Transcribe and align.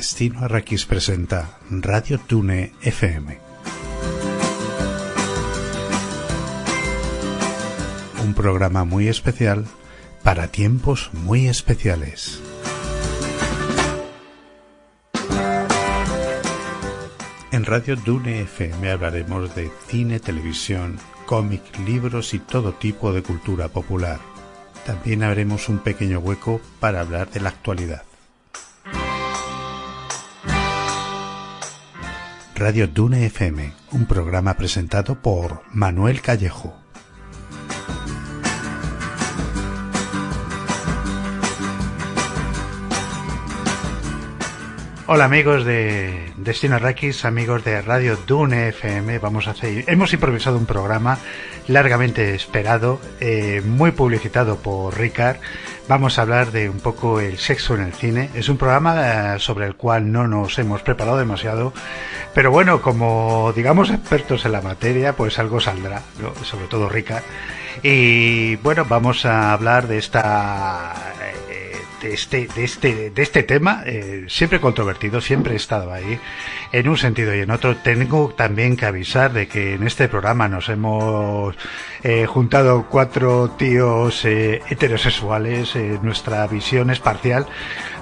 Destino 0.00 0.40
Arrakis 0.40 0.86
presenta 0.86 1.58
Radio 1.68 2.18
Tune 2.18 2.72
FM. 2.80 3.38
Un 8.24 8.32
programa 8.32 8.84
muy 8.84 9.08
especial 9.08 9.66
para 10.22 10.48
tiempos 10.48 11.10
muy 11.12 11.48
especiales. 11.48 12.40
En 17.52 17.66
Radio 17.66 17.96
Dune 17.96 18.40
FM 18.40 18.90
hablaremos 18.90 19.54
de 19.54 19.70
cine, 19.86 20.18
televisión, 20.18 20.98
cómic, 21.26 21.60
libros 21.86 22.32
y 22.32 22.38
todo 22.38 22.72
tipo 22.72 23.12
de 23.12 23.22
cultura 23.22 23.68
popular. 23.68 24.18
También 24.86 25.24
haremos 25.24 25.68
un 25.68 25.78
pequeño 25.78 26.20
hueco 26.20 26.58
para 26.80 27.02
hablar 27.02 27.30
de 27.30 27.40
la 27.40 27.50
actualidad. 27.50 28.09
Radio 32.60 32.88
Dune 32.88 33.24
FM, 33.24 33.72
un 33.92 34.04
programa 34.04 34.52
presentado 34.52 35.14
por 35.14 35.62
Manuel 35.72 36.20
Callejo. 36.20 36.78
Hola 45.06 45.24
amigos 45.24 45.64
de 45.64 46.34
Destino 46.36 46.76
Arrakis, 46.76 47.24
amigos 47.24 47.64
de 47.64 47.80
Radio 47.80 48.18
Dune 48.26 48.68
FM, 48.68 49.18
vamos 49.20 49.48
a 49.48 49.52
hacer, 49.52 49.86
hemos 49.88 50.12
improvisado 50.12 50.58
un 50.58 50.66
programa 50.66 51.18
largamente 51.66 52.34
esperado, 52.34 53.00
eh, 53.20 53.62
muy 53.64 53.92
publicitado 53.92 54.56
por 54.56 54.98
Ricard. 54.98 55.38
Vamos 55.90 56.20
a 56.20 56.22
hablar 56.22 56.52
de 56.52 56.68
un 56.68 56.78
poco 56.78 57.18
el 57.18 57.36
sexo 57.36 57.74
en 57.74 57.80
el 57.80 57.92
cine. 57.92 58.30
Es 58.36 58.48
un 58.48 58.56
programa 58.56 59.34
eh, 59.34 59.40
sobre 59.40 59.66
el 59.66 59.74
cual 59.74 60.12
no 60.12 60.28
nos 60.28 60.56
hemos 60.60 60.82
preparado 60.82 61.18
demasiado, 61.18 61.72
pero 62.32 62.52
bueno, 62.52 62.80
como 62.80 63.52
digamos 63.56 63.90
expertos 63.90 64.44
en 64.44 64.52
la 64.52 64.62
materia, 64.62 65.14
pues 65.14 65.40
algo 65.40 65.58
saldrá, 65.58 66.02
sobre 66.44 66.68
todo 66.68 66.88
Ricard. 66.88 67.24
Y 67.82 68.54
bueno, 68.56 68.84
vamos 68.88 69.26
a 69.26 69.52
hablar 69.52 69.88
de 69.88 69.98
esta 69.98 70.94
eh, 71.22 71.34
de 72.00 72.14
este, 72.14 72.48
de 72.48 72.64
este, 72.64 73.10
de 73.10 73.22
este 73.22 73.42
tema, 73.42 73.82
eh, 73.86 74.24
siempre 74.28 74.60
controvertido, 74.60 75.20
siempre 75.20 75.52
he 75.52 75.56
estado 75.56 75.92
ahí, 75.92 76.18
en 76.72 76.88
un 76.88 76.96
sentido 76.96 77.34
y 77.34 77.40
en 77.40 77.50
otro. 77.50 77.76
Tengo 77.76 78.32
también 78.36 78.76
que 78.76 78.86
avisar 78.86 79.32
de 79.32 79.48
que 79.48 79.74
en 79.74 79.86
este 79.86 80.08
programa 80.08 80.48
nos 80.48 80.68
hemos 80.68 81.54
eh, 82.02 82.26
juntado 82.26 82.86
cuatro 82.88 83.50
tíos 83.50 84.24
eh, 84.24 84.62
heterosexuales, 84.68 85.74
nuestra 86.02 86.46
visión 86.46 86.90
es 86.90 87.00
parcial, 87.00 87.46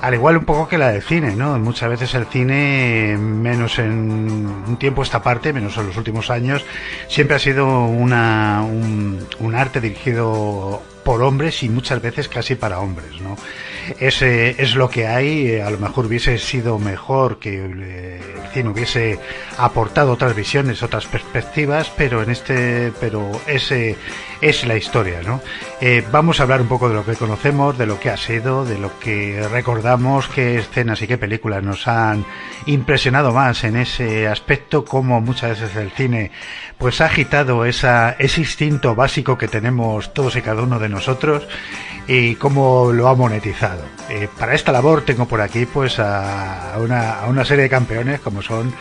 al 0.01 0.15
igual 0.15 0.37
un 0.37 0.45
poco 0.45 0.69
que 0.69 0.79
la 0.79 0.91
del 0.91 1.03
cine, 1.03 1.35
¿no? 1.35 1.59
Muchas 1.59 1.91
veces 1.91 2.15
el 2.15 2.27
cine, 2.27 3.17
menos 3.19 3.79
en 3.79 4.47
un 4.67 4.77
tiempo 4.79 5.03
esta 5.03 5.23
parte, 5.23 5.53
menos 5.53 5.77
en 5.77 5.87
los 5.87 5.97
últimos 5.97 6.31
años, 6.31 6.65
siempre 7.09 7.37
ha 7.37 7.41
sido 7.41 7.85
una, 7.85 8.63
un, 8.63 9.27
un 9.41 9.55
arte 9.55 9.81
dirigido 9.81 10.83
por 11.09 11.23
hombres 11.23 11.63
y 11.63 11.71
muchas 11.71 12.03
veces 12.03 12.29
casi 12.29 12.55
para 12.55 12.81
hombres, 12.81 13.19
¿no? 13.23 13.35
Ese 13.99 14.61
es 14.63 14.75
lo 14.75 14.91
que 14.91 15.07
hay, 15.07 15.59
a 15.59 15.71
lo 15.71 15.79
mejor 15.79 16.05
hubiese 16.05 16.37
sido 16.37 16.79
mejor 16.79 17.39
que 17.39 17.65
eh, 17.65 18.21
el 18.45 18.51
cine 18.53 18.69
hubiese 18.69 19.19
aportado 19.57 20.13
otras 20.13 20.37
visiones, 20.37 20.83
otras 20.83 21.07
perspectivas, 21.07 21.91
pero 21.97 22.23
en 22.23 22.29
este, 22.29 22.93
pero 23.01 23.33
ese 23.47 23.97
es 24.43 24.67
la 24.67 24.77
historia, 24.77 25.23
¿no? 25.23 25.41
Eh, 25.81 26.05
vamos 26.13 26.41
a 26.41 26.43
hablar 26.43 26.61
un 26.61 26.69
poco 26.69 26.91
de 26.91 26.97
lo 26.97 27.07
que 27.07 27.17
conocemos, 27.17 27.79
de 27.79 27.87
lo 27.87 27.99
que 27.99 28.11
ha 28.11 28.19
sido, 28.19 28.67
de 28.67 28.79
lo 28.79 28.99
que 29.01 29.49
recordamos, 29.51 30.29
qué 30.29 30.59
escenas 30.59 31.01
y 31.01 31.07
qué 31.07 31.17
películas 31.17 31.63
nos 31.63 31.89
han 31.89 32.27
impresionado 32.67 33.33
más 33.33 33.65
en 33.65 33.77
ese 33.77 34.29
aspecto, 34.29 34.85
como 34.85 35.23
muchas 35.23 35.59
veces 35.59 35.75
el 35.75 35.91
cine 35.91 36.33
pues 36.77 37.01
ha 37.01 37.07
agitado 37.07 37.65
esa, 37.65 38.13
ese 38.21 38.43
instinto 38.43 38.95
básico 38.95 39.37
que 39.37 39.49
tenemos 39.49 40.15
todos 40.15 40.37
y 40.37 40.43
cada 40.43 40.63
uno 40.63 40.79
de 40.79 40.89
nosotros 40.89 40.98
y 42.09 42.35
cómo 42.37 42.91
lo 42.93 43.09
ha 43.09 43.15
monetizado. 43.15 43.85
Eh, 44.09 44.29
para 44.39 44.55
esta 44.55 44.73
labor 44.73 45.05
tengo 45.05 45.29
por 45.29 45.43
aquí 45.43 45.67
pues 45.67 45.99
a 45.99 46.77
una, 46.81 47.21
a 47.21 47.27
una 47.29 47.45
serie 47.45 47.65
de 47.65 47.71
campeones 47.71 48.21
como 48.21 48.41
son 48.41 48.73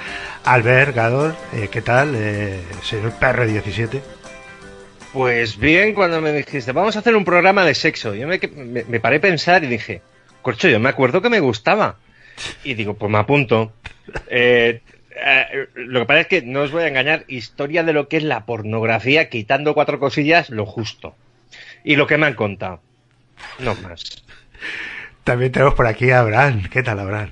Albert 0.46 0.96
Gador, 0.96 1.36
eh, 1.54 1.68
¿qué 1.70 1.82
tal? 1.82 2.14
Eh, 2.16 2.62
señor 2.82 3.12
PR17. 3.20 4.02
Pues 5.12 5.58
bien, 5.58 5.94
cuando 5.94 6.22
me 6.22 6.32
dijiste, 6.32 6.72
vamos 6.72 6.96
a 6.96 7.00
hacer 7.00 7.16
un 7.16 7.26
programa 7.26 7.66
de 7.66 7.76
sexo, 7.76 8.16
yo 8.16 8.28
me, 8.28 8.40
me, 8.88 9.00
paré 9.00 9.18
a 9.18 9.22
pensar 9.22 9.64
y 9.64 9.68
dije, 9.68 10.02
corcho, 10.42 10.70
yo 10.70 10.80
me 10.80 10.90
acuerdo 10.90 11.22
que 11.22 11.30
me 11.30 11.40
gustaba. 11.40 11.98
Y 12.64 12.76
digo, 12.76 12.94
pues 12.94 13.12
me 13.12 13.18
apunto. 13.18 13.74
Eh, 14.30 14.82
lo 15.74 16.02
que 16.02 16.06
pasa 16.06 16.20
es 16.22 16.28
que 16.28 16.42
no 16.44 16.62
os 16.62 16.72
voy 16.72 16.84
a 16.84 16.88
engañar, 16.88 17.26
historia 17.28 17.84
de 17.84 17.94
lo 17.94 18.08
que 18.08 18.18
es 18.18 18.24
la 18.24 18.46
pornografía, 18.46 19.30
quitando 19.30 19.74
cuatro 19.74 20.00
cosillas, 20.00 20.50
lo 20.50 20.66
justo. 20.66 21.16
Y 21.84 21.96
lo 21.96 22.08
que 22.08 22.18
me 22.18 22.28
han 22.28 22.34
contado. 22.34 22.80
No 23.60 23.76
más. 23.76 24.24
También 25.24 25.52
tenemos 25.52 25.74
por 25.74 25.88
aquí 25.88 26.10
a 26.12 26.20
Abraham. 26.20 26.64
¿Qué 26.72 26.84
tal, 26.84 27.00
Abraham? 27.00 27.30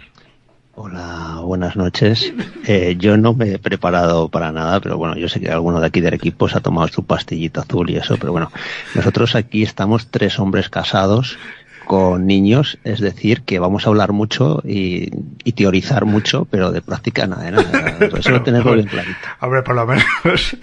Hola, 0.77 1.39
buenas 1.41 1.77
noches. 1.77 2.33
Eh, 2.67 2.95
yo 2.97 3.15
no 3.15 3.33
me 3.33 3.53
he 3.53 3.59
preparado 3.59 4.27
para 4.27 4.51
nada, 4.51 4.81
pero 4.81 4.97
bueno, 4.97 5.15
yo 5.15 5.29
sé 5.29 5.39
que 5.39 5.49
alguno 5.49 5.79
de 5.79 5.87
aquí 5.87 6.01
del 6.01 6.15
equipo 6.15 6.49
se 6.49 6.57
ha 6.57 6.61
tomado 6.61 6.89
su 6.89 7.05
pastillita 7.05 7.61
azul 7.61 7.89
y 7.89 7.95
eso, 7.95 8.17
pero 8.17 8.33
bueno, 8.33 8.51
nosotros 8.93 9.35
aquí 9.35 9.63
estamos 9.63 10.07
tres 10.11 10.37
hombres 10.39 10.67
casados 10.67 11.37
con 11.85 12.27
niños, 12.27 12.77
es 12.83 12.99
decir, 12.99 13.43
que 13.43 13.59
vamos 13.59 13.85
a 13.85 13.89
hablar 13.89 14.11
mucho 14.11 14.61
y, 14.65 15.09
teorizar 15.53 16.05
mucho, 16.05 16.45
pero 16.51 16.71
de 16.71 16.81
práctica 16.81 17.27
nada, 17.27 17.49
nada. 17.49 17.97
Eso 18.17 18.31
lo 18.31 18.43
tenerlo 18.43 18.73
bien 18.73 18.87
clarito. 18.87 19.17
Hombre, 19.39 19.61
por 19.61 19.75
lo 19.75 19.85
menos 19.85 20.57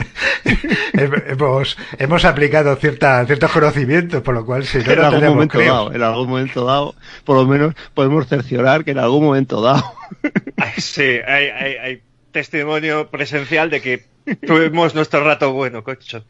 hemos, 0.92 1.78
hemos 1.98 2.24
aplicado 2.26 2.76
cierta, 2.76 3.24
ciertos 3.24 3.50
conocimientos, 3.50 4.20
por 4.22 4.34
lo 4.34 4.44
cual 4.44 4.66
si 4.66 4.78
no, 4.78 4.92
en 4.92 4.98
algún 5.00 5.28
momento 5.28 5.58
dado, 5.58 5.92
en 5.94 6.02
algún 6.02 6.28
momento 6.28 6.64
dado, 6.66 6.94
por 7.24 7.36
lo 7.36 7.46
menos 7.46 7.74
podemos 7.94 8.26
cerciorar 8.26 8.84
que 8.84 8.90
en 8.90 8.98
algún 8.98 9.24
momento 9.24 9.62
dado. 9.62 9.84
sí, 10.76 11.02
hay, 11.26 11.46
hay, 11.46 11.76
hay 11.76 12.02
testimonio 12.32 13.08
presencial 13.08 13.70
de 13.70 13.80
que 13.80 14.04
tuvimos 14.46 14.94
nuestro 14.94 15.24
rato 15.24 15.52
bueno, 15.52 15.82
cocho. 15.82 16.24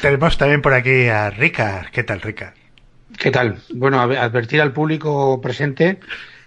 Tenemos 0.00 0.38
también 0.38 0.62
por 0.62 0.74
aquí 0.74 1.08
a 1.08 1.30
Ricard. 1.30 1.90
¿Qué 1.90 2.04
tal, 2.04 2.20
Ricard? 2.20 2.54
¿Qué 3.16 3.30
tal? 3.30 3.58
Bueno, 3.74 4.00
advertir 4.00 4.60
al 4.60 4.72
público 4.72 5.40
presente 5.40 5.98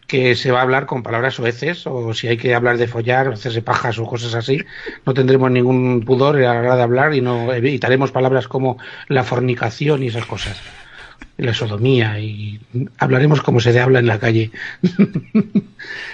que 0.08 0.36
se 0.36 0.52
va 0.52 0.60
a 0.60 0.62
hablar 0.64 0.86
con 0.86 1.04
palabras 1.04 1.40
oeces 1.40 1.88
o 1.88 2.14
si 2.14 2.28
hay 2.28 2.38
que 2.38 2.54
hablar 2.54 2.78
de 2.78 2.88
follar, 2.88 3.30
hacerse 3.30 3.62
pajas 3.62 3.98
o 3.98 4.06
cosas 4.06 4.36
así, 4.36 4.60
no 5.06 5.14
tendremos 5.14 5.50
ningún 5.50 6.04
pudor 6.06 6.36
a 6.38 6.54
la 6.54 6.60
hora 6.60 6.76
de 6.76 6.82
hablar 6.84 7.14
y 7.16 7.22
no 7.22 7.52
evitaremos 7.54 8.12
palabras 8.12 8.48
como 8.48 8.78
la 9.08 9.24
fornicación 9.24 10.04
y 10.04 10.08
esas 10.08 10.26
cosas 10.26 10.62
la 11.42 11.54
sodomía 11.54 12.20
y 12.20 12.60
hablaremos 12.98 13.42
como 13.42 13.60
se 13.60 13.74
de 13.74 13.80
habla 13.80 14.00
en 14.00 14.06
la 14.06 14.20
calle. 14.20 14.52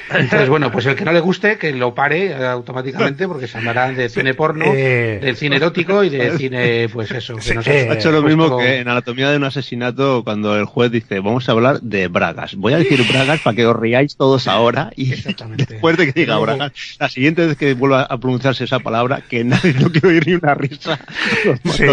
Entonces, 0.09 0.47
bueno, 0.47 0.71
pues 0.71 0.85
el 0.85 0.95
que 0.95 1.03
no 1.03 1.11
le 1.11 1.19
guste, 1.19 1.57
que 1.57 1.73
lo 1.73 1.93
pare 1.93 2.33
automáticamente 2.33 3.27
porque 3.27 3.47
se 3.47 3.57
hablará 3.57 3.91
de 3.91 4.07
cine 4.07 4.33
porno, 4.33 4.65
eh, 4.73 5.19
del 5.21 5.35
cine 5.35 5.57
erótico 5.57 6.01
y 6.05 6.09
de 6.09 6.38
cine, 6.38 6.88
pues 6.88 7.11
eso. 7.11 7.35
Que 7.35 7.53
nos 7.53 7.67
ha 7.67 7.93
hecho 7.93 8.11
lo 8.11 8.21
mismo 8.21 8.57
que 8.57 8.77
en 8.77 8.88
Anatomía 8.88 9.29
de 9.29 9.35
un 9.35 9.43
asesinato 9.43 10.23
cuando 10.23 10.57
el 10.57 10.63
juez 10.63 10.91
dice, 10.91 11.19
vamos 11.19 11.49
a 11.49 11.51
hablar 11.51 11.81
de 11.81 12.07
bragas. 12.07 12.55
Voy 12.55 12.71
a 12.71 12.77
decir 12.77 13.03
bragas 13.11 13.41
para 13.41 13.55
que 13.55 13.65
os 13.65 13.75
riáis 13.75 14.15
todos 14.15 14.47
ahora 14.47 14.91
y 14.95 15.09
después 15.57 15.97
de 15.97 16.13
que 16.13 16.21
diga 16.21 16.38
bragas, 16.38 16.71
la 16.99 17.09
siguiente 17.09 17.45
vez 17.45 17.57
que 17.57 17.73
vuelva 17.73 18.03
a 18.03 18.18
pronunciarse 18.18 18.63
esa 18.63 18.80
palabra, 18.80 19.21
que 19.27 19.44
nadie 19.44 19.73
no 19.73 19.91
quiere 19.91 20.07
oír 20.07 20.27
ni 20.27 20.33
una 20.35 20.53
risa. 20.53 20.97
Sí. 21.65 21.83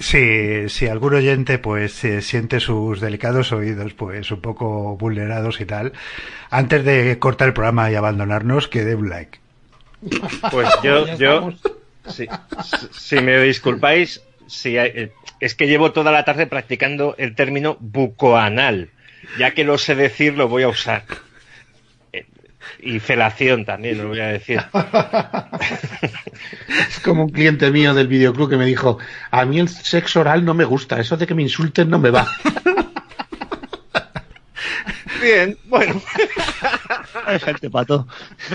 Si, 0.00 0.68
si 0.70 0.88
algún 0.88 1.14
oyente 1.14 1.58
pues 1.58 1.92
siente 1.92 2.58
sus 2.58 3.00
delicados 3.00 3.52
oídos 3.52 3.92
pues 3.92 4.30
un 4.30 4.40
poco 4.40 4.96
vulnerados 4.96 5.60
y 5.60 5.66
tal, 5.66 5.92
antes 6.48 6.84
de 6.84 7.18
cortar 7.18 7.48
el 7.48 7.54
programa 7.54 7.90
y 7.90 7.94
abandonarnos, 7.94 8.66
que 8.66 8.84
dé 8.84 8.94
un 8.94 9.10
like. 9.10 9.38
Pues 10.50 10.68
yo, 10.82 11.16
yo, 11.16 11.52
si, 12.08 12.26
si, 12.92 13.16
me 13.16 13.40
disculpáis, 13.42 14.22
si 14.46 14.76
es 14.76 15.54
que 15.54 15.66
llevo 15.66 15.92
toda 15.92 16.12
la 16.12 16.24
tarde 16.24 16.46
practicando 16.46 17.14
el 17.18 17.34
término 17.34 17.76
bucoanal. 17.80 18.90
Ya 19.38 19.52
que 19.52 19.64
lo 19.64 19.78
sé 19.78 19.94
decir, 19.94 20.34
lo 20.34 20.48
voy 20.48 20.62
a 20.62 20.68
usar. 20.68 21.04
Y 22.82 22.98
felación 22.98 23.64
también, 23.64 23.98
lo 23.98 24.08
voy 24.08 24.20
a 24.20 24.28
decir. 24.28 24.60
es 26.88 27.00
como 27.00 27.24
un 27.24 27.30
cliente 27.30 27.70
mío 27.70 27.94
del 27.94 28.08
videoclub 28.08 28.50
que 28.50 28.56
me 28.56 28.66
dijo, 28.66 28.98
a 29.30 29.44
mí 29.44 29.58
el 29.58 29.68
sexo 29.68 30.20
oral 30.20 30.44
no 30.44 30.54
me 30.54 30.64
gusta, 30.64 30.98
eso 30.98 31.16
de 31.16 31.26
que 31.26 31.34
me 31.34 31.42
insulten 31.42 31.90
no 31.90 31.98
me 31.98 32.10
va. 32.10 32.26
Bien, 35.20 35.58
bueno. 35.64 36.00
Hay 37.26 37.38
gente 37.38 37.68
pato. 37.68 38.06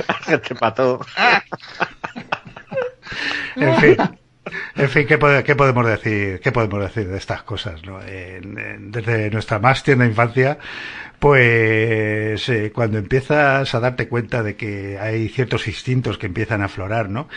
Hay 0.08 0.16
gente 0.24 0.56
pato. 0.56 1.06
en 3.56 3.78
fin. 3.78 3.98
En 4.76 4.90
fin, 4.90 5.08
¿qué, 5.08 5.18
podemos 5.18 5.88
decir? 5.88 6.40
¿Qué 6.40 6.52
podemos 6.52 6.80
decir 6.82 7.08
de 7.08 7.18
estas 7.18 7.44
cosas? 7.44 7.84
¿no? 7.84 8.00
desde 8.00 9.32
nuestra 9.32 9.60
más 9.60 9.84
tierna 9.84 10.06
infancia, 10.06 10.60
pues 11.20 12.48
eh, 12.50 12.72
cuando 12.74 12.98
empiezas 12.98 13.74
a 13.74 13.80
darte 13.80 14.08
cuenta 14.08 14.44
de 14.44 14.56
que 14.56 15.00
hay 15.00 15.30
ciertos 15.30 15.68
instintos 15.68 16.18
que 16.18 16.28
empiezan 16.28 16.62
a 16.62 16.66
aflorar, 16.66 17.10
¿no? 17.10 17.28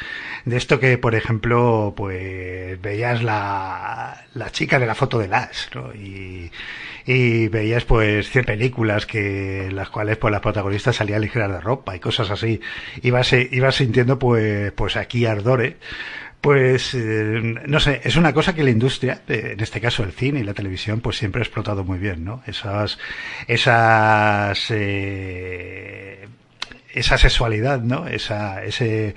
De 0.44 0.56
esto 0.56 0.78
que, 0.81 0.99
por 0.99 1.14
ejemplo, 1.14 1.94
pues 1.96 2.81
veías 2.82 3.22
la, 3.22 4.26
la 4.34 4.50
chica 4.50 4.78
de 4.78 4.87
la 4.87 4.94
foto 4.94 5.19
de 5.19 5.28
Lash, 5.28 5.69
¿no? 5.75 5.94
Y, 5.94 6.50
y 7.06 7.49
veías 7.49 7.84
pues 7.87 8.28
ciertas 8.28 8.56
películas 8.56 9.06
que 9.06 9.70
las 9.72 9.88
cuales 9.88 10.19
pues 10.19 10.32
las 10.32 10.43
protagonistas 10.43 10.96
salían 10.96 11.22
ligeras 11.22 11.50
de 11.50 11.61
ropa 11.61 11.96
y 11.96 12.00
cosas 12.00 12.31
así. 12.31 12.61
Ibas, 13.02 13.32
ibas 13.32 13.76
sintiendo 13.76 14.19
pues, 14.19 14.72
pues 14.72 14.96
aquí 14.96 15.25
ardores 15.25 15.76
pues, 16.40 16.94
eh, 16.94 17.55
no 17.67 17.81
sé, 17.81 18.00
es 18.05 18.17
una 18.17 18.32
cosa 18.32 18.55
que 18.55 18.62
la 18.62 18.70
industria, 18.70 19.23
eh, 19.29 19.50
en 19.55 19.61
este 19.61 19.81
caso 19.81 20.05
el 20.05 20.12
cine 20.12 20.40
y 20.40 20.44
la 20.44 20.55
televisión, 20.55 21.00
pues 21.00 21.17
siempre 21.19 21.40
ha 21.40 21.44
explotado 21.44 21.85
muy 21.85 21.99
bien, 21.99 22.25
¿no? 22.25 22.43
Esas, 22.46 22.99
esas, 23.49 24.67
eh, 24.70 26.29
esa 26.94 27.19
sexualidad, 27.19 27.81
¿no? 27.81 28.06
Esa, 28.06 28.64
ese, 28.64 29.17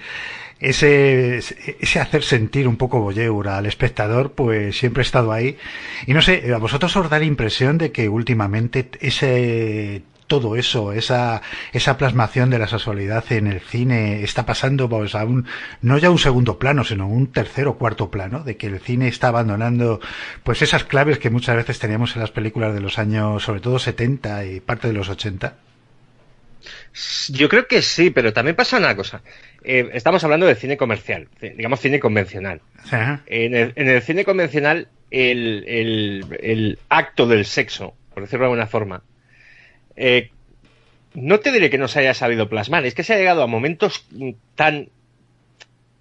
ese, 0.59 1.37
ese 1.79 1.99
hacer 1.99 2.23
sentir 2.23 2.67
un 2.67 2.77
poco 2.77 2.99
voyeur 2.99 3.47
al 3.49 3.67
espectador, 3.67 4.33
pues 4.33 4.77
siempre 4.77 5.01
ha 5.01 5.05
estado 5.05 5.31
ahí. 5.31 5.57
Y 6.07 6.13
no 6.13 6.21
sé, 6.23 6.51
a 6.53 6.57
vosotros 6.57 6.95
os 6.95 7.09
da 7.09 7.19
la 7.19 7.25
impresión 7.25 7.77
de 7.77 7.91
que 7.91 8.09
últimamente 8.09 8.89
ese 8.99 10.01
todo 10.31 10.55
eso, 10.55 10.93
esa, 10.93 11.41
esa 11.73 11.97
plasmación 11.97 12.49
de 12.49 12.57
la 12.57 12.65
sexualidad 12.65 13.29
en 13.33 13.47
el 13.47 13.59
cine 13.59 14.23
está 14.23 14.45
pasando 14.45 14.87
pues, 14.87 15.13
a 15.13 15.25
un, 15.25 15.45
no 15.81 15.97
ya 15.97 16.09
un 16.09 16.19
segundo 16.19 16.57
plano, 16.57 16.85
sino 16.85 17.05
un 17.05 17.33
tercer 17.33 17.67
o 17.67 17.77
cuarto 17.77 18.09
plano, 18.09 18.41
de 18.45 18.55
que 18.55 18.67
el 18.67 18.79
cine 18.79 19.09
está 19.09 19.27
abandonando 19.27 19.99
pues 20.43 20.61
esas 20.61 20.85
claves 20.85 21.19
que 21.19 21.29
muchas 21.29 21.57
veces 21.57 21.79
teníamos 21.79 22.15
en 22.15 22.21
las 22.21 22.31
películas 22.31 22.73
de 22.73 22.79
los 22.79 22.97
años, 22.97 23.43
sobre 23.43 23.59
todo 23.59 23.77
70 23.77 24.45
y 24.45 24.61
parte 24.61 24.87
de 24.87 24.93
los 24.93 25.09
80. 25.09 25.53
Yo 27.27 27.49
creo 27.49 27.67
que 27.67 27.81
sí, 27.81 28.09
pero 28.09 28.31
también 28.31 28.55
pasa 28.55 28.77
una 28.77 28.95
cosa. 28.95 29.23
Eh, 29.65 29.89
estamos 29.91 30.23
hablando 30.23 30.45
de 30.45 30.55
cine 30.55 30.77
comercial, 30.77 31.27
digamos 31.41 31.81
cine 31.81 31.99
convencional. 31.99 32.61
En, 33.25 33.53
el, 33.53 34.01
cine 34.01 34.23
convencional, 34.23 34.87
el, 35.09 36.25
el, 36.39 36.79
acto 36.87 37.27
del 37.27 37.43
sexo, 37.43 37.95
por 38.13 38.23
decirlo 38.23 38.45
de 38.45 38.51
alguna 38.51 38.67
forma, 38.67 39.03
eh, 39.95 40.29
no 41.13 41.39
te 41.39 41.51
diré 41.51 41.69
que 41.69 41.77
no 41.77 41.87
se 41.87 41.99
haya 41.99 42.13
sabido 42.13 42.49
plasmar, 42.49 42.85
es 42.85 42.93
que 42.93 43.03
se 43.03 43.13
ha 43.13 43.17
llegado 43.17 43.43
a 43.43 43.47
momentos 43.47 44.05
tan 44.55 44.89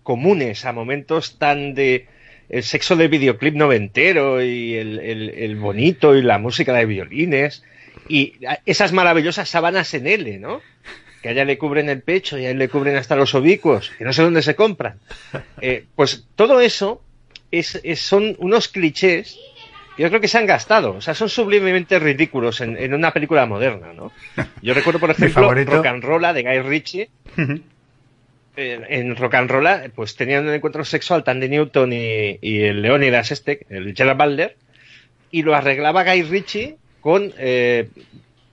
comunes, 0.03 0.65
a 0.65 0.73
momentos 0.73 1.39
tan 1.39 1.75
de 1.75 2.07
el 2.49 2.65
sexo 2.65 2.97
de 2.97 3.09
videoclip 3.09 3.55
noventero 3.55 4.43
y 4.43 4.75
el, 4.75 5.57
bonito 5.57 6.17
y 6.17 6.23
la 6.23 6.39
música 6.39 6.75
de 6.75 6.85
violines 6.85 7.63
y 8.09 8.35
esas 8.67 8.93
maravillosas 8.93 9.49
sábanas 9.49 9.95
en 9.95 10.09
L, 10.09 10.39
¿no? 10.39 10.61
Que 11.23 11.29
allá 11.29 11.45
le 11.45 11.59
cubren 11.59 11.89
el 11.89 12.03
pecho 12.03 12.39
y 12.39 12.47
a 12.47 12.51
él 12.51 12.59
le 12.59 12.69
cubren 12.69 12.97
hasta 12.97 13.15
los 13.15 13.35
obicuos, 13.37 13.93
que 13.97 14.05
no 14.05 14.13
sé 14.13 14.23
dónde 14.23 14.43
se 14.43 14.57
compran. 14.57 14.99
Eh, 15.63 15.85
pues 15.95 16.27
todo 16.37 16.61
eso 16.61 17.03
es, 17.51 17.81
son 17.97 18.35
unos 18.39 18.69
clichés 18.69 19.39
yo 20.01 20.09
creo 20.09 20.21
que 20.23 20.29
se 20.29 20.39
han 20.39 20.47
gastado. 20.47 20.95
O 20.95 21.01
sea, 21.03 21.13
son 21.13 21.29
sublimemente 21.29 21.99
ridículos 21.99 22.63
en, 22.63 22.95
una 22.95 23.13
película 23.13 23.45
moderna, 23.45 23.93
¿no? 23.93 24.13
Yo 24.63 24.73
recuerdo, 24.73 24.99
por 24.99 25.11
ejemplo, 25.11 25.53
Rock 25.53 25.87
and 25.87 26.03
Rolla 26.03 26.33
de 26.33 26.43
Guy 26.43 26.61
Ritchie. 26.61 27.11
en 28.57 29.17
Rock 29.17 29.35
and 29.35 29.51
Rolla, 29.51 29.91
pues 29.95 30.17
tenían 30.17 30.49
un 30.49 30.55
encuentro 30.55 30.87
sexual 30.87 31.23
Tandy 31.23 31.51
Newton 31.51 31.93
y, 31.93 32.39
el 32.41 32.81
Leonidas 32.81 33.31
este, 33.31 33.67
el 33.69 33.95
Gerard 33.95 34.17
Balder, 34.17 34.57
y 35.31 35.43
lo 35.43 35.55
arreglaba 35.55 36.03
Guy 36.05 36.23
Ritchie 36.23 36.77
con 37.03 37.35
eh, 37.37 37.89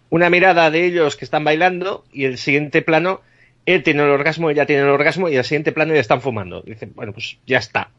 una 0.10 0.30
mirada 0.30 0.70
de 0.70 0.86
ellos 0.86 1.16
que 1.16 1.24
están 1.24 1.46
bailando 1.46 2.04
y 2.12 2.26
el 2.26 2.38
siguiente 2.38 2.82
plano, 2.82 3.22
él 3.66 3.84
tiene 3.84 4.04
el 4.04 4.10
orgasmo, 4.10 4.50
ella 4.50 4.66
tiene 4.66 4.82
el 4.82 4.90
orgasmo 4.90 5.30
y 5.30 5.38
el 5.38 5.46
siguiente 5.46 5.72
plano 5.72 5.94
ya 5.94 6.02
están 6.02 6.22
fumando. 6.22 6.62
Dicen, 6.62 6.92
bueno, 6.94 7.14
pues 7.14 7.38
ya 7.46 7.58
está 7.58 7.90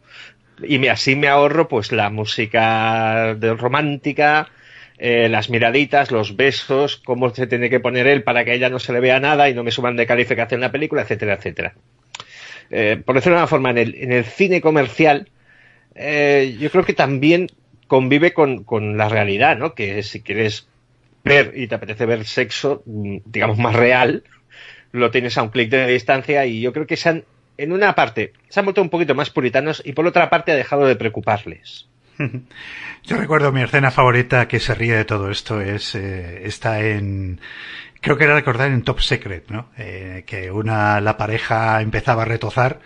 y 0.62 0.86
así 0.88 1.16
me 1.16 1.28
ahorro 1.28 1.68
pues 1.68 1.92
la 1.92 2.10
música 2.10 3.34
de 3.34 3.54
romántica, 3.54 4.48
eh, 4.98 5.28
las 5.28 5.48
miraditas, 5.50 6.10
los 6.10 6.36
besos, 6.36 6.96
cómo 6.96 7.32
se 7.34 7.46
tiene 7.46 7.70
que 7.70 7.80
poner 7.80 8.06
él 8.06 8.22
para 8.22 8.44
que 8.44 8.54
ella 8.54 8.68
no 8.68 8.78
se 8.78 8.92
le 8.92 9.00
vea 9.00 9.20
nada 9.20 9.48
y 9.48 9.54
no 9.54 9.62
me 9.62 9.70
suban 9.70 9.96
de 9.96 10.06
calificación 10.06 10.60
la 10.60 10.72
película, 10.72 11.02
etcétera, 11.02 11.34
etcétera. 11.34 11.74
Eh, 12.70 13.00
por 13.04 13.14
decirlo 13.14 13.36
de 13.36 13.42
una 13.42 13.46
forma, 13.46 13.70
en 13.70 13.78
el, 13.78 13.94
en 13.94 14.12
el 14.12 14.24
cine 14.24 14.60
comercial, 14.60 15.28
eh, 15.94 16.56
yo 16.58 16.70
creo 16.70 16.84
que 16.84 16.94
también 16.94 17.48
convive 17.86 18.32
con, 18.32 18.64
con, 18.64 18.96
la 18.96 19.08
realidad, 19.08 19.56
¿no? 19.56 19.74
Que 19.74 20.02
si 20.02 20.20
quieres 20.20 20.68
ver 21.24 21.52
y 21.56 21.68
te 21.68 21.76
apetece 21.76 22.04
ver 22.04 22.24
sexo, 22.24 22.82
mm, 22.84 23.18
digamos, 23.24 23.58
más 23.58 23.74
real, 23.74 24.24
lo 24.92 25.10
tienes 25.10 25.38
a 25.38 25.42
un 25.42 25.50
clic 25.50 25.70
de 25.70 25.86
distancia 25.86 26.44
y 26.46 26.60
yo 26.60 26.72
creo 26.72 26.86
que 26.86 26.96
se 26.96 27.08
han 27.08 27.24
en 27.58 27.72
una 27.72 27.94
parte 27.94 28.32
se 28.48 28.60
han 28.60 28.66
vuelto 28.66 28.80
un 28.80 28.88
poquito 28.88 29.14
más 29.14 29.30
puritanos 29.30 29.82
y 29.84 29.92
por 29.92 30.06
otra 30.06 30.30
parte 30.30 30.52
ha 30.52 30.56
dejado 30.56 30.86
de 30.86 30.96
preocuparles. 30.96 31.88
Yo 33.04 33.16
recuerdo 33.16 33.52
mi 33.52 33.62
escena 33.62 33.90
favorita 33.90 34.48
que 34.48 34.60
se 34.60 34.74
ríe 34.74 34.96
de 34.96 35.04
todo 35.04 35.30
esto 35.30 35.60
es 35.60 35.94
eh, 35.94 36.46
está 36.46 36.80
en 36.80 37.40
creo 38.00 38.16
que 38.16 38.24
era 38.24 38.34
recordar 38.34 38.70
en 38.70 38.82
Top 38.82 39.00
Secret, 39.00 39.50
¿no? 39.50 39.68
Eh, 39.76 40.24
que 40.26 40.50
una 40.50 41.00
la 41.00 41.16
pareja 41.16 41.80
empezaba 41.82 42.22
a 42.22 42.26
retozar 42.26 42.80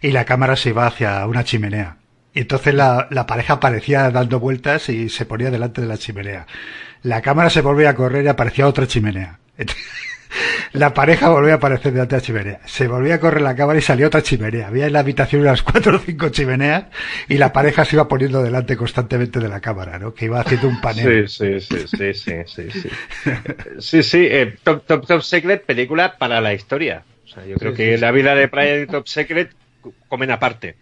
y 0.00 0.10
la 0.10 0.24
cámara 0.24 0.56
se 0.56 0.70
iba 0.70 0.86
hacia 0.86 1.26
una 1.26 1.44
chimenea. 1.44 1.98
Y 2.32 2.40
entonces 2.40 2.74
la, 2.74 3.06
la 3.10 3.26
pareja 3.26 3.54
aparecía 3.54 4.10
dando 4.10 4.40
vueltas 4.40 4.88
y 4.88 5.08
se 5.08 5.26
ponía 5.26 5.50
delante 5.50 5.80
de 5.80 5.86
la 5.86 5.98
chimenea. 5.98 6.46
La 7.02 7.22
cámara 7.22 7.50
se 7.50 7.60
volvía 7.60 7.90
a 7.90 7.94
correr 7.94 8.24
y 8.24 8.28
aparecía 8.28 8.66
otra 8.66 8.86
chimenea. 8.86 9.38
La 10.72 10.92
pareja 10.92 11.28
volvió 11.28 11.52
a 11.52 11.56
aparecer 11.56 11.92
delante 11.92 12.16
de 12.16 12.20
la 12.20 12.26
chimenea. 12.26 12.60
Se 12.66 12.88
volvía 12.88 13.14
a 13.14 13.20
correr 13.20 13.42
la 13.42 13.54
cámara 13.54 13.78
y 13.78 13.82
salió 13.82 14.08
otra 14.08 14.22
chimenea. 14.22 14.68
Había 14.68 14.86
en 14.86 14.92
la 14.92 15.00
habitación 15.00 15.42
unas 15.42 15.62
cuatro 15.62 15.96
o 15.96 16.00
cinco 16.00 16.28
chimeneas 16.30 16.86
y 17.28 17.38
la 17.38 17.52
pareja 17.52 17.84
se 17.84 17.96
iba 17.96 18.08
poniendo 18.08 18.42
delante 18.42 18.76
constantemente 18.76 19.38
de 19.38 19.48
la 19.48 19.60
cámara, 19.60 19.98
¿no? 19.98 20.14
Que 20.14 20.26
iba 20.26 20.40
haciendo 20.40 20.68
un 20.68 20.80
panel. 20.80 21.28
Sí, 21.28 21.60
sí, 21.60 21.86
sí, 21.86 21.86
sí, 21.86 22.14
sí, 22.14 22.32
sí. 22.46 22.70
Sí, 22.72 22.90
sí, 23.78 24.02
sí 24.02 24.28
eh, 24.30 24.56
Top, 24.62 24.84
Top, 24.86 25.06
Top 25.06 25.22
Secret, 25.22 25.64
película 25.64 26.16
para 26.18 26.40
la 26.40 26.52
historia. 26.54 27.04
O 27.24 27.28
sea, 27.28 27.46
yo 27.46 27.56
creo 27.56 27.74
que 27.74 27.96
la 27.98 28.10
vida 28.10 28.34
de 28.34 28.46
Brian 28.46 28.82
y 28.82 28.86
Top 28.86 29.06
Secret 29.06 29.52
comen 30.08 30.30
aparte. 30.30 30.76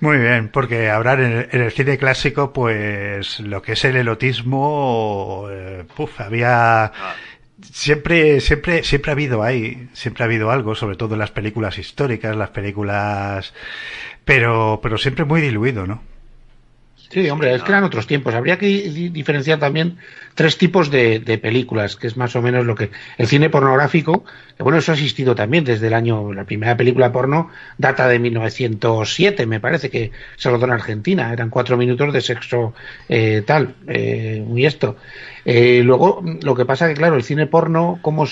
Muy 0.00 0.18
bien, 0.18 0.48
porque 0.48 0.90
hablar 0.90 1.20
en 1.20 1.48
el, 1.52 1.70
cine 1.70 1.96
clásico, 1.96 2.52
pues 2.52 3.38
lo 3.38 3.62
que 3.62 3.72
es 3.72 3.84
el 3.84 3.96
elotismo, 3.96 5.46
eh, 5.50 5.84
había... 6.18 6.84
Ah 6.84 7.14
siempre, 7.62 8.40
siempre, 8.40 8.82
siempre 8.82 9.10
ha 9.10 9.14
habido 9.14 9.42
ahí, 9.42 9.88
siempre 9.92 10.24
ha 10.24 10.26
habido 10.26 10.50
algo, 10.50 10.74
sobre 10.74 10.96
todo 10.96 11.14
en 11.14 11.20
las 11.20 11.30
películas 11.30 11.78
históricas, 11.78 12.36
las 12.36 12.50
películas, 12.50 13.54
pero, 14.24 14.80
pero 14.82 14.98
siempre 14.98 15.24
muy 15.24 15.40
diluido, 15.40 15.86
¿no? 15.86 16.02
Sí, 17.12 17.28
hombre, 17.28 17.54
es 17.54 17.62
que 17.62 17.70
eran 17.70 17.84
otros 17.84 18.06
tiempos. 18.06 18.34
Habría 18.34 18.58
que 18.58 18.66
diferenciar 19.12 19.58
también 19.58 19.98
tres 20.34 20.56
tipos 20.56 20.90
de, 20.90 21.20
películas, 21.42 21.94
que 21.94 22.06
es 22.06 22.16
más 22.16 22.34
o 22.36 22.40
menos 22.40 22.64
lo 22.64 22.74
que. 22.74 22.90
El 23.18 23.26
cine 23.26 23.50
pornográfico, 23.50 24.24
que 24.56 24.62
bueno, 24.62 24.78
eso 24.78 24.92
ha 24.92 24.94
existido 24.94 25.34
también 25.34 25.62
desde 25.62 25.88
el 25.88 25.92
año. 25.92 26.32
La 26.32 26.44
primera 26.44 26.74
película 26.74 27.12
porno 27.12 27.50
data 27.76 28.08
de 28.08 28.18
1907, 28.18 29.44
me 29.44 29.60
parece 29.60 29.90
que 29.90 30.10
se 30.36 30.48
rodó 30.48 30.64
en 30.64 30.70
Argentina. 30.70 31.30
Eran 31.30 31.50
cuatro 31.50 31.76
minutos 31.76 32.14
de 32.14 32.22
sexo 32.22 32.72
eh, 33.10 33.42
tal, 33.46 33.74
eh, 33.88 34.42
muy 34.46 34.64
esto. 34.64 34.96
Eh, 35.44 35.82
luego, 35.84 36.24
lo 36.42 36.54
que 36.54 36.64
pasa 36.64 36.88
que, 36.88 36.94
claro, 36.94 37.16
el 37.16 37.24
cine 37.24 37.46
porno, 37.46 37.98
como, 38.00 38.24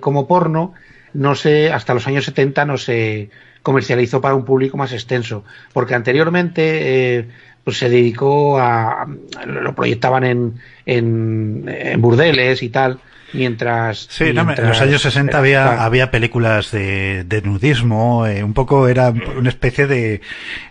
como 0.00 0.26
porno, 0.26 0.72
no 1.12 1.34
sé, 1.34 1.70
hasta 1.70 1.92
los 1.92 2.06
años 2.06 2.24
70 2.24 2.64
no 2.64 2.78
se 2.78 3.28
comercializó 3.62 4.20
para 4.20 4.34
un 4.34 4.44
público 4.44 4.76
más 4.76 4.92
extenso, 4.92 5.44
porque 5.72 5.94
anteriormente 5.94 7.28
pues 7.64 7.78
se 7.78 7.88
dedicó 7.88 8.58
a 8.58 9.06
lo 9.46 9.74
proyectaban 9.74 10.24
en, 10.24 10.54
en, 10.86 12.00
burdeles 12.00 12.62
y 12.62 12.68
tal 12.68 12.98
mientras 13.32 14.08
sí 14.10 14.24
en 14.24 14.36
los 14.68 14.80
años 14.80 15.02
60 15.02 15.38
había 15.38 15.84
había 15.84 16.10
películas 16.10 16.70
de, 16.70 17.24
de 17.24 17.40
nudismo 17.40 18.26
eh, 18.26 18.44
un 18.44 18.52
poco 18.52 18.88
era 18.88 19.10
una 19.10 19.48
especie 19.48 19.86
de, 19.86 20.20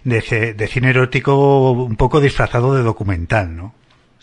de, 0.03 0.53
de 0.55 0.67
cine 0.67 0.91
erótico 0.91 1.71
un 1.71 1.95
poco 1.95 2.19
disfrazado 2.19 2.75
de 2.75 2.83
documental 2.83 3.55
no 3.55 3.73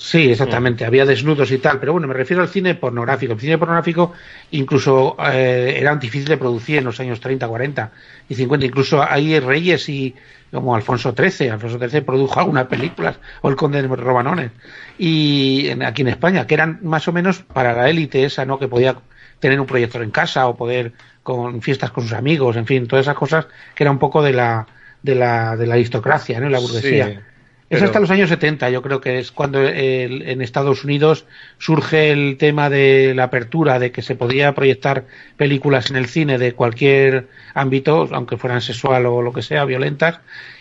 Sí, 0.01 0.31
exactamente, 0.31 0.85
había 0.85 1.05
desnudos 1.05 1.51
y 1.51 1.59
tal, 1.59 1.81
pero 1.81 1.91
bueno, 1.91 2.07
me 2.07 2.15
refiero 2.15 2.41
al 2.41 2.49
cine 2.49 2.77
pornográfico. 2.77 3.33
El 3.33 3.41
cine 3.41 3.59
pornográfico 3.59 4.13
incluso 4.53 5.17
eh, 5.33 5.75
era 5.77 5.97
difícil 5.97 6.29
de 6.29 6.37
producir 6.37 6.79
en 6.79 6.85
los 6.85 7.01
años 7.01 7.19
30, 7.19 7.49
40 7.49 7.91
y 8.29 8.35
50. 8.37 8.65
Incluso 8.65 9.03
hay 9.03 9.41
reyes 9.41 9.89
y 9.89 10.15
como 10.53 10.75
Alfonso 10.75 11.15
XIII. 11.17 11.51
Alfonso 11.51 11.79
XIII 11.79 12.03
produjo 12.03 12.41
algunas 12.41 12.67
películas, 12.67 13.19
o 13.43 13.49
el 13.49 13.57
Conde 13.57 13.83
de 13.83 13.89
Robanones, 13.89 14.53
y 14.99 15.69
aquí 15.83 16.03
en 16.03 16.09
España, 16.09 16.47
que 16.47 16.55
eran 16.55 16.81
más 16.83 17.09
o 17.09 17.13
menos 17.13 17.41
para 17.41 17.73
la 17.75 17.89
élite 17.89 18.25
esa, 18.25 18.45
¿no? 18.45 18.59
Que 18.59 18.69
podía 18.69 18.97
tener 19.41 19.61
un 19.61 19.67
proyector 19.67 20.03
en 20.03 20.11
casa 20.11 20.47
o 20.49 20.57
poder 20.57 20.93
con 21.23 21.63
fiestas 21.63 21.91
con 21.91 22.05
sus 22.05 22.13
amigos, 22.13 22.57
en 22.57 22.67
fin, 22.67 22.87
todas 22.87 23.05
esas 23.05 23.17
cosas 23.17 23.47
que 23.75 23.85
era 23.85 23.91
un 23.91 23.99
poco 23.99 24.23
de 24.23 24.33
la 24.33 24.67
de 25.03 25.15
la, 25.15 25.57
de 25.57 25.67
la 25.67 25.75
aristocracia, 25.75 26.41
¿no? 26.41 26.49
La 26.49 26.59
burguesía. 26.59 27.23
Es 27.71 27.83
hasta 27.83 28.01
los 28.01 28.11
años 28.11 28.31
70, 28.31 28.71
yo 28.71 28.81
creo 28.81 29.03
que 29.03 29.19
es 29.19 29.31
cuando 29.31 29.63
en 29.63 30.41
Estados 30.41 30.85
Unidos 30.85 31.27
surge 31.59 32.13
el 32.13 32.39
tema 32.39 32.71
de 32.71 33.13
la 33.15 33.25
apertura, 33.25 33.79
de 33.79 33.93
que 33.93 34.01
se 34.01 34.15
podía 34.15 34.55
proyectar 34.55 35.05
películas 35.37 35.91
en 35.91 35.97
el 35.97 36.07
cine 36.07 36.39
de 36.39 36.55
cualquier 36.55 37.29
ámbito, 37.53 38.09
aunque 38.13 38.39
fueran 38.39 38.63
sexual 38.63 39.05
o 39.05 39.21
lo 39.21 39.35
que 39.35 39.43
sea, 39.43 39.67
violentas, 39.67 40.21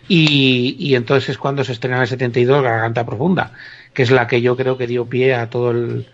y, 0.09 0.75
y 0.77 0.95
entonces 0.95 1.29
es 1.29 1.37
cuando 1.37 1.63
se 1.63 1.71
estrena 1.71 1.95
en 1.95 2.01
el 2.01 2.07
72 2.09 2.61
Garganta 2.61 3.05
Profunda, 3.05 3.53
que 3.93 4.03
es 4.03 4.11
la 4.11 4.27
que 4.27 4.41
yo 4.41 4.57
creo 4.57 4.77
que 4.77 4.87
dio 4.87 5.05
pie 5.05 5.33
a 5.33 5.49
todo 5.49 5.71
el, 5.71 6.05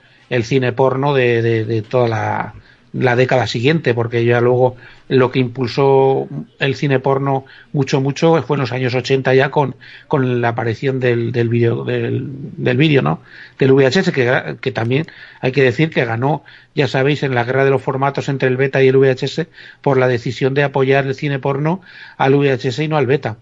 cine 0.43 0.73
porno 0.73 1.15
de, 1.15 1.41
de 1.65 1.81
toda 1.81 2.07
la, 2.07 2.53
la 2.93 3.15
década 3.15 3.47
siguiente, 3.47 3.93
porque 3.93 4.23
ya 4.23 4.39
luego 4.39 4.75
lo 5.09 5.31
que 5.31 5.39
impulsó 5.39 6.27
el 6.59 6.75
cine 6.75 6.99
porno 6.99 7.45
mucho, 7.73 7.99
mucho 7.99 8.41
fue 8.43 8.55
en 8.55 8.61
los 8.61 8.71
años 8.71 8.93
80 8.93 9.33
ya 9.33 9.49
con, 9.49 9.75
con 10.07 10.41
la 10.41 10.49
aparición 10.49 10.99
del, 10.99 11.31
del 11.31 11.49
vídeo, 11.49 11.83
del, 11.83 12.27
del 12.29 12.77
vídeo, 12.77 13.01
¿no? 13.01 13.19
Del 13.57 13.73
VHS, 13.73 14.11
que, 14.11 14.57
que 14.61 14.71
también 14.71 15.07
hay 15.41 15.51
que 15.51 15.63
decir 15.63 15.89
que 15.89 16.05
ganó, 16.05 16.43
ya 16.75 16.87
sabéis, 16.87 17.23
en 17.23 17.35
la 17.35 17.43
guerra 17.43 17.65
de 17.65 17.71
los 17.71 17.81
formatos 17.81 18.29
entre 18.29 18.47
el 18.47 18.57
beta 18.57 18.81
y 18.83 18.87
el 18.87 18.97
VHS 18.97 19.47
por 19.81 19.97
la 19.97 20.07
decisión 20.07 20.53
de 20.53 20.63
apoyar 20.63 21.05
el 21.05 21.15
cine 21.15 21.39
porno 21.39 21.81
al 22.17 22.35
VHS 22.35 22.79
y 22.79 22.87
no 22.87 22.97
al 22.97 23.07
beta. 23.07 23.37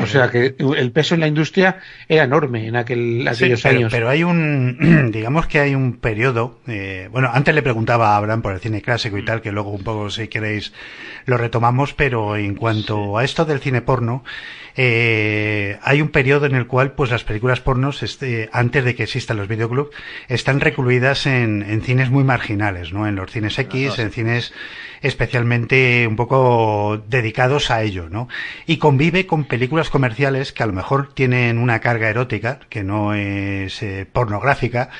O 0.00 0.06
sea 0.06 0.30
que 0.30 0.54
el 0.58 0.92
peso 0.92 1.14
en 1.14 1.20
la 1.20 1.26
industria 1.26 1.80
era 2.08 2.24
enorme 2.24 2.68
en 2.68 2.76
aquel, 2.76 3.26
aquellos 3.26 3.66
años. 3.66 3.92
Pero 3.92 4.08
hay 4.08 4.22
un, 4.22 5.10
digamos 5.12 5.46
que 5.46 5.58
hay 5.58 5.74
un 5.74 5.94
periodo, 5.94 6.60
eh, 6.68 7.08
bueno, 7.10 7.30
antes 7.32 7.54
le 7.54 7.62
preguntaba 7.62 8.14
a 8.14 8.16
Abraham 8.16 8.42
por 8.42 8.52
el 8.52 8.60
cine 8.60 8.80
clásico 8.80 9.18
y 9.18 9.24
tal, 9.24 9.42
que 9.42 9.50
luego 9.50 9.70
un 9.70 9.82
poco 9.82 10.10
si 10.10 10.28
queréis 10.28 10.72
lo 11.26 11.36
retomamos, 11.36 11.94
pero 11.94 12.36
en 12.36 12.54
cuanto 12.54 13.18
a 13.18 13.24
esto 13.24 13.44
del 13.44 13.60
cine 13.60 13.82
porno, 13.82 14.24
eh, 14.76 15.78
hay 15.82 16.00
un 16.00 16.08
periodo 16.08 16.46
en 16.46 16.54
el 16.54 16.66
cual 16.66 16.92
pues 16.92 17.10
las 17.10 17.24
películas 17.24 17.60
pornos, 17.60 18.02
este, 18.02 18.48
antes 18.52 18.84
de 18.84 18.94
que 18.94 19.04
existan 19.04 19.36
los 19.36 19.48
videoclubs, 19.48 19.94
están 20.28 20.60
recluidas 20.60 21.26
en, 21.26 21.62
en 21.62 21.82
cines 21.82 22.10
muy 22.10 22.24
marginales, 22.24 22.92
¿no? 22.92 23.06
En 23.06 23.16
los 23.16 23.30
cines 23.30 23.58
X, 23.58 23.98
en 23.98 24.10
cines 24.10 24.52
especialmente 25.00 26.06
un 26.08 26.16
poco 26.16 27.02
dedicados 27.08 27.70
a 27.70 27.82
ello, 27.82 28.08
¿no? 28.08 28.28
Y 28.66 28.78
convive 28.78 29.26
con 29.26 29.44
películas 29.44 29.90
comerciales 29.90 30.52
que 30.52 30.62
a 30.62 30.66
lo 30.66 30.72
mejor 30.72 31.12
tienen 31.12 31.58
una 31.58 31.80
carga 31.80 32.08
erótica, 32.08 32.60
que 32.68 32.82
no 32.82 33.14
es 33.14 33.82
eh, 33.82 34.06
pornográfica, 34.10 34.90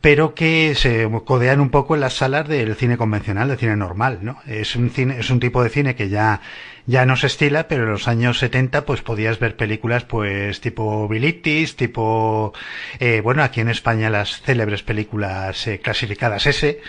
pero 0.00 0.34
que 0.34 0.74
se 0.76 1.08
codean 1.24 1.60
un 1.60 1.70
poco 1.70 1.94
en 1.94 2.02
las 2.02 2.14
salas 2.14 2.46
del 2.46 2.76
cine 2.76 2.96
convencional, 2.96 3.48
del 3.48 3.58
cine 3.58 3.76
normal, 3.76 4.20
¿no? 4.22 4.38
Es 4.46 4.76
un 4.76 4.90
cine, 4.90 5.18
es 5.18 5.30
un 5.30 5.40
tipo 5.40 5.62
de 5.62 5.70
cine 5.70 5.96
que 5.96 6.08
ya, 6.08 6.40
ya 6.88 7.04
no 7.04 7.16
se 7.16 7.26
estila, 7.26 7.68
pero 7.68 7.84
en 7.84 7.90
los 7.90 8.08
años 8.08 8.38
70 8.38 8.86
pues 8.86 9.02
podías 9.02 9.38
ver 9.38 9.56
películas 9.56 10.04
pues 10.04 10.62
tipo 10.62 11.06
Bilitis, 11.06 11.76
tipo, 11.76 12.54
eh, 12.98 13.20
bueno, 13.22 13.42
aquí 13.42 13.60
en 13.60 13.68
España 13.68 14.08
las 14.08 14.40
célebres 14.40 14.82
películas 14.82 15.66
eh, 15.66 15.80
clasificadas 15.80 16.46
S, 16.46 16.80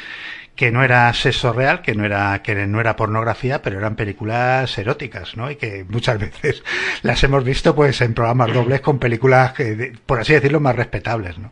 que 0.56 0.72
no 0.72 0.86
era 0.86 1.13
sexo 1.13 1.51
real, 1.51 1.82
que 1.82 1.96
no 1.96 2.06
era, 2.06 2.41
que 2.41 2.56
no 2.65 2.79
era 2.79 2.96
pornografía, 2.96 3.62
pero 3.62 3.77
eran 3.77 3.98
películas 3.98 4.77
eróticas, 4.77 5.36
¿no? 5.36 5.51
Y 5.51 5.58
que 5.58 5.86
muchas 5.89 6.18
veces 6.20 6.63
las 7.01 7.22
hemos 7.25 7.44
visto 7.44 7.75
pues 7.75 8.00
en 8.00 8.13
programas 8.13 8.53
dobles 8.53 8.79
con 8.79 9.00
películas, 9.00 9.51
que, 9.51 9.94
por 10.06 10.22
así 10.22 10.32
decirlo, 10.32 10.62
más 10.62 10.77
respetables, 10.77 11.38
¿no? 11.38 11.51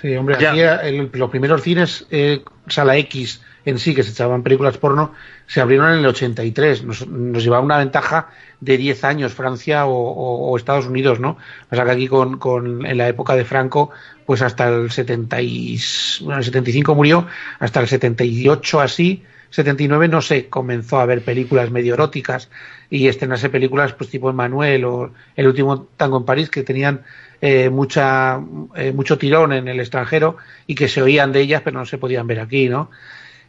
Sí, 0.00 0.14
hombre, 0.14 0.36
aquí 0.36 1.18
los 1.18 1.30
primeros 1.30 1.62
cines, 1.62 2.06
eh, 2.10 2.40
sala 2.70 2.96
X 2.96 3.40
en 3.64 3.78
sí, 3.78 3.94
que 3.94 4.02
se 4.02 4.10
echaban 4.10 4.42
películas 4.42 4.78
porno, 4.78 5.12
se 5.46 5.60
abrieron 5.60 5.92
en 5.92 5.98
el 5.98 6.06
83. 6.06 6.84
Nos, 6.84 7.06
nos 7.06 7.42
llevaba 7.42 7.62
una 7.62 7.78
ventaja 7.78 8.28
de 8.60 8.76
10 8.76 9.04
años 9.04 9.34
Francia 9.34 9.86
o, 9.86 10.56
Estados 10.56 10.86
Unidos, 10.86 11.20
¿no? 11.20 11.36
O 11.70 11.74
sea 11.74 11.84
que 11.84 11.90
aquí 11.90 12.08
con, 12.08 12.38
con, 12.38 12.86
en 12.86 12.98
la 12.98 13.08
época 13.08 13.36
de 13.36 13.44
Franco, 13.44 13.90
pues 14.26 14.42
hasta 14.42 14.68
el 14.68 14.90
70 14.90 15.42
y, 15.42 15.78
bueno, 16.22 16.38
el 16.38 16.44
75 16.44 16.94
murió, 16.94 17.26
hasta 17.58 17.80
el 17.80 17.88
78 17.88 18.80
así, 18.80 19.24
79 19.50 20.08
no 20.08 20.22
se 20.22 20.48
comenzó 20.48 21.00
a 21.00 21.06
ver 21.06 21.24
películas 21.24 21.70
medio 21.70 21.94
eróticas 21.94 22.48
y 22.88 23.08
estrenarse 23.08 23.48
películas 23.48 23.92
pues 23.92 24.08
tipo 24.08 24.30
Emmanuel 24.30 24.84
o 24.84 25.12
El 25.34 25.48
último 25.48 25.88
tango 25.96 26.18
en 26.18 26.24
París 26.24 26.50
que 26.50 26.62
tenían 26.62 27.02
eh, 27.40 27.70
mucha, 27.70 28.40
eh, 28.76 28.92
mucho 28.92 29.18
tirón 29.18 29.52
en 29.52 29.68
el 29.68 29.80
extranjero 29.80 30.36
y 30.66 30.74
que 30.74 30.88
se 30.88 31.02
oían 31.02 31.32
de 31.32 31.40
ellas 31.40 31.62
pero 31.64 31.78
no 31.78 31.86
se 31.86 31.98
podían 31.98 32.26
ver 32.26 32.40
aquí, 32.40 32.68
¿no? 32.68 32.90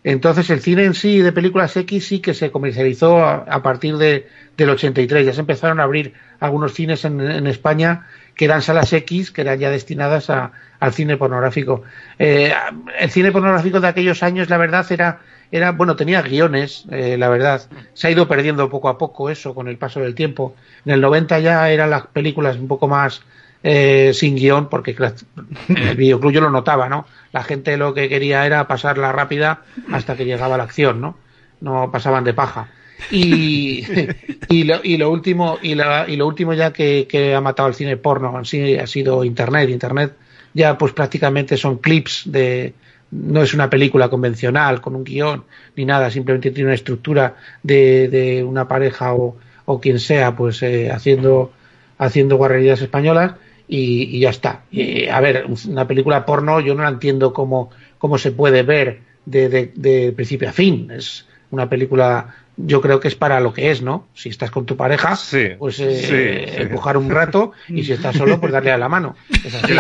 Entonces 0.04 0.50
el 0.50 0.62
cine 0.62 0.86
en 0.86 0.94
sí 0.96 1.20
de 1.20 1.32
películas 1.32 1.76
X 1.78 2.08
sí 2.08 2.20
que 2.20 2.34
se 2.34 2.50
comercializó 2.50 3.24
a, 3.24 3.62
partir 3.62 3.98
de, 3.98 4.28
del 4.58 4.70
83. 4.72 5.26
Ya 5.28 5.34
se 5.34 5.42
empezaron 5.42 5.80
a 5.80 5.84
abrir 5.84 6.14
algunos 6.40 6.74
cines 6.74 7.06
en, 7.06 7.46
España 7.46 8.08
que 8.36 8.46
eran 8.46 8.64
salas 8.64 8.92
X, 8.94 9.30
que 9.30 9.42
eran 9.42 9.60
ya 9.60 9.70
destinadas 9.70 10.32
a, 10.32 10.54
al 10.80 10.94
cine 10.94 11.18
pornográfico. 11.18 11.84
Eh, 12.18 12.52
el 13.00 13.12
cine 13.12 13.32
pornográfico 13.32 13.80
de 13.80 13.90
aquellos 13.90 14.24
años, 14.24 14.50
la 14.50 14.58
verdad, 14.58 14.92
era, 14.92 15.20
era 15.52 15.72
bueno, 15.72 15.96
tenía 15.96 16.24
guiones, 16.24 16.86
eh, 16.90 17.16
la 17.20 17.30
verdad. 17.30 17.62
Se 17.94 18.08
ha 18.08 18.12
ido 18.12 18.28
perdiendo 18.28 18.70
poco 18.70 18.90
a 18.90 18.98
poco 18.98 19.30
eso 19.30 19.54
con 19.54 19.68
el 19.68 19.78
paso 19.78 20.00
del 20.00 20.16
tiempo. 20.16 20.56
En 20.84 20.94
el 20.94 21.02
90 21.02 21.40
ya 21.40 21.70
eran 21.70 21.92
las 21.92 22.08
películas 22.08 22.58
un 22.58 22.68
poco 22.68 22.88
más 22.88 23.22
eh, 23.64 24.12
sin 24.14 24.36
guion, 24.36 24.70
porque 24.70 24.96
el 25.70 25.96
videoclub 25.96 26.32
yo 26.32 26.42
lo 26.42 26.50
notaba, 26.50 26.90
¿no? 26.90 27.06
La 27.32 27.44
gente 27.44 27.78
lo 27.78 27.94
que 27.94 28.10
quería 28.10 28.46
era 28.46 28.68
pasarla 28.68 29.12
rápida 29.12 29.62
hasta 29.92 30.16
que 30.16 30.26
llegaba 30.26 30.58
la 30.58 30.64
acción, 30.64 31.00
¿no? 31.00 31.18
No 31.60 31.92
pasaban 31.92 32.24
de 32.24 32.34
paja. 32.34 32.70
Y, 33.12 33.86
y, 34.50 34.64
lo, 34.64 34.80
y 34.84 34.98
lo 34.98 35.12
último 35.12 35.60
y, 35.62 35.76
la, 35.76 36.06
y 36.08 36.16
lo 36.16 36.28
último 36.28 36.54
ya 36.54 36.74
que, 36.74 37.08
que, 37.10 37.36
ha 37.36 37.42
matado 37.42 37.70
el 37.70 37.76
cine 37.76 37.98
porno 37.98 38.38
en 38.38 38.46
sí 38.46 38.78
ha 38.78 38.86
sido 38.86 39.24
internet 39.24 39.70
internet 39.70 40.16
ya 40.54 40.78
pues 40.78 40.94
prácticamente 40.94 41.58
son 41.58 41.78
clips 41.78 42.24
de 42.26 42.76
no 43.10 43.42
es 43.42 43.56
una 43.56 43.72
película 43.72 44.08
convencional 44.08 44.82
con 44.82 44.96
un 44.96 45.04
guion 45.04 45.46
ni 45.76 45.86
nada 45.86 46.12
simplemente 46.12 46.52
tiene 46.52 46.68
una 46.68 46.76
estructura 46.76 47.38
de, 47.64 48.08
de 48.08 48.44
una 48.44 48.68
pareja 48.68 49.16
o, 49.16 49.36
o 49.66 49.82
quien 49.82 50.00
sea 50.00 50.36
pues 50.36 50.62
eh, 50.62 50.92
haciendo 50.92 51.52
haciendo 51.98 52.38
guarrerías 52.38 52.82
españolas 52.82 53.34
y, 53.74 54.20
ya 54.20 54.30
está. 54.30 54.64
Y, 54.70 55.08
a 55.08 55.22
ver, 55.22 55.46
una 55.68 55.88
película 55.88 56.26
porno 56.26 56.60
yo 56.60 56.76
no 56.76 56.84
la 56.84 56.90
entiendo 56.90 57.32
cómo, 57.32 57.72
cómo 57.98 58.18
se 58.18 58.34
puede 58.34 58.64
ver 58.64 59.00
de, 59.26 59.72
de, 59.74 60.12
principio 60.12 60.50
a 60.50 60.52
fin. 60.52 60.92
Es 60.92 61.26
una 61.52 61.70
película, 61.70 62.36
yo 62.58 62.82
creo 62.82 63.00
que 63.00 63.08
es 63.08 63.16
para 63.16 63.40
lo 63.40 63.54
que 63.54 63.72
es, 63.72 63.82
¿no? 63.82 64.10
Si 64.14 64.28
estás 64.28 64.52
con 64.52 64.66
tu 64.66 64.76
pareja, 64.76 65.18
pues 65.58 65.80
eh, 65.80 66.62
empujar 66.64 66.98
un 66.98 67.10
rato 67.10 67.54
y 67.70 67.84
si 67.84 67.94
estás 67.94 68.18
solo, 68.18 68.42
pues 68.42 68.52
darle 68.52 68.72
a 68.72 68.78
la 68.78 68.90
mano. 68.90 69.16
Es 69.30 69.56
así. 69.56 69.74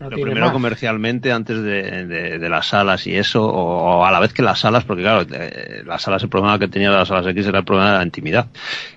Lo 0.00 0.10
primero 0.10 0.52
comercialmente 0.52 1.32
antes 1.32 1.62
de, 1.62 2.48
las 2.48 2.66
salas 2.66 3.06
y 3.06 3.16
eso, 3.16 3.44
o, 3.44 4.04
a 4.04 4.10
la 4.10 4.20
vez 4.20 4.32
que 4.32 4.42
las 4.42 4.60
salas, 4.60 4.84
porque 4.84 5.02
claro, 5.02 5.26
eh, 5.30 5.82
las 5.84 6.02
salas, 6.02 6.22
el 6.22 6.28
problema 6.28 6.58
que 6.58 6.68
tenía 6.68 6.90
las 6.90 7.08
salas 7.08 7.26
X 7.26 7.46
era 7.46 7.58
el 7.58 7.64
problema 7.64 7.92
de 7.92 7.98
la 7.98 8.04
intimidad. 8.04 8.46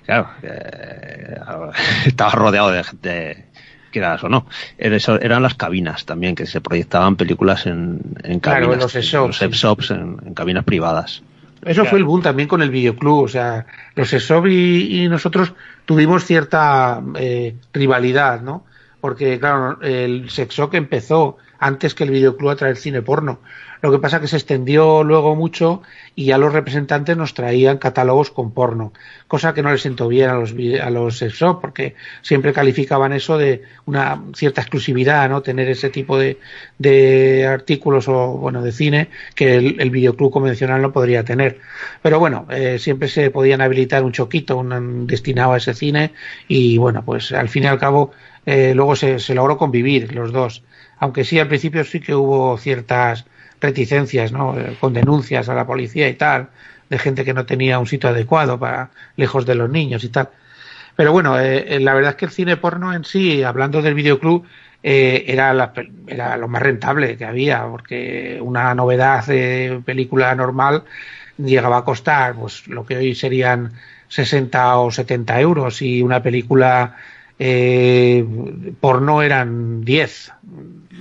Claro, 0.05 0.29
eh, 0.43 1.37
estaba 2.05 2.31
rodeado 2.31 2.71
de 2.71 2.83
gente, 2.83 3.45
quieras 3.91 4.23
o 4.23 4.29
no. 4.29 4.45
eran 4.77 5.41
las 5.41 5.55
cabinas 5.55 6.05
también, 6.05 6.35
que 6.35 6.45
se 6.45 6.61
proyectaban 6.61 7.15
películas 7.15 7.65
en, 7.65 7.99
en 8.23 8.39
cabinas. 8.39 8.93
los 8.93 8.93
shops, 8.93 9.91
en, 9.91 10.33
cabinas 10.33 10.63
privadas. 10.63 11.23
Eso 11.63 11.85
fue 11.85 11.99
el 11.99 12.05
boom 12.05 12.23
también 12.23 12.47
con 12.47 12.61
el 12.63 12.71
videoclub, 12.71 13.23
o 13.23 13.27
sea, 13.27 13.67
los 13.95 14.11
ESOP 14.11 14.47
y, 14.47 15.07
nosotros 15.09 15.53
tuvimos 15.85 16.25
cierta 16.25 17.01
eh, 17.15 17.55
rivalidad, 17.71 18.41
¿no? 18.41 18.65
Porque 19.01 19.39
claro, 19.39 19.81
el 19.81 20.29
sexo 20.29 20.69
que 20.69 20.77
empezó 20.77 21.37
antes 21.59 21.93
que 21.93 22.03
el 22.03 22.11
videoclub 22.11 22.49
a 22.49 22.55
traer 22.55 22.77
cine 22.77 23.01
porno. 23.01 23.39
Lo 23.81 23.91
que 23.91 23.97
pasa 23.97 24.19
que 24.19 24.27
se 24.27 24.35
extendió 24.35 25.03
luego 25.03 25.35
mucho 25.35 25.81
y 26.15 26.25
ya 26.25 26.37
los 26.37 26.53
representantes 26.53 27.17
nos 27.17 27.33
traían 27.33 27.79
catálogos 27.79 28.29
con 28.29 28.51
porno, 28.51 28.93
cosa 29.27 29.55
que 29.55 29.63
no 29.63 29.71
les 29.71 29.81
sentó 29.81 30.07
bien 30.07 30.29
a 30.29 30.35
los, 30.35 30.53
a 30.81 30.89
los 30.91 31.17
sexo, 31.17 31.59
porque 31.59 31.95
siempre 32.21 32.53
calificaban 32.53 33.11
eso 33.11 33.39
de 33.39 33.63
una 33.85 34.21
cierta 34.35 34.61
exclusividad, 34.61 35.27
¿no? 35.29 35.41
Tener 35.41 35.67
ese 35.67 35.89
tipo 35.89 36.19
de, 36.19 36.37
de 36.77 37.47
artículos 37.47 38.07
o, 38.07 38.37
bueno, 38.37 38.61
de 38.61 38.71
cine 38.71 39.09
que 39.33 39.55
el, 39.55 39.89
videoclub 39.89 40.31
convencional 40.31 40.81
no 40.81 40.91
podría 40.91 41.23
tener. 41.23 41.59
Pero 42.03 42.19
bueno, 42.19 42.45
eh, 42.51 42.77
siempre 42.77 43.07
se 43.07 43.31
podían 43.31 43.61
habilitar 43.61 44.03
un 44.03 44.11
choquito 44.11 44.57
un, 44.57 45.07
destinado 45.07 45.53
a 45.53 45.57
ese 45.57 45.73
cine 45.73 46.13
y 46.47 46.77
bueno, 46.77 47.03
pues 47.03 47.31
al 47.31 47.49
fin 47.49 47.63
y 47.63 47.67
al 47.67 47.79
cabo 47.79 48.11
eh, 48.45 48.73
luego 48.75 48.95
se, 48.95 49.19
se, 49.19 49.35
logró 49.35 49.57
convivir 49.57 50.13
los 50.13 50.31
dos. 50.31 50.63
Aunque 50.99 51.23
sí, 51.23 51.39
al 51.39 51.47
principio 51.47 51.83
sí 51.83 51.99
que 51.99 52.15
hubo 52.15 52.57
ciertas 52.57 53.25
reticencias, 53.59 54.31
¿no? 54.31 54.57
Eh, 54.59 54.75
con 54.79 54.93
denuncias 54.93 55.49
a 55.49 55.53
la 55.55 55.65
policía 55.65 56.09
y 56.09 56.15
tal, 56.15 56.49
de 56.89 56.99
gente 56.99 57.23
que 57.23 57.33
no 57.33 57.45
tenía 57.45 57.79
un 57.79 57.87
sitio 57.87 58.09
adecuado 58.09 58.59
para 58.59 58.91
lejos 59.15 59.45
de 59.45 59.55
los 59.55 59.69
niños 59.69 60.03
y 60.03 60.09
tal. 60.09 60.29
Pero 60.95 61.11
bueno, 61.11 61.39
eh, 61.39 61.79
la 61.79 61.93
verdad 61.93 62.11
es 62.11 62.17
que 62.17 62.25
el 62.25 62.31
cine 62.31 62.57
porno 62.57 62.93
en 62.93 63.05
sí, 63.05 63.43
hablando 63.43 63.81
del 63.81 63.93
videoclub, 63.93 64.45
era, 64.83 65.53
la, 65.53 65.73
era 66.07 66.37
lo 66.37 66.47
más 66.47 66.61
rentable 66.63 67.15
que 67.15 67.25
había, 67.25 67.65
porque 67.67 68.39
una 68.41 68.73
novedad 68.73 69.23
de 69.27 69.79
película 69.85 70.33
normal 70.33 70.83
llegaba 71.37 71.77
a 71.77 71.85
costar 71.85 72.35
pues 72.35 72.67
lo 72.67 72.85
que 72.85 72.97
hoy 72.97 73.15
serían 73.15 73.73
60 74.07 74.77
o 74.77 74.91
70 74.91 75.39
euros 75.39 75.81
y 75.81 76.01
una 76.01 76.21
película 76.21 76.97
eh, 77.43 78.23
porno 78.79 79.23
eran 79.23 79.83
10. 79.83 80.31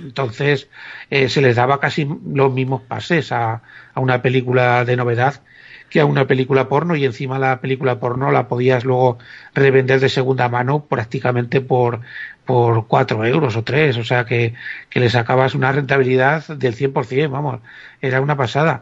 Entonces 0.05 0.69
eh, 1.11 1.29
se 1.29 1.39
les 1.39 1.55
daba 1.55 1.79
casi 1.79 2.07
los 2.25 2.51
mismos 2.51 2.81
pases 2.81 3.31
a, 3.31 3.61
a, 3.93 3.99
una 3.99 4.23
película 4.23 4.83
de 4.83 4.95
novedad 4.95 5.43
que 5.91 5.99
a 5.99 6.05
una 6.05 6.25
película 6.25 6.67
porno 6.67 6.95
y 6.95 7.05
encima 7.05 7.37
la 7.37 7.61
película 7.61 7.99
porno 7.99 8.31
la 8.31 8.47
podías 8.47 8.85
luego 8.85 9.19
revender 9.53 9.99
de 9.99 10.09
segunda 10.09 10.49
mano 10.49 10.85
prácticamente 10.85 11.61
por 11.61 12.01
por 12.43 12.87
4 12.87 13.23
euros 13.25 13.55
o 13.55 13.63
3, 13.63 13.97
o 13.97 14.03
sea 14.03 14.25
que, 14.25 14.55
que 14.89 14.99
le 14.99 15.11
sacabas 15.11 15.53
una 15.53 15.71
rentabilidad 15.71 16.47
del 16.47 16.75
100%, 16.75 17.29
vamos, 17.29 17.61
era 18.01 18.19
una 18.19 18.35
pasada. 18.35 18.81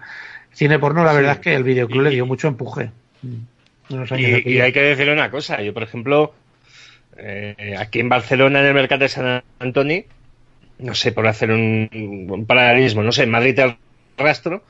Cine 0.53 0.79
porno, 0.79 1.03
la 1.03 1.11
verdad 1.11 1.33
es 1.33 1.39
que 1.39 1.55
el 1.55 1.63
videoclub 1.63 2.03
le 2.03 2.11
dio 2.11 2.25
mucho 2.25 2.47
empuje. 2.47 2.91
Y, 3.21 4.49
y, 4.49 4.61
hay 4.61 4.71
que 4.71 4.81
decirle 4.81 5.11
una 5.11 5.29
cosa, 5.29 5.61
yo 5.61 5.73
por 5.73 5.83
ejemplo, 5.83 6.33
eh, 7.21 7.75
aquí 7.77 7.99
en 7.99 8.09
Barcelona, 8.09 8.59
en 8.61 8.67
el 8.67 8.73
mercado 8.73 9.01
de 9.01 9.09
San 9.09 9.43
Antonio, 9.59 10.03
no 10.79 10.95
sé, 10.95 11.11
por 11.11 11.27
hacer 11.27 11.51
un, 11.51 12.27
un 12.29 12.45
paralelismo, 12.45 13.03
no 13.03 13.11
sé, 13.11 13.23
en 13.23 13.31
Madrid 13.31 13.59
el 13.59 13.75
rastro, 14.17 14.63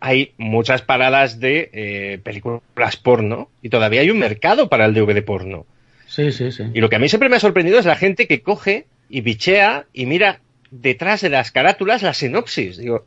hay 0.00 0.32
muchas 0.36 0.82
paradas 0.82 1.40
de 1.40 1.70
eh, 1.72 2.18
películas 2.22 2.96
porno 3.02 3.48
y 3.62 3.70
todavía 3.70 4.02
hay 4.02 4.10
un 4.10 4.18
mercado 4.18 4.68
para 4.68 4.84
el 4.84 4.92
DVD 4.94 5.24
porno. 5.24 5.66
Sí, 6.06 6.30
sí, 6.30 6.52
sí. 6.52 6.64
Y 6.74 6.80
lo 6.80 6.90
que 6.90 6.96
a 6.96 6.98
mí 6.98 7.08
siempre 7.08 7.30
me 7.30 7.36
ha 7.36 7.40
sorprendido 7.40 7.78
es 7.78 7.86
la 7.86 7.96
gente 7.96 8.26
que 8.26 8.42
coge 8.42 8.86
y 9.08 9.22
bichea 9.22 9.86
y 9.92 10.04
mira 10.04 10.40
detrás 10.70 11.22
de 11.22 11.30
las 11.30 11.50
carátulas 11.52 12.02
la 12.02 12.12
sinopsis. 12.12 12.76
Digo, 12.76 13.06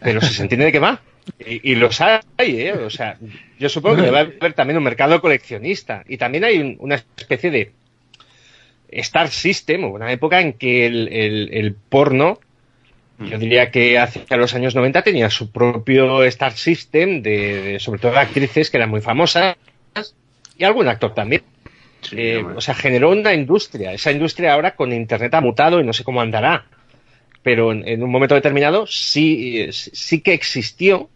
pero 0.00 0.20
si 0.20 0.34
se 0.34 0.42
entiende 0.42 0.66
de 0.66 0.72
qué 0.72 0.80
va. 0.80 1.00
Y, 1.38 1.72
y, 1.72 1.74
los 1.76 1.98
hay, 2.02 2.20
¿eh? 2.38 2.72
O 2.74 2.90
sea, 2.90 3.16
yo 3.58 3.70
supongo 3.70 3.96
que 3.96 4.02
debe 4.02 4.18
haber 4.18 4.52
también 4.52 4.76
un 4.76 4.84
mercado 4.84 5.22
coleccionista. 5.22 6.04
Y 6.06 6.18
también 6.18 6.44
hay 6.44 6.58
un, 6.58 6.76
una 6.78 6.96
especie 7.16 7.50
de 7.50 7.72
Star 9.00 9.28
System, 9.30 9.84
una 9.84 10.10
época 10.12 10.40
en 10.40 10.54
que 10.54 10.86
el, 10.86 11.08
el, 11.08 11.50
el 11.52 11.74
porno, 11.74 12.38
yo 13.18 13.38
diría 13.38 13.70
que 13.70 13.98
hacia 13.98 14.36
los 14.36 14.54
años 14.54 14.74
90 14.74 15.02
tenía 15.02 15.30
su 15.30 15.50
propio 15.50 16.24
Star 16.24 16.52
System, 16.52 17.22
de, 17.22 17.62
de 17.62 17.80
sobre 17.80 18.00
todo 18.00 18.12
de 18.12 18.18
actrices 18.18 18.70
que 18.70 18.76
eran 18.76 18.90
muy 18.90 19.00
famosas, 19.00 19.56
y 20.56 20.64
algún 20.64 20.88
actor 20.88 21.14
también. 21.14 21.42
Sí, 22.02 22.16
eh, 22.18 22.44
o 22.44 22.60
sea, 22.60 22.74
generó 22.74 23.10
una 23.10 23.32
industria. 23.32 23.92
Esa 23.92 24.12
industria 24.12 24.52
ahora 24.52 24.74
con 24.74 24.92
Internet 24.92 25.32
ha 25.34 25.40
mutado 25.40 25.80
y 25.80 25.84
no 25.84 25.92
sé 25.92 26.04
cómo 26.04 26.20
andará. 26.20 26.66
Pero 27.42 27.72
en, 27.72 27.86
en 27.86 28.02
un 28.02 28.10
momento 28.10 28.34
determinado 28.34 28.86
sí, 28.86 29.68
sí 29.72 30.20
que 30.20 30.34
existió 30.34 31.08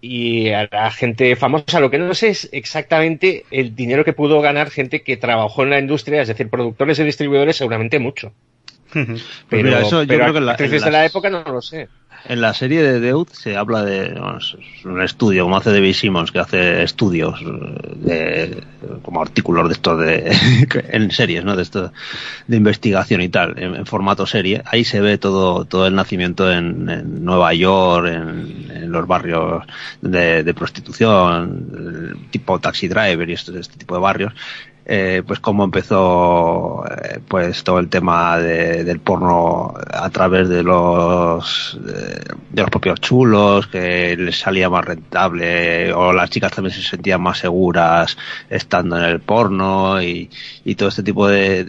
y 0.00 0.50
a 0.50 0.68
la 0.70 0.90
gente 0.90 1.34
famosa. 1.36 1.80
Lo 1.80 1.90
que 1.90 1.98
no 1.98 2.14
sé 2.14 2.28
es 2.28 2.48
exactamente 2.52 3.44
el 3.50 3.74
dinero 3.74 4.04
que 4.04 4.12
pudo 4.12 4.40
ganar 4.40 4.70
gente 4.70 5.02
que 5.02 5.16
trabajó 5.16 5.62
en 5.62 5.70
la 5.70 5.78
industria, 5.78 6.22
es 6.22 6.28
decir, 6.28 6.48
productores 6.48 6.98
y 6.98 7.04
distribuidores, 7.04 7.56
seguramente 7.56 7.98
mucho. 7.98 8.32
Pero, 8.92 9.16
pues 9.48 9.64
mira, 9.64 9.80
eso 9.80 10.02
yo 10.02 10.08
pero 10.08 10.20
creo 10.20 10.32
que 10.32 10.38
en 10.38 10.46
la, 10.46 10.56
en 10.58 10.70
de 10.70 10.90
la 10.90 11.04
época 11.04 11.30
no 11.30 11.42
lo 11.42 11.62
sé. 11.62 11.88
En 12.24 12.40
la 12.40 12.52
serie 12.52 12.82
de 12.82 12.98
Deud 12.98 13.28
se 13.30 13.56
habla 13.56 13.84
de 13.84 14.10
bueno, 14.10 14.38
es 14.38 14.56
un 14.84 15.00
estudio, 15.00 15.44
como 15.44 15.56
hace 15.56 15.72
David 15.72 15.94
Simmons, 15.94 16.32
que 16.32 16.40
hace 16.40 16.82
estudios 16.82 17.40
eh, 18.06 18.60
de, 18.60 18.64
como 19.02 19.22
artículos 19.22 19.68
de 19.68 19.74
estos 19.74 20.00
de, 20.00 20.36
en 20.90 21.10
series, 21.10 21.44
¿no? 21.44 21.54
De 21.54 21.62
esto 21.62 21.92
de 22.46 22.56
investigación 22.56 23.20
y 23.22 23.28
tal, 23.28 23.54
en, 23.58 23.76
en 23.76 23.86
formato 23.86 24.26
serie. 24.26 24.62
Ahí 24.66 24.84
se 24.84 25.00
ve 25.00 25.16
todo, 25.16 25.64
todo 25.64 25.86
el 25.86 25.94
nacimiento 25.94 26.50
en, 26.50 26.88
en 26.88 27.24
Nueva 27.24 27.54
York, 27.54 28.08
en, 28.08 28.70
en 28.74 28.92
los 28.92 29.06
barrios 29.06 29.64
de, 30.02 30.42
de 30.42 30.54
prostitución, 30.54 32.26
tipo 32.30 32.58
taxi 32.58 32.88
driver 32.88 33.30
y 33.30 33.34
este, 33.34 33.58
este 33.58 33.76
tipo 33.76 33.94
de 33.94 34.00
barrios. 34.00 34.32
Eh, 34.90 35.22
pues 35.26 35.38
cómo 35.38 35.64
empezó 35.64 36.82
eh, 36.86 37.20
pues 37.28 37.62
todo 37.62 37.78
el 37.78 37.90
tema 37.90 38.38
de, 38.38 38.84
del 38.84 39.00
porno 39.00 39.74
a 39.92 40.08
través 40.08 40.48
de 40.48 40.62
los 40.62 41.78
de, 41.84 42.24
de 42.48 42.62
los 42.62 42.70
propios 42.70 42.98
chulos 42.98 43.66
que 43.66 44.16
les 44.16 44.38
salía 44.38 44.70
más 44.70 44.86
rentable 44.86 45.92
o 45.92 46.14
las 46.14 46.30
chicas 46.30 46.52
también 46.52 46.74
se 46.74 46.80
sentían 46.80 47.20
más 47.20 47.36
seguras 47.36 48.16
estando 48.48 48.96
en 48.96 49.04
el 49.04 49.20
porno 49.20 50.00
y, 50.00 50.30
y 50.64 50.74
todo 50.74 50.88
este 50.88 51.02
tipo 51.02 51.28
de, 51.28 51.66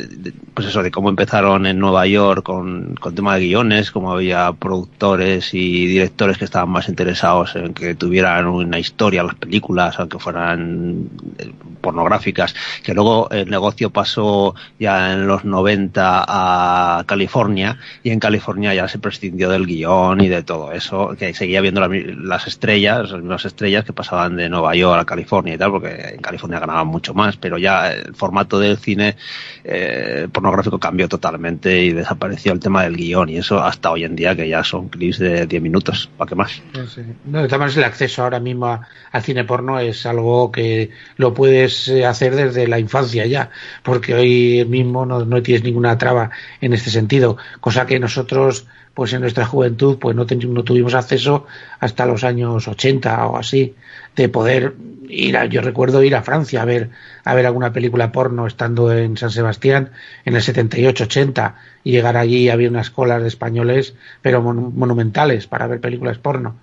pues 0.53 0.67
eso 0.67 0.81
de 0.81 0.89
cómo 0.89 1.09
empezaron 1.09 1.65
en 1.65 1.77
Nueva 1.77 2.07
York 2.07 2.43
con, 2.43 2.95
con 2.95 3.15
tema 3.15 3.35
de 3.35 3.47
guiones 3.47 3.91
cómo 3.91 4.13
había 4.13 4.53
productores 4.53 5.53
y 5.53 5.87
directores 5.87 6.37
que 6.37 6.45
estaban 6.45 6.69
más 6.69 6.87
interesados 6.87 7.53
en 7.57 7.73
que 7.73 7.95
tuvieran 7.95 8.47
una 8.47 8.79
historia 8.79 9.23
las 9.23 9.35
películas 9.35 9.99
aunque 9.99 10.19
fueran 10.19 11.09
eh, 11.37 11.51
pornográficas 11.81 12.55
que 12.81 12.93
luego 12.93 13.08
el 13.31 13.49
negocio 13.49 13.89
pasó 13.89 14.55
ya 14.79 15.13
en 15.13 15.27
los 15.27 15.45
90 15.45 16.25
a 16.27 17.03
California 17.05 17.77
y 18.03 18.11
en 18.11 18.19
California 18.19 18.73
ya 18.73 18.87
se 18.87 18.99
prescindió 18.99 19.49
del 19.49 19.65
guion 19.65 20.21
y 20.21 20.27
de 20.27 20.43
todo 20.43 20.71
eso, 20.71 21.15
que 21.17 21.33
seguía 21.33 21.61
viendo 21.61 21.81
las 21.87 22.47
estrellas, 22.47 23.11
las 23.11 23.21
mismas 23.21 23.45
estrellas 23.45 23.85
que 23.85 23.93
pasaban 23.93 24.35
de 24.35 24.49
Nueva 24.49 24.75
York 24.75 25.01
a 25.01 25.05
California 25.05 25.55
y 25.55 25.57
tal, 25.57 25.71
porque 25.71 26.13
en 26.15 26.21
California 26.21 26.59
ganaban 26.59 26.87
mucho 26.87 27.13
más, 27.13 27.37
pero 27.37 27.57
ya 27.57 27.91
el 27.91 28.15
formato 28.15 28.59
del 28.59 28.77
cine 28.77 29.15
eh, 29.63 30.27
pornográfico 30.31 30.79
cambió 30.79 31.07
totalmente 31.07 31.81
y 31.81 31.93
desapareció 31.93 32.53
el 32.53 32.59
tema 32.59 32.83
del 32.83 32.95
guion 32.95 33.29
y 33.29 33.37
eso 33.37 33.61
hasta 33.61 33.91
hoy 33.91 34.03
en 34.03 34.15
día 34.15 34.35
que 34.35 34.47
ya 34.47 34.63
son 34.63 34.89
clips 34.89 35.19
de 35.19 35.45
10 35.45 35.61
minutos, 35.61 36.09
¿para 36.17 36.29
qué 36.29 36.35
más? 36.35 36.61
Sí. 36.93 37.01
No, 37.25 37.39
el 37.43 37.83
acceso 37.83 38.23
ahora 38.23 38.39
mismo 38.39 38.79
al 39.11 39.21
cine 39.21 39.43
porno 39.43 39.79
es 39.79 40.05
algo 40.05 40.51
que 40.51 40.89
lo 41.17 41.33
puedes 41.33 41.87
eh, 41.87 42.05
hacer 42.05 42.35
desde 42.35 42.67
la 42.67 42.79
infancia 42.79 42.98
ya, 43.07 43.49
porque 43.83 44.13
hoy 44.13 44.65
mismo 44.67 45.05
no, 45.05 45.25
no 45.25 45.41
tienes 45.41 45.63
ninguna 45.63 45.97
traba 45.97 46.31
en 46.61 46.73
este 46.73 46.89
sentido, 46.89 47.37
cosa 47.59 47.85
que 47.85 47.99
nosotros, 47.99 48.65
pues 48.93 49.13
en 49.13 49.21
nuestra 49.21 49.45
juventud, 49.45 49.97
pues 49.99 50.15
no, 50.15 50.25
ten- 50.25 50.53
no 50.53 50.63
tuvimos 50.63 50.93
acceso 50.93 51.45
hasta 51.79 52.05
los 52.05 52.23
años 52.23 52.67
80 52.67 53.25
o 53.27 53.37
así, 53.37 53.75
de 54.15 54.29
poder 54.29 54.73
ir 55.07 55.37
a, 55.37 55.45
yo 55.45 55.61
recuerdo 55.61 56.03
ir 56.03 56.15
a 56.15 56.21
Francia 56.23 56.61
a 56.61 56.65
ver, 56.65 56.89
a 57.23 57.33
ver 57.33 57.45
alguna 57.45 57.73
película 57.73 58.11
porno 58.11 58.45
estando 58.45 58.91
en 58.93 59.17
San 59.17 59.31
Sebastián 59.31 59.91
en 60.25 60.35
el 60.35 60.41
78-80 60.41 61.55
y 61.83 61.91
llegar 61.91 62.17
allí 62.17 62.49
había 62.49 62.69
unas 62.69 62.89
colas 62.91 63.21
de 63.21 63.27
españoles, 63.27 63.95
pero 64.21 64.41
mon- 64.41 64.77
monumentales 64.77 65.47
para 65.47 65.67
ver 65.67 65.79
películas 65.79 66.17
porno 66.19 66.57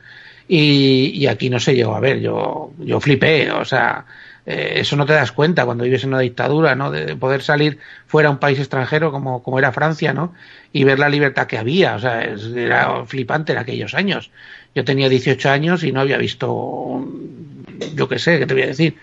y, 0.49 1.11
y 1.15 1.27
aquí 1.27 1.51
no 1.51 1.59
se 1.59 1.75
llegó 1.75 1.95
a 1.97 2.01
ver. 2.01 2.21
Yo, 2.21 2.73
yo 2.79 3.01
flipé, 3.01 3.51
o 3.51 3.65
sea, 3.65 4.05
eh, 4.47 4.75
eso 4.77 4.97
no 4.97 5.07
te 5.07 5.13
das 5.13 5.33
cuenta 5.33 5.65
cuando 5.65 5.85
vives 5.85 6.05
en 6.05 6.11
una 6.11 6.21
dictadura, 6.21 6.75
¿no? 6.75 6.91
De 6.91 7.17
poder 7.17 7.43
salir 7.43 7.79
fuera 8.07 8.29
a 8.29 8.33
un 8.33 8.39
país 8.39 8.59
extranjero 8.59 9.11
como, 9.13 9.43
como 9.43 9.59
era 9.59 9.73
Francia, 9.73 10.13
¿no? 10.15 10.35
Y 10.73 10.85
ver 10.85 10.99
la 10.99 11.09
libertad 11.09 11.47
que 11.47 11.59
había, 11.59 11.97
o 11.97 11.99
sea, 11.99 12.23
era 12.25 13.05
flipante 13.07 13.53
en 13.53 13.59
aquellos 13.59 13.95
años. 13.95 14.31
Yo 14.75 14.85
tenía 14.85 15.09
18 15.09 15.51
años 15.51 15.83
y 15.85 15.93
no 15.93 16.01
había 16.01 16.19
visto, 16.19 16.53
un- 16.53 17.65
yo 17.95 18.09
qué 18.09 18.19
sé, 18.19 18.39
¿qué 18.39 18.47
te 18.47 18.55
voy 18.55 18.63
a 18.65 18.67
decir? 18.69 18.97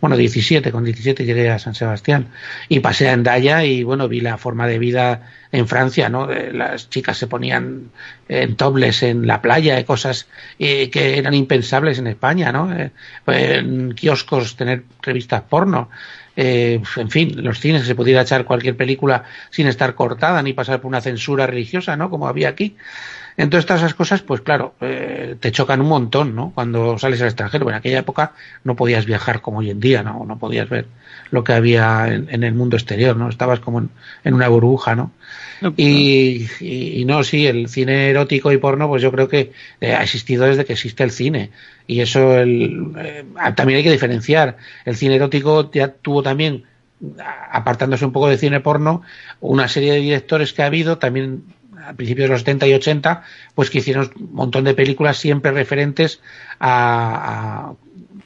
Bueno, 0.00 0.16
17, 0.16 0.72
con 0.72 0.84
17 0.84 1.24
llegué 1.26 1.50
a 1.50 1.58
San 1.58 1.74
Sebastián 1.74 2.28
y 2.68 2.80
pasé 2.80 3.08
a 3.08 3.12
Endaya 3.12 3.64
y 3.64 3.82
bueno, 3.82 4.08
vi 4.08 4.20
la 4.20 4.38
forma 4.38 4.66
de 4.66 4.78
vida 4.78 5.30
en 5.52 5.68
Francia, 5.68 6.08
¿no? 6.08 6.30
Eh, 6.30 6.52
Las 6.52 6.88
chicas 6.88 7.18
se 7.18 7.26
ponían 7.26 7.90
en 8.28 8.56
tobles 8.56 9.02
en 9.02 9.26
la 9.26 9.42
playa 9.42 9.84
cosas 9.84 10.28
eh, 10.58 10.88
que 10.88 11.18
eran 11.18 11.34
impensables 11.34 11.98
en 11.98 12.06
España, 12.06 12.50
¿no? 12.50 12.72
Eh, 12.72 12.92
en 13.26 13.94
kioscos 13.94 14.56
tener 14.56 14.84
revistas 15.02 15.42
porno. 15.42 15.90
Eh, 16.36 16.80
en 16.96 17.10
fin, 17.10 17.44
los 17.44 17.60
cines 17.60 17.84
se 17.84 17.94
pudiera 17.94 18.22
echar 18.22 18.46
cualquier 18.46 18.76
película 18.76 19.24
sin 19.50 19.66
estar 19.66 19.94
cortada 19.94 20.42
ni 20.42 20.54
pasar 20.54 20.80
por 20.80 20.88
una 20.88 21.02
censura 21.02 21.46
religiosa, 21.46 21.96
¿no? 21.96 22.08
Como 22.08 22.26
había 22.28 22.48
aquí. 22.48 22.76
Entonces, 23.36 23.66
todas 23.66 23.82
esas 23.82 23.94
cosas, 23.94 24.22
pues 24.22 24.40
claro, 24.40 24.74
eh, 24.80 25.36
te 25.40 25.52
chocan 25.52 25.80
un 25.80 25.88
montón, 25.88 26.34
¿no? 26.34 26.52
Cuando 26.54 26.98
sales 26.98 27.20
al 27.20 27.28
extranjero. 27.28 27.68
En 27.68 27.76
aquella 27.76 28.00
época 28.00 28.32
no 28.64 28.76
podías 28.76 29.06
viajar 29.06 29.40
como 29.40 29.58
hoy 29.58 29.70
en 29.70 29.80
día, 29.80 30.02
¿no? 30.02 30.24
No 30.26 30.38
podías 30.38 30.68
ver 30.68 30.86
lo 31.30 31.44
que 31.44 31.52
había 31.52 32.08
en, 32.08 32.28
en 32.30 32.44
el 32.44 32.54
mundo 32.54 32.76
exterior, 32.76 33.16
¿no? 33.16 33.28
Estabas 33.28 33.60
como 33.60 33.78
en, 33.78 33.90
en 34.24 34.34
una 34.34 34.48
burbuja, 34.48 34.94
¿no? 34.94 35.12
Y, 35.76 36.48
y, 36.60 37.00
y 37.00 37.04
no, 37.04 37.22
sí, 37.22 37.46
el 37.46 37.68
cine 37.68 38.08
erótico 38.08 38.50
y 38.50 38.56
porno, 38.56 38.88
pues 38.88 39.02
yo 39.02 39.12
creo 39.12 39.28
que 39.28 39.52
eh, 39.80 39.92
ha 39.94 40.02
existido 40.02 40.46
desde 40.46 40.64
que 40.64 40.72
existe 40.72 41.04
el 41.04 41.10
cine. 41.10 41.50
Y 41.86 42.00
eso 42.00 42.36
el, 42.38 42.92
eh, 42.98 43.24
también 43.54 43.78
hay 43.78 43.84
que 43.84 43.92
diferenciar. 43.92 44.56
El 44.84 44.96
cine 44.96 45.16
erótico 45.16 45.70
ya 45.70 45.88
tuvo 45.88 46.22
también, 46.22 46.64
apartándose 47.52 48.04
un 48.04 48.12
poco 48.12 48.28
de 48.28 48.38
cine 48.38 48.60
porno, 48.60 49.02
una 49.40 49.68
serie 49.68 49.92
de 49.92 50.00
directores 50.00 50.52
que 50.52 50.62
ha 50.62 50.66
habido 50.66 50.98
también 50.98 51.44
a 51.90 51.94
principios 51.94 52.28
de 52.28 52.32
los 52.32 52.40
70 52.40 52.66
y 52.68 52.74
80, 52.74 53.22
pues 53.54 53.70
que 53.70 53.78
hicieron 53.78 54.10
un 54.18 54.32
montón 54.34 54.64
de 54.64 54.74
películas 54.74 55.18
siempre 55.18 55.50
referentes 55.50 56.20
a, 56.58 57.70
a- 57.70 57.74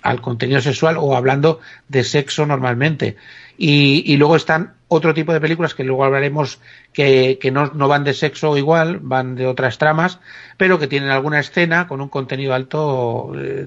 al 0.03 0.21
contenido 0.21 0.61
sexual 0.61 0.97
o 0.99 1.17
hablando 1.17 1.61
de 1.89 2.05
sexo 2.05 2.45
normalmente. 2.45 3.17
Y, 3.57 4.03
y 4.13 4.17
luego 4.19 4.37
están 4.37 4.75
otro 4.89 5.15
tipo 5.15 5.33
de 5.33 5.41
películas 5.41 5.75
que 5.75 5.83
luego 5.85 6.05
hablaremos 6.05 6.59
que, 6.93 7.39
que 7.41 7.51
no, 7.51 7.69
no, 7.75 7.89
van 7.89 8.05
de 8.05 8.13
sexo 8.13 8.57
igual, 8.59 8.99
van 9.01 9.35
de 9.35 9.47
otras 9.47 9.79
tramas, 9.79 10.19
pero 10.59 10.79
que 10.79 10.89
tienen 10.89 11.09
alguna 11.11 11.41
escena 11.41 11.87
con 11.87 12.01
un 12.03 12.09
contenido 12.09 12.53
alto 12.53 13.33
eh, 13.37 13.67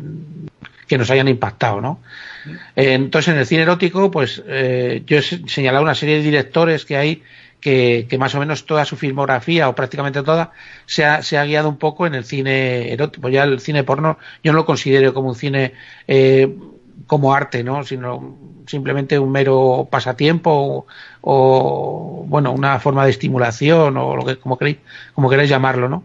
que 0.88 0.98
nos 0.98 1.10
hayan 1.10 1.28
impactado, 1.28 1.82
¿no? 1.82 2.02
Entonces, 2.76 3.34
en 3.34 3.40
el 3.40 3.46
cine 3.46 3.64
erótico, 3.64 4.12
pues 4.12 4.42
eh, 4.48 5.04
yo 5.06 5.18
he 5.18 5.22
señalado 5.22 5.84
una 5.84 5.96
serie 5.96 6.18
de 6.18 6.22
directores 6.24 6.86
que 6.86 6.98
hay 6.98 7.24
que, 7.62 8.08
más 8.20 8.36
o 8.36 8.40
menos 8.40 8.66
toda 8.66 8.86
su 8.86 8.96
filmografía, 8.96 9.70
o 9.70 9.76
prácticamente 9.76 10.24
toda, 10.24 10.52
se 10.86 11.06
ha, 11.06 11.22
se 11.22 11.38
ha 11.38 11.46
guiado 11.46 11.70
un 11.70 11.78
poco 11.78 12.08
en 12.08 12.16
el 12.16 12.24
cine 12.24 12.92
erótico. 12.92 13.24
Pues 13.24 13.34
ya 13.34 13.44
el 13.44 13.60
cine 13.60 13.84
porno 13.84 14.18
yo 14.44 14.52
no 14.52 14.58
lo 14.58 14.66
considero 14.66 15.14
como 15.14 15.30
un 15.30 15.36
cine 15.36 15.74
eh, 16.08 16.56
como 17.08 17.34
arte, 17.34 17.64
¿no? 17.64 17.84
Sino 17.84 18.38
simplemente 18.68 19.18
un 19.20 19.32
mero 19.32 19.88
pasatiempo 19.90 20.52
o, 20.52 20.86
o, 21.22 22.26
bueno, 22.28 22.52
una 22.52 22.80
forma 22.80 23.06
de 23.06 23.12
estimulación 23.12 23.98
o 23.98 24.16
lo 24.16 24.26
que 24.26 24.38
como 24.38 24.58
queréis, 24.58 24.78
como 25.14 25.30
queréis 25.30 25.50
llamarlo, 25.50 25.90
¿no? 25.90 26.04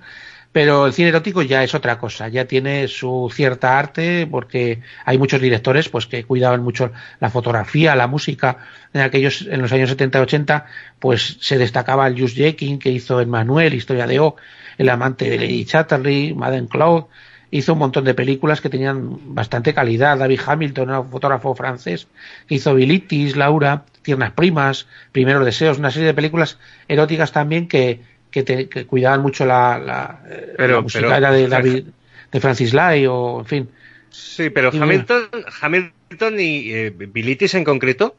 Pero 0.53 0.87
el 0.87 0.93
cine 0.93 1.09
erótico 1.09 1.41
ya 1.41 1.65
es 1.65 1.75
otra 1.75 1.99
cosa, 1.99 2.29
ya 2.29 2.45
tiene 2.45 2.87
su 2.87 3.31
cierta 3.33 3.79
arte 3.79 4.27
porque 4.31 4.83
hay 5.07 5.17
muchos 5.17 5.41
directores 5.41 5.89
pues 5.89 6.07
que 6.07 6.25
cuidaban 6.25 6.63
mucho 6.63 6.93
la 7.21 7.31
fotografía, 7.31 7.97
la 7.97 8.07
música. 8.07 8.59
En 8.93 9.01
aquellos 9.01 9.43
en 9.43 9.63
los 9.63 9.73
años 9.73 9.89
70 9.89 10.19
y 10.19 10.23
80 10.23 10.67
pues 10.99 11.39
se 11.41 11.57
destacaba 11.57 12.07
el 12.07 12.21
Just 12.21 12.37
Jekin 12.37 12.79
que 12.79 12.91
hizo 12.91 13.21
Emmanuel, 13.21 13.73
Historia 13.73 14.07
de 14.07 14.21
O, 14.21 14.37
El 14.77 14.91
amante 14.91 15.31
de 15.31 15.39
Lady 15.39 15.65
Chatterley, 15.65 16.35
Madame 16.35 16.69
Claude, 16.69 17.07
hizo 17.53 17.75
un 17.75 17.79
montón 17.79 18.05
de 18.05 18.15
películas 18.15 18.61
que 18.61 18.69
tenían 18.69 19.35
bastante 19.35 19.73
calidad. 19.73 20.19
David 20.19 20.41
Hamilton, 20.45 20.91
un 20.91 21.11
fotógrafo 21.11 21.55
francés, 21.55 22.09
que 22.47 22.57
hizo 22.57 22.75
Bilitis, 22.75 23.37
Laura, 23.37 23.85
Tiernas 24.03 24.33
Primas, 24.33 24.87
Primeros 25.13 25.45
Deseos, 25.45 25.79
una 25.79 25.91
serie 25.91 26.09
de 26.09 26.15
películas 26.15 26.59
eróticas 26.89 27.31
también 27.31 27.69
que, 27.69 28.01
que, 28.33 28.43
te, 28.43 28.69
que 28.69 28.87
cuidaban 28.87 29.21
mucho 29.21 29.47
la, 29.47 29.79
la, 29.79 30.21
pero, 30.57 30.77
la 30.77 30.81
música 30.81 31.05
pero, 31.05 31.17
era 31.17 31.31
de 31.31 31.47
David, 31.47 31.85
de 32.33 32.41
Francis 32.41 32.75
Lai 32.75 33.07
o 33.07 33.41
en 33.41 33.47
fin. 33.47 33.69
Sí, 34.11 34.51
pero 34.51 34.71
y 34.73 34.79
Hamilton. 34.79 35.29
Hamilton 35.61 36.41
y 36.41 36.73
eh, 36.73 36.91
Bilitis 36.91 37.55
en 37.55 37.65
concreto, 37.65 38.17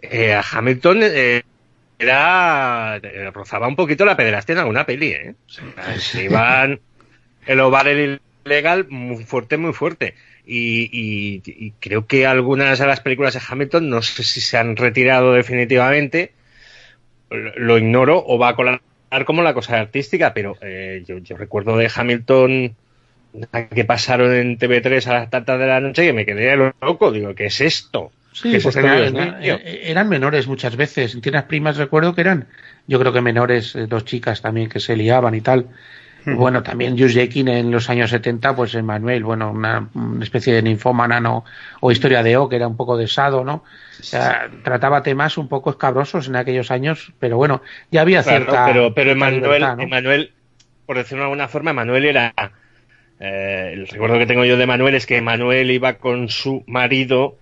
eh, 0.00 0.34
a 0.34 0.42
Hamilton 0.42 1.00
eh, 1.02 1.42
era 1.98 2.98
rozaba 3.32 3.68
un 3.68 3.76
poquito 3.76 4.04
la 4.04 4.16
pederastia 4.16 4.54
en 4.54 4.58
alguna 4.58 4.86
peli, 4.86 5.12
¿eh? 5.12 5.34
O 5.46 5.50
sea, 5.50 5.64
se 5.98 6.24
iban 6.24 6.80
el 7.46 7.60
ovar 7.60 7.86
ilegal 7.88 8.86
muy 8.88 9.22
fuerte, 9.24 9.56
muy 9.56 9.72
fuerte. 9.72 10.14
Y, 10.46 10.90
y, 10.90 11.42
y, 11.44 11.72
creo 11.78 12.06
que 12.06 12.26
algunas 12.26 12.78
de 12.78 12.86
las 12.86 13.00
películas 13.00 13.34
de 13.34 13.40
Hamilton 13.46 13.88
no 13.88 14.02
sé 14.02 14.24
si 14.24 14.40
se 14.40 14.56
han 14.56 14.74
retirado 14.74 15.32
definitivamente, 15.34 16.32
lo 17.30 17.78
ignoro, 17.78 18.24
o 18.26 18.36
va 18.36 18.48
a 18.48 18.56
colar 18.56 18.80
como 19.24 19.42
la 19.42 19.54
cosa 19.54 19.78
artística, 19.78 20.32
pero 20.32 20.56
eh, 20.60 21.04
yo, 21.06 21.18
yo, 21.18 21.36
recuerdo 21.36 21.76
de 21.76 21.90
Hamilton 21.94 22.74
que 23.74 23.84
pasaron 23.84 24.32
en 24.34 24.58
TV3 24.58 25.06
a 25.06 25.12
las 25.12 25.30
tantas 25.30 25.58
de 25.58 25.66
la 25.66 25.80
noche 25.80 26.04
que 26.04 26.12
me 26.12 26.26
quedé 26.26 26.56
loco, 26.56 27.12
digo, 27.12 27.34
¿qué 27.34 27.46
es 27.46 27.60
esto? 27.60 28.10
Sí, 28.32 28.54
es 28.54 28.62
porque 28.62 28.78
eran, 28.78 29.16
eran, 29.16 29.60
eran, 29.64 30.08
menores 30.08 30.46
muchas 30.46 30.76
veces. 30.76 31.14
En 31.14 31.20
Tienes 31.20 31.42
Primas 31.44 31.76
recuerdo 31.76 32.14
que 32.14 32.20
eran, 32.20 32.46
yo 32.86 32.98
creo 33.00 33.12
que 33.12 33.20
menores, 33.20 33.74
eh, 33.74 33.86
dos 33.86 34.04
chicas 34.04 34.40
también 34.40 34.68
que 34.68 34.80
se 34.80 34.96
liaban 34.96 35.34
y 35.34 35.40
tal. 35.40 35.66
Bueno, 36.36 36.62
también 36.62 36.96
Jekin 36.96 37.48
en 37.48 37.70
los 37.70 37.88
años 37.90 38.10
70, 38.10 38.54
pues 38.56 38.74
Manuel, 38.82 39.24
bueno, 39.24 39.50
una, 39.50 39.88
una, 39.94 40.24
especie 40.24 40.54
de 40.54 40.62
ninfómana, 40.62 41.20
¿no? 41.20 41.44
O 41.80 41.90
historia 41.90 42.22
de 42.22 42.36
O, 42.36 42.48
que 42.48 42.56
era 42.56 42.66
un 42.66 42.76
poco 42.76 42.96
de 42.96 43.06
sado, 43.06 43.44
¿no? 43.44 43.64
O 43.98 44.02
sea, 44.02 44.50
trataba 44.62 45.02
temas 45.02 45.38
un 45.38 45.48
poco 45.48 45.70
escabrosos 45.70 46.28
en 46.28 46.36
aquellos 46.36 46.70
años, 46.70 47.12
pero 47.18 47.36
bueno, 47.36 47.62
ya 47.90 48.02
había 48.02 48.22
claro, 48.22 48.44
cierta. 48.44 48.66
Pero, 48.66 48.94
pero 48.94 49.10
Emanuel, 49.12 49.42
libertad, 49.42 49.76
¿no? 49.76 49.82
Emanuel, 49.82 50.32
por 50.86 50.96
decirlo 50.96 51.24
de 51.24 51.24
alguna 51.24 51.48
forma, 51.48 51.70
Emanuel 51.70 52.04
era. 52.04 52.34
Eh, 53.20 53.72
el 53.74 53.86
recuerdo 53.86 54.18
que 54.18 54.26
tengo 54.26 54.44
yo 54.44 54.56
de 54.56 54.66
Manuel 54.66 54.94
es 54.94 55.04
que 55.04 55.20
Manuel 55.20 55.70
iba 55.70 55.94
con 55.94 56.30
su 56.30 56.64
marido, 56.66 57.36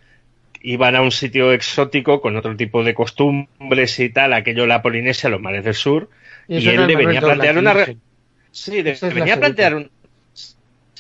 iban 0.61 0.97
a 0.97 1.03
un 1.03 1.13
sitio 1.13 1.53
exótico 1.53 2.21
con 2.21 2.37
otro 2.37 2.57
tipo 2.57 2.83
de 2.83 2.95
costumbres 2.95 3.99
y 4.01 4.11
tal, 4.11 4.33
aquello 4.33 4.67
la 4.67 4.83
Polinesia, 4.83 5.31
los 5.31 5.41
mares 5.41 5.65
del 5.65 5.75
sur, 5.75 6.11
y, 6.49 6.59
y 6.59 6.69
él 6.69 6.87
le 6.87 6.97
venía 6.97 7.21
a 7.21 7.23
plantear 7.23 7.59
una. 7.59 7.75
Re... 7.75 7.97
Sí, 8.51 8.83
venía 8.83 9.35
a 9.35 9.39
plantear 9.39 9.75
un. 9.75 9.91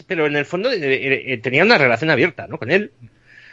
Pero 0.06 0.26
en 0.26 0.36
el 0.36 0.44
fondo 0.44 0.70
eh, 0.70 1.32
eh, 1.32 1.38
tenía 1.38 1.64
una 1.64 1.78
relación 1.78 2.10
abierta, 2.10 2.46
¿no? 2.46 2.58
Con 2.58 2.70
él. 2.70 2.92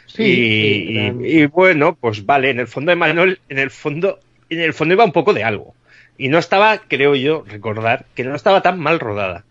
Sí, 0.06 0.22
y, 0.22 0.26
sí, 0.26 1.12
y, 1.20 1.42
y, 1.42 1.46
bueno, 1.46 1.96
pues 1.96 2.24
vale, 2.24 2.50
en 2.50 2.60
el 2.60 2.68
fondo 2.68 2.90
de 2.90 2.96
Manuel, 2.96 3.40
en 3.48 3.58
el 3.58 3.70
fondo, 3.70 4.20
en 4.48 4.60
el 4.60 4.72
fondo 4.72 4.94
iba 4.94 5.04
un 5.04 5.12
poco 5.12 5.34
de 5.34 5.42
algo. 5.42 5.74
Y 6.16 6.28
no 6.28 6.38
estaba, 6.38 6.78
creo 6.78 7.14
yo, 7.14 7.44
recordar, 7.46 8.06
que 8.14 8.24
no 8.24 8.34
estaba 8.34 8.62
tan 8.62 8.78
mal 8.78 9.00
rodada. 9.00 9.44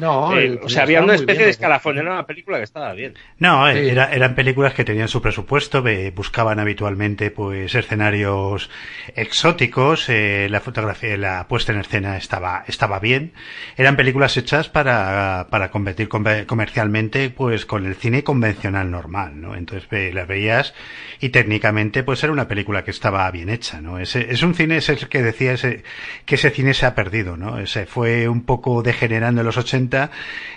No, 0.00 0.38
eh, 0.38 0.58
o 0.62 0.68
sea, 0.68 0.84
había 0.84 1.02
una 1.02 1.14
especie 1.14 1.44
de 1.44 1.50
escalafón, 1.50 1.98
era 1.98 2.12
una 2.12 2.26
película 2.26 2.58
que 2.58 2.64
estaba 2.64 2.92
bien. 2.94 3.14
No, 3.38 3.70
sí. 3.70 3.78
era, 3.78 4.12
eran 4.12 4.34
películas 4.34 4.74
que 4.74 4.84
tenían 4.84 5.08
su 5.08 5.20
presupuesto, 5.20 5.84
buscaban 6.14 6.58
habitualmente 6.58 7.30
pues 7.30 7.74
escenarios 7.74 8.70
exóticos, 9.14 10.08
eh, 10.08 10.48
la 10.50 10.60
fotografía, 10.60 11.16
la 11.16 11.46
puesta 11.48 11.72
en 11.72 11.80
escena 11.80 12.16
estaba, 12.16 12.64
estaba 12.66 12.98
bien. 12.98 13.32
Eran 13.76 13.96
películas 13.96 14.36
hechas 14.36 14.68
para, 14.68 15.48
para 15.50 15.70
competir 15.70 16.08
comercialmente 16.08 17.30
pues 17.30 17.66
con 17.66 17.86
el 17.86 17.94
cine 17.94 18.24
convencional 18.24 18.90
normal, 18.90 19.40
¿no? 19.40 19.54
Entonces 19.54 19.88
ve, 19.88 20.12
las 20.12 20.26
veías 20.26 20.74
y 21.20 21.28
técnicamente 21.28 22.02
pues 22.02 22.22
era 22.24 22.32
una 22.32 22.48
película 22.48 22.84
que 22.84 22.90
estaba 22.90 23.30
bien 23.30 23.50
hecha, 23.50 23.80
¿no? 23.80 23.98
Ese, 23.98 24.32
es 24.32 24.42
un 24.42 24.54
cine, 24.54 24.78
es 24.78 24.88
el 24.88 25.08
que 25.08 25.22
decía 25.22 25.52
ese, 25.52 25.82
que 26.24 26.36
ese 26.36 26.50
cine 26.50 26.74
se 26.74 26.86
ha 26.86 26.94
perdido, 26.94 27.36
¿no? 27.36 27.58
Ese 27.58 27.86
fue 27.86 28.28
un 28.28 28.42
poco 28.42 28.82
degenerando 28.82 29.42
en 29.42 29.46
los 29.46 29.58
80 29.58 29.89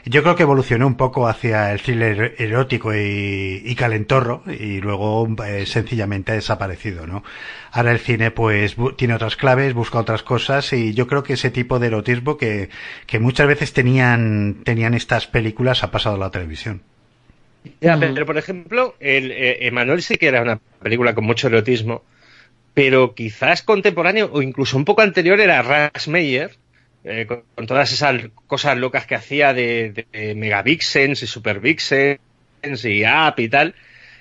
yo 0.05 0.21
creo 0.23 0.35
que 0.35 0.43
evolucionó 0.43 0.87
un 0.87 0.95
poco 0.95 1.27
hacia 1.27 1.71
el 1.71 1.81
thriller 1.81 2.35
erótico 2.37 2.93
y, 2.93 3.61
y 3.65 3.75
calentorro 3.75 4.43
y 4.47 4.81
luego 4.81 5.27
eh, 5.45 5.65
sencillamente 5.65 6.31
ha 6.31 6.35
desaparecido, 6.35 7.07
¿no? 7.07 7.23
Ahora 7.71 7.91
el 7.91 7.99
cine 7.99 8.31
pues 8.31 8.75
tiene 8.97 9.15
otras 9.15 9.35
claves, 9.35 9.73
busca 9.73 9.99
otras 9.99 10.23
cosas 10.23 10.71
y 10.73 10.93
yo 10.93 11.07
creo 11.07 11.23
que 11.23 11.33
ese 11.33 11.49
tipo 11.49 11.79
de 11.79 11.87
erotismo 11.87 12.37
que, 12.37 12.69
que 13.07 13.19
muchas 13.19 13.47
veces 13.47 13.73
tenían, 13.73 14.61
tenían 14.63 14.93
estas 14.93 15.27
películas 15.27 15.83
ha 15.83 15.91
pasado 15.91 16.15
a 16.15 16.19
la 16.19 16.31
televisión. 16.31 16.81
Pero, 17.79 18.25
por 18.25 18.37
ejemplo, 18.37 18.95
el, 18.99 19.31
eh, 19.31 19.67
Emanuel 19.67 20.01
sí 20.01 20.17
que 20.17 20.27
era 20.27 20.41
una 20.41 20.59
película 20.81 21.15
con 21.15 21.23
mucho 21.25 21.47
erotismo, 21.47 22.03
pero 22.73 23.13
quizás 23.15 23.61
contemporáneo 23.61 24.29
o 24.31 24.41
incluso 24.41 24.77
un 24.77 24.85
poco 24.85 25.01
anterior 25.01 25.39
era 25.39 25.61
Ras 25.61 26.07
Meyer, 26.07 26.57
eh, 27.03 27.25
con, 27.27 27.43
con, 27.55 27.67
todas 27.67 27.91
esas 27.91 28.29
cosas 28.47 28.77
locas 28.77 29.05
que 29.05 29.15
hacía 29.15 29.53
de, 29.53 30.05
de 30.11 30.35
Megavixens 30.35 31.21
y 31.23 31.27
Supervixens 31.27 32.19
y 32.83 33.03
App 33.03 33.39
y 33.39 33.49
tal. 33.49 33.75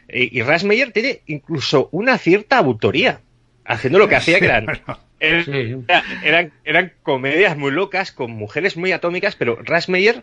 Y, 0.08 0.38
y 0.38 0.42
Rasmeyer 0.42 0.92
tiene 0.92 1.20
incluso 1.26 1.88
una 1.92 2.18
cierta 2.18 2.58
autoría, 2.58 3.20
haciendo 3.64 3.98
lo 3.98 4.08
que 4.08 4.16
hacía, 4.16 4.38
que 4.40 4.46
eran, 4.46 4.66
eran, 5.20 5.44
sí. 5.44 5.76
eran, 6.24 6.52
eran, 6.64 6.92
comedias 7.02 7.56
muy 7.56 7.70
locas, 7.70 8.12
con 8.12 8.32
mujeres 8.32 8.76
muy 8.76 8.92
atómicas, 8.92 9.36
pero 9.36 9.56
Rasmeyer, 9.62 10.22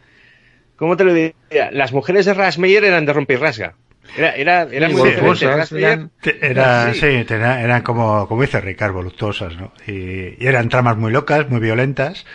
¿cómo 0.76 0.98
te 0.98 1.06
lo 1.06 1.14
diría? 1.14 1.72
Las 1.72 1.94
mujeres 1.94 2.26
de 2.26 2.34
Rasmeyer 2.34 2.84
eran 2.84 3.06
de 3.06 3.14
rompe 3.14 3.34
y 3.34 3.38
rasga. 3.38 3.76
Era, 4.18 4.36
era, 4.36 4.64
era 4.64 4.88
sí, 4.88 4.94
muy 4.94 5.02
voluptuosas, 5.02 5.72
eran, 5.72 6.12
era, 6.42 6.94
sí, 6.94 7.00
sí 7.00 7.26
eran, 7.30 7.60
eran, 7.60 7.82
como, 7.84 8.28
como 8.28 8.42
dice 8.42 8.60
Ricardo, 8.60 8.96
voluptuosas, 8.96 9.56
¿no? 9.56 9.72
Y, 9.88 10.36
y, 10.44 10.48
eran 10.48 10.70
tramas 10.70 10.98
muy 10.98 11.12
locas, 11.12 11.50
muy 11.50 11.60
violentas. 11.60 12.26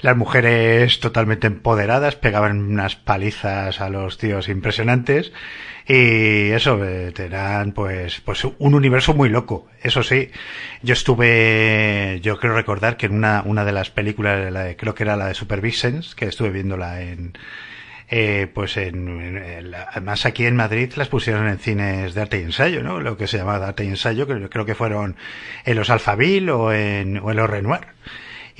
Las 0.00 0.16
mujeres 0.16 1.00
totalmente 1.00 1.48
empoderadas 1.48 2.14
pegaban 2.14 2.60
unas 2.60 2.94
palizas 2.94 3.80
a 3.80 3.88
los 3.88 4.16
tíos 4.16 4.48
impresionantes. 4.48 5.32
Y 5.88 6.50
eso, 6.50 6.84
eran 6.84 7.72
pues, 7.72 8.20
pues 8.20 8.44
un 8.44 8.74
universo 8.74 9.14
muy 9.14 9.30
loco. 9.30 9.66
Eso 9.82 10.02
sí, 10.02 10.30
yo 10.82 10.92
estuve, 10.92 12.20
yo 12.22 12.38
creo 12.38 12.54
recordar 12.54 12.98
que 12.98 13.06
en 13.06 13.14
una, 13.14 13.42
una 13.44 13.64
de 13.64 13.72
las 13.72 13.90
películas, 13.90 14.52
la 14.52 14.64
de, 14.64 14.76
creo 14.76 14.94
que 14.94 15.04
era 15.04 15.16
la 15.16 15.28
de 15.28 15.34
Super 15.34 15.62
Vixens, 15.62 16.14
que 16.14 16.26
estuve 16.26 16.50
viéndola 16.50 17.00
en, 17.00 17.32
eh, 18.10 18.48
pues 18.52 18.76
en, 18.76 19.08
en, 19.20 19.74
además 19.74 20.24
aquí 20.26 20.46
en 20.46 20.56
Madrid 20.56 20.92
las 20.96 21.08
pusieron 21.08 21.48
en 21.48 21.58
cines 21.58 22.14
de 22.14 22.20
arte 22.20 22.40
y 22.40 22.44
ensayo, 22.44 22.82
¿no? 22.82 23.00
Lo 23.00 23.16
que 23.16 23.26
se 23.26 23.38
llama 23.38 23.58
de 23.58 23.66
arte 23.66 23.84
y 23.84 23.88
ensayo, 23.88 24.26
que 24.26 24.48
creo 24.48 24.64
que 24.64 24.74
fueron 24.74 25.16
en 25.64 25.76
los 25.76 25.90
Alfabil 25.90 26.48
o 26.50 26.72
en, 26.72 27.18
o 27.18 27.30
en 27.30 27.36
los 27.36 27.50
Renoir. 27.50 27.86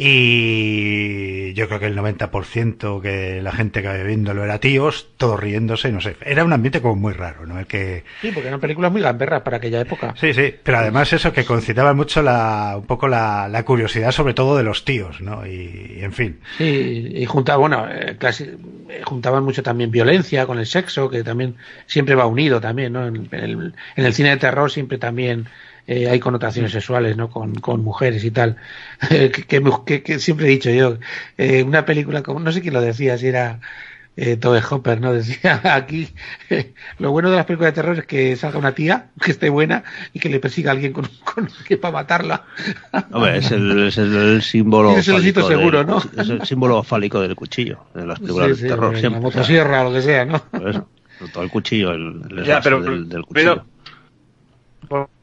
Y 0.00 1.52
yo 1.54 1.66
creo 1.66 1.80
que 1.80 1.86
el 1.86 1.98
90% 1.98 3.02
que 3.02 3.42
la 3.42 3.50
gente 3.50 3.82
que 3.82 3.88
había 3.88 4.04
viéndolo 4.04 4.44
era 4.44 4.60
tíos, 4.60 5.08
todos 5.16 5.40
riéndose, 5.40 5.90
no 5.90 6.00
sé. 6.00 6.16
Era 6.24 6.44
un 6.44 6.52
ambiente 6.52 6.80
como 6.80 6.94
muy 6.94 7.12
raro, 7.12 7.46
¿no? 7.46 7.58
El 7.58 7.66
que... 7.66 8.04
Sí, 8.22 8.30
porque 8.32 8.46
eran 8.46 8.60
películas 8.60 8.92
muy 8.92 9.02
gamberras 9.02 9.42
para 9.42 9.56
aquella 9.56 9.80
época. 9.80 10.14
Sí, 10.16 10.32
sí. 10.32 10.54
Pero 10.62 10.78
además 10.78 11.12
eso 11.12 11.32
que 11.32 11.44
concitaba 11.44 11.94
mucho 11.94 12.22
la, 12.22 12.76
un 12.78 12.86
poco 12.86 13.08
la, 13.08 13.48
la 13.48 13.64
curiosidad 13.64 14.12
sobre 14.12 14.34
todo 14.34 14.56
de 14.56 14.62
los 14.62 14.84
tíos, 14.84 15.20
¿no? 15.20 15.44
Y, 15.44 15.96
y 15.98 16.04
en 16.04 16.12
fin. 16.12 16.38
Sí, 16.56 17.10
y 17.14 17.26
juntaba, 17.26 17.58
bueno, 17.58 17.86
eh, 17.90 18.16
casi, 18.18 18.46
juntaban 19.04 19.42
mucho 19.42 19.64
también 19.64 19.90
violencia 19.90 20.46
con 20.46 20.60
el 20.60 20.66
sexo, 20.66 21.10
que 21.10 21.24
también 21.24 21.56
siempre 21.86 22.14
va 22.14 22.26
unido 22.26 22.60
también, 22.60 22.92
¿no? 22.92 23.04
En, 23.04 23.28
en, 23.32 23.40
el, 23.40 23.74
en 23.96 24.04
el 24.04 24.14
cine 24.14 24.30
de 24.30 24.36
terror 24.36 24.70
siempre 24.70 24.98
también 24.98 25.48
eh, 25.88 26.06
hay 26.06 26.20
connotaciones 26.20 26.70
sexuales, 26.70 27.16
¿no? 27.16 27.30
Con, 27.30 27.54
con 27.54 27.82
mujeres 27.82 28.22
y 28.22 28.30
tal. 28.30 28.56
que, 29.08 30.02
que, 30.02 30.18
siempre 30.18 30.46
he 30.46 30.50
dicho 30.50 30.70
yo, 30.70 30.98
eh, 31.38 31.62
una 31.62 31.86
película 31.86 32.22
como, 32.22 32.40
no 32.40 32.52
sé 32.52 32.60
quién 32.60 32.74
lo 32.74 32.82
decía, 32.82 33.16
si 33.16 33.26
era 33.26 33.58
eh, 34.14 34.36
Tobe 34.36 34.60
Hopper, 34.68 35.00
¿no? 35.00 35.12
Decía 35.14 35.62
aquí, 35.64 36.10
lo 36.98 37.10
bueno 37.10 37.30
de 37.30 37.36
las 37.36 37.46
películas 37.46 37.72
de 37.72 37.80
terror 37.80 37.98
es 38.00 38.04
que 38.04 38.36
salga 38.36 38.58
una 38.58 38.72
tía 38.72 39.06
que 39.18 39.30
esté 39.30 39.48
buena 39.48 39.82
y 40.12 40.20
que 40.20 40.28
le 40.28 40.40
persiga 40.40 40.72
a 40.72 40.74
alguien 40.74 40.92
con, 40.92 41.08
con 41.24 41.48
que 41.66 41.78
para 41.78 41.94
matarla. 41.94 42.44
Hombre, 43.10 43.38
es 43.38 43.50
el, 43.50 43.86
es 43.86 43.96
el 43.96 44.42
símbolo. 44.42 44.94
Es 44.94 45.08
el 45.08 45.22
sitio 45.22 45.48
seguro, 45.48 45.84
¿no? 45.84 46.02
Es 46.18 46.28
el 46.28 46.42
símbolo 46.42 46.82
fálico 46.82 47.18
del 47.22 47.34
cuchillo, 47.34 47.86
de 47.94 48.06
las 48.06 48.20
películas 48.20 48.60
de 48.60 48.68
terror. 48.68 48.94
La 48.94 49.08
motosierra 49.08 49.80
o 49.80 49.84
lo 49.84 49.94
que 49.94 50.02
sea, 50.02 50.26
¿no? 50.26 50.38
Por 50.38 50.68
eso, 50.68 50.86
todo 51.32 51.44
el 51.44 51.50
cuchillo, 51.50 51.92
el, 51.92 52.20
el 52.30 52.44
ya, 52.44 52.60
pero, 52.60 52.82
del, 52.82 53.08
del, 53.08 53.22
cuchillo. 53.22 53.54
Pero, 53.54 53.77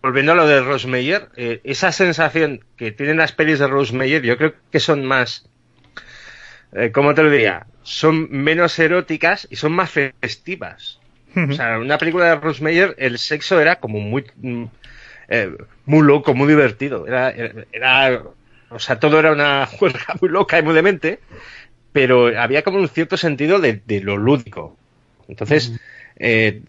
volviendo 0.06 0.34
a 0.34 0.36
lo 0.36 0.48
de 0.48 0.62
Rosemeyer, 0.62 1.30
eh, 1.36 1.62
esa 1.63 1.91
sensación 1.91 2.63
que 2.78 2.91
tienen 2.91 3.18
las 3.18 3.32
pelis 3.32 3.58
de 3.60 3.68
Rosemeyer, 3.68 4.22
yo 4.22 4.38
creo 4.38 4.54
que 4.72 4.80
son 4.80 5.04
más. 5.04 5.50
Eh, 6.74 6.91
¿Cómo 6.91 7.15
te 7.15 7.24
lo 7.24 7.32
diría? 7.32 7.65
son 7.86 8.28
menos 8.32 8.78
eróticas 8.80 9.48
y 9.52 9.58
son 9.58 9.72
más 9.72 9.91
festivas. 9.91 11.00
O 11.36 11.52
sea, 11.52 11.76
en 11.76 11.82
una 11.82 11.98
película 11.98 12.26
de 12.26 12.36
Rosemeyer 12.36 12.96
el 12.98 13.20
sexo 13.20 13.60
era 13.60 13.76
como 13.76 14.00
muy 14.00 14.26
eh, 15.28 15.52
muy 15.86 16.02
loco, 16.02 16.34
muy 16.34 16.48
divertido. 16.48 17.06
Era, 17.06 17.30
era, 17.72 18.24
o 18.70 18.80
sea, 18.80 19.00
todo 19.00 19.20
era 19.20 19.34
una 19.34 19.65
juerga 19.80 20.15
muy 20.20 20.30
loca 20.30 20.58
y 20.58 20.63
muy 20.63 20.74
demente, 20.74 21.20
pero 21.91 22.39
había 22.39 22.63
como 22.63 22.80
un 22.80 22.88
cierto 22.88 23.18
sentido 23.18 23.60
de, 23.60 23.82
de 23.86 24.02
lo 24.02 24.18
lúdico. 24.18 24.78
Entonces, 25.28 25.80
eh, 26.15 26.62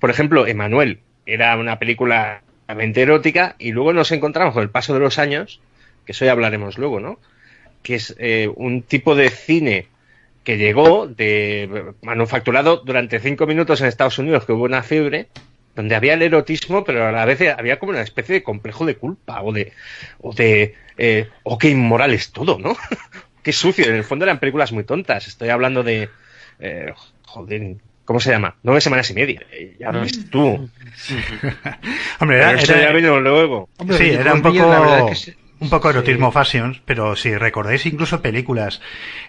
por 0.00 0.10
ejemplo, 0.10 0.46
Emanuel 0.46 1.00
era 1.26 1.56
una 1.56 1.78
película 1.78 2.42
erótica 2.68 3.56
y 3.58 3.72
luego 3.72 3.92
nos 3.92 4.12
encontramos 4.12 4.54
con 4.54 4.62
el 4.62 4.70
paso 4.70 4.94
de 4.94 5.00
los 5.00 5.18
años, 5.18 5.60
que 6.04 6.12
eso 6.12 6.24
ya 6.24 6.32
hablaremos 6.32 6.78
luego, 6.78 7.00
¿no? 7.00 7.18
Que 7.82 7.96
es 7.96 8.14
eh, 8.18 8.50
un 8.54 8.82
tipo 8.82 9.14
de 9.14 9.30
cine 9.30 9.88
que 10.44 10.58
llegó 10.58 11.06
de 11.06 11.94
manufacturado 12.02 12.76
durante 12.84 13.18
cinco 13.18 13.46
minutos 13.46 13.80
en 13.80 13.86
Estados 13.86 14.18
Unidos, 14.18 14.44
que 14.44 14.52
hubo 14.52 14.64
una 14.64 14.82
fiebre, 14.82 15.28
donde 15.74 15.94
había 15.94 16.14
el 16.14 16.22
erotismo, 16.22 16.84
pero 16.84 17.06
a 17.06 17.12
la 17.12 17.24
vez 17.24 17.40
había 17.56 17.78
como 17.78 17.90
una 17.90 18.02
especie 18.02 18.34
de 18.34 18.42
complejo 18.42 18.84
de 18.86 18.96
culpa 18.96 19.42
o 19.42 19.52
de, 19.52 19.72
o 20.20 20.32
de, 20.32 20.74
eh, 20.98 21.28
o 21.42 21.58
qué 21.58 21.70
inmoral 21.70 22.12
es 22.12 22.30
todo, 22.30 22.58
¿no? 22.58 22.76
qué 23.42 23.52
sucio. 23.52 23.86
En 23.86 23.94
el 23.94 24.04
fondo 24.04 24.24
eran 24.24 24.38
películas 24.38 24.72
muy 24.72 24.84
tontas. 24.84 25.26
Estoy 25.26 25.48
hablando 25.48 25.82
de, 25.82 26.10
eh, 26.60 26.92
joder, 27.24 27.76
¿cómo 28.04 28.20
se 28.20 28.30
llama? 28.30 28.56
Nueve 28.62 28.80
semanas 28.80 29.10
y 29.10 29.14
media. 29.14 29.42
Eh, 29.52 29.76
ya 29.78 29.90
ves 29.90 30.30
tú. 30.30 30.46
Hombre, 32.20 32.36
era, 32.38 32.50
Pero 32.50 32.58
eso 32.58 32.76
ya 32.76 32.92
vino 32.92 33.20
luego. 33.20 33.68
Hombre, 33.78 33.98
sí, 33.98 34.10
era 34.10 34.34
un 34.34 34.42
poco 34.42 35.10
un 35.60 35.70
poco 35.70 35.88
erotismo 35.88 36.30
sí. 36.30 36.38
fashion, 36.38 36.82
pero 36.84 37.16
si 37.16 37.34
recordáis 37.36 37.86
incluso 37.86 38.20
películas 38.20 38.80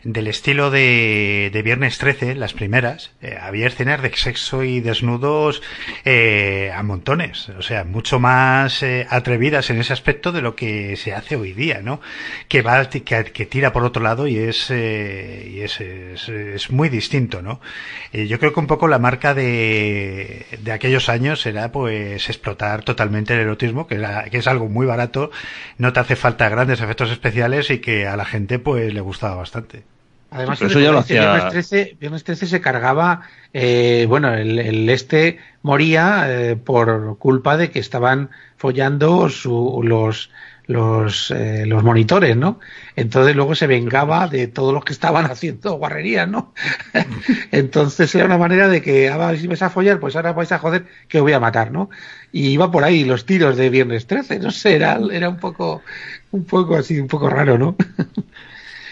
del 0.03 0.27
estilo 0.27 0.71
de, 0.71 1.49
de 1.53 1.61
Viernes 1.61 1.97
13, 1.97 2.35
las 2.35 2.53
primeras, 2.53 3.11
eh, 3.21 3.37
había 3.39 3.67
escenas 3.67 4.01
de 4.01 4.11
sexo 4.15 4.63
y 4.63 4.79
desnudos 4.79 5.61
eh, 6.03 6.71
a 6.75 6.81
montones, 6.83 7.49
o 7.49 7.61
sea, 7.61 7.83
mucho 7.83 8.19
más 8.19 8.81
eh, 8.83 9.05
atrevidas 9.09 9.69
en 9.69 9.79
ese 9.79 9.93
aspecto 9.93 10.31
de 10.31 10.41
lo 10.41 10.55
que 10.55 10.95
se 10.97 11.13
hace 11.13 11.35
hoy 11.35 11.53
día, 11.53 11.81
¿no? 11.81 12.01
Que 12.47 12.61
va, 12.61 12.89
que, 12.89 13.01
que 13.01 13.45
tira 13.45 13.71
por 13.71 13.83
otro 13.83 14.01
lado 14.01 14.27
y 14.27 14.37
es, 14.37 14.69
eh, 14.71 15.51
y 15.53 15.61
es, 15.61 15.79
es, 15.79 16.29
es, 16.29 16.71
muy 16.71 16.89
distinto, 16.89 17.41
¿no? 17.41 17.61
Yo 18.11 18.39
creo 18.39 18.53
que 18.53 18.59
un 18.59 18.67
poco 18.67 18.87
la 18.87 18.97
marca 18.99 19.33
de, 19.33 20.45
de 20.59 20.71
aquellos 20.71 21.09
años 21.09 21.45
era 21.45 21.71
pues 21.71 22.29
explotar 22.29 22.83
totalmente 22.83 23.33
el 23.33 23.41
erotismo, 23.41 23.87
que, 23.87 23.95
era, 23.95 24.23
que 24.25 24.37
es 24.37 24.47
algo 24.47 24.69
muy 24.69 24.85
barato, 24.85 25.31
no 25.77 25.93
te 25.93 25.99
hace 25.99 26.14
falta 26.15 26.49
grandes 26.49 26.81
efectos 26.81 27.11
especiales 27.11 27.69
y 27.69 27.79
que 27.79 28.07
a 28.07 28.17
la 28.17 28.25
gente 28.25 28.59
pues 28.59 28.93
le 28.93 29.01
gustaba 29.01 29.35
bastante. 29.35 29.83
Además, 30.31 30.61
eso 30.61 30.79
ya 30.79 30.91
lo 30.91 30.99
hacía... 30.99 31.21
Viernes 31.21 31.51
13, 31.51 31.97
Viernes 31.99 32.23
13 32.23 32.47
se 32.47 32.61
cargaba, 32.61 33.21
eh, 33.53 34.05
bueno, 34.09 34.33
el, 34.33 34.59
el, 34.59 34.89
este 34.89 35.39
moría 35.61 36.25
eh, 36.27 36.55
por 36.57 37.17
culpa 37.19 37.55
de 37.55 37.71
que 37.71 37.79
estaban 37.79 38.31
follando 38.57 39.29
su, 39.29 39.81
los 39.83 40.31
los, 40.67 41.31
eh, 41.31 41.65
los 41.65 41.83
monitores, 41.83 42.35
¿no? 42.35 42.59
Entonces 42.95 43.35
luego 43.35 43.55
se 43.55 43.67
vengaba 43.67 44.27
de 44.27 44.47
todos 44.47 44.73
los 44.73 44.83
que 44.83 44.93
estaban 44.93 45.25
haciendo 45.31 45.73
guarrerías, 45.73 46.27
¿no? 46.27 46.53
Entonces 47.51 48.13
era 48.15 48.25
una 48.25 48.37
manera 48.37 48.67
de 48.67 48.81
que, 48.81 49.09
ah, 49.09 49.35
si 49.37 49.47
vas 49.47 49.61
a 49.61 49.69
follar, 49.69 49.99
pues 49.99 50.15
ahora 50.15 50.33
vais 50.33 50.51
a 50.51 50.59
joder 50.59 50.85
que 51.07 51.19
os 51.19 51.23
voy 51.23 51.33
a 51.33 51.39
matar, 51.39 51.71
¿no? 51.71 51.89
Y 52.31 52.49
iba 52.49 52.71
por 52.71 52.83
ahí 52.83 53.03
los 53.03 53.25
tiros 53.25 53.57
de 53.57 53.69
Viernes 53.69 54.07
13, 54.07 54.39
no 54.39 54.51
sé, 54.51 54.75
era, 54.75 54.99
era 55.11 55.29
un 55.29 55.37
poco, 55.37 55.81
un 56.31 56.45
poco 56.45 56.75
así, 56.75 56.99
un 56.99 57.07
poco 57.07 57.29
raro, 57.29 57.57
¿no? 57.57 57.75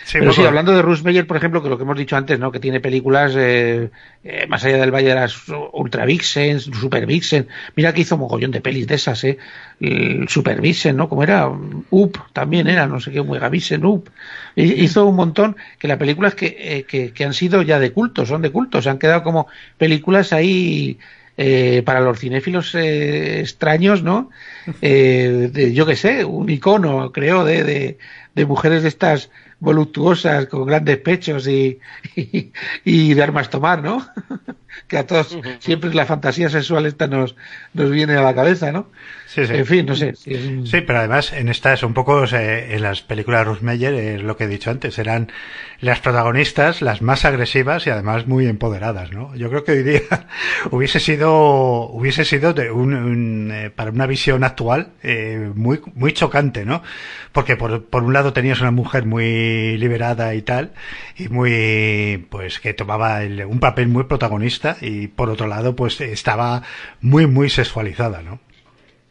Sí, 0.06 0.18
Pero 0.20 0.34
sí, 0.34 0.44
hablando 0.44 0.74
de 0.74 0.82
Russ 0.82 1.04
Meyer, 1.04 1.26
por 1.26 1.38
ejemplo, 1.38 1.63
que 1.63 1.70
lo 1.70 1.78
que 1.78 1.84
hemos 1.84 1.98
dicho 1.98 2.18
antes, 2.18 2.38
¿no? 2.38 2.52
Que 2.52 2.60
tiene 2.60 2.82
películas 2.82 3.34
eh, 3.38 3.89
eh, 4.24 4.46
más 4.48 4.63
allá 4.66 4.78
del 4.78 4.94
Valle 4.94 5.10
de 5.10 5.16
las 5.16 5.44
Ultra 5.72 6.06
Vixen, 6.06 6.60
Super 6.60 7.06
Vixen. 7.06 7.48
Mira 7.76 7.94
que 7.94 8.02
hizo 8.02 8.18
mogollón 8.18 8.52
de 8.52 8.60
pelis 8.60 8.88
de 8.88 8.96
esas, 8.96 9.24
¿eh? 9.24 9.38
El 9.80 10.28
Super 10.28 10.60
Vixen, 10.60 10.98
¿no? 10.98 11.08
Como 11.08 11.24
era? 11.24 11.48
Up 11.48 12.20
también 12.34 12.68
era, 12.68 12.86
no 12.86 13.00
sé 13.00 13.12
qué, 13.12 13.24
Mega 13.24 13.50
Vixen, 13.50 13.86
Up. 13.86 14.10
Hizo 14.56 15.06
un 15.06 15.16
montón 15.16 15.56
que 15.80 15.88
las 15.88 15.98
películas 15.98 16.36
que, 16.36 16.58
eh, 16.60 16.84
que, 16.84 17.12
que 17.12 17.24
han 17.24 17.34
sido 17.34 17.62
ya 17.62 17.80
de 17.80 17.92
culto, 17.92 18.26
son 18.26 18.42
de 18.42 18.52
culto, 18.52 18.82
se 18.82 18.89
han 18.89 19.00
quedado 19.00 19.24
como 19.24 19.48
películas 19.78 20.34
ahí 20.34 21.00
eh, 21.36 21.82
para 21.84 22.00
los 22.00 22.20
cinéfilos 22.20 22.76
eh, 22.76 23.39
extraños, 23.39 24.04
¿no? 24.04 24.30
Eh, 24.82 25.50
de, 25.52 25.74
yo 25.74 25.86
qué 25.86 25.98
sé, 25.98 26.24
un 26.24 26.50
icono, 26.50 27.12
creo, 27.12 27.44
de, 27.44 27.63
de, 27.63 27.98
de, 28.34 28.46
mujeres 28.46 28.84
de 28.84 28.88
estas 28.88 29.30
voluptuosas 29.63 30.47
con 30.47 30.65
grandes 30.65 30.97
pechos 30.97 31.47
y, 31.47 31.80
y, 32.15 32.52
y 32.84 33.13
de 33.13 33.23
armas 33.23 33.49
tomar, 33.49 33.82
¿no? 33.82 34.06
que 34.88 34.98
a 34.98 35.08
todos 35.08 35.38
siempre 35.60 35.94
la 35.94 36.06
fantasía 36.06 36.50
sexual 36.50 36.86
esta 36.86 37.08
nos, 37.08 37.36
nos 37.74 37.90
viene 37.92 38.16
a 38.16 38.22
la 38.22 38.34
cabeza, 38.34 38.72
¿no? 38.72 38.92
Sí, 39.28 39.48
sí. 39.48 39.54
En 39.56 39.66
fin, 39.66 39.86
no 39.86 39.96
sé. 39.96 40.14
Sí, 40.16 40.82
pero 40.86 41.00
además 41.00 41.34
en 41.34 41.50
estas 41.50 41.82
un 41.82 41.94
poco 41.94 42.26
en 42.32 42.82
las 42.82 43.02
películas 43.02 43.42
de 43.42 43.46
Ruth 43.46 43.62
Meyer, 43.62 43.94
es 43.94 44.22
lo 44.22 44.38
que 44.38 44.44
he 44.44 44.48
dicho 44.48 44.70
antes, 44.70 45.00
eran 45.00 45.32
las 45.80 46.00
protagonistas 46.00 46.82
las 46.82 47.02
más 47.02 47.26
agresivas 47.26 47.86
y 47.88 47.90
además 47.90 48.28
muy 48.28 48.46
empoderadas, 48.48 49.12
¿no? 49.12 49.36
Yo 49.36 49.50
creo 49.50 49.64
que 49.64 49.72
hoy 49.74 49.84
día 49.84 50.02
hubiese 50.72 51.00
sido 51.00 51.90
hubiese 51.90 52.26
sido 52.26 52.54
de 52.54 52.72
un, 52.72 52.94
un 52.94 53.52
eh, 53.52 53.70
para 53.70 53.92
una 53.92 54.06
visión 54.06 54.44
actual 54.44 54.92
eh, 55.02 55.52
muy 55.56 55.82
muy 55.96 56.14
chocante, 56.14 56.64
¿no? 56.64 56.84
Porque 57.32 57.58
por, 57.58 57.86
por 57.86 58.04
un 58.04 58.14
lado 58.14 58.34
tenías 58.34 58.62
una 58.62 58.72
mujer 58.72 59.06
muy 59.06 59.78
liberada 59.78 60.36
y 60.36 60.42
tal 60.44 60.74
y 61.18 61.28
muy 61.30 62.28
pues 62.30 62.60
que 62.60 62.74
tomaba 62.74 63.24
el, 63.24 63.44
un 63.46 63.60
papel 63.60 63.88
muy 63.88 64.04
protagonista 64.04 64.62
y 64.82 65.08
por 65.08 65.30
otro 65.30 65.47
lado 65.47 65.76
pues 65.76 65.99
estaba 66.02 66.63
muy 67.02 67.28
muy 67.28 67.49
sexualizada, 67.49 68.21
¿no? 68.21 68.39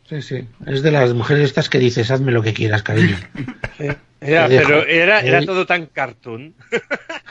Sí, 0.09 0.21
sí. 0.21 0.49
Es 0.67 0.83
de 0.83 0.91
las 0.91 1.15
mujeres 1.15 1.45
estas 1.45 1.71
que 1.71 1.79
dices, 1.79 2.11
hazme 2.11 2.33
lo 2.33 2.43
que 2.43 2.53
quieras, 2.53 2.83
cariño. 2.83 3.17
Era, 4.21 4.47
pero 4.47 4.87
era, 4.87 5.19
era 5.19 5.45
todo 5.45 5.67
tan 5.67 5.87
cartoon. 5.87 6.55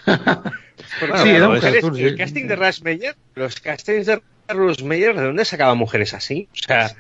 sí, 0.06 1.38
cartoon, 1.62 1.98
el, 1.98 2.18
casting 2.18 2.48
de 2.48 2.56
Russ 2.58 2.84
Meyer, 2.84 3.16
los 3.36 3.62
castings 3.62 4.08
de 4.08 4.22
Russ 4.50 4.84
Meyer, 4.84 5.16
¿de 5.16 5.24
dónde 5.24 5.46
sacaban 5.46 5.78
mujeres 5.78 6.14
así? 6.14 6.50
O 6.52 6.58
sea, 6.58 6.92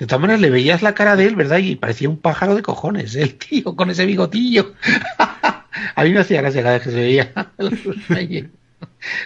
de 0.00 0.06
todas 0.06 0.20
maneras, 0.20 0.40
le 0.40 0.50
veías 0.50 0.82
la 0.82 0.94
cara 0.94 1.14
de 1.14 1.26
él, 1.26 1.36
¿verdad? 1.36 1.58
Y 1.58 1.76
parecía 1.76 2.08
un 2.08 2.16
pájaro 2.16 2.54
de 2.54 2.62
cojones, 2.62 3.16
el 3.16 3.34
tío, 3.34 3.76
con 3.76 3.90
ese 3.90 4.06
bigotillo. 4.06 4.74
A 5.94 6.04
mí 6.04 6.10
me 6.10 6.20
hacía 6.20 6.40
gracia 6.40 6.62
cada 6.62 6.74
vez 6.76 6.84
que 6.84 6.90
se 6.90 6.96
veía 6.96 7.32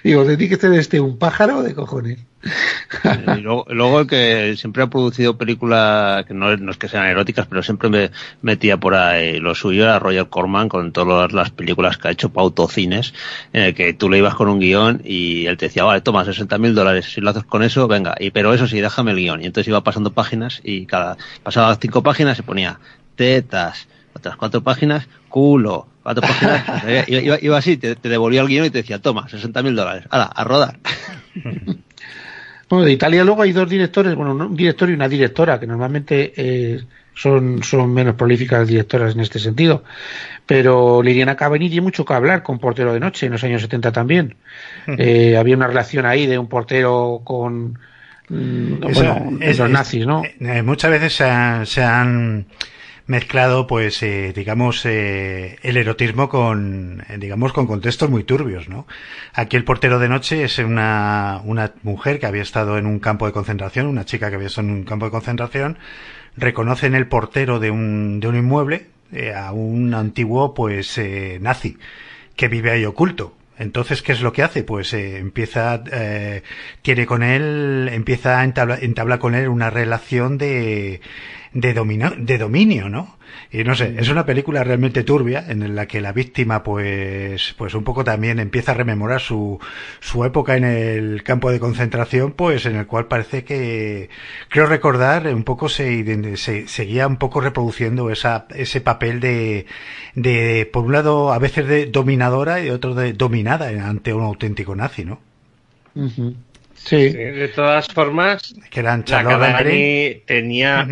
Digo, 0.03 0.25
¿de 0.25 0.37
ti 0.37 0.49
que 0.49 0.57
ser 0.57 0.73
este 0.75 1.01
un 1.01 1.19
pájaro 1.19 1.63
de 1.63 1.75
cojones? 1.75 2.19
luego, 3.43 4.01
el 4.01 4.07
que 4.07 4.55
siempre 4.57 4.83
ha 4.83 4.89
producido 4.89 5.37
películas 5.37 6.25
que 6.27 6.35
no, 6.35 6.57
no, 6.57 6.71
es 6.71 6.77
que 6.77 6.89
sean 6.89 7.07
eróticas, 7.07 7.47
pero 7.47 7.63
siempre 7.63 7.89
me 7.89 8.11
metía 8.43 8.77
por 8.79 8.95
ahí 8.95 9.39
lo 9.41 9.55
suyo 9.55 9.85
era 9.85 9.99
Roger 9.99 10.29
Corman 10.29 10.69
con 10.69 10.93
todas 10.93 11.33
las 11.33 11.51
películas 11.51 11.97
que 11.97 12.09
ha 12.09 12.11
hecho 12.11 12.31
para 12.31 12.45
autocines, 12.45 13.15
en 13.53 13.63
el 13.63 13.75
que 13.75 13.95
tú 13.95 14.11
le 14.11 14.19
ibas 14.19 14.35
con 14.35 14.49
un 14.49 14.61
guion 14.61 15.01
y 15.05 15.47
él 15.47 15.57
te 15.57 15.67
decía, 15.67 15.85
vale, 15.85 16.03
toma 16.03 16.25
60 16.25 16.59
mil 16.59 16.75
dólares, 16.75 17.07
si 17.07 17.21
lo 17.21 17.31
haces 17.31 17.45
con 17.45 17.63
eso, 17.63 17.89
venga, 17.89 18.15
y 18.19 18.31
pero 18.31 18.53
eso 18.53 18.67
sí, 18.67 18.81
déjame 18.81 19.13
el 19.13 19.19
guion. 19.19 19.43
Y 19.43 19.47
entonces 19.47 19.69
iba 19.69 19.83
pasando 19.83 20.13
páginas 20.13 20.61
y 20.63 20.87
cada, 20.87 21.17
pasaba 21.43 21.75
cinco 21.81 22.03
páginas 22.03 22.39
y 22.39 22.43
ponía 22.43 22.79
tetas, 23.17 23.89
otras 24.15 24.37
cuatro 24.37 24.63
páginas, 24.63 25.09
culo, 25.29 25.87
cuatro 26.05 26.23
páginas, 26.23 26.85
iba, 27.09 27.39
iba, 27.41 27.59
así, 27.59 27.77
te, 27.77 27.97
te, 27.97 28.09
devolvía 28.09 28.43
el 28.43 28.47
guion 28.47 28.67
y 28.67 28.71
te 28.71 28.79
decía, 28.79 29.01
toma, 29.01 29.29
60 29.29 29.63
mil 29.65 29.75
dólares, 29.75 30.05
hala, 30.11 30.27
a 30.27 30.45
rodar. 30.45 30.79
Bueno, 32.67 32.87
de 32.87 32.93
Italia 32.93 33.25
luego 33.25 33.43
hay 33.43 33.53
dos 33.53 33.69
directores, 33.69 34.15
bueno, 34.15 34.33
un 34.35 34.57
director 34.57 34.89
y 34.89 34.95
una 34.95 35.09
directora, 35.09 35.61
que 35.61 35.67
normalmente 35.67 36.33
eh, 36.35 36.81
son, 37.15 37.63
son 37.63 37.93
menos 37.93 38.15
prolíficas 38.15 38.67
directoras 38.67 39.15
en 39.15 39.21
este 39.21 39.39
sentido. 39.39 39.85
Pero 40.47 41.03
Liliana 41.03 41.37
Cavani 41.37 41.69
tiene 41.69 41.83
mucho 41.83 42.05
que 42.05 42.15
hablar 42.15 42.43
con 42.43 42.59
Portero 42.59 42.93
de 42.93 43.01
Noche 43.01 43.27
en 43.27 43.33
los 43.33 43.45
años 43.45 43.63
70 43.63 43.93
también. 43.93 44.35
Eh, 44.99 45.37
había 45.37 45.57
una 45.57 45.67
relación 45.67 46.05
ahí 46.05 46.27
de 46.27 46.39
un 46.39 46.49
portero 46.49 47.21
con 47.25 47.79
mm, 48.29 48.81
bueno, 48.81 49.39
es, 49.41 49.59
los 49.59 49.71
nazis, 49.71 50.07
¿no? 50.07 50.23
Eh, 50.25 50.63
muchas 50.63 50.91
veces 50.91 51.15
se, 51.15 51.83
han 51.83 52.47
mezclado 53.07 53.67
pues 53.67 54.03
eh, 54.03 54.33
digamos 54.35 54.85
eh, 54.87 55.59
el 55.63 55.77
erotismo 55.77 56.29
con 56.29 57.05
digamos 57.19 57.53
con 57.53 57.67
contextos 57.67 58.09
muy 58.09 58.25
turbios 58.25 58.69
no 58.69 58.87
aquí 59.35 59.57
el 59.57 59.65
portero 59.65 59.99
de 59.99 60.09
noche 60.09 60.45
es 60.45 60.59
una, 60.59 61.41
una 61.45 61.73
mujer 61.83 62.19
que 62.19 62.27
había 62.27 62.43
estado 62.43 62.79
en 62.79 62.87
un 62.87 63.01
campo 63.01 63.27
de 63.27 63.33
concentración 63.33 63.87
una 63.87 64.05
chica 64.07 64.31
que 64.31 64.37
había 64.37 64.49
estado 64.49 64.69
en 64.69 64.75
un 64.75 64.85
campo 64.85 65.05
de 65.05 65.11
concentración 65.11 65.79
reconoce 66.37 66.87
en 66.87 66.95
el 66.95 67.07
portero 67.07 67.61
de 67.61 67.71
un, 67.71 68.21
de 68.21 68.29
un 68.29 68.37
inmueble 68.37 68.87
a 69.37 69.53
un 69.53 69.95
antiguo 69.95 70.55
pues 70.55 70.99
nazi 71.41 71.77
que 72.37 72.49
vive 72.49 72.71
ahí 72.71 72.85
oculto 72.85 73.35
entonces, 73.59 74.03
¿qué 74.03 74.13
es 74.13 74.21
lo 74.21 74.33
que 74.33 74.43
hace? 74.43 74.65
Pues 74.65 74.93
eh, 74.95 75.19
empieza, 75.19 75.83
eh, 75.93 76.43
tiene 76.83 77.07
con 77.07 77.23
él, 77.23 77.89
empieza 77.93 78.41
a 78.41 78.45
entablar 78.45 79.19
con 79.21 79.35
él 79.35 79.49
una 79.49 79.71
relación 79.71 80.39
de, 80.39 81.01
de, 81.55 81.73
de 82.19 82.39
dominio, 82.39 82.89
¿no? 82.89 83.17
Y 83.51 83.63
no 83.65 83.75
sé, 83.75 83.95
es 83.99 84.09
una 84.09 84.27
película 84.27 84.65
realmente 84.65 85.05
turbia 85.05 85.45
en 85.49 85.75
la 85.75 85.87
que 85.87 86.01
la 86.01 86.13
víctima 86.13 86.63
pues 86.63 87.55
pues 87.57 87.75
un 87.75 87.85
poco 87.85 88.05
también 88.05 88.41
empieza 88.41 88.73
a 88.73 88.75
rememorar 88.75 89.21
su, 89.21 89.61
su 90.01 90.25
época 90.25 90.57
en 90.57 90.65
el 90.65 91.23
campo 91.23 91.51
de 91.51 91.61
concentración, 91.61 92.33
pues 92.33 92.67
en 92.67 92.77
el 92.77 92.87
cual 92.87 93.07
parece 93.07 93.45
que 93.45 94.11
creo 94.49 94.67
recordar 94.67 95.27
un 95.29 95.45
poco 95.45 95.69
se, 95.69 96.37
se 96.37 96.67
seguía 96.69 97.07
un 97.07 97.17
poco 97.17 97.41
reproduciendo 97.41 98.11
esa, 98.11 98.47
ese 98.51 98.81
papel 98.81 99.21
de, 99.21 99.67
de 100.15 100.69
por 100.73 100.85
un 100.85 100.93
lado 100.93 101.33
a 101.33 101.39
veces 101.39 101.67
de 101.69 101.87
dominadora 101.87 102.61
y 102.63 102.71
otro 102.71 102.95
de 102.95 103.13
dominada 103.13 103.69
ante 103.89 104.13
un 104.13 104.25
auténtico 104.25 104.75
nazi, 104.75 105.05
¿no? 105.05 105.21
sí. 106.75 107.11
De 107.13 107.49
todas 107.55 107.87
formas, 107.87 108.55
que 108.69 108.81
eran 108.81 109.05
Charlotte 109.05 110.25
tenía 110.27 110.89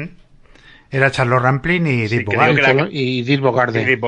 era 0.93 1.11
Charles 1.11 1.41
Rampling 1.41 1.87
y 1.87 2.07
Deep 2.07 2.29
Y 2.91 3.23
Deep 3.23 4.01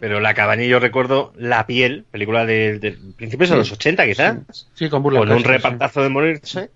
Pero 0.00 0.20
la 0.20 0.32
cabanilla, 0.32 0.70
yo 0.70 0.80
recuerdo 0.80 1.32
La 1.36 1.66
piel, 1.66 2.04
película 2.10 2.46
de, 2.46 2.78
de 2.78 2.92
principios 3.16 3.50
de 3.50 3.56
los 3.56 3.70
80 3.70 4.06
quizás. 4.06 4.66
Sí, 4.74 4.88
con, 4.88 5.02
con 5.02 5.30
un 5.30 5.44
repartazo 5.44 6.02
de 6.02 6.08
morirse. 6.08 6.70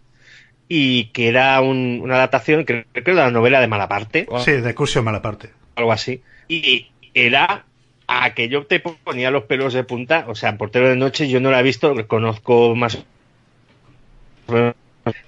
Y 0.69 1.07
que 1.07 1.29
era 1.29 1.61
una 1.63 2.17
adaptación, 2.17 2.65
creo 2.65 2.85
que 2.93 3.01
era 3.11 3.25
la 3.25 3.31
novela 3.31 3.61
de 3.61 3.69
Malaparte. 3.69 4.27
Sí, 4.45 4.53
de 4.53 4.75
Cursio 4.75 5.03
Malaparte. 5.03 5.51
Algo 5.77 5.93
así. 5.93 6.23
Y 6.49 6.89
era 7.15 7.65
aquello 8.07 8.67
te 8.67 8.81
ponía 8.81 9.31
los 9.31 9.45
pelos 9.45 9.73
de 9.73 9.85
punta. 9.85 10.27
O 10.29 10.35
sea, 10.35 10.57
Portero 10.59 10.91
de 10.91 10.97
Noche 10.97 11.29
yo 11.29 11.41
no 11.41 11.51
la 11.51 11.61
he 11.61 11.63
visto, 11.63 11.95
conozco 12.07 12.75
más. 12.75 13.03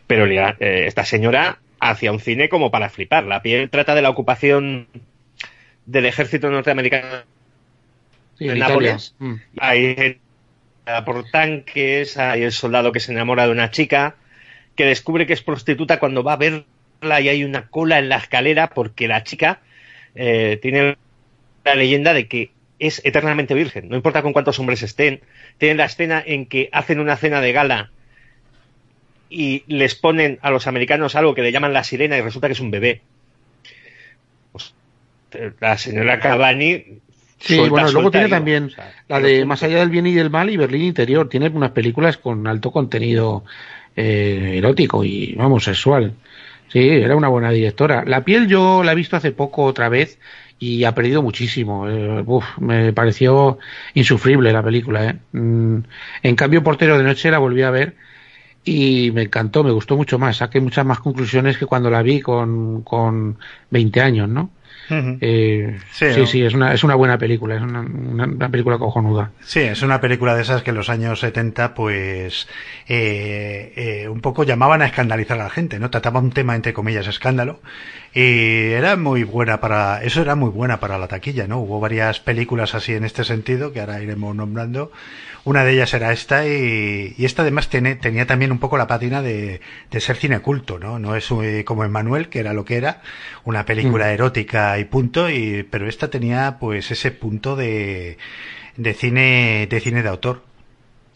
Pero 0.07 0.27
eh, 0.27 0.85
esta 0.87 1.05
señora 1.05 1.59
hacia 1.91 2.13
un 2.13 2.21
cine 2.21 2.49
como 2.49 2.71
para 2.71 2.91
flipar. 2.91 3.25
La 3.25 3.43
piel 3.43 3.71
trata 3.71 3.95
de 3.95 4.03
la 4.03 4.11
ocupación 4.11 4.89
del 5.87 6.07
ejército 6.07 6.51
norteamericano 6.51 7.25
de 8.39 8.55
Nápoles. 8.55 9.15
Mm. 9.19 9.35
Hay 9.59 10.19
por 11.05 11.29
tanques, 11.31 12.17
hay 12.17 12.43
el 12.43 12.53
soldado 12.53 12.93
que 12.93 13.01
se 13.01 13.13
enamora 13.13 13.47
de 13.47 13.53
una 13.53 13.71
chica, 13.71 14.15
que 14.77 14.85
descubre 14.85 15.27
que 15.27 15.33
es 15.33 15.43
prostituta 15.43 15.99
cuando 15.99 16.23
va 16.23 16.35
a 16.35 16.37
verla 16.37 17.21
y 17.21 17.29
hay 17.29 17.45
una 17.45 17.69
cola 17.69 17.99
en 17.99 18.09
la 18.09 18.19
escalera 18.19 18.69
porque 18.69 19.09
la 19.09 19.25
chica 19.25 19.61
eh, 20.15 20.59
tiene 20.63 20.97
la 21.65 21.75
leyenda 21.75 22.15
de 22.15 22.29
que 22.29 22.51
es 22.79 23.01
eternamente 23.05 23.55
virgen, 23.55 23.89
no 23.89 23.97
importa 23.97 24.23
con 24.23 24.33
cuántos 24.33 24.59
hombres 24.59 24.83
estén. 24.83 25.23
Tienen 25.59 25.79
la 25.79 25.87
escena 25.87 26.23
en 26.25 26.47
que 26.47 26.69
hacen 26.73 27.01
una 27.01 27.17
cena 27.17 27.41
de 27.41 27.53
gala 27.53 27.91
y 29.29 29.65
les 29.67 29.95
ponen 29.95 30.39
a 30.43 30.51
los 30.51 30.67
americanos 30.67 31.17
algo 31.17 31.35
que 31.35 31.43
le 31.43 31.53
llaman 31.53 31.73
la 31.73 31.85
sirena 31.85 32.17
y 32.17 32.21
resulta 32.21 32.49
que 32.49 32.53
es 32.53 32.61
un 32.61 32.71
bebé. 32.71 33.01
Pues, 34.53 34.75
la 35.61 35.77
señora 35.79 36.21
Cavani. 36.21 37.01
Sí, 37.39 37.69
bueno, 37.69 37.91
luego 37.91 38.11
tiene 38.11 38.29
también 38.29 38.73
la 39.09 39.21
de 39.21 39.45
Más 39.45 39.63
allá 39.63 39.79
del 39.81 39.91
bien 39.91 40.07
y 40.07 40.15
del 40.15 40.31
mal 40.31 40.49
y 40.49 40.57
Berlín 40.57 40.83
Interior. 40.83 41.29
Tiene 41.29 41.49
unas 41.49 41.73
películas 41.73 42.17
con 42.17 42.47
alto 42.47 42.71
contenido 42.71 43.45
eh, 43.95 44.55
erótico 44.57 45.05
y, 45.05 45.35
vamos, 45.35 45.65
sexual. 45.65 46.15
Sí, 46.69 46.89
era 46.89 47.15
una 47.15 47.29
buena 47.29 47.51
directora. 47.51 48.05
La 48.07 48.25
piel 48.25 48.49
yo 48.49 48.83
la 48.83 48.93
he 48.93 48.97
visto 48.97 49.17
hace 49.17 49.33
poco 49.33 49.65
otra 49.65 49.89
vez 49.89 50.19
y 50.59 50.85
ha 50.85 50.95
perdido 50.95 51.23
muchísimo. 51.23 51.89
Eh, 51.89 52.25
me 52.59 52.93
pareció 52.93 53.59
insufrible 53.95 54.53
la 54.53 54.63
película. 54.63 55.05
¿eh? 55.05 55.17
Mm, 55.33 55.79
en 56.23 56.37
cambio, 56.37 56.63
Portero 56.63 56.97
de 56.97 57.05
Noche 57.05 57.31
la 57.31 57.39
volví 57.39 57.63
a 57.63 57.71
ver 57.71 57.95
y 58.67 59.13
me 59.13 59.23
encantó, 59.23 59.63
me 59.63 59.71
gustó 59.71 59.97
mucho 59.97 60.19
más. 60.19 60.39
Saqué 60.39 60.61
muchas 60.61 60.85
más 60.85 60.99
conclusiones 60.99 61.57
que 61.57 61.67
cuando 61.67 61.89
la 61.89 62.03
vi 62.03 62.21
con, 62.21 62.83
con 62.83 63.39
20 63.71 64.01
años, 64.01 64.29
¿no? 64.29 64.51
Eh, 64.89 65.79
sí, 65.93 66.27
sí, 66.27 66.43
es, 66.43 66.55
una, 66.55 66.73
es 66.73 66.85
una 66.85 66.95
buena 66.95 67.19
película, 67.19 67.57
es 67.57 67.63
una, 67.63 67.81
una, 67.81 68.49
película 68.49 68.79
cojonuda. 68.79 69.31
Sí, 69.41 69.61
es 69.61 69.83
una 69.83 70.01
película 70.01 70.35
de 70.35 70.43
esas 70.43 70.63
que 70.63 70.71
en 70.71 70.77
los 70.77 70.89
años 70.89 71.21
70, 71.21 71.75
pues, 71.75 72.47
eh, 72.87 73.73
eh, 73.77 74.09
un 74.09 74.21
poco 74.21 74.45
llamaban 74.45 74.83
a 74.83 74.87
escandalizar 74.87 75.41
a 75.41 75.45
la 75.45 75.51
gente, 75.51 75.79
¿no? 75.81 75.91
Trataba 75.91 76.21
un 76.21 76.31
tema, 76.31 76.55
entre 76.55 76.73
comillas, 76.73 77.07
escándalo, 77.09 77.61
y 78.15 78.71
era 78.73 78.97
muy 78.97 79.25
buena 79.25 79.61
para, 79.61 80.03
eso 80.05 80.23
era 80.23 80.37
muy 80.37 80.51
buena 80.51 80.79
para 80.79 80.99
la 80.99 81.09
taquilla, 81.09 81.49
¿no? 81.49 81.59
Hubo 81.59 81.81
varias 81.81 82.21
películas 82.21 82.75
así 82.75 82.95
en 82.95 83.05
este 83.05 83.25
sentido, 83.25 83.73
que 83.73 83.81
ahora 83.81 84.01
iremos 84.01 84.37
nombrando, 84.37 84.93
una 85.47 85.65
de 85.65 85.75
ellas 85.75 85.95
era 85.95 86.13
esta 86.13 86.45
y, 86.45 87.15
esta 87.19 87.43
además 87.43 87.69
tiene, 87.69 87.95
tenía 87.95 88.27
también 88.27 88.51
un 88.51 88.59
poco 88.59 88.77
la 88.77 88.89
patina 88.89 89.23
de, 89.23 89.61
ser 89.93 90.17
cine 90.17 90.41
culto, 90.41 90.81
¿no? 90.81 90.99
No 90.99 91.15
es 91.15 91.31
eh, 91.31 91.63
como 91.65 91.85
Emmanuel, 91.85 92.29
que 92.29 92.41
era 92.41 92.53
lo 92.53 92.65
que 92.65 92.77
era, 92.77 93.01
una 93.45 93.65
película 93.65 94.07
mm. 94.07 94.09
erótica 94.09 94.77
y 94.81 94.87
punto, 94.87 95.31
y, 95.31 95.63
pero 95.63 95.89
esta 95.89 96.11
tenía 96.11 96.59
pues 96.59 96.91
ese 96.91 97.13
punto 97.13 97.55
de, 97.55 98.19
de 98.77 98.95
cine, 98.95 99.69
de 99.71 99.81
cine 99.81 100.03
de 100.03 100.09
autor. 100.09 100.43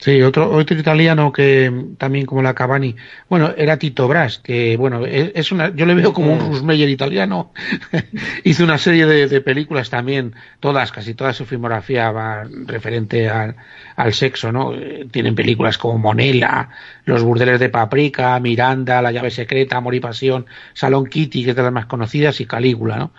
Sí, 0.00 0.22
otro, 0.22 0.50
otro 0.50 0.78
italiano 0.78 1.30
que 1.30 1.70
también 1.98 2.24
como 2.24 2.40
la 2.40 2.54
Cavani, 2.54 2.96
bueno, 3.28 3.52
era 3.54 3.76
Tito 3.76 4.08
Brass, 4.08 4.38
que 4.38 4.78
bueno, 4.78 5.04
es 5.04 5.52
una, 5.52 5.74
yo 5.74 5.84
le 5.84 5.92
veo 5.92 6.14
como 6.14 6.32
un 6.32 6.40
Rusmeyer 6.40 6.88
italiano, 6.88 7.52
hizo 8.44 8.64
una 8.64 8.78
serie 8.78 9.04
de, 9.04 9.40
películas 9.42 9.90
también, 9.90 10.34
todas, 10.58 10.90
casi 10.90 11.12
toda 11.12 11.34
su 11.34 11.44
filmografía 11.44 12.10
va 12.12 12.44
referente 12.64 13.28
al, 13.28 13.56
al 13.94 14.14
sexo, 14.14 14.50
¿no? 14.50 14.74
Eh, 14.74 15.06
tienen 15.10 15.34
películas 15.34 15.76
como 15.76 15.98
Monela, 15.98 16.70
Los 17.04 17.22
burdeles 17.22 17.60
de 17.60 17.68
Paprika, 17.68 18.40
Miranda, 18.40 19.02
La 19.02 19.12
llave 19.12 19.30
secreta, 19.30 19.76
Amor 19.76 19.94
y 19.94 20.00
pasión, 20.00 20.46
Salón 20.72 21.08
Kitty, 21.08 21.44
que 21.44 21.50
es 21.50 21.56
de 21.56 21.62
las 21.62 21.72
más 21.72 21.84
conocidas, 21.84 22.40
y 22.40 22.46
Calígula, 22.46 22.96
¿no? 22.96 23.12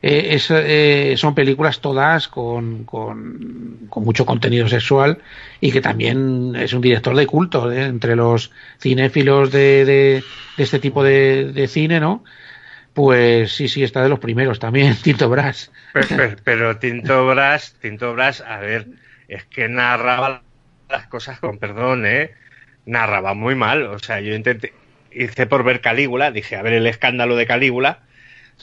Eh, 0.00 0.38
eh, 0.50 1.14
son 1.16 1.34
películas 1.34 1.80
todas 1.80 2.28
con, 2.28 2.84
con, 2.84 3.88
mucho 3.96 4.24
contenido 4.24 4.68
sexual 4.68 5.18
y 5.60 5.72
que 5.72 5.80
también 5.80 6.54
es 6.54 6.72
un 6.72 6.80
director 6.80 7.16
de 7.16 7.26
culto 7.26 7.72
¿eh? 7.72 7.82
entre 7.82 8.14
los 8.14 8.52
cinéfilos 8.80 9.50
de, 9.50 9.84
de, 9.84 10.24
este 10.56 10.78
tipo 10.78 11.02
de, 11.02 11.66
cine, 11.68 11.98
¿no? 11.98 12.22
Pues 12.94 13.52
sí, 13.52 13.66
sí, 13.68 13.82
está 13.82 14.02
de 14.02 14.08
los 14.08 14.20
primeros 14.20 14.60
también, 14.60 14.94
Tinto 15.02 15.28
Brass. 15.28 15.72
Pero, 16.44 16.76
Tinto 16.76 17.26
Brass, 17.26 17.74
Tinto 17.80 18.12
Brass, 18.12 18.40
a 18.40 18.58
ver, 18.58 18.86
es 19.26 19.44
que 19.46 19.68
narraba 19.68 20.42
las 20.88 21.08
cosas 21.08 21.40
con 21.40 21.58
perdón, 21.58 22.06
¿eh? 22.06 22.34
Narraba 22.86 23.34
muy 23.34 23.56
mal, 23.56 23.82
o 23.82 23.98
sea, 23.98 24.20
yo 24.20 24.32
intenté, 24.32 24.72
hice 25.10 25.46
por 25.46 25.64
ver 25.64 25.80
Calígula, 25.80 26.30
dije, 26.30 26.54
a 26.54 26.62
ver 26.62 26.74
el 26.74 26.86
escándalo 26.86 27.34
de 27.34 27.46
Calígula, 27.46 28.02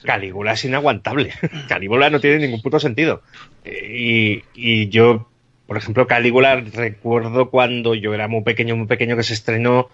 Calígula 0.03 0.53
es 0.53 0.65
inaguantable. 0.65 1.31
Calígula 1.67 2.09
no 2.09 2.19
tiene 2.19 2.39
ningún 2.39 2.61
puto 2.61 2.79
sentido. 2.79 3.21
Y, 3.63 4.89
yo, 4.89 5.27
por 5.67 5.77
ejemplo, 5.77 6.07
Calígula 6.07 6.55
recuerdo 6.55 7.49
cuando 7.49 7.95
yo 7.95 8.13
era 8.13 8.27
muy 8.27 8.43
pequeño, 8.43 8.75
muy 8.75 8.87
pequeño 8.87 9.15
que 9.15 9.23
se 9.23 9.33
estrenó, 9.33 9.89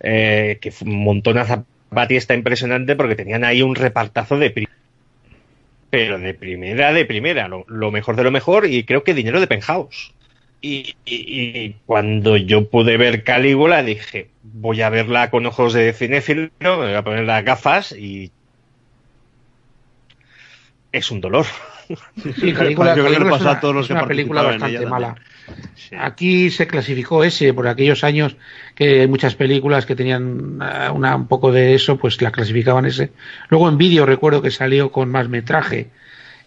eh, 0.00 0.58
que 0.60 0.70
fue 0.72 0.88
un 0.88 1.04
montón 1.04 1.36
de 1.36 2.16
está 2.16 2.34
impresionante 2.34 2.96
porque 2.96 3.16
tenían 3.16 3.44
ahí 3.44 3.62
un 3.62 3.74
repartazo 3.74 4.38
de 4.38 4.68
pero 5.90 6.18
de 6.18 6.32
primera, 6.32 6.90
de 6.94 7.04
primera, 7.04 7.48
lo, 7.48 7.90
mejor 7.90 8.16
de 8.16 8.24
lo 8.24 8.30
mejor 8.30 8.64
y 8.66 8.84
creo 8.84 9.04
que 9.04 9.12
dinero 9.12 9.40
de 9.40 9.46
penthouse. 9.46 10.14
Y, 10.62 10.94
y, 11.04 11.74
cuando 11.84 12.38
yo 12.38 12.70
pude 12.70 12.96
ver 12.96 13.24
Calígula 13.24 13.82
dije, 13.82 14.28
voy 14.42 14.80
a 14.80 14.88
verla 14.88 15.28
con 15.28 15.44
ojos 15.44 15.74
de 15.74 15.92
cinéfilo, 15.92 16.48
me 16.60 16.76
voy 16.76 16.94
a 16.94 17.02
poner 17.02 17.24
las 17.24 17.44
gafas 17.44 17.92
y 17.92 18.30
es 20.92 21.10
un 21.10 21.20
dolor. 21.20 21.46
Sí, 22.40 22.52
Calígula, 22.52 22.94
yo 22.94 23.04
creo 23.04 23.18
que 23.18 23.30
pasa 23.30 23.52
a 23.52 23.60
todos 23.60 23.74
los 23.74 23.86
es 23.86 23.90
una 23.90 24.06
película 24.06 24.42
bastante 24.42 24.86
mala. 24.86 25.16
Aquí 25.98 26.50
se 26.50 26.66
clasificó 26.66 27.24
ese 27.24 27.52
por 27.52 27.66
aquellos 27.66 28.04
años 28.04 28.36
que 28.74 29.06
muchas 29.08 29.34
películas 29.34 29.84
que 29.84 29.96
tenían 29.96 30.58
eh, 30.62 30.88
una, 30.90 31.16
un 31.16 31.26
poco 31.26 31.52
de 31.52 31.74
eso, 31.74 31.98
pues 31.98 32.20
la 32.22 32.30
clasificaban 32.30 32.86
ese. 32.86 33.10
Luego 33.48 33.68
en 33.68 33.78
vídeo 33.78 34.06
recuerdo 34.06 34.40
que 34.40 34.50
salió 34.50 34.92
con 34.92 35.10
más 35.10 35.28
metraje 35.28 35.90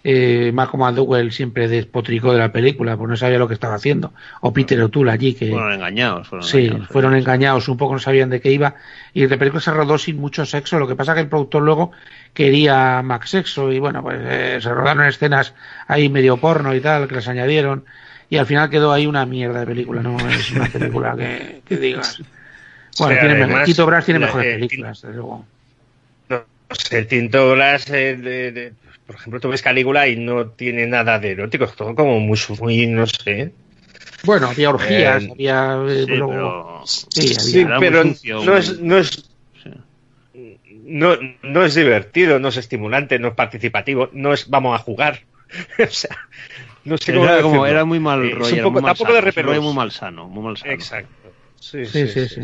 eh, 0.08 0.52
Malcolm 0.54 0.84
McDowell 0.84 1.32
siempre 1.32 1.68
despotricó 1.68 2.32
de 2.32 2.38
la 2.38 2.52
película, 2.52 2.96
pues 2.96 3.10
no 3.10 3.18
sabía 3.18 3.40
lo 3.40 3.48
que 3.48 3.56
estaba 3.56 3.74
haciendo. 3.74 4.14
O 4.42 4.54
Peter 4.54 4.80
O'Toole 4.80 5.12
allí, 5.12 5.34
que... 5.34 5.50
Fueron 5.50 5.74
engañados. 5.74 6.28
Fueron 6.28 6.48
sí, 6.48 6.66
engañados, 6.66 6.88
fueron 6.90 7.16
engañados, 7.16 7.68
un 7.68 7.78
poco 7.78 7.94
no 7.94 8.00
sabían 8.00 8.30
de 8.30 8.40
qué 8.40 8.52
iba. 8.52 8.76
Y 9.16 9.26
la 9.26 9.38
película 9.38 9.62
se 9.62 9.72
rodó 9.72 9.98
sin 9.98 10.18
mucho 10.18 10.46
sexo, 10.46 10.78
lo 10.78 10.88
que 10.88 10.96
pasa 10.96 11.16
que 11.16 11.22
el 11.22 11.28
productor 11.28 11.64
luego 11.64 11.92
quería 12.36 13.02
más 13.02 13.28
sexo 13.28 13.72
y 13.72 13.80
bueno, 13.80 14.04
pues 14.04 14.20
eh, 14.22 14.60
se 14.62 14.72
rodaron 14.72 15.08
escenas 15.08 15.56
ahí 15.88 16.08
medio 16.08 16.38
porno 16.38 16.76
y 16.76 16.82
tal, 16.82 17.08
que 17.08 17.16
les 17.16 17.28
añadieron. 17.28 17.84
Y 18.30 18.38
al 18.38 18.46
final 18.46 18.70
quedó 18.70 18.94
ahí 18.94 19.08
una 19.08 19.26
mierda 19.26 19.62
de 19.62 19.66
película, 19.66 20.04
no 20.04 20.18
es 20.30 20.52
una 20.52 20.68
película 20.68 21.16
que, 21.18 21.62
que 21.68 21.78
digas... 21.78 22.22
Bueno, 23.00 23.20
tiene, 23.20 23.44
además, 23.44 23.86
Brass 23.86 24.06
tiene 24.06 24.20
mejores 24.20 24.54
películas, 24.54 25.02
desde 25.02 25.16
luego. 25.16 25.46
No 26.30 26.46
sé, 26.70 27.00
el 27.00 27.08
Tinto 27.08 27.54
Glass, 27.54 27.90
eh, 27.90 28.72
por 29.06 29.16
ejemplo, 29.16 29.40
tú 29.40 29.50
ves 29.50 29.62
Calígula 29.62 30.08
y 30.08 30.16
no 30.18 30.48
tiene 30.48 30.88
nada 30.88 31.20
de 31.20 31.32
erótico, 31.32 31.66
es 31.66 31.76
todo 31.76 31.94
como 31.96 32.20
muy, 32.20 32.40
muy 32.60 32.88
no 32.88 33.06
sé. 33.08 33.52
Bueno, 34.24 34.48
había 34.48 34.70
orgías, 34.70 35.24
Eh, 35.24 35.30
había... 35.32 35.78
eh, 35.88 36.06
Sí, 36.06 36.12
luego- 36.12 36.30
pero... 36.32 36.82
Sí, 36.86 37.22
había- 37.22 37.40
Sí, 37.40 37.66
muy 37.66 37.80
pero 37.80 38.04
sucio, 38.04 38.44
no 38.44 38.58
es, 38.58 38.80
no 38.80 38.98
es 38.98 39.30
Sí. 39.64 40.60
no, 40.86 41.16
no 41.44 41.64
es 41.64 41.76
divertido, 41.76 42.40
no 42.40 42.50
es 42.50 42.58
estimulante, 42.58 43.20
no 43.20 43.30
es 43.30 43.34
participativo, 43.36 44.10
no 44.14 44.34
es 44.34 44.50
vamos 44.50 44.80
a 44.80 44.84
jugar. 44.84 45.22
o 45.80 45.88
sea, 45.88 46.18
no 46.84 46.98
sé 46.98 47.14
cómo 47.14 47.26
Era, 47.26 47.42
como, 47.42 47.66
era 47.66 47.86
muy 47.86 48.00
mal 48.00 48.26
Eh, 48.26 48.32
rollo, 48.32 48.48
un 48.48 48.54
era 48.54 48.64
poco- 48.64 48.74
muy 48.74 48.82
mal 48.82 48.96
tampoco 48.98 49.14
de 49.14 49.32
sano, 49.32 49.60
un 49.60 49.64
muy 49.66 49.74
mal 49.74 49.92
sano, 49.92 50.28
muy 50.28 50.44
mal 50.44 50.58
sano. 50.58 50.74
Exacto. 50.74 51.34
Sí, 51.60 51.86
Sí, 51.86 52.08
sí, 52.08 52.28
sí. 52.28 52.42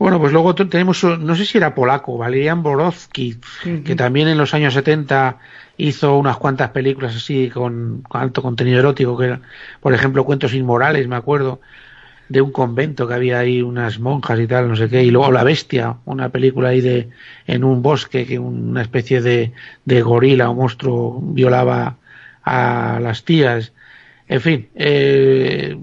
Bueno, 0.00 0.18
pues 0.18 0.32
luego 0.32 0.54
tenemos, 0.54 1.04
no 1.04 1.34
sé 1.34 1.44
si 1.44 1.58
era 1.58 1.74
polaco, 1.74 2.16
Valerian 2.16 2.62
Borowski, 2.62 3.36
que 3.84 3.94
también 3.94 4.28
en 4.28 4.38
los 4.38 4.54
años 4.54 4.72
70 4.72 5.36
hizo 5.76 6.16
unas 6.16 6.38
cuantas 6.38 6.70
películas 6.70 7.14
así 7.14 7.50
con, 7.50 8.00
con 8.08 8.22
alto 8.22 8.40
contenido 8.40 8.78
erótico, 8.78 9.18
que 9.18 9.26
era, 9.26 9.42
por 9.78 9.92
ejemplo, 9.92 10.24
Cuentos 10.24 10.54
Inmorales, 10.54 11.06
me 11.06 11.16
acuerdo, 11.16 11.60
de 12.30 12.40
un 12.40 12.50
convento 12.50 13.06
que 13.06 13.12
había 13.12 13.40
ahí 13.40 13.60
unas 13.60 13.98
monjas 13.98 14.40
y 14.40 14.46
tal, 14.46 14.68
no 14.68 14.76
sé 14.76 14.88
qué, 14.88 15.04
y 15.04 15.10
luego 15.10 15.30
La 15.32 15.44
Bestia, 15.44 15.96
una 16.06 16.30
película 16.30 16.70
ahí 16.70 16.80
de 16.80 17.10
en 17.46 17.62
un 17.62 17.82
bosque 17.82 18.24
que 18.24 18.38
una 18.38 18.80
especie 18.80 19.20
de, 19.20 19.52
de 19.84 20.00
gorila 20.00 20.48
o 20.48 20.54
monstruo 20.54 21.20
violaba 21.22 21.98
a 22.42 23.00
las 23.02 23.24
tías. 23.26 23.74
En 24.28 24.40
fin, 24.40 24.68
eh, 24.76 25.76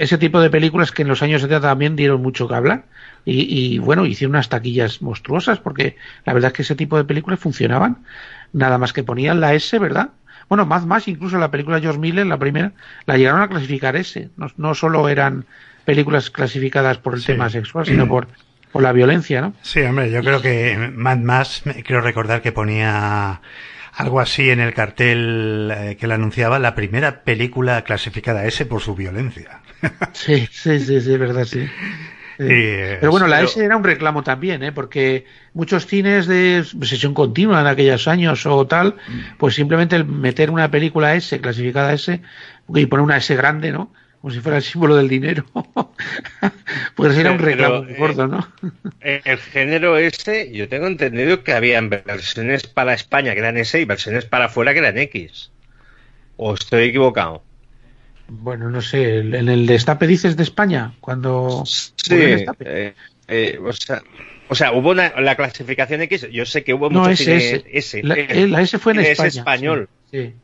ese 0.00 0.18
tipo 0.18 0.40
de 0.40 0.48
películas 0.50 0.92
que 0.92 1.02
en 1.02 1.08
los 1.08 1.22
años 1.22 1.42
70 1.42 1.68
también 1.68 1.94
dieron 1.94 2.22
mucho 2.22 2.48
que 2.48 2.54
hablar 2.54 2.84
y, 3.24 3.74
y, 3.74 3.78
bueno, 3.78 4.06
hicieron 4.06 4.34
unas 4.34 4.48
taquillas 4.48 5.02
monstruosas 5.02 5.58
porque 5.58 5.96
la 6.24 6.32
verdad 6.32 6.48
es 6.48 6.54
que 6.56 6.62
ese 6.62 6.74
tipo 6.74 6.96
de 6.96 7.04
películas 7.04 7.38
funcionaban, 7.38 7.98
nada 8.52 8.78
más 8.78 8.92
que 8.94 9.02
ponían 9.02 9.40
la 9.40 9.52
S, 9.54 9.78
¿verdad? 9.78 10.08
Bueno, 10.48 10.64
más, 10.66 10.86
más, 10.86 11.06
incluso 11.06 11.38
la 11.38 11.50
película 11.50 11.76
de 11.76 11.82
George 11.82 12.00
Miller, 12.00 12.26
la 12.26 12.38
primera, 12.38 12.72
la 13.06 13.16
llegaron 13.18 13.42
a 13.42 13.48
clasificar 13.48 13.94
S, 13.96 14.30
no, 14.36 14.50
no 14.56 14.74
solo 14.74 15.08
eran 15.08 15.44
películas 15.84 16.30
clasificadas 16.30 16.98
por 16.98 17.14
el 17.14 17.20
Sí. 17.20 17.26
tema 17.28 17.50
sexual, 17.50 17.84
sino 17.86 18.08
por, 18.08 18.26
por 18.72 18.82
la 18.82 18.92
violencia, 18.92 19.40
¿no? 19.42 19.52
Sí, 19.62 19.80
hombre, 19.82 20.10
yo 20.10 20.20
creo 20.22 20.40
que 20.40 20.90
Mad 20.94 21.18
Max, 21.18 21.62
creo 21.84 22.00
recordar 22.00 22.40
que 22.42 22.52
ponía 22.52 23.40
algo 23.92 24.20
así 24.20 24.50
en 24.50 24.60
el 24.60 24.72
cartel 24.74 25.70
eh, 25.74 25.96
que 25.98 26.06
le 26.06 26.14
anunciaba 26.14 26.58
la 26.58 26.74
primera 26.74 27.22
película 27.24 27.82
clasificada 27.82 28.44
S 28.46 28.64
por 28.66 28.80
su 28.80 28.94
violencia. 28.94 29.60
Sí, 30.12 30.46
sí, 30.50 30.78
sí, 30.80 31.00
sí, 31.00 31.12
es 31.12 31.18
verdad, 31.18 31.44
sí. 31.44 31.66
Eh, 32.42 32.96
Pero 33.00 33.10
bueno, 33.12 33.26
la 33.26 33.36
pero- 33.36 33.48
S 33.48 33.62
era 33.64 33.76
un 33.76 33.84
reclamo 33.84 34.22
también, 34.22 34.62
¿eh? 34.62 34.72
porque 34.72 35.26
muchos 35.52 35.86
cines 35.86 36.26
de 36.26 36.64
sesión 36.82 37.12
continua 37.14 37.60
en 37.60 37.66
aquellos 37.66 38.08
años 38.08 38.46
o 38.46 38.66
tal, 38.66 38.96
pues 39.38 39.54
simplemente 39.54 39.96
el 39.96 40.04
meter 40.06 40.50
una 40.50 40.70
película 40.70 41.14
S, 41.14 41.38
clasificada 41.40 41.92
S, 41.92 42.20
y 42.74 42.86
poner 42.86 43.04
una 43.04 43.16
S 43.18 43.34
grande, 43.36 43.72
¿no? 43.72 43.92
Como 44.20 44.34
si 44.34 44.40
fuera 44.40 44.58
el 44.58 44.62
símbolo 44.62 44.96
del 44.96 45.08
dinero, 45.08 45.46
pues 46.94 47.16
era 47.16 47.32
un 47.32 47.38
Pero, 47.38 47.48
reclamo 47.48 47.82
muy 47.84 47.92
eh, 47.92 47.96
gordo, 47.96 48.26
¿no? 48.26 48.46
Eh, 49.00 49.22
El 49.24 49.38
género 49.38 49.96
ese, 49.96 50.52
yo 50.52 50.68
tengo 50.68 50.86
entendido 50.88 51.42
que 51.42 51.54
habían 51.54 51.88
versiones 51.88 52.66
para 52.66 52.92
España 52.92 53.32
que 53.32 53.38
eran 53.38 53.56
S 53.56 53.80
y 53.80 53.86
versiones 53.86 54.26
para 54.26 54.46
afuera 54.46 54.74
que 54.74 54.80
eran 54.80 54.98
X. 54.98 55.50
¿O 56.36 56.52
estoy 56.52 56.84
equivocado? 56.84 57.42
Bueno, 58.28 58.68
no 58.68 58.82
sé, 58.82 59.18
en 59.18 59.48
el 59.48 59.66
destape 59.66 60.06
dices 60.06 60.36
de 60.36 60.42
España, 60.42 60.92
cuando... 61.00 61.64
Sí, 61.64 62.14
eh, 62.14 62.94
eh, 63.26 63.58
o, 63.64 63.72
sea, 63.72 64.02
o 64.48 64.54
sea, 64.54 64.72
hubo 64.72 64.90
una, 64.90 65.18
la 65.20 65.34
clasificación 65.34 66.02
X, 66.02 66.28
yo 66.30 66.44
sé 66.44 66.62
que 66.62 66.74
hubo 66.74 66.90
No, 66.90 67.00
mucho 67.00 67.10
es 67.12 67.18
cine. 67.18 68.02
La, 68.04 68.14
eh, 68.14 68.46
la 68.46 68.60
S 68.60 68.78
fue 68.78 68.92
en 68.92 69.00
España. 69.00 69.28
S 69.28 69.38
español. 69.38 69.88
Sí. 70.10 70.26
sí. 70.26 70.34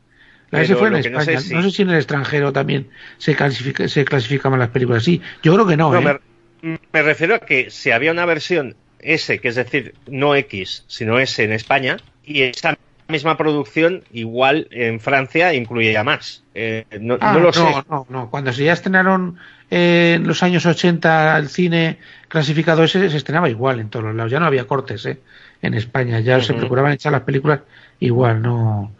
La 0.50 0.60
Pero 0.60 0.64
S 0.64 0.76
fue 0.76 0.88
en 0.88 0.94
lo 0.94 1.02
que 1.02 1.10
no 1.10 1.20
sé 1.20 1.34
No 1.34 1.40
sé, 1.62 1.70
si- 1.70 1.82
en 1.82 1.90
el 1.90 1.96
extranjero 1.96 2.52
también 2.52 2.88
se, 3.18 3.34
clasifica, 3.34 3.88
se 3.88 4.04
clasificaban 4.04 4.58
las 4.58 4.68
películas 4.70 5.02
así. 5.02 5.20
Yo 5.42 5.54
creo 5.54 5.66
que 5.66 5.76
no, 5.76 5.92
No, 5.92 6.00
¿eh? 6.10 6.18
me, 6.62 6.78
me 6.92 7.02
refiero 7.02 7.34
a 7.34 7.38
que 7.40 7.70
si 7.70 7.90
había 7.90 8.12
una 8.12 8.24
versión 8.26 8.76
S, 9.00 9.40
que 9.40 9.48
es 9.48 9.54
decir, 9.56 9.94
no 10.06 10.34
X, 10.34 10.84
sino 10.86 11.18
S 11.18 11.42
en 11.42 11.52
España, 11.52 11.96
y 12.24 12.42
esa 12.42 12.76
misma 13.08 13.36
producción 13.36 14.02
igual 14.12 14.66
en 14.70 14.98
Francia 15.00 15.52
incluía 15.54 16.02
más. 16.02 16.42
Eh, 16.54 16.84
no, 17.00 17.18
Ah, 17.20 17.32
no 17.34 17.40
lo 17.40 17.46
no, 17.46 17.52
sé. 17.52 17.84
no, 17.88 18.06
no. 18.08 18.30
Cuando 18.30 18.52
se 18.52 18.64
ya 18.64 18.72
estrenaron 18.72 19.38
eh, 19.70 20.14
en 20.16 20.26
los 20.26 20.42
años 20.42 20.64
80 20.66 21.36
el 21.38 21.48
cine 21.48 21.98
clasificado 22.28 22.82
ese, 22.84 23.08
se 23.10 23.16
estrenaba 23.16 23.48
igual 23.48 23.78
en 23.80 23.90
todos 23.90 24.06
los 24.06 24.14
lados. 24.14 24.32
Ya 24.32 24.40
no 24.40 24.46
había 24.46 24.66
cortes, 24.66 25.06
¿eh? 25.06 25.18
En 25.62 25.74
España. 25.74 26.18
Ya 26.20 26.40
se 26.40 26.54
procuraban 26.54 26.92
echar 26.92 27.12
las 27.12 27.22
películas 27.22 27.60
igual. 28.00 28.42
No, 28.42 28.92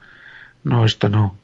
no, 0.67 0.85
esto 0.85 1.09
no. 1.09 1.37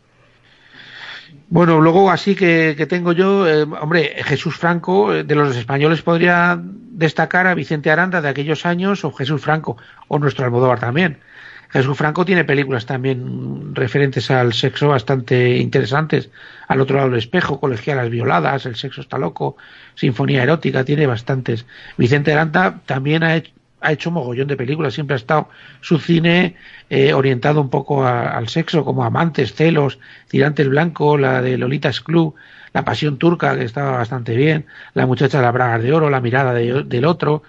Bueno, 1.49 1.81
luego 1.81 2.11
así 2.11 2.35
que, 2.35 2.75
que 2.77 2.87
tengo 2.87 3.13
yo, 3.13 3.47
eh, 3.47 3.63
hombre, 3.63 4.17
Jesús 4.25 4.57
Franco, 4.57 5.15
eh, 5.15 5.23
de 5.23 5.37
los 5.37 5.57
españoles 5.57 6.03
podría 6.03 6.61
destacar 6.61 7.47
a 7.47 7.55
Vicente 7.55 7.93
Aranda 7.93 8.21
de 8.21 8.29
aquellos 8.29 8.67
años, 8.67 9.05
o 9.05 9.13
Jesús 9.13 9.41
Franco, 9.41 9.77
o 10.09 10.19
nuestro 10.19 10.45
Almodóvar 10.45 10.81
también. 10.81 11.19
Jesús 11.69 11.97
Franco 11.97 12.25
tiene 12.25 12.45
películas 12.45 12.85
también 12.85 13.77
referentes 13.77 14.29
al 14.33 14.55
sexo 14.55 14.89
bastante 14.89 15.57
interesantes. 15.59 16.31
Al 16.67 16.81
otro 16.81 16.97
lado 16.97 17.11
del 17.11 17.21
espejo, 17.21 17.61
Colegialas 17.61 18.11
violadas, 18.11 18.67
El 18.67 18.75
sexo 18.75 19.03
está 19.03 19.19
loco, 19.19 19.57
Sinfonía 19.95 20.43
erótica, 20.43 20.85
tiene 20.85 21.07
bastantes. 21.07 21.65
Vicente 21.97 22.33
Aranda 22.33 22.81
también 22.87 23.23
ha 23.23 23.37
hecho, 23.37 23.53
ha 23.83 23.93
hecho 23.93 24.11
mogollón 24.11 24.49
de 24.49 24.57
películas, 24.57 24.95
siempre 24.95 25.15
ha 25.15 25.17
estado 25.17 25.49
su 25.81 25.99
cine 25.99 26.57
eh, 26.89 27.13
orientado 27.13 27.61
un 27.61 27.69
poco 27.71 28.05
a- 28.05 28.31
al 28.37 28.49
sexo, 28.49 28.85
como 28.85 29.05
Amantes, 29.05 29.55
Celos, 29.55 29.99
Tirantes 30.29 30.69
Blanco, 30.69 31.17
la 31.19 31.43
de 31.43 31.59
Lolita's 31.59 32.01
Club, 32.01 32.35
La 32.73 32.85
Pasión 32.85 33.19
Turca, 33.19 33.57
que 33.57 33.65
estaba 33.65 33.93
bastante 33.99 34.37
bien, 34.37 34.67
La 34.95 35.07
Muchacha 35.07 35.39
de 35.39 35.45
las 35.45 35.53
Bragas 35.53 35.83
de 35.83 35.93
Oro, 35.93 36.09
La 36.11 36.21
Mirada 36.21 36.55
de- 36.55 36.85
del 36.85 37.05
Otro, 37.05 37.43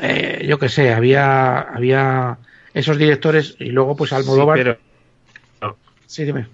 eh, 0.00 0.44
yo 0.48 0.58
qué 0.58 0.68
sé, 0.68 0.92
había, 0.94 1.60
había 1.60 2.38
esos 2.74 2.98
directores 2.98 3.56
y 3.58 3.66
luego 3.66 3.96
pues 3.96 4.12
Almodóvar. 4.12 4.58
Sí, 4.58 4.64
pero- 4.64 5.76
Sí, 6.06 6.24
dime. 6.24 6.46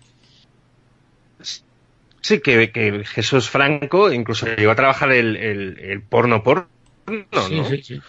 Sí, 2.20 2.40
que, 2.40 2.70
que 2.70 3.04
Jesús 3.04 3.50
Franco 3.50 4.12
incluso 4.12 4.46
llegó 4.46 4.70
a 4.70 4.76
trabajar 4.76 5.10
el, 5.12 5.36
el, 5.36 5.78
el 5.80 6.02
porno 6.02 6.42
porno, 6.44 6.68
¿no? 7.06 7.42
sí, 7.48 7.62
sí, 7.68 7.82
sí. 7.82 8.00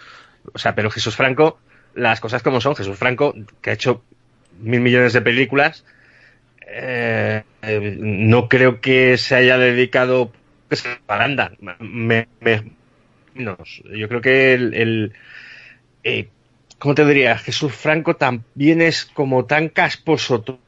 O 0.52 0.58
sea, 0.58 0.74
pero 0.74 0.90
Jesús 0.90 1.16
Franco, 1.16 1.58
las 1.94 2.20
cosas 2.20 2.42
como 2.42 2.60
son, 2.60 2.76
Jesús 2.76 2.96
Franco, 2.98 3.34
que 3.60 3.70
ha 3.70 3.74
hecho 3.74 4.02
mil 4.60 4.80
millones 4.80 5.12
de 5.12 5.20
películas, 5.22 5.84
eh, 6.66 7.42
eh, 7.62 7.96
no 8.00 8.48
creo 8.48 8.80
que 8.80 9.16
se 9.18 9.34
haya 9.36 9.58
dedicado 9.58 10.32
pues, 10.68 10.84
a 10.86 10.98
paranda. 11.06 11.52
Me, 11.78 12.28
me-. 12.40 12.72
Yo 13.34 14.08
creo 14.08 14.20
que 14.20 14.54
el, 14.54 14.74
el 14.74 15.12
eh, 16.04 16.28
¿cómo 16.78 16.94
te 16.94 17.04
diría? 17.04 17.36
Jesús 17.38 17.72
Franco 17.74 18.16
también 18.16 18.80
es 18.82 19.04
como 19.06 19.46
tan 19.46 19.68
casposo 19.68 20.42
todo. 20.42 20.60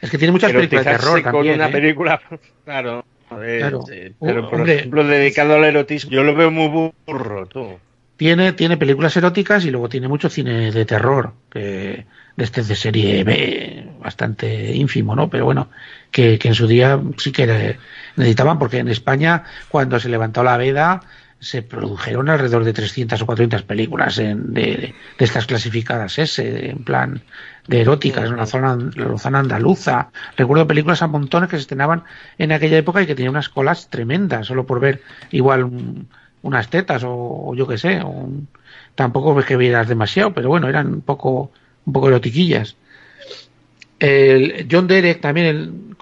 Es 0.00 0.10
que 0.10 0.18
tiene 0.18 0.32
muchas 0.32 0.52
películas 0.52 0.84
de 0.84 0.90
terror 0.92 1.26
con 1.30 1.32
también. 1.32 1.54
una 1.54 1.68
¿eh? 1.68 1.72
película, 1.72 2.20
claro. 2.64 3.04
eh, 3.42 3.58
Claro. 3.58 3.84
eh, 3.90 4.12
pero 4.22 4.48
por 4.48 4.60
hombre. 4.60 4.76
ejemplo, 4.76 5.04
dedicado 5.04 5.54
al 5.56 5.64
erotismo, 5.64 6.10
yo 6.12 6.22
lo 6.22 6.34
veo 6.34 6.50
muy 6.50 6.92
burro, 7.06 7.46
tú. 7.46 7.80
Tiene, 8.16 8.52
tiene 8.54 8.78
películas 8.78 9.14
eróticas 9.16 9.64
y 9.66 9.70
luego 9.70 9.88
tiene 9.90 10.08
mucho 10.08 10.30
cine 10.30 10.70
de 10.72 10.84
terror, 10.86 11.34
que 11.50 12.06
de 12.36 12.44
este 12.44 12.62
de 12.62 12.74
serie 12.74 13.24
B, 13.24 13.90
bastante 14.00 14.74
ínfimo, 14.74 15.14
¿no? 15.14 15.28
Pero 15.28 15.44
bueno, 15.44 15.68
que, 16.10 16.38
que 16.38 16.48
en 16.48 16.54
su 16.54 16.66
día 16.66 16.98
sí 17.18 17.30
que 17.32 17.78
necesitaban, 18.16 18.58
porque 18.58 18.78
en 18.78 18.88
España, 18.88 19.44
cuando 19.68 20.00
se 20.00 20.08
levantó 20.08 20.42
la 20.42 20.56
veda, 20.56 21.02
se 21.38 21.62
produjeron 21.62 22.30
alrededor 22.30 22.64
de 22.64 22.72
300 22.72 23.20
o 23.20 23.26
400 23.26 23.62
películas 23.64 24.16
en- 24.18 24.54
de, 24.54 24.62
de, 24.62 24.94
de 25.18 25.24
estas 25.24 25.44
clasificadas 25.46 26.18
S, 26.18 26.70
en 26.70 26.84
plan 26.84 27.22
de 27.68 27.82
eróticas, 27.82 28.30
en 28.30 28.36
la 28.36 28.46
zona, 28.46 28.76
la 28.94 29.18
zona 29.18 29.40
andaluza. 29.40 30.10
Recuerdo 30.36 30.66
películas 30.66 31.02
a 31.02 31.06
montones 31.08 31.50
que 31.50 31.56
se 31.56 31.62
estrenaban 31.62 32.04
en 32.38 32.52
aquella 32.52 32.78
época 32.78 33.02
y 33.02 33.06
que 33.06 33.14
tenían 33.14 33.32
unas 33.32 33.50
colas 33.50 33.90
tremendas, 33.90 34.46
solo 34.46 34.64
por 34.66 34.80
ver 34.80 35.02
igual 35.30 35.64
un- 35.64 36.08
unas 36.46 36.70
tetas 36.70 37.02
o, 37.04 37.10
o 37.12 37.54
yo 37.54 37.66
qué 37.66 37.78
sé. 37.78 38.02
un- 38.02 38.48
tampoco 38.94 39.34
ves 39.34 39.44
que 39.46 39.56
vieras 39.56 39.88
demasiado, 39.88 40.32
pero 40.32 40.48
bueno, 40.48 40.68
eran 40.68 40.86
un 40.86 41.00
poco, 41.02 41.50
un 41.84 41.92
poco 41.92 42.08
erotiquillas. 42.08 42.76
El 43.98 44.66
John 44.70 44.86
Derek 44.86 45.20
también 45.20 45.94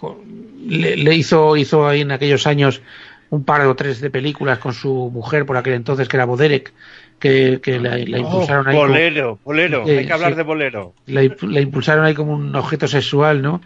le, 0.67 1.15
hizo, 1.15 1.57
hizo 1.57 1.87
ahí 1.87 2.01
en 2.01 2.13
aquellos 2.13 2.47
años 2.47 2.83
un 3.31 3.45
par 3.45 3.63
o 3.67 3.75
tres 3.75 4.01
de 4.01 4.11
películas 4.11 4.59
con 4.59 4.75
su 4.75 5.11
mujer 5.13 5.45
por 5.47 5.57
aquel 5.57 5.75
entonces, 5.75 6.09
que 6.09 6.17
era 6.17 6.25
Boderek, 6.25 6.73
que, 7.19 7.61
que 7.63 7.81
la, 7.81 7.95
oh, 7.97 8.17
impulsaron 8.19 8.69
ahí. 8.69 8.77
Bolero, 8.77 9.39
bolero, 9.45 9.85
hay 9.87 10.07
que 10.07 10.13
hablar 10.13 10.37
de 10.37 10.43
bolero. 10.43 10.93
La, 11.07 11.23
impulsaron 11.25 12.05
ahí 12.05 12.15
como 12.15 12.35
un 12.35 12.55
objeto 12.55 12.87
sexual, 12.87 13.43
¿no? 13.43 13.61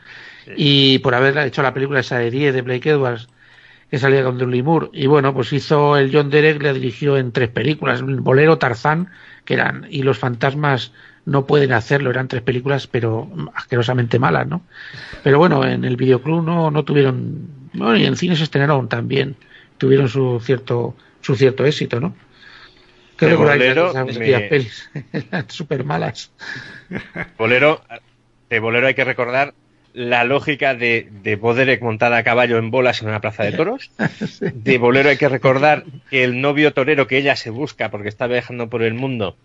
Y 0.56 1.00
por 1.00 1.14
haber 1.14 1.36
hecho 1.38 1.62
la 1.62 1.74
película 1.74 2.00
esa 2.00 2.18
de 2.18 2.30
10 2.30 2.54
de 2.54 2.62
Blake 2.62 2.88
Edwards, 2.88 3.28
que 3.90 3.98
salía 3.98 4.22
con 4.22 4.38
Dudley 4.38 4.62
Moore. 4.62 4.88
Y 4.92 5.06
bueno, 5.06 5.34
pues 5.34 5.52
hizo 5.52 5.96
el 5.96 6.10
John 6.12 6.30
Derek, 6.30 6.62
le 6.62 6.74
dirigió 6.74 7.16
en 7.16 7.32
tres 7.32 7.48
películas, 7.48 8.02
Bolero, 8.02 8.58
Tarzán, 8.58 9.10
que 9.44 9.54
eran, 9.54 9.86
y 9.90 10.02
Los 10.02 10.18
Fantasmas 10.18 10.92
no 11.24 11.46
pueden 11.46 11.72
hacerlo, 11.72 12.10
eran 12.10 12.28
tres 12.28 12.42
películas, 12.42 12.86
pero 12.86 13.30
asquerosamente 13.54 14.18
malas, 14.18 14.46
¿no? 14.46 14.62
Pero 15.22 15.38
bueno, 15.38 15.64
en 15.64 15.84
el 15.84 15.96
videoclub 15.96 16.42
no, 16.42 16.70
no 16.70 16.84
tuvieron, 16.84 17.48
bueno, 17.74 17.96
y 17.96 18.06
en 18.06 18.16
cine 18.16 18.36
se 18.36 18.44
estrenaron 18.44 18.88
también, 18.88 19.36
tuvieron 19.76 20.08
su 20.08 20.40
cierto, 20.42 20.94
su 21.20 21.36
cierto 21.36 21.66
éxito, 21.66 22.00
¿no? 22.00 22.14
¿Qué 23.18 23.34
bolero, 23.34 23.92
pelis? 24.48 24.90
súper 25.48 25.84
malas. 25.84 26.30
Bolero, 27.36 27.82
de 28.48 28.60
Bolero 28.60 28.86
hay 28.86 28.94
que 28.94 29.04
recordar 29.04 29.54
la 29.98 30.22
lógica 30.22 30.76
de, 30.76 31.08
de 31.10 31.34
Boderek 31.34 31.82
montada 31.82 32.18
a 32.18 32.22
caballo 32.22 32.58
en 32.58 32.70
bolas 32.70 33.02
en 33.02 33.08
una 33.08 33.20
plaza 33.20 33.42
de 33.42 33.50
toros. 33.50 33.90
De 34.40 34.78
Bolero 34.78 35.08
hay 35.08 35.16
que 35.16 35.28
recordar 35.28 35.84
que 36.08 36.22
el 36.22 36.40
novio 36.40 36.72
torero 36.72 37.08
que 37.08 37.18
ella 37.18 37.34
se 37.34 37.50
busca 37.50 37.90
porque 37.90 38.08
está 38.08 38.28
viajando 38.28 38.70
por 38.70 38.84
el 38.84 38.94
mundo, 38.94 39.36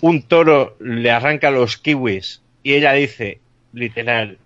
un 0.00 0.22
toro 0.22 0.76
le 0.80 1.12
arranca 1.12 1.52
los 1.52 1.76
kiwis 1.76 2.42
y 2.64 2.74
ella 2.74 2.92
dice, 2.94 3.38
literal, 3.72 4.38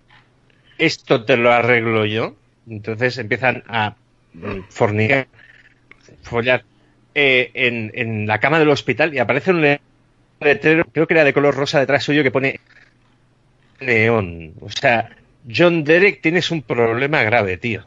esto 0.77 1.25
te 1.25 1.37
lo 1.37 1.51
arreglo 1.51 2.05
yo. 2.05 2.35
Entonces 2.69 3.17
empiezan 3.17 3.63
a 3.67 3.95
fornicar, 4.69 5.27
follar 6.21 6.65
eh, 7.15 7.49
en, 7.55 7.91
en 7.95 8.27
la 8.27 8.39
cama 8.39 8.59
del 8.59 8.69
hospital 8.69 9.11
y 9.15 9.17
aparece 9.17 9.49
un 9.49 9.79
letrero, 10.39 10.85
creo 10.91 11.07
que 11.07 11.15
era 11.15 11.23
de 11.23 11.33
color 11.33 11.55
rosa 11.55 11.79
detrás 11.79 12.03
suyo, 12.03 12.21
que 12.21 12.31
pone 12.31 12.59
Neón. 13.79 14.53
O 14.61 14.69
sea, 14.69 15.09
John 15.53 15.83
Derek 15.83 16.21
tienes 16.21 16.49
un 16.51 16.61
problema 16.61 17.21
grave, 17.23 17.57
tío. 17.57 17.85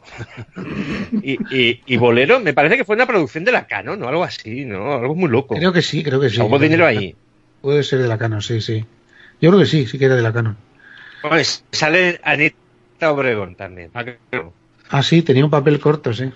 y, 1.21 1.97
Bolero, 1.97 2.39
me 2.39 2.53
parece 2.53 2.77
que 2.77 2.85
fue 2.85 2.95
una 2.95 3.05
producción 3.05 3.43
de 3.43 3.51
la 3.51 3.67
Canon 3.67 4.01
o 4.03 4.07
algo 4.07 4.23
así, 4.23 4.65
¿no? 4.65 4.93
Algo 4.93 5.15
muy 5.15 5.29
loco. 5.29 5.55
Creo 5.55 5.73
que 5.73 5.81
sí, 5.81 6.03
creo 6.03 6.19
que 6.19 6.29
sí. 6.29 6.41
Hubo 6.41 6.59
dinero 6.59 6.85
ahí. 6.85 7.15
Puede 7.61 7.83
ser 7.83 7.99
de 7.99 8.07
la 8.07 8.17
Canon, 8.17 8.41
sí, 8.41 8.61
sí. 8.61 8.85
Yo 9.41 9.49
creo 9.49 9.59
que 9.59 9.65
sí, 9.65 9.85
sí 9.87 9.97
que 9.99 10.05
era 10.05 10.15
de 10.15 10.21
la 10.21 10.31
Canon. 10.33 10.57
Pues 11.21 11.65
sale 11.71 12.19
Anita 12.23 13.11
Obregón 13.11 13.55
también. 13.55 13.91
Ah, 14.89 15.03
sí, 15.03 15.21
tenía 15.21 15.43
un 15.43 15.51
papel 15.51 15.79
corto, 15.79 16.13
sí. 16.13 16.31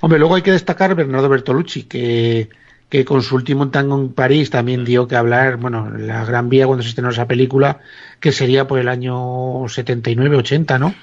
Hombre, 0.00 0.18
luego 0.18 0.34
hay 0.34 0.42
que 0.42 0.52
destacar 0.52 0.94
Bernardo 0.94 1.28
Bertolucci, 1.28 1.84
que 1.84 2.48
que 2.88 3.04
con 3.04 3.22
su 3.22 3.34
último 3.34 3.68
tango 3.68 4.00
en 4.00 4.12
París 4.12 4.50
también 4.50 4.84
dio 4.84 5.06
que 5.08 5.16
hablar, 5.16 5.56
bueno, 5.56 5.90
la 5.90 6.24
Gran 6.24 6.48
Vía 6.48 6.66
cuando 6.66 6.82
se 6.82 6.90
estrenó 6.90 7.10
esa 7.10 7.26
película, 7.26 7.80
que 8.20 8.32
sería 8.32 8.66
por 8.66 8.78
el 8.78 8.88
año 8.88 9.14
79-80, 9.64 10.78
¿no? 10.78 10.94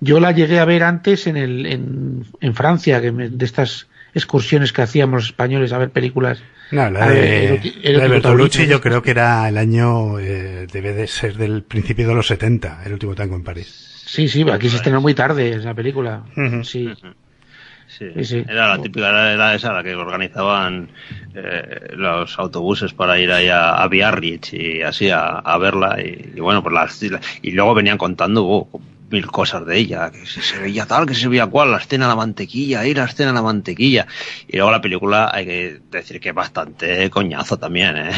Yo 0.00 0.18
la 0.18 0.32
llegué 0.32 0.58
a 0.58 0.64
ver 0.64 0.82
antes 0.82 1.28
en, 1.28 1.36
el, 1.36 1.66
en, 1.66 2.24
en 2.40 2.54
Francia, 2.54 3.00
que 3.00 3.12
de 3.12 3.44
estas 3.44 3.86
excursiones 4.14 4.72
que 4.72 4.82
hacíamos 4.82 5.14
los 5.14 5.24
españoles 5.26 5.72
a 5.72 5.78
ver 5.78 5.90
películas. 5.90 6.42
No, 6.72 6.90
la 6.90 7.08
de, 7.08 7.60
Bertolucci 7.84 8.66
yo 8.66 8.80
creo 8.80 9.02
que 9.02 9.12
era 9.12 9.48
el 9.48 9.58
año, 9.58 10.18
eh, 10.18 10.66
debe 10.72 10.92
de 10.92 11.06
ser 11.06 11.36
del 11.36 11.62
principio 11.62 12.08
de 12.08 12.14
los 12.14 12.26
70, 12.26 12.82
el 12.84 12.94
último 12.94 13.14
tango 13.14 13.36
en 13.36 13.44
París. 13.44 13.92
Sí, 14.06 14.28
sí, 14.28 14.44
aquí 14.50 14.68
se 14.68 14.76
estrenó 14.76 15.00
muy 15.00 15.14
tarde 15.14 15.50
esa 15.50 15.74
película. 15.74 16.24
Sí. 16.64 16.92
Sí, 17.98 18.44
Era 18.48 18.68
la 18.68 18.82
típica, 18.82 19.32
era 19.32 19.54
esa 19.54 19.72
la 19.72 19.82
que 19.82 19.94
organizaban 19.94 20.88
eh, 21.34 21.90
los 21.94 22.38
autobuses 22.38 22.94
para 22.94 23.18
ir 23.18 23.30
ahí 23.30 23.48
a, 23.50 23.86
Biarritz 23.86 24.54
y 24.54 24.82
así 24.82 25.10
a, 25.10 25.58
verla. 25.58 25.98
Y, 26.00 26.40
bueno, 26.40 26.62
pues 26.62 26.74
las, 26.74 27.02
y 27.42 27.50
luego 27.50 27.74
venían 27.74 27.98
contando 27.98 28.46
oh, 28.46 28.80
mil 29.12 29.26
cosas 29.26 29.64
de 29.66 29.78
ella, 29.78 30.10
que 30.10 30.26
se, 30.26 30.58
veía 30.58 30.86
tal, 30.86 31.06
que 31.06 31.14
se 31.14 31.28
veía 31.28 31.46
cual, 31.46 31.70
la 31.70 31.78
escena 31.78 32.06
de 32.06 32.10
la 32.10 32.16
mantequilla, 32.16 32.86
ir 32.86 32.96
la 32.96 33.04
escena 33.04 33.30
de 33.30 33.34
la 33.34 33.42
mantequilla. 33.42 34.06
Y 34.48 34.56
luego 34.56 34.70
la 34.70 34.80
película 34.80 35.30
hay 35.32 35.46
que 35.46 35.80
decir 35.90 36.20
que 36.20 36.30
es 36.30 36.34
bastante 36.34 37.08
coñazo 37.10 37.58
también, 37.58 37.96
¿eh? 37.96 38.10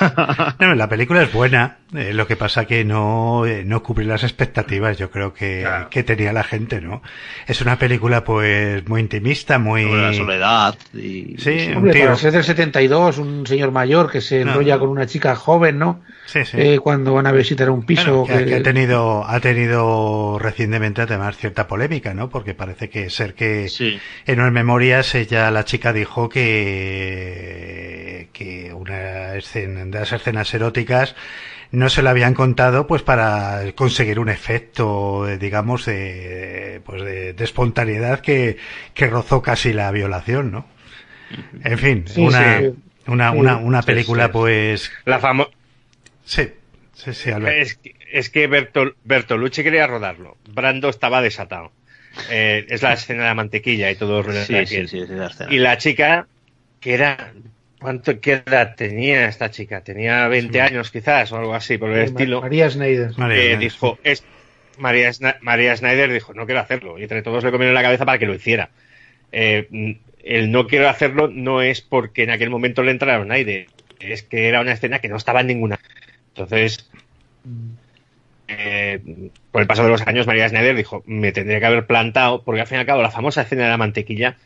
no, 0.58 0.74
la 0.74 0.88
película 0.88 1.22
es 1.22 1.32
buena, 1.32 1.78
eh, 1.94 2.12
lo 2.14 2.26
que 2.26 2.36
pasa 2.36 2.64
que 2.64 2.84
no, 2.84 3.44
eh, 3.46 3.64
no 3.64 3.82
cubre 3.82 4.04
las 4.04 4.22
expectativas, 4.22 4.98
yo 4.98 5.10
creo 5.10 5.34
que, 5.34 5.66
que 5.90 6.02
tenía 6.02 6.32
la 6.32 6.42
gente, 6.42 6.80
¿no? 6.80 7.02
Es 7.46 7.60
una 7.60 7.78
película 7.78 8.24
pues 8.24 8.86
muy 8.88 9.00
intimista, 9.00 9.58
muy... 9.58 9.84
la 9.84 10.12
soledad 10.12 10.74
y... 10.94 11.36
Sí, 11.38 11.70
un 11.76 11.90
tío... 11.90 12.16
ser 12.16 12.32
del 12.32 12.44
72, 12.44 13.18
un 13.18 13.46
señor 13.46 13.72
mayor 13.72 14.10
que 14.10 14.20
se 14.20 14.40
enrolla 14.40 14.78
con 14.78 14.88
una 14.88 15.06
chica 15.06 15.36
joven, 15.36 15.78
¿no? 15.78 16.00
Sí, 16.26 16.44
sí. 16.44 16.56
Eh, 16.58 16.78
cuando 16.78 17.14
van 17.14 17.26
a 17.26 17.32
visitar 17.32 17.68
un 17.70 17.84
piso... 17.84 18.24
que, 18.26 18.54
ha 18.54 18.62
tenido, 18.62 19.24
ha 19.28 19.40
tenido 19.40 20.31
recientemente 20.38 21.02
además 21.02 21.36
cierta 21.36 21.68
polémica, 21.68 22.14
¿no? 22.14 22.30
Porque 22.30 22.54
parece 22.54 22.88
que 22.88 23.10
ser 23.10 23.34
que 23.34 23.70
en 24.26 24.40
unas 24.40 24.52
memorias 24.52 25.14
ella, 25.14 25.50
la 25.50 25.64
chica 25.64 25.92
dijo 25.92 26.28
que, 26.28 28.28
que 28.32 28.72
una 28.72 29.34
escena, 29.34 29.84
de 29.84 29.98
las 29.98 30.12
escenas 30.12 30.52
eróticas 30.54 31.14
no 31.70 31.88
se 31.88 32.02
lo 32.02 32.10
habían 32.10 32.34
contado 32.34 32.86
pues 32.86 33.02
para 33.02 33.62
conseguir 33.74 34.18
un 34.18 34.28
efecto 34.28 35.26
digamos 35.40 35.86
de 35.86 36.82
pues 36.84 37.02
de, 37.02 37.34
espontaneidad 37.38 38.20
que, 38.20 38.58
que 38.92 39.06
rozó 39.06 39.40
casi 39.40 39.72
la 39.72 39.90
violación 39.90 40.52
no 40.52 40.66
en 41.64 41.78
fin 41.78 42.04
una, 42.18 42.60
una, 43.06 43.32
una, 43.32 43.56
una 43.56 43.82
película 43.82 44.30
pues 44.30 44.92
la 45.06 45.18
famosa 45.18 45.50
sí 46.24 46.50
sí 47.04 47.14
sí 47.14 47.30
es, 47.30 47.78
es 48.12 48.30
que 48.30 48.46
Bertolucci 48.46 49.62
quería 49.62 49.86
rodarlo. 49.86 50.36
Brando 50.52 50.88
estaba 50.88 51.22
desatado. 51.22 51.72
Eh, 52.30 52.66
es 52.68 52.82
la 52.82 52.92
escena 52.92 53.22
de 53.22 53.28
la 53.28 53.34
mantequilla 53.34 53.90
y 53.90 53.96
todo. 53.96 54.22
Sí, 54.44 54.66
sí, 54.66 54.86
sí, 54.86 55.04
la 55.08 55.30
Y 55.50 55.58
la 55.58 55.78
chica, 55.78 56.26
que 56.80 56.94
era. 56.94 57.32
¿Cuánto 57.80 58.20
qué 58.20 58.42
edad 58.46 58.76
tenía 58.76 59.26
esta 59.26 59.50
chica? 59.50 59.80
Tenía 59.80 60.28
20 60.28 60.60
años 60.60 60.92
quizás 60.92 61.32
o 61.32 61.36
algo 61.38 61.52
así, 61.52 61.78
por 61.78 61.90
el 61.90 62.04
estilo. 62.04 62.40
María 62.40 62.70
Schneider. 62.70 63.10
Eh, 63.32 63.56
dijo, 63.58 63.98
es, 64.04 64.22
María, 64.78 65.10
María 65.40 65.76
Schneider 65.76 66.12
dijo, 66.12 66.32
no 66.32 66.46
quiero 66.46 66.60
hacerlo. 66.60 66.96
Y 67.00 67.02
entre 67.02 67.22
todos 67.22 67.42
le 67.42 67.50
comieron 67.50 67.74
la 67.74 67.82
cabeza 67.82 68.04
para 68.04 68.18
que 68.18 68.26
lo 68.26 68.34
hiciera. 68.34 68.70
Eh, 69.32 69.98
el 70.22 70.52
no 70.52 70.68
quiero 70.68 70.88
hacerlo 70.88 71.26
no 71.26 71.60
es 71.60 71.80
porque 71.80 72.22
en 72.22 72.30
aquel 72.30 72.50
momento 72.50 72.84
le 72.84 72.92
entraron 72.92 73.32
aire. 73.32 73.66
Es 73.98 74.22
que 74.22 74.48
era 74.48 74.60
una 74.60 74.72
escena 74.72 75.00
que 75.00 75.08
no 75.08 75.16
estaba 75.16 75.40
en 75.40 75.48
ninguna. 75.48 75.80
Entonces, 76.34 76.88
eh, 78.48 79.30
por 79.50 79.62
el 79.62 79.68
paso 79.68 79.82
de 79.82 79.90
los 79.90 80.06
años, 80.06 80.26
María 80.26 80.48
Schneider 80.48 80.76
dijo, 80.76 81.02
me 81.06 81.32
tendría 81.32 81.60
que 81.60 81.66
haber 81.66 81.86
plantado, 81.86 82.42
porque 82.42 82.62
al 82.62 82.66
fin 82.66 82.78
y 82.78 82.80
al 82.80 82.86
cabo 82.86 83.02
la 83.02 83.10
famosa 83.10 83.42
escena 83.42 83.64
de 83.64 83.70
la 83.70 83.76
mantequilla, 83.76 84.36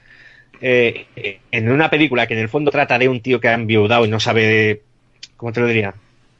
eh, 0.60 1.06
en 1.50 1.70
una 1.70 1.90
película 1.90 2.26
que 2.26 2.34
en 2.34 2.40
el 2.40 2.48
fondo 2.48 2.70
trata 2.70 2.98
de 2.98 3.08
un 3.08 3.20
tío 3.20 3.40
que 3.40 3.48
ha 3.48 3.54
enviudado 3.54 4.04
y 4.04 4.08
no 4.08 4.20
sabe, 4.20 4.82
¿cómo 5.36 5.52
te 5.52 5.60
lo 5.60 5.66
diría? 5.66 5.94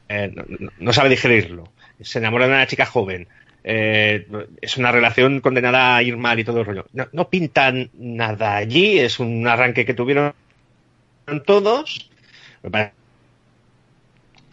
Eh, 0.09 0.33
no, 0.79 0.93
sabe 0.93 1.09
digerirlo. 1.09 1.69
Se 2.01 2.19
enamora 2.19 2.47
de 2.47 2.53
una 2.53 2.67
chica 2.67 2.85
joven. 2.85 3.27
es 3.63 4.77
una 4.77 4.91
relación 4.91 5.41
condenada 5.41 5.95
a 5.95 6.03
ir 6.03 6.17
mal 6.17 6.39
y 6.39 6.43
todo 6.43 6.59
el 6.59 6.65
rollo. 6.65 6.85
No, 6.93 7.07
no 7.11 7.29
pintan 7.29 7.89
nada 7.93 8.55
allí, 8.55 8.99
es 8.99 9.19
un 9.19 9.47
arranque 9.47 9.85
que 9.85 9.93
tuvieron 9.93 10.33
todos. 11.45 12.09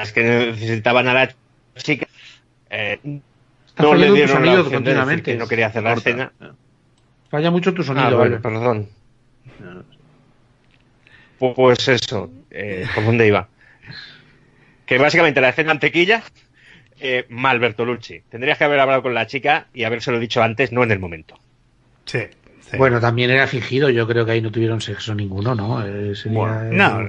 Es 0.04 0.12
que 0.12 0.22
necesitaban 0.22 1.08
a 1.08 1.14
la 1.14 1.34
chica 1.76 2.06
eh, 2.70 2.98
no 3.78 3.94
le 3.94 4.12
dieron 4.12 4.44
la 4.44 4.60
opción 4.60 4.84
de 4.84 5.22
que 5.22 5.36
no 5.36 5.46
quería 5.46 5.66
hacer 5.66 5.82
la 5.82 5.94
escena. 5.94 6.32
Falla 7.30 7.50
mucho 7.50 7.74
tu 7.74 7.82
sonido, 7.82 8.22
ah, 8.22 8.38
perdón. 8.40 8.88
Pues 11.38 11.88
eso, 11.88 12.30
eh, 12.50 12.86
¿por 12.94 13.04
dónde 13.04 13.26
iba? 13.26 13.48
Que 14.86 14.98
básicamente 14.98 15.40
la 15.40 15.48
escena 15.48 15.68
mantequilla, 15.68 16.22
eh, 17.00 17.26
mal 17.28 17.58
Bertolucci. 17.58 18.20
Tendrías 18.28 18.58
que 18.58 18.64
haber 18.64 18.80
hablado 18.80 19.02
con 19.02 19.14
la 19.14 19.26
chica 19.26 19.66
y 19.74 19.84
habérselo 19.84 20.20
dicho 20.20 20.42
antes, 20.42 20.70
no 20.70 20.84
en 20.84 20.92
el 20.92 21.00
momento. 21.00 21.38
Sí. 22.04 22.20
Bueno, 22.76 23.00
también 23.00 23.30
era 23.30 23.46
fingido, 23.46 23.90
yo 23.90 24.06
creo 24.06 24.24
que 24.24 24.32
ahí 24.32 24.40
no 24.40 24.50
tuvieron 24.50 24.80
sexo 24.80 25.14
ninguno, 25.14 25.54
¿no? 25.54 25.84
Eh, 25.84 26.14
no, 26.70 27.00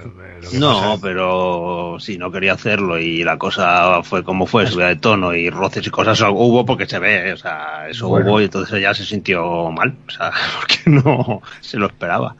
no 0.60 0.99
pero 1.01 1.97
sí, 1.99 2.18
no 2.18 2.32
quería 2.32 2.53
hacerlo 2.53 2.99
y 2.99 3.24
la 3.24 3.38
cosa 3.38 4.03
fue 4.03 4.24
como 4.24 4.45
fue, 4.45 4.68
subida 4.68 4.89
de 4.89 4.97
tono 4.97 5.34
y 5.34 5.49
roces 5.49 5.86
y 5.88 5.89
cosas 5.89 6.22
hubo 6.22 6.66
porque 6.66 6.86
se 6.86 6.99
ve, 6.99 7.34
o 7.34 7.38
sea, 7.38 7.88
eso 7.89 8.10
hubo 8.10 8.41
y 8.41 8.45
entonces 8.45 8.76
ella 8.78 8.93
se 8.93 9.06
sintió 9.06 9.72
mal, 9.72 9.95
o 10.08 10.12
sea, 10.12 10.32
porque 10.60 10.89
no 10.89 11.41
se 11.62 11.78
lo 11.78 11.88
esperaba. 11.88 12.36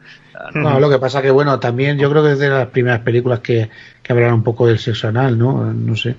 no. 0.54 0.78
lo 0.78 0.90
que 0.90 0.98
pasa 0.98 1.22
que, 1.22 1.30
bueno, 1.30 1.58
también 1.58 1.98
yo 1.98 2.10
creo 2.10 2.22
que 2.22 2.32
es 2.32 2.38
de 2.38 2.48
las 2.48 2.68
primeras 2.68 3.00
películas 3.00 3.40
que, 3.40 3.70
que 4.02 4.12
hablaron 4.12 4.34
un 4.34 4.44
poco 4.44 4.66
del 4.66 4.78
sexo 4.78 5.08
anal, 5.08 5.38
¿no? 5.38 5.64
No 5.72 5.96
sé. 5.96 6.14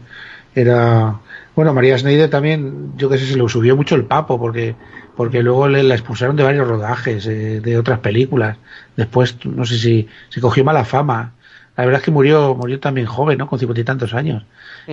Era. 0.54 1.16
Bueno, 1.56 1.74
María 1.74 1.98
Schneider 1.98 2.30
también, 2.30 2.94
yo 2.98 3.10
que 3.10 3.18
sé, 3.18 3.26
se 3.26 3.38
le 3.38 3.48
subió 3.48 3.76
mucho 3.76 3.96
el 3.96 4.06
papo 4.06 4.40
porque 4.40 4.76
porque 5.18 5.42
luego 5.42 5.68
le, 5.68 5.82
la 5.82 5.96
expulsaron 5.96 6.36
de 6.36 6.44
varios 6.44 6.68
rodajes, 6.68 7.26
eh, 7.26 7.60
de 7.60 7.78
otras 7.78 8.00
películas. 8.00 8.58
Después, 8.96 9.44
no 9.46 9.66
sé 9.66 9.80
si, 9.80 10.08
se 10.30 10.40
cogió 10.40 10.64
mala 10.64 10.86
fama. 10.86 11.34
La 11.76 11.86
verdad 11.86 12.00
es 12.00 12.06
que 12.06 12.12
murió, 12.12 12.54
murió 12.54 12.80
también 12.80 13.08
joven, 13.08 13.40
¿no? 13.40 13.48
Con 13.48 13.58
cincuenta 13.58 13.82
y 13.82 13.84
tantos 13.84 14.14
años. 14.14 14.46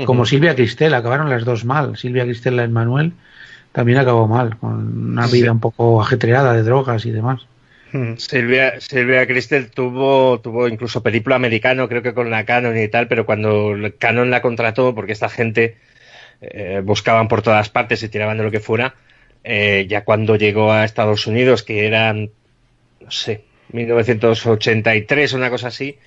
Como 0.07 0.27
Silvia 0.27 0.57
Cristel, 0.57 0.93
acabaron 0.95 1.31
las 1.31 1.45
dos 1.45 1.65
mal. 1.65 1.97
Silvia 1.97 2.25
Cristel, 2.25 2.59
en 2.59 2.73
Manuel, 2.73 3.13
también 3.73 3.99
acabó 3.99 4.27
mal, 4.27 4.57
con 4.57 5.11
una 5.11 5.27
vida 5.27 5.53
un 5.53 5.61
poco 5.61 6.01
ajetreada 6.01 6.53
de 6.55 6.63
drogas 6.63 7.07
y 7.07 7.11
demás. 7.11 7.47
Silvia, 8.17 8.81
Silvia 8.81 9.27
Cristel 9.27 9.71
tuvo, 9.71 10.41
tuvo 10.41 10.67
incluso 10.67 11.03
película 11.03 11.37
americano, 11.37 11.89
creo 11.89 12.03
que 12.03 12.13
con 12.13 12.29
la 12.29 12.45
Canon 12.45 12.77
y 12.77 12.89
tal, 12.89 13.07
pero 13.07 13.25
cuando 13.25 13.77
Canon 13.99 14.31
la 14.31 14.43
contrató, 14.43 14.95
porque 14.95 15.13
esta 15.13 15.29
gente 15.29 15.77
eh, 16.41 16.83
buscaban 16.83 17.29
por 17.29 17.43
todas 17.43 17.69
partes 17.69 18.03
y 18.03 18.09
tiraban 18.09 18.37
de 18.37 18.45
lo 18.45 18.51
que 18.51 18.59
fuera, 18.59 18.95
eh, 19.45 19.87
ya 19.89 20.05
cuando 20.05 20.37
llegó 20.37 20.73
a 20.73 20.85
Estados 20.85 21.27
Unidos, 21.27 21.63
que 21.63 21.87
eran, 21.87 22.31
no 23.01 23.11
sé, 23.11 23.45
1983 23.73 25.35
o 25.35 25.37
una 25.37 25.51
cosa 25.51 25.69
así, 25.69 25.99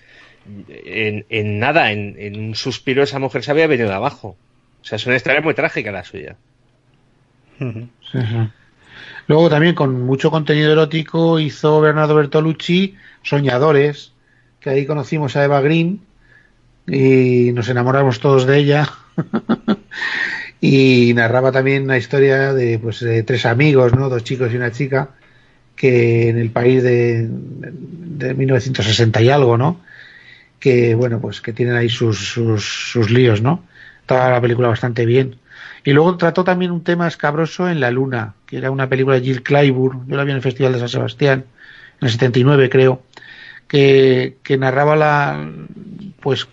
en, 0.68 1.60
nada, 1.60 1.92
en, 1.92 2.40
un 2.40 2.56
suspiro 2.56 3.04
esa 3.04 3.20
mujer 3.20 3.44
se 3.44 3.52
había 3.52 3.68
venido 3.68 3.90
de 3.90 3.96
abajo. 3.96 4.36
O 4.82 4.86
sea, 4.86 4.96
es 4.96 5.06
una 5.06 5.16
historia 5.16 5.42
muy 5.42 5.54
trágica 5.54 5.92
la 5.92 6.04
suya. 6.04 6.36
Luego 9.28 9.50
también 9.50 9.76
con 9.76 10.02
mucho 10.04 10.32
contenido 10.32 10.72
erótico 10.72 11.40
hizo 11.40 11.82
Bernardo 11.82 12.16
Bertolucci 12.16 12.96
Soñadores, 13.24 14.14
que 14.60 14.70
ahí 14.70 14.86
conocimos 14.86 15.36
a 15.36 15.44
Eva 15.44 15.62
Green 15.62 16.02
y 16.88 17.52
nos 17.52 17.68
enamoramos 17.70 18.20
todos 18.20 18.46
de 18.46 18.58
ella. 18.58 18.90
y 20.62 21.14
narraba 21.14 21.52
también 21.52 21.84
una 21.84 21.98
historia 21.98 22.54
de, 22.54 22.80
pues, 22.80 23.00
de 23.00 23.24
tres 23.24 23.46
amigos, 23.46 23.94
¿no? 23.94 24.10
dos 24.10 24.24
chicos 24.24 24.52
y 24.52 24.58
una 24.58 24.72
chica, 24.72 25.12
que 25.76 26.30
en 26.30 26.40
el 26.40 26.50
país 26.50 26.84
de, 26.84 27.28
de 27.30 28.34
1960 28.34 29.22
y 29.22 29.30
algo, 29.30 29.58
¿no? 29.58 29.82
que 30.60 30.96
bueno, 30.96 31.20
pues 31.20 31.42
que 31.42 31.54
tienen 31.54 31.76
ahí 31.76 31.90
sus, 31.90 32.18
sus, 32.18 32.92
sus 32.92 33.10
líos, 33.10 33.42
¿no? 33.42 33.64
Toda 34.06 34.30
la 34.30 34.42
película 34.42 34.68
bastante 34.68 35.06
bien. 35.06 35.38
Y 35.84 35.94
luego 35.94 36.18
trató 36.18 36.44
también 36.44 36.72
un 36.72 36.84
tema 36.84 37.08
escabroso 37.08 37.70
en 37.70 37.80
La 37.80 37.92
Luna, 37.92 38.36
que 38.46 38.58
era 38.58 38.72
una 38.72 38.90
película 38.90 39.16
de 39.16 39.22
Jill 39.22 39.44
Clyburn, 39.44 40.08
yo 40.08 40.18
la 40.18 40.24
vi 40.24 40.32
en 40.32 40.38
el 40.38 40.44
Festival 40.44 40.74
de 40.74 40.80
San 40.80 40.90
Sebastián, 40.90 41.46
en 42.02 42.06
el 42.06 42.12
79 42.12 42.70
creo, 42.70 43.04
que, 43.68 44.38
que 44.44 44.58
narraba 44.58 44.96
la, 44.96 45.50
pues 46.20 46.48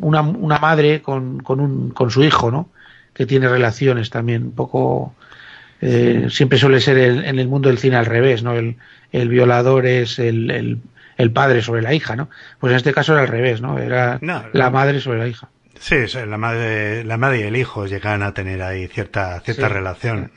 una, 0.00 0.22
una 0.22 0.58
madre 0.58 1.02
con, 1.02 1.40
con, 1.40 1.60
un, 1.60 1.90
con 1.90 2.10
su 2.10 2.24
hijo, 2.24 2.50
¿no? 2.50 2.70
Que 3.14 3.26
tiene 3.26 3.48
relaciones 3.48 4.10
también 4.10 4.42
un 4.42 4.54
poco 4.54 5.14
eh, 5.80 6.26
siempre 6.30 6.58
suele 6.58 6.80
ser 6.80 6.98
en 6.98 7.38
el 7.38 7.48
mundo 7.48 7.68
del 7.68 7.78
cine 7.78 7.96
al 7.96 8.06
revés 8.06 8.42
no 8.42 8.54
el, 8.54 8.76
el 9.12 9.28
violador 9.28 9.86
es 9.86 10.18
el, 10.18 10.80
el, 11.16 11.30
padre 11.30 11.62
sobre 11.62 11.82
la 11.82 11.94
hija 11.94 12.16
no 12.16 12.28
pues 12.58 12.72
en 12.72 12.76
este 12.76 12.92
caso 12.92 13.12
era 13.12 13.22
al 13.22 13.28
revés 13.28 13.60
no 13.60 13.78
era 13.78 14.18
la 14.20 14.70
madre 14.70 15.00
sobre 15.00 15.18
la 15.18 15.28
hija. 15.28 15.48
Sí 15.78 15.96
la 16.26 16.38
madre 16.38 17.04
la 17.04 17.16
madre 17.16 17.40
y 17.40 17.42
el 17.42 17.56
hijo 17.56 17.86
llegan 17.86 18.22
a 18.22 18.32
tener 18.32 18.62
ahí 18.62 18.88
cierta 18.88 19.40
cierta 19.40 19.68
relación 19.68 20.30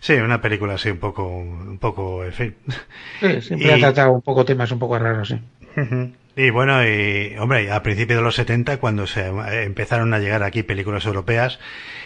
sí. 0.00 0.14
una 0.14 0.40
película 0.40 0.74
así 0.74 0.90
un 0.90 0.98
poco 0.98 1.26
un 1.26 1.78
poco 1.78 2.24
en 2.24 2.32
fin 2.32 2.54
sí, 3.20 3.40
siempre 3.40 3.72
ha 3.72 3.78
tratado 3.78 4.12
un 4.12 4.22
poco 4.22 4.44
temas 4.44 4.70
un 4.72 4.78
poco 4.78 4.98
raros 4.98 5.28
sí 5.28 5.38
y 6.38 6.50
bueno, 6.50 6.86
y 6.86 7.34
hombre, 7.38 7.70
a 7.70 7.82
principios 7.82 8.18
de 8.18 8.22
los 8.22 8.34
70, 8.34 8.76
cuando 8.76 9.06
se 9.06 9.26
empezaron 9.62 10.12
a 10.12 10.18
llegar 10.18 10.42
aquí 10.42 10.62
películas 10.62 11.06
europeas, 11.06 11.58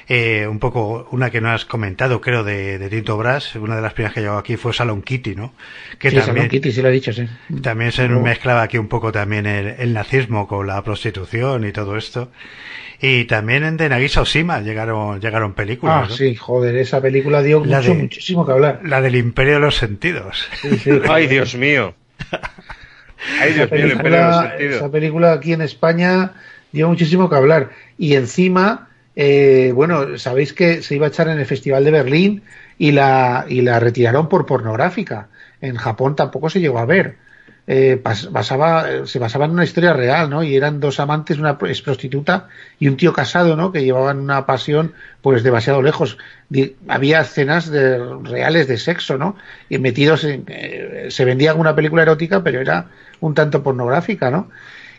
eh, 0.09 0.47
un 0.47 0.61
poco, 0.61 1.09
una 1.11 1.31
que 1.31 1.41
no 1.41 1.51
has 1.51 1.65
comentado, 1.65 2.21
creo, 2.21 2.45
de, 2.45 2.79
de 2.79 2.89
Tito 2.89 3.17
Brass, 3.17 3.57
una 3.57 3.75
de 3.75 3.83
las 3.83 3.93
primeras 3.93 4.15
que 4.15 4.21
llegó 4.21 4.39
aquí 4.39 4.57
fue 4.57 4.73
Salon 4.73 5.03
Kitty, 5.03 5.35
¿no? 5.35 5.53
Que 5.99 6.11
sí, 6.11 6.17
también, 6.17 6.37
Salon 6.37 6.49
Kitty, 6.49 6.71
sí 6.71 6.81
lo 6.81 6.91
he 6.91 6.93
dicho, 6.93 7.13
sí. 7.13 7.27
También 7.61 7.91
se 7.91 8.09
mezclaba 8.09 8.63
aquí 8.63 8.79
un 8.79 8.87
poco 8.87 9.11
también 9.11 9.47
el, 9.47 9.93
nazismo 9.93 10.47
con 10.47 10.65
la 10.69 10.81
prostitución 10.85 11.67
y 11.67 11.73
todo 11.73 11.97
esto. 11.97 12.31
Y 13.03 13.25
también 13.25 13.65
en 13.65 13.77
de 13.77 13.89
Nagisa 13.89 14.21
Oshima 14.21 14.61
llegaron, 14.61 15.21
llegaron 15.21 15.55
películas. 15.55 16.09
Ah, 16.11 16.15
sí, 16.15 16.35
joder, 16.35 16.77
esa 16.77 17.01
película 17.01 17.43
dio 17.43 17.61
mucho, 17.61 17.95
muchísimo 17.95 18.45
que 18.45 18.53
hablar. 18.53 18.81
La 18.85 19.01
del 19.01 19.17
Imperio 19.17 19.55
de 19.55 19.61
los 19.61 19.77
Sentidos. 19.77 20.49
Ay, 21.09 21.27
Dios 21.27 21.55
mío 21.55 21.95
esa, 23.47 24.91
película, 24.91 25.33
aquí 25.33 25.53
en 25.53 25.63
España 25.63 26.33
dio 26.73 26.89
muchísimo 26.89 27.29
que 27.29 27.37
hablar. 27.37 27.71
Y 27.99 28.15
encima, 28.15 28.89
eh, 29.17 29.73
bueno, 29.75 30.19
sabéis 30.19 30.53
que 30.53 30.83
se 30.83 30.97
iba 30.97 31.07
a 31.07 31.09
echar 31.11 31.29
en 31.29 31.39
el 31.39 31.47
Festival 31.47 31.85
de 31.85 31.91
Berlín 31.91 32.43
y 32.79 32.93
la, 32.93 33.45
y 33.49 33.61
la 33.63 33.81
retiraron 33.81 34.29
por 34.29 34.47
pornográfica. 34.47 35.29
En 35.61 35.77
Japón 35.77 36.17
tampoco 36.17 36.49
se 36.51 36.61
llegó 36.61 36.79
a 36.79 36.87
ver. 36.87 37.17
Eh, 37.73 38.03
basaba, 38.03 39.07
se 39.07 39.21
basaba 39.21 39.45
en 39.45 39.53
una 39.53 39.63
historia 39.63 39.93
real, 39.93 40.29
¿no? 40.29 40.43
Y 40.43 40.57
eran 40.57 40.81
dos 40.81 40.99
amantes, 40.99 41.39
una 41.39 41.57
ex 41.61 41.83
prostituta 41.83 42.49
y 42.81 42.89
un 42.89 42.97
tío 42.97 43.13
casado, 43.13 43.55
¿no? 43.55 43.71
Que 43.71 43.85
llevaban 43.85 44.19
una 44.19 44.45
pasión, 44.45 44.93
pues 45.23 45.45
demasiado 45.45 45.81
lejos. 45.81 46.19
había 46.89 47.21
escenas 47.21 47.71
de, 47.71 47.97
reales 48.25 48.67
de 48.67 48.77
sexo, 48.77 49.19
¿no? 49.19 49.37
Y 49.69 49.79
metidos 49.79 50.25
en, 50.25 50.47
eh, 50.49 51.07
se 51.11 51.25
vendía 51.25 51.55
una 51.55 51.77
película 51.77 52.03
erótica, 52.03 52.43
pero 52.43 52.61
era 52.61 52.87
un 53.21 53.35
tanto 53.35 53.63
pornográfica, 53.63 54.33
¿no? 54.33 54.51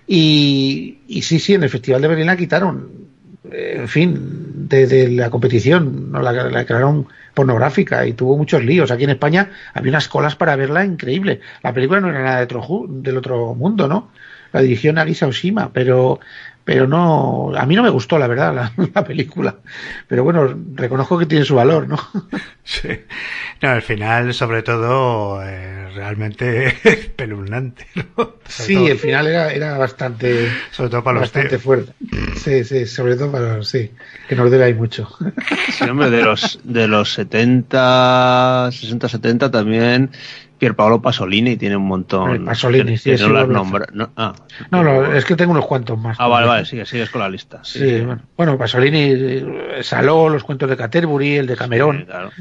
Y, 0.07 0.99
y 1.09 1.23
sí, 1.23 1.39
sí, 1.39 1.55
en 1.55 1.63
el 1.63 1.69
Festival 1.69 2.01
de 2.01 2.07
Berlín 2.07 2.27
la 2.27 2.37
quitaron. 2.37 3.10
En 3.43 3.87
fin, 3.87 4.67
de, 4.69 5.09
la 5.09 5.29
competición, 5.31 6.11
¿no? 6.11 6.21
la, 6.21 6.31
la 6.31 6.59
declararon 6.59 7.07
pornográfica 7.33 8.05
y 8.05 8.13
tuvo 8.13 8.37
muchos 8.37 8.63
líos. 8.63 8.91
Aquí 8.91 9.03
en 9.03 9.09
España 9.11 9.49
había 9.73 9.91
unas 9.91 10.07
colas 10.07 10.35
para 10.35 10.55
verla 10.55 10.85
increíble. 10.85 11.41
La 11.63 11.73
película 11.73 11.99
no 11.99 12.09
era 12.09 12.23
nada 12.23 12.37
de 12.37 12.43
otro, 12.43 12.85
del 12.87 13.17
otro 13.17 13.55
mundo, 13.55 13.87
¿no? 13.87 14.11
La 14.53 14.61
dirigió 14.61 14.91
Nagisa 14.91 15.27
Oshima, 15.27 15.71
pero 15.71 16.19
pero 16.63 16.87
no, 16.87 17.51
a 17.55 17.65
mí 17.65 17.75
no 17.75 17.83
me 17.83 17.89
gustó 17.89 18.17
la 18.17 18.27
verdad 18.27 18.71
la, 18.93 19.03
película, 19.05 19.55
pero 20.07 20.23
bueno, 20.23 20.53
reconozco 20.75 21.17
que 21.17 21.25
tiene 21.25 21.45
su 21.45 21.55
valor, 21.55 21.87
¿no? 21.87 21.97
Sí, 22.63 22.89
no, 23.61 23.69
al 23.69 23.81
final 23.81 24.33
sobre 24.33 24.61
todo 24.61 25.43
eh, 25.43 25.89
realmente 25.93 26.73
peluznante, 27.15 27.87
¿no? 27.95 28.35
sí, 28.47 28.75
el 28.87 28.99
final 28.99 29.27
era, 29.27 29.51
era 29.51 29.77
bastante, 29.77 30.47
sobre 30.69 30.91
todo 30.91 31.03
para 31.03 31.19
los 31.19 31.31
bastante 31.31 31.57
fuerte, 31.57 31.93
sí, 32.37 32.63
sí, 32.63 32.85
sobre 32.85 33.15
todo 33.15 33.31
para 33.31 33.57
los, 33.57 33.67
sí, 33.67 33.91
que 34.29 34.35
nos 34.35 34.51
debe 34.51 34.65
ahí 34.65 34.73
mucho. 34.75 35.09
Sí, 35.71 35.85
hombre, 35.85 36.11
de 36.11 36.21
los, 36.21 36.59
de 36.63 36.87
los 36.87 37.13
70, 37.13 38.69
60, 38.71 39.09
70 39.09 39.51
también 39.51 40.11
Paolo 40.69 41.01
Pasolini 41.01 41.57
tiene 41.57 41.75
un 41.75 41.87
montón. 41.87 42.45
Pasolini, 42.45 42.97
sí, 42.97 43.15
no, 43.19 43.29
las 43.29 43.47
nombra, 43.47 43.87
no, 43.93 44.11
ah, 44.15 44.33
no, 44.69 44.83
no, 44.83 45.13
es 45.13 45.25
que 45.25 45.35
tengo 45.35 45.51
unos 45.51 45.65
cuantos 45.65 45.97
más. 45.97 46.17
Ah, 46.19 46.27
vale, 46.27 46.47
vale, 46.47 46.65
sigue, 46.65 46.85
sigues 46.85 47.09
con 47.09 47.21
la 47.21 47.29
lista. 47.29 47.61
Sí, 47.63 47.79
sí, 47.79 48.01
Bueno, 48.01 48.21
bueno, 48.37 48.57
Pasolini, 48.57 49.11
eh, 49.11 49.79
Saló, 49.81 50.29
los 50.29 50.43
cuentos 50.43 50.69
de 50.69 50.77
Caterbury, 50.77 51.37
el 51.37 51.47
de 51.47 51.55
Camerón. 51.55 52.05
claro, 52.05 52.31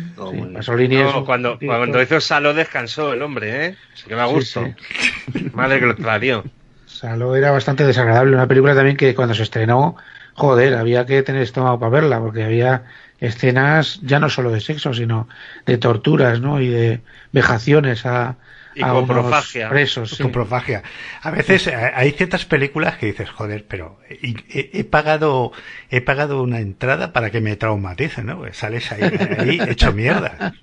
Pasolini 0.52 0.96
es 0.96 1.12
cuando, 1.24 1.58
cuando 1.58 2.02
hizo 2.02 2.20
Saló 2.20 2.52
descansó 2.52 3.12
el 3.14 3.22
hombre, 3.22 3.66
¿eh? 3.66 3.76
que 4.06 4.14
me 4.14 4.26
gusto. 4.26 4.66
Madre 5.54 5.80
que 5.80 5.86
lo 5.86 5.96
tradio. 5.96 6.44
Saló 6.84 7.34
era 7.34 7.50
bastante 7.50 7.84
desagradable, 7.84 8.34
una 8.34 8.46
película 8.46 8.74
también 8.74 8.96
que 8.96 9.14
cuando 9.14 9.34
se 9.34 9.44
estrenó, 9.44 9.96
joder, 10.34 10.74
había 10.74 11.06
que 11.06 11.22
tener 11.22 11.40
estómago 11.42 11.78
para 11.78 11.90
verla, 11.90 12.20
porque 12.20 12.44
había 12.44 12.82
escenas 13.20 14.00
ya 14.02 14.18
no 14.18 14.28
solo 14.30 14.50
de 14.50 14.60
sexo, 14.60 14.94
sino 14.94 15.28
de 15.66 15.78
torturas, 15.78 16.40
¿no? 16.40 16.60
Y 16.60 16.68
de 16.68 17.00
vejaciones 17.32 18.06
a, 18.06 18.36
y 18.74 18.82
a 18.82 18.88
coprofagia. 18.88 19.68
presos. 19.68 20.10
Sí. 20.16 20.22
Coprofagia. 20.22 20.82
A 21.22 21.30
veces 21.30 21.66
eh, 21.66 21.74
hay 21.94 22.12
ciertas 22.12 22.44
películas 22.44 22.96
que 22.96 23.06
dices, 23.06 23.30
joder, 23.30 23.66
pero 23.68 24.00
he, 24.08 24.84
pagado 24.84 25.52
he 25.90 26.00
pagado 26.00 26.42
una 26.42 26.60
entrada 26.60 27.12
para 27.12 27.30
que 27.30 27.40
me 27.40 27.56
traumaticen, 27.56 28.26
¿no? 28.26 28.38
Pues 28.38 28.56
sales 28.56 28.90
ahí, 28.92 29.02
ahí 29.38 29.60
hecho 29.68 29.92
mierda. 29.92 30.54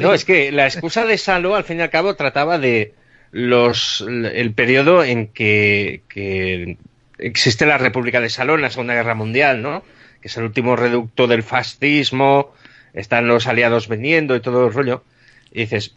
No, 0.00 0.12
es 0.12 0.24
que 0.24 0.50
la 0.52 0.66
excusa 0.66 1.06
de 1.06 1.16
Salo, 1.16 1.54
al 1.54 1.64
fin 1.64 1.78
y 1.78 1.82
al 1.82 1.90
cabo, 1.90 2.16
trataba 2.16 2.58
de 2.58 2.94
los 3.30 4.04
el 4.08 4.52
periodo 4.52 5.04
en 5.04 5.28
que, 5.28 6.02
que 6.08 6.76
existe 7.18 7.66
la 7.66 7.78
República 7.78 8.20
de 8.20 8.28
Salón 8.28 8.56
en 8.56 8.62
la 8.62 8.70
Segunda 8.70 8.94
Guerra 8.94 9.14
Mundial, 9.14 9.62
¿no? 9.62 9.84
Que 10.20 10.28
es 10.28 10.36
el 10.36 10.44
último 10.44 10.76
reducto 10.76 11.26
del 11.26 11.42
fascismo, 11.42 12.54
están 12.92 13.26
los 13.26 13.46
aliados 13.46 13.88
vendiendo 13.88 14.36
y 14.36 14.40
todo 14.40 14.66
el 14.66 14.72
rollo. 14.72 15.04
Y 15.52 15.60
dices, 15.60 15.94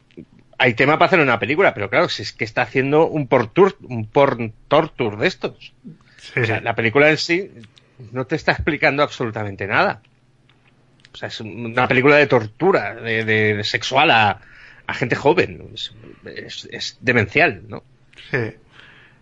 hay 0.57 0.73
tema 0.73 0.97
para 0.97 1.07
hacer 1.07 1.19
una 1.19 1.39
película, 1.39 1.73
pero 1.73 1.89
claro, 1.89 2.09
si 2.09 2.21
es 2.21 2.31
que 2.31 2.45
está 2.45 2.61
haciendo 2.61 3.07
un 3.07 3.27
porn 3.27 3.51
un 3.83 4.05
porn 4.05 4.53
torture 4.67 5.17
de 5.17 5.27
estos. 5.27 5.73
O 6.35 6.45
sea, 6.45 6.61
la 6.61 6.75
película 6.75 7.09
en 7.09 7.17
sí 7.17 7.51
no 8.11 8.25
te 8.25 8.35
está 8.35 8.53
explicando 8.53 9.03
absolutamente 9.03 9.67
nada. 9.67 10.01
O 11.13 11.17
sea, 11.17 11.27
es 11.27 11.39
una 11.41 11.87
película 11.87 12.15
de 12.15 12.27
tortura, 12.27 12.95
de, 12.95 13.61
sexual 13.63 14.09
a, 14.11 14.41
gente 14.93 15.15
joven. 15.15 15.69
Es, 16.25 16.67
es, 16.71 16.97
demencial, 17.01 17.63
¿no? 17.67 17.83
Sí, 18.31 18.53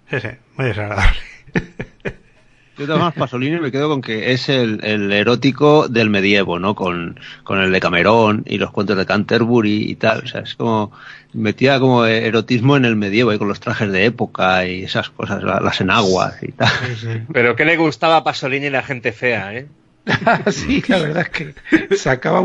sí, 0.10 0.20
sí, 0.20 0.30
muy 0.56 0.68
desagradable. 0.68 1.20
Yo 2.88 2.98
de 2.98 3.12
Pasolini 3.12 3.60
me 3.60 3.72
quedo 3.72 3.90
con 3.90 4.02
que 4.02 4.32
es 4.34 4.50
el, 4.50 4.84
el, 4.84 5.12
erótico 5.12 5.88
del 5.88 6.10
medievo, 6.10 6.60
¿no? 6.60 6.76
Con, 6.76 7.20
con 7.44 7.60
el 7.60 7.72
de 7.72 7.80
Camerón 7.80 8.44
y 8.46 8.58
los 8.58 8.72
cuentos 8.72 8.98
de 8.98 9.06
Canterbury 9.06 9.90
y 9.90 9.96
tal. 9.96 10.24
O 10.24 10.28
sea, 10.28 10.42
es 10.42 10.56
como, 10.56 10.92
metía 11.34 11.80
como 11.80 12.06
erotismo 12.06 12.78
en 12.78 12.86
el 12.86 12.96
medievo 12.96 13.34
y 13.34 13.38
con 13.38 13.48
los 13.48 13.60
trajes 13.60 13.92
de 13.92 14.06
época 14.06 14.66
y 14.66 14.84
esas 14.84 15.10
cosas, 15.10 15.44
las 15.44 15.82
enaguas 15.82 16.42
y 16.42 16.52
tal. 16.52 16.72
Pero 17.32 17.56
¿qué 17.56 17.66
le 17.66 17.78
gustaba 17.78 18.18
a 18.18 18.24
Pasolini 18.24 18.68
y 18.68 18.72
la 18.72 18.84
gente 18.84 19.12
fea, 19.12 19.54
eh? 19.54 19.68
sí, 20.52 20.84
la 20.88 20.98
verdad 20.98 21.28
es 21.28 21.30
que 21.30 21.96
sacaba 21.96 22.42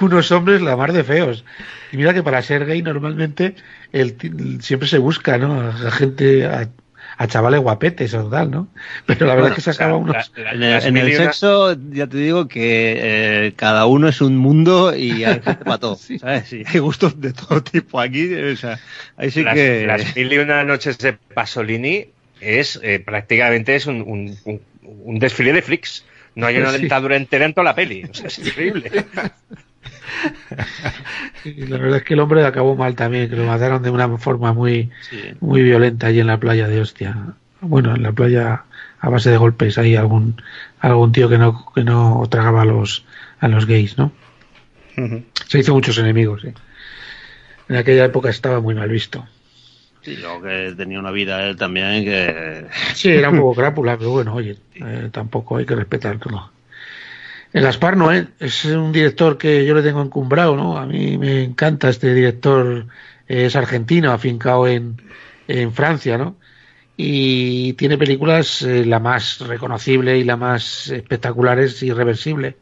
unos 0.00 0.32
hombres 0.32 0.60
la 0.60 0.76
mar 0.76 0.92
de 0.92 1.04
feos. 1.04 1.44
Y 1.92 1.96
mira 1.96 2.14
que 2.14 2.22
para 2.22 2.42
ser 2.42 2.66
gay 2.66 2.82
normalmente 2.82 3.54
el, 3.92 4.60
siempre 4.60 4.88
se 4.88 4.98
busca, 4.98 5.38
¿no? 5.38 5.60
A 5.60 5.90
gente, 5.90 6.46
a, 6.46 6.68
chavales 7.28 7.60
guapetes 7.60 8.14
o 8.14 8.28
tal, 8.28 8.50
¿no? 8.50 8.68
Pero 9.06 9.26
la 9.26 9.34
verdad 9.34 9.50
es 9.50 9.56
que 9.56 9.60
sacaba 9.60 9.96
unos... 9.96 10.32
en 10.36 10.96
el, 10.96 11.16
sexo 11.16 11.76
ya 11.90 12.06
te 12.06 12.16
digo 12.16 12.48
que 12.48 12.96
eh, 12.98 13.52
cada 13.56 13.86
uno 13.86 14.08
es 14.08 14.20
un 14.20 14.36
mundo 14.36 14.96
y 14.96 15.24
hay 15.24 15.40
gente 15.40 15.64
para 15.64 15.78
todo, 15.78 15.98
hay 16.22 16.78
gustos 16.78 17.20
de 17.20 17.32
todo 17.32 17.62
tipo 17.62 18.00
aquí, 18.00 18.34
o 18.34 18.56
sea, 18.56 18.78
ahí 19.16 19.30
sí 19.30 19.44
que... 19.44 19.86
Las 19.86 20.16
mil 20.16 20.32
y 20.32 20.38
una 20.38 20.64
noches 20.64 20.98
de 20.98 21.12
Pasolini 21.12 22.08
es 22.40 22.80
eh, 22.82 23.00
prácticamente 23.00 23.74
es 23.74 23.86
un, 23.86 24.02
un, 24.44 24.60
un 24.82 25.18
desfile 25.18 25.52
de 25.52 25.62
freaks. 25.62 26.04
No 26.34 26.46
hay 26.46 26.58
una 26.58 26.72
dentadura 26.72 27.16
entera 27.16 27.44
en 27.44 27.54
toda 27.54 27.64
la 27.64 27.74
peli. 27.74 28.04
O 28.04 28.14
sea, 28.14 28.28
es 28.28 28.38
increíble. 28.38 28.90
la 31.44 31.78
verdad 31.78 31.98
es 31.98 32.04
que 32.04 32.14
el 32.14 32.20
hombre 32.20 32.44
acabó 32.44 32.76
mal 32.76 32.94
también, 32.94 33.28
que 33.28 33.36
lo 33.36 33.44
mataron 33.44 33.82
de 33.82 33.90
una 33.90 34.18
forma 34.18 34.52
muy, 34.52 34.90
muy 35.40 35.62
violenta 35.62 36.08
allí 36.08 36.20
en 36.20 36.26
la 36.26 36.38
playa 36.38 36.68
de 36.68 36.80
Hostia. 36.80 37.34
Bueno, 37.60 37.94
en 37.94 38.02
la 38.02 38.12
playa 38.12 38.64
a 39.00 39.08
base 39.08 39.30
de 39.30 39.36
golpes 39.36 39.78
hay 39.78 39.96
algún 39.96 40.40
algún 40.80 41.12
tío 41.12 41.28
que 41.28 41.38
no 41.38 41.72
que 41.74 41.84
no 41.84 42.22
tragaba 42.30 42.62
a 42.62 42.66
los 42.66 43.04
a 43.40 43.48
los 43.48 43.66
gays, 43.66 43.96
¿no? 43.98 44.12
Se 45.48 45.58
hizo 45.58 45.72
muchos 45.72 45.96
enemigos, 45.98 46.42
sí. 46.42 46.48
En 47.68 47.76
aquella 47.76 48.04
época 48.04 48.28
estaba 48.28 48.60
muy 48.60 48.74
mal 48.74 48.88
visto. 48.88 49.26
Sí, 50.02 50.16
luego 50.16 50.42
que 50.42 50.74
tenía 50.76 50.98
una 50.98 51.10
vida 51.10 51.46
él 51.46 51.56
también 51.56 52.04
que... 52.04 52.66
Sí, 52.94 53.10
era 53.10 53.30
un 53.30 53.38
poco 53.38 53.54
crápula, 53.60 53.98
pero 53.98 54.10
bueno, 54.10 54.34
oye, 54.34 54.56
eh, 54.74 55.08
tampoco 55.12 55.58
hay 55.58 55.66
que 55.66 55.76
respetarlo. 55.76 56.50
El 57.52 57.62
Gaspar 57.64 57.96
Noé 57.96 58.28
es 58.38 58.64
un 58.64 58.92
director 58.92 59.36
que 59.36 59.66
yo 59.66 59.74
le 59.74 59.82
tengo 59.82 60.02
encumbrado, 60.02 60.56
¿no? 60.56 60.78
A 60.78 60.86
mí 60.86 61.18
me 61.18 61.42
encanta 61.42 61.88
este 61.88 62.14
director, 62.14 62.86
es 63.26 63.56
argentino, 63.56 64.12
afincado 64.12 64.68
en, 64.68 65.02
en 65.48 65.72
Francia, 65.72 66.16
¿no? 66.16 66.36
Y 66.96 67.72
tiene 67.74 67.96
películas, 67.96 68.62
eh, 68.62 68.84
la 68.84 69.00
más 69.00 69.40
reconocible 69.40 70.18
y 70.18 70.24
la 70.24 70.36
más 70.36 70.88
espectacular 70.88 71.58
es 71.58 71.82
Irreversible, 71.82 72.56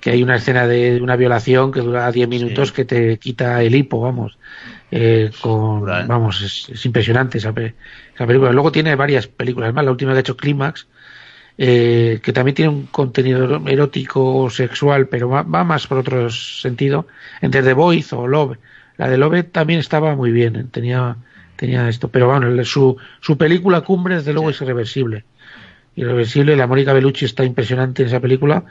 que 0.00 0.10
hay 0.10 0.22
una 0.22 0.36
escena 0.36 0.66
de 0.66 1.00
una 1.02 1.16
violación 1.16 1.72
que 1.72 1.80
dura 1.80 2.10
10 2.12 2.28
minutos 2.28 2.72
que 2.72 2.84
te 2.84 3.18
quita 3.18 3.62
el 3.62 3.74
hipo, 3.74 4.00
vamos. 4.00 4.38
Eh, 4.92 5.32
con, 5.40 5.84
vamos, 5.84 6.68
es, 6.70 6.86
impresionante 6.86 7.38
esa, 7.38 7.52
película. 7.52 8.52
Luego 8.52 8.70
tiene 8.70 8.94
varias 8.94 9.26
películas 9.26 9.74
más. 9.74 9.84
La 9.84 9.90
última 9.90 10.12
que 10.12 10.18
ha 10.18 10.20
hecho 10.20 10.36
Clímax, 10.36 10.86
eh, 11.56 12.20
que 12.22 12.32
también 12.32 12.54
tiene 12.54 12.70
un 12.70 12.86
contenido 12.86 13.62
erótico 13.66 14.50
sexual, 14.50 15.06
pero 15.06 15.28
va, 15.28 15.44
más 15.44 15.86
por 15.86 15.98
otro 15.98 16.28
sentido. 16.30 17.06
Entre 17.40 17.62
The 17.62 17.74
Voice 17.74 18.14
o 18.14 18.26
Love. 18.26 18.58
La 18.96 19.08
de 19.08 19.18
Love 19.18 19.44
también 19.52 19.80
estaba 19.80 20.16
muy 20.16 20.32
bien, 20.32 20.56
eh, 20.56 20.64
tenía, 20.70 21.16
tenía 21.56 21.88
esto. 21.88 22.08
Pero 22.08 22.28
bueno, 22.28 22.64
su, 22.64 22.96
su 23.20 23.38
película 23.38 23.82
cumbre, 23.82 24.16
desde 24.16 24.32
luego, 24.32 24.50
es 24.50 24.60
irreversible. 24.60 25.24
Irreversible, 25.94 26.56
la 26.56 26.66
Mónica 26.66 26.92
Bellucci 26.92 27.24
está 27.24 27.44
impresionante 27.44 28.02
en 28.02 28.08
esa 28.08 28.20
película. 28.20 28.64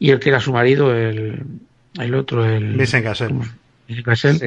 Y 0.00 0.10
el 0.10 0.18
que 0.18 0.30
era 0.30 0.40
su 0.40 0.52
marido, 0.52 0.94
el, 0.96 1.44
el 1.98 2.14
otro, 2.14 2.44
el. 2.44 2.74
Vincent 2.74 3.04
Cassel. 3.04 3.34
Vincent 3.86 4.42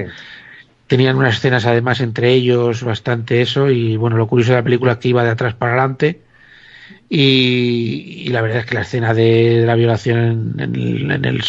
Tenían 0.87 1.15
unas 1.15 1.37
escenas 1.37 1.65
además 1.65 2.01
entre 2.01 2.31
ellos 2.31 2.83
bastante 2.83 3.41
eso 3.41 3.71
y 3.71 3.95
bueno, 3.95 4.17
lo 4.17 4.27
curioso 4.27 4.51
de 4.51 4.57
la 4.57 4.63
película 4.63 4.91
es 4.91 4.97
que 4.97 5.09
iba 5.09 5.23
de 5.23 5.29
atrás 5.29 5.53
para 5.53 5.71
adelante 5.71 6.21
y, 7.15 8.29
la 8.29 8.41
verdad 8.41 8.59
es 8.59 8.65
que 8.65 8.73
la 8.75 8.81
escena 8.81 9.13
de, 9.13 9.63
la 9.65 9.75
violación 9.75 10.55
en, 10.57 11.11
en, 11.11 11.25
el, 11.25 11.43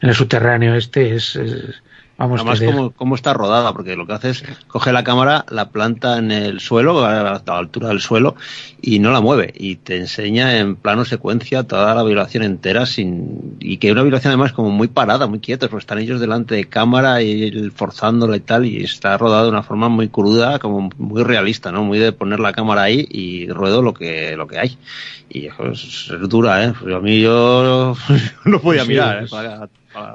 en 0.00 0.08
el 0.08 0.14
subterráneo 0.14 0.74
este 0.74 1.14
es, 1.14 1.38
Vamos 2.16 2.40
Además, 2.40 2.60
cómo, 2.60 2.90
cómo, 2.92 3.14
está 3.16 3.34
rodada, 3.34 3.72
porque 3.72 3.96
lo 3.96 4.06
que 4.06 4.12
hace 4.12 4.30
es 4.30 4.44
coge 4.68 4.92
la 4.92 5.02
cámara, 5.02 5.44
la 5.50 5.70
planta 5.70 6.18
en 6.18 6.30
el 6.30 6.60
suelo, 6.60 7.04
a 7.04 7.42
la 7.44 7.58
altura 7.58 7.88
del 7.88 8.00
suelo, 8.00 8.36
y 8.80 9.00
no 9.00 9.10
la 9.10 9.20
mueve. 9.20 9.52
Y 9.56 9.76
te 9.76 9.96
enseña 9.96 10.58
en 10.58 10.76
plano 10.76 11.04
secuencia 11.04 11.64
toda 11.64 11.92
la 11.92 12.04
violación 12.04 12.44
entera, 12.44 12.86
sin 12.86 13.56
y 13.58 13.78
que 13.78 13.90
una 13.90 14.02
violación 14.02 14.30
además 14.30 14.52
como 14.52 14.70
muy 14.70 14.86
parada, 14.86 15.26
muy 15.26 15.40
quieta, 15.40 15.66
porque 15.68 15.82
están 15.82 15.98
ellos 15.98 16.20
delante 16.20 16.54
de 16.54 16.66
cámara 16.66 17.20
y 17.20 17.70
forzándolo 17.74 18.36
y 18.36 18.40
tal, 18.40 18.64
y 18.64 18.84
está 18.84 19.18
rodada 19.18 19.44
de 19.44 19.48
una 19.48 19.64
forma 19.64 19.88
muy 19.88 20.08
cruda, 20.08 20.60
como 20.60 20.90
muy 20.96 21.24
realista, 21.24 21.72
¿no? 21.72 21.82
Muy 21.82 21.98
de 21.98 22.12
poner 22.12 22.38
la 22.38 22.52
cámara 22.52 22.82
ahí 22.82 23.08
y 23.10 23.48
ruedo 23.48 23.82
lo 23.82 23.92
que, 23.92 24.36
lo 24.36 24.46
que 24.46 24.60
hay. 24.60 24.78
Y 25.28 25.46
es, 25.46 26.10
es 26.12 26.28
dura, 26.28 26.64
¿eh? 26.64 26.72
a 26.94 27.00
mí 27.00 27.20
yo 27.20 27.96
no 28.44 28.60
podía 28.60 28.84
mirar, 28.84 29.24
¿eh? 29.24 29.68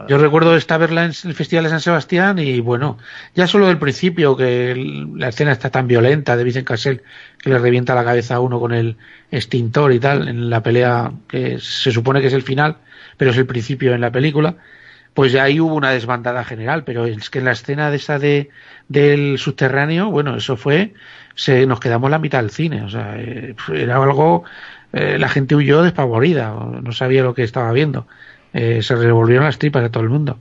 Yo 0.08 0.18
recuerdo 0.18 0.56
esta 0.56 0.78
verla 0.78 1.06
en 1.06 1.12
el 1.24 1.34
Festival 1.34 1.64
de 1.64 1.70
San 1.70 1.80
Sebastián 1.80 2.38
y 2.40 2.60
bueno, 2.60 2.98
ya 3.34 3.48
solo 3.48 3.68
del 3.68 3.78
principio 3.78 4.36
que 4.36 4.76
la 5.16 5.30
escena 5.30 5.54
está 5.54 5.70
tan 5.70 5.88
violenta 5.88 6.36
de 6.36 6.44
Vicent 6.44 6.68
Cassel 6.68 7.02
que 7.38 7.50
le 7.50 7.60
revienta 7.60 7.96
la 7.96 8.04
cabeza 8.04 8.36
a 8.36 8.40
uno 8.40 8.60
con 8.60 8.74
el 8.74 8.98
extintor 9.32 9.94
y 9.94 10.00
tal 10.00 10.28
en 10.28 10.50
la 10.50 10.62
pelea 10.64 11.12
que 11.28 11.60
se 11.60 11.92
supone 11.92 12.20
que 12.20 12.28
es 12.28 12.34
el 12.34 12.42
final, 12.42 12.78
pero 13.16 13.32
es 13.32 13.38
el 13.38 13.46
principio 13.46 13.94
en 13.94 14.02
la 14.02 14.12
película, 14.12 14.56
pues 15.14 15.32
ya 15.32 15.44
ahí 15.44 15.60
hubo 15.60 15.76
una 15.76 15.92
desbandada 15.92 16.44
general, 16.44 16.84
pero 16.84 17.06
es 17.06 17.30
que 17.30 17.40
en 17.40 17.46
la 17.46 17.52
escena 17.52 17.90
de 17.90 17.96
esa 17.96 18.20
de 18.20 18.50
del 18.90 19.38
subterráneo, 19.38 20.10
bueno, 20.12 20.36
eso 20.36 20.58
fue 20.58 20.94
se 21.36 21.66
nos 21.66 21.80
quedamos 21.80 22.12
la 22.12 22.20
mitad 22.20 22.42
del 22.42 22.52
cine, 22.52 22.84
o 22.84 22.90
sea, 22.90 23.16
eh, 23.18 23.56
era 23.74 23.96
algo 23.96 24.44
eh, 24.92 25.18
la 25.18 25.30
gente 25.30 25.56
huyó 25.56 25.84
despavorida, 25.84 26.54
no 26.82 26.92
sabía 26.92 27.24
lo 27.24 27.34
que 27.34 27.44
estaba 27.44 27.72
viendo 27.72 28.08
eh, 28.54 28.82
se 28.82 28.96
revolvieron 28.96 29.46
las 29.46 29.58
tripas 29.58 29.84
de 29.84 29.90
todo 29.90 30.04
el 30.04 30.10
mundo. 30.10 30.40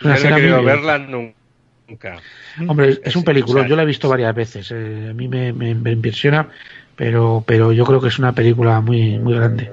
Es 0.00 0.24
una 0.24 0.38
no 0.38 0.58
he 0.58 0.64
verla 0.64 0.98
nunca. 0.98 2.20
Hombre, 2.66 3.00
es 3.04 3.16
un 3.16 3.24
película, 3.24 3.66
yo 3.66 3.76
la 3.76 3.82
he 3.82 3.86
visto 3.86 4.08
varias 4.08 4.34
veces. 4.34 4.70
Eh, 4.70 5.08
a 5.10 5.14
mí 5.14 5.28
me, 5.28 5.52
me, 5.52 5.90
impresiona, 5.90 6.48
pero, 6.96 7.44
pero 7.46 7.72
yo 7.72 7.84
creo 7.84 8.00
que 8.00 8.08
es 8.08 8.18
una 8.18 8.32
película 8.32 8.80
muy, 8.80 9.18
muy 9.18 9.34
grande. 9.34 9.72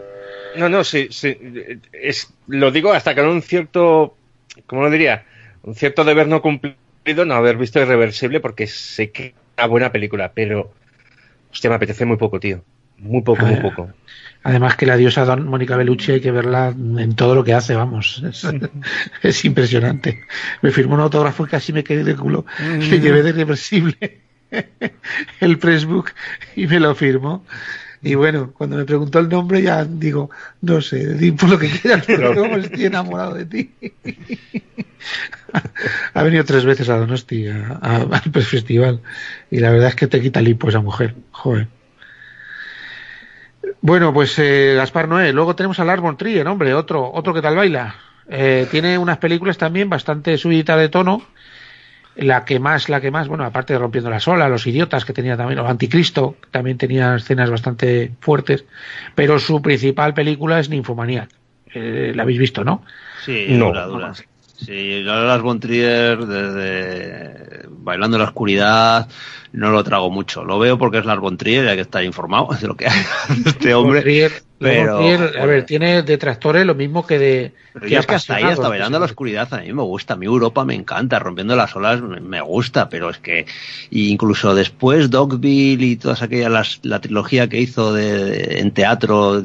No, 0.55 0.69
no, 0.69 0.83
sí, 0.83 1.07
sí. 1.09 1.35
Es, 1.91 2.31
lo 2.47 2.71
digo 2.71 2.93
hasta 2.93 3.15
que 3.15 3.21
no 3.21 3.31
un 3.31 3.41
cierto, 3.41 4.15
¿cómo 4.67 4.83
lo 4.83 4.89
diría? 4.89 5.25
Un 5.63 5.75
cierto 5.75 6.03
deber 6.03 6.27
no 6.27 6.41
cumplido 6.41 7.25
no 7.25 7.33
haber 7.33 7.57
visto 7.57 7.81
Irreversible 7.81 8.39
porque 8.39 8.67
sé 8.67 9.11
que 9.11 9.27
es 9.27 9.33
una 9.57 9.67
buena 9.67 9.91
película, 9.91 10.31
pero, 10.33 10.71
hostia, 11.51 11.69
me 11.69 11.77
apetece 11.77 12.05
muy 12.05 12.17
poco, 12.17 12.39
tío. 12.39 12.63
Muy 12.97 13.21
poco, 13.21 13.45
muy 13.45 13.59
poco. 13.59 13.89
Además 14.43 14.75
que 14.75 14.85
la 14.85 14.97
diosa 14.97 15.23
Don 15.23 15.47
Mónica 15.47 15.77
Bellucci 15.77 16.11
hay 16.11 16.21
que 16.21 16.31
verla 16.31 16.67
en 16.67 17.15
todo 17.15 17.33
lo 17.33 17.45
que 17.45 17.53
hace, 17.53 17.75
vamos. 17.75 18.21
Es, 19.21 19.45
impresionante. 19.45 20.23
Me 20.61 20.71
firmó 20.71 20.95
un 20.95 21.01
autógrafo 21.01 21.45
y 21.45 21.49
casi 21.49 21.71
me 21.71 21.83
quedé 21.83 22.03
de 22.03 22.15
culo. 22.15 22.45
Le 22.59 22.99
llevé 22.99 23.23
de 23.23 23.31
reversible 23.31 24.19
el 25.39 25.57
pressbook 25.57 26.11
y 26.57 26.67
me 26.67 26.79
lo 26.79 26.93
firmó. 26.93 27.45
Y 28.01 28.15
bueno, 28.15 28.51
cuando 28.51 28.75
me 28.75 28.83
preguntó 28.83 29.19
el 29.19 29.29
nombre 29.29 29.61
ya 29.61 29.85
digo, 29.85 30.29
no 30.59 30.81
sé, 30.81 31.13
di 31.13 31.31
por 31.31 31.49
lo 31.49 31.57
que 31.57 31.69
quieras, 31.69 32.03
pero 32.07 32.57
estoy 32.57 32.85
enamorado 32.85 33.35
de 33.35 33.45
ti. 33.45 33.71
ha 36.13 36.23
venido 36.23 36.43
tres 36.43 36.65
veces 36.65 36.89
a 36.89 36.97
Donosti, 36.97 37.47
al 37.47 38.21
Festival, 38.43 38.99
y 39.49 39.59
la 39.59 39.71
verdad 39.71 39.87
es 39.87 39.95
que 39.95 40.07
te 40.07 40.21
quita 40.21 40.41
lipo 40.41 40.67
esa 40.67 40.81
mujer, 40.81 41.15
joder. 41.31 41.69
Bueno, 43.83 44.13
pues 44.13 44.39
eh, 44.39 44.75
Gaspar 44.77 45.09
Noé. 45.09 45.33
Luego 45.33 45.57
tenemos 45.57 45.77
a 45.77 45.83
Lars 45.83 46.01
von 46.01 46.15
Trier, 46.15 46.47
hombre, 46.47 46.73
otro, 46.73 47.11
otro 47.11 47.33
que 47.33 47.41
tal 47.41 47.57
baila. 47.57 47.93
Eh, 48.29 48.65
tiene 48.71 48.97
unas 48.97 49.17
películas 49.17 49.57
también 49.57 49.89
bastante 49.89 50.37
subidas 50.37 50.79
de 50.79 50.87
tono. 50.87 51.21
La 52.15 52.45
que 52.45 52.61
más, 52.61 52.87
la 52.87 53.01
que 53.01 53.11
más, 53.11 53.27
bueno, 53.27 53.43
aparte 53.43 53.73
de 53.73 53.79
Rompiendo 53.79 54.09
la 54.09 54.21
Sola, 54.21 54.47
Los 54.47 54.65
Idiotas, 54.67 55.03
que 55.03 55.11
tenía 55.11 55.35
también, 55.35 55.59
o 55.59 55.67
Anticristo, 55.67 56.37
también 56.49 56.77
tenía 56.77 57.15
escenas 57.15 57.49
bastante 57.49 58.13
fuertes. 58.21 58.63
Pero 59.15 59.37
su 59.37 59.61
principal 59.61 60.13
película 60.13 60.61
es 60.61 60.69
Ninfomanía. 60.69 61.27
Eh, 61.73 62.13
la 62.15 62.23
habéis 62.23 62.39
visto, 62.39 62.63
¿no? 62.63 62.85
Sí, 63.25 63.47
no, 63.49 63.65
dura, 63.65 63.85
dura. 63.85 64.13
Sí, 64.55 65.01
Lars 65.01 65.43
von 65.43 65.59
Trier, 65.59 66.25
desde 66.25 67.67
Bailando 67.69 68.17
en 68.17 68.21
la 68.23 68.29
Oscuridad, 68.29 69.09
no 69.51 69.71
lo 69.71 69.83
trago 69.83 70.09
mucho. 70.09 70.43
Lo 70.43 70.59
veo 70.59 70.77
porque 70.77 70.99
es 70.99 71.05
Lars 71.05 71.21
von 71.21 71.37
Trier, 71.37 71.67
hay 71.67 71.75
que 71.75 71.81
estar 71.81 72.03
informado 72.03 72.49
de 72.61 72.67
lo 72.67 72.75
que 72.75 72.87
hay 72.87 73.01
este 73.45 73.73
hombre. 73.73 74.31
Pero 74.63 74.97
a 74.97 75.45
ver, 75.45 75.65
tiene 75.65 76.01
detractores 76.01 76.65
lo 76.65 76.75
mismo 76.75 77.05
que 77.05 77.19
de. 77.19 77.51
Pero 77.73 77.87
que 77.87 77.95
es 77.97 78.05
que 78.05 78.15
hasta 78.15 78.35
ahí, 78.35 78.43
hasta 78.43 78.69
bailando 78.69 78.99
la 78.99 79.05
oscuridad, 79.05 79.53
a 79.53 79.59
mí 79.59 79.73
me 79.73 79.81
gusta. 79.83 80.13
A 80.13 80.17
mí 80.17 80.25
Europa 80.25 80.63
me 80.65 80.75
encanta, 80.75 81.19
rompiendo 81.19 81.55
las 81.55 81.75
olas 81.75 82.01
me 82.01 82.41
gusta, 82.41 82.89
pero 82.89 83.09
es 83.09 83.17
que 83.17 83.45
incluso 83.91 84.55
después 84.55 85.09
Dogville 85.09 85.85
y 85.85 85.95
todas 85.97 86.21
aquellas, 86.21 86.79
la 86.83 87.01
trilogía 87.01 87.47
que 87.49 87.59
hizo 87.59 87.93
de, 87.93 88.59
en 88.59 88.71
teatro, 88.71 89.41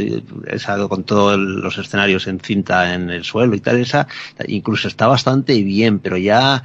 esa, 0.46 0.88
con 0.88 1.04
todos 1.04 1.38
los 1.38 1.76
escenarios 1.78 2.26
en 2.26 2.40
cinta 2.40 2.94
en 2.94 3.10
el 3.10 3.24
suelo 3.24 3.54
y 3.54 3.60
tal, 3.60 3.78
esa, 3.78 4.06
incluso 4.46 4.88
está 4.88 5.06
bastante 5.06 5.62
bien, 5.62 5.98
pero 5.98 6.16
ya 6.16 6.62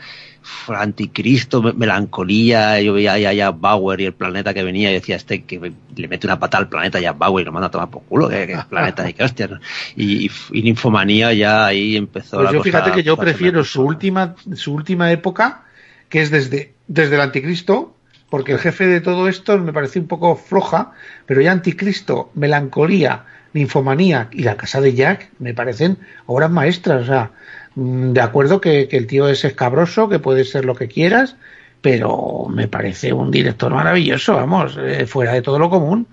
anticristo, 0.67 1.61
melancolía, 1.61 2.81
yo 2.81 2.93
veía 2.93 3.13
a 3.13 3.33
Jack 3.33 3.59
Bauer 3.59 4.01
y 4.01 4.05
el 4.05 4.13
planeta 4.13 4.53
que 4.53 4.63
venía 4.63 4.91
y 4.91 4.93
decía 4.93 5.15
este 5.15 5.43
que 5.43 5.73
le 5.95 6.07
mete 6.07 6.27
una 6.27 6.39
pata 6.39 6.57
al 6.57 6.69
planeta 6.69 6.99
Jack 6.99 7.17
Bauer 7.17 7.43
y 7.43 7.45
lo 7.45 7.51
manda 7.51 7.67
a 7.67 7.71
tomar 7.71 7.89
por 7.89 8.03
culo, 8.03 8.29
que, 8.29 8.57
planeta 8.69 9.09
y 9.09 9.13
que 9.13 9.23
hostia, 9.23 9.59
y, 9.95 10.29
y, 10.51 10.61
Ninfomanía 10.61 11.33
ya 11.33 11.65
ahí 11.65 11.95
empezó 11.95 12.37
pues 12.37 12.51
yo 12.51 12.63
fíjate 12.63 12.91
que 12.91 13.03
yo 13.03 13.17
prefiero 13.17 13.63
su 13.63 13.83
última, 13.83 14.35
su 14.55 14.73
última 14.73 15.11
época, 15.11 15.63
que 16.09 16.21
es 16.21 16.31
desde, 16.31 16.73
desde 16.87 17.15
el 17.15 17.21
anticristo, 17.21 17.95
porque 18.29 18.53
el 18.53 18.59
jefe 18.59 18.87
de 18.87 19.01
todo 19.01 19.27
esto 19.27 19.57
me 19.59 19.73
parece 19.73 19.99
un 19.99 20.07
poco 20.07 20.35
floja, 20.35 20.91
pero 21.25 21.41
ya 21.41 21.51
anticristo, 21.51 22.31
melancolía, 22.33 23.25
ninfomanía 23.53 24.29
y 24.31 24.43
la 24.43 24.57
casa 24.57 24.81
de 24.81 24.93
Jack 24.93 25.29
me 25.39 25.53
parecen 25.53 25.97
obras 26.25 26.51
maestras, 26.51 27.03
o 27.03 27.05
sea, 27.05 27.31
Mm, 27.75 28.13
de 28.13 28.21
acuerdo 28.21 28.61
que, 28.61 28.87
el 28.91 29.07
tío 29.07 29.27
es 29.27 29.43
escabroso, 29.45 30.09
que 30.09 30.19
puede 30.19 30.43
ser 30.43 30.65
lo 30.65 30.75
que 30.75 30.87
quieras, 30.87 31.35
pero 31.81 32.47
me 32.49 32.67
parece 32.67 33.13
un 33.13 33.31
director 33.31 33.73
maravilloso, 33.73 34.35
vamos, 34.35 34.77
eh, 34.79 35.05
fuera 35.05 35.33
de 35.33 35.41
todo 35.41 35.59
lo 35.59 35.69
común. 35.69 36.07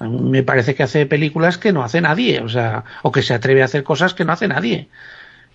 Me 0.00 0.44
parece 0.44 0.76
que 0.76 0.84
hace 0.84 1.06
películas 1.06 1.58
que 1.58 1.72
no 1.72 1.82
hace 1.82 2.00
nadie, 2.00 2.40
o 2.40 2.48
sea, 2.48 2.84
o 3.02 3.10
que 3.10 3.22
se 3.22 3.34
atreve 3.34 3.62
a 3.62 3.64
hacer 3.64 3.82
cosas 3.82 4.14
que 4.14 4.24
no 4.24 4.32
hace 4.32 4.46
nadie. 4.46 4.88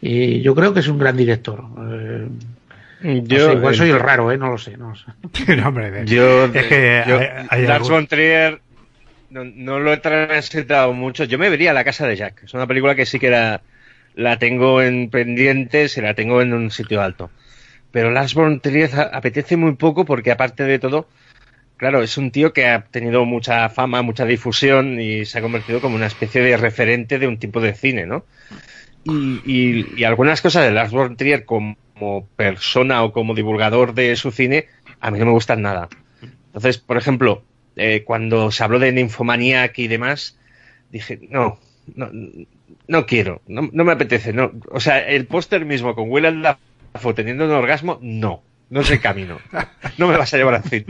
Y 0.01 0.41
yo 0.41 0.53
creo 0.53 0.73
que 0.73 0.81
es 0.81 0.88
un 0.89 0.99
gran 0.99 1.15
director. 1.15 1.63
Eh, 1.79 2.27
yo, 3.23 3.53
igual 3.53 3.73
soy 3.73 3.89
el 3.91 3.99
raro, 4.01 4.34
¿eh? 4.34 4.38
No 4.38 4.49
lo 4.49 4.57
sé. 4.57 4.75
No 4.75 4.93
yo, 6.05 6.45
es 6.45 6.65
que 6.65 7.65
Lars 7.65 7.88
von 7.88 8.07
Trier 8.07 8.59
no, 9.34 9.43
no, 9.45 9.79
lo 9.79 9.91
he 9.91 9.97
transitado 9.97 10.93
mucho. 10.93 11.23
Yo 11.23 11.39
me 11.39 11.49
vería 11.49 11.73
La 11.73 11.84
Casa 11.84 12.07
de 12.07 12.15
Jack. 12.15 12.43
Es 12.43 12.53
una 12.53 12.67
película 12.67 12.93
que 12.93 13.07
sí 13.07 13.19
que 13.19 13.27
era 13.27 13.61
la 14.13 14.38
tengo 14.38 14.81
en 14.81 15.09
pendiente, 15.09 15.89
se 15.89 16.03
la 16.03 16.13
tengo 16.13 16.41
en 16.41 16.53
un 16.53 16.69
sitio 16.69 17.01
alto. 17.01 17.31
Pero 17.91 18.11
Lars 18.11 18.36
von 18.36 18.59
Trier 18.59 18.91
apetece 19.11 19.57
muy 19.57 19.73
poco 19.73 20.05
porque 20.05 20.31
aparte 20.31 20.63
de 20.63 20.77
todo, 20.77 21.07
claro, 21.77 22.03
es 22.03 22.15
un 22.17 22.29
tío 22.29 22.53
que 22.53 22.67
ha 22.67 22.84
tenido 22.84 23.25
mucha 23.25 23.69
fama, 23.69 24.03
mucha 24.03 24.25
difusión 24.25 24.99
y 25.01 25.25
se 25.25 25.39
ha 25.39 25.41
convertido 25.41 25.81
como 25.81 25.95
una 25.95 26.07
especie 26.07 26.41
de 26.41 26.55
referente 26.55 27.17
de 27.17 27.27
un 27.27 27.39
tipo 27.39 27.59
de 27.59 27.73
cine, 27.73 28.05
¿no? 28.05 28.25
Y, 29.05 30.03
algunas 30.03 30.41
cosas 30.41 30.63
de 30.63 30.71
Lars 30.71 30.91
von 30.91 31.17
Trier 31.17 31.43
como 31.43 31.75
persona 32.36 33.03
o 33.03 33.11
como 33.11 33.34
divulgador 33.34 33.95
de 33.95 34.15
su 34.15 34.31
cine 34.31 34.67
a 34.99 35.09
mí 35.09 35.17
no 35.17 35.25
me 35.25 35.31
gustan 35.31 35.63
nada. 35.63 35.89
Entonces, 36.21 36.77
por 36.77 36.97
ejemplo, 36.97 37.43
eh, 37.76 38.03
cuando 38.03 38.51
se 38.51 38.63
habló 38.63 38.80
de 38.80 38.91
Nymphomaniac 38.91 39.78
y 39.80 39.88
demás, 39.88 40.38
dije, 40.91 41.19
no, 41.30 41.59
no, 41.95 42.09
no 42.88 43.05
quiero, 43.05 43.41
no, 43.47 43.63
me 43.71 43.91
apetece, 43.91 44.34
no. 44.34 44.51
O 44.69 44.80
sea, 44.80 44.99
el 44.99 45.26
póster 45.26 45.65
mismo 45.65 45.95
con 45.95 46.09
Willem 46.09 46.41
Dafoe 46.41 47.13
teniendo 47.13 47.45
un 47.45 47.51
orgasmo, 47.51 47.99
no, 48.01 48.43
no 48.69 48.82
es 48.82 48.91
el 48.91 48.99
camino. 48.99 49.39
No 49.97 50.07
me 50.07 50.17
vas 50.17 50.34
a 50.34 50.38
llevar 50.38 50.55
al 50.55 50.63
cine. 50.63 50.86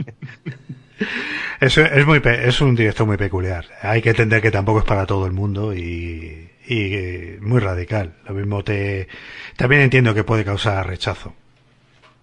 Es, 1.60 1.76
es, 1.76 2.06
muy, 2.06 2.22
es 2.24 2.60
un 2.60 2.74
director 2.74 3.06
muy 3.06 3.16
peculiar. 3.16 3.66
Hay 3.82 4.00
que 4.00 4.10
entender 4.10 4.40
que 4.40 4.50
tampoco 4.50 4.78
es 4.78 4.84
para 4.84 5.04
todo 5.04 5.26
el 5.26 5.32
mundo 5.32 5.74
y, 5.74 6.48
y 6.66 7.36
muy 7.40 7.60
radical. 7.60 8.14
Lo 8.26 8.34
mismo 8.34 8.62
te, 8.64 9.08
también 9.56 9.82
entiendo 9.82 10.14
que 10.14 10.24
puede 10.24 10.44
causar 10.44 10.86
rechazo. 10.86 11.34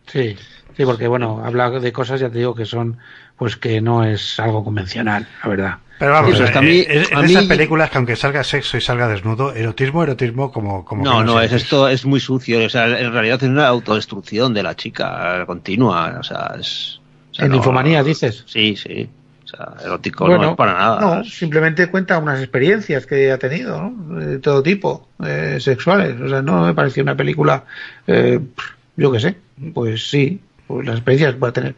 Sí, 0.07 0.35
sí, 0.75 0.85
porque 0.85 1.07
bueno, 1.07 1.43
habla 1.45 1.69
de 1.69 1.91
cosas, 1.91 2.19
ya 2.19 2.29
te 2.29 2.39
digo, 2.39 2.55
que 2.55 2.65
son, 2.65 2.97
pues 3.41 3.57
que 3.57 3.81
no 3.81 4.03
es 4.03 4.39
algo 4.39 4.63
convencional, 4.63 5.27
la 5.41 5.49
verdad. 5.49 5.77
Pero 5.97 6.11
vamos, 6.11 6.39
es 6.39 6.51
que 6.51 6.57
a 6.59 6.61
mí, 6.61 6.85
eh, 6.87 7.05
en 7.09 7.25
esas 7.25 7.45
películas 7.45 7.89
que 7.89 7.97
aunque 7.97 8.15
salga 8.15 8.43
sexo 8.43 8.77
y 8.77 8.81
salga 8.81 9.07
desnudo, 9.07 9.55
erotismo, 9.55 10.03
erotismo 10.03 10.51
como... 10.51 10.85
como 10.85 11.03
no, 11.03 11.23
no, 11.23 11.41
es 11.41 11.51
esto 11.51 11.87
es 11.87 12.05
muy 12.05 12.19
sucio. 12.19 12.63
O 12.63 12.69
sea, 12.69 12.85
en 12.99 13.11
realidad 13.11 13.41
es 13.41 13.49
una 13.49 13.65
autodestrucción 13.65 14.53
de 14.53 14.61
la 14.61 14.75
chica 14.75 15.43
continua. 15.47 16.17
O 16.19 16.23
sea, 16.23 16.53
es... 16.59 17.01
en 17.39 17.55
infomanía 17.55 18.03
dices. 18.03 18.43
Sí, 18.45 18.75
sí. 18.75 19.09
O 19.43 19.47
sea, 19.47 19.73
erótico 19.83 20.27
no 20.27 20.51
es 20.51 20.55
para 20.55 20.73
nada. 20.73 21.01
No, 21.01 21.23
simplemente 21.23 21.89
cuenta 21.89 22.19
unas 22.19 22.41
experiencias 22.41 23.07
que 23.07 23.31
ha 23.31 23.39
tenido, 23.39 23.81
¿no? 23.81 24.19
De 24.19 24.37
todo 24.37 24.61
tipo, 24.61 25.07
eh, 25.25 25.57
sexuales. 25.59 26.21
O 26.21 26.29
sea, 26.29 26.43
no 26.43 26.63
me 26.63 26.75
pareció 26.75 27.01
una 27.01 27.17
película, 27.17 27.63
eh, 28.05 28.39
yo 28.97 29.11
qué 29.11 29.19
sé, 29.19 29.35
pues 29.73 30.11
sí, 30.11 30.39
pues 30.67 30.85
las 30.85 30.97
experiencias 30.97 31.41
va 31.41 31.47
a 31.47 31.53
tener 31.53 31.73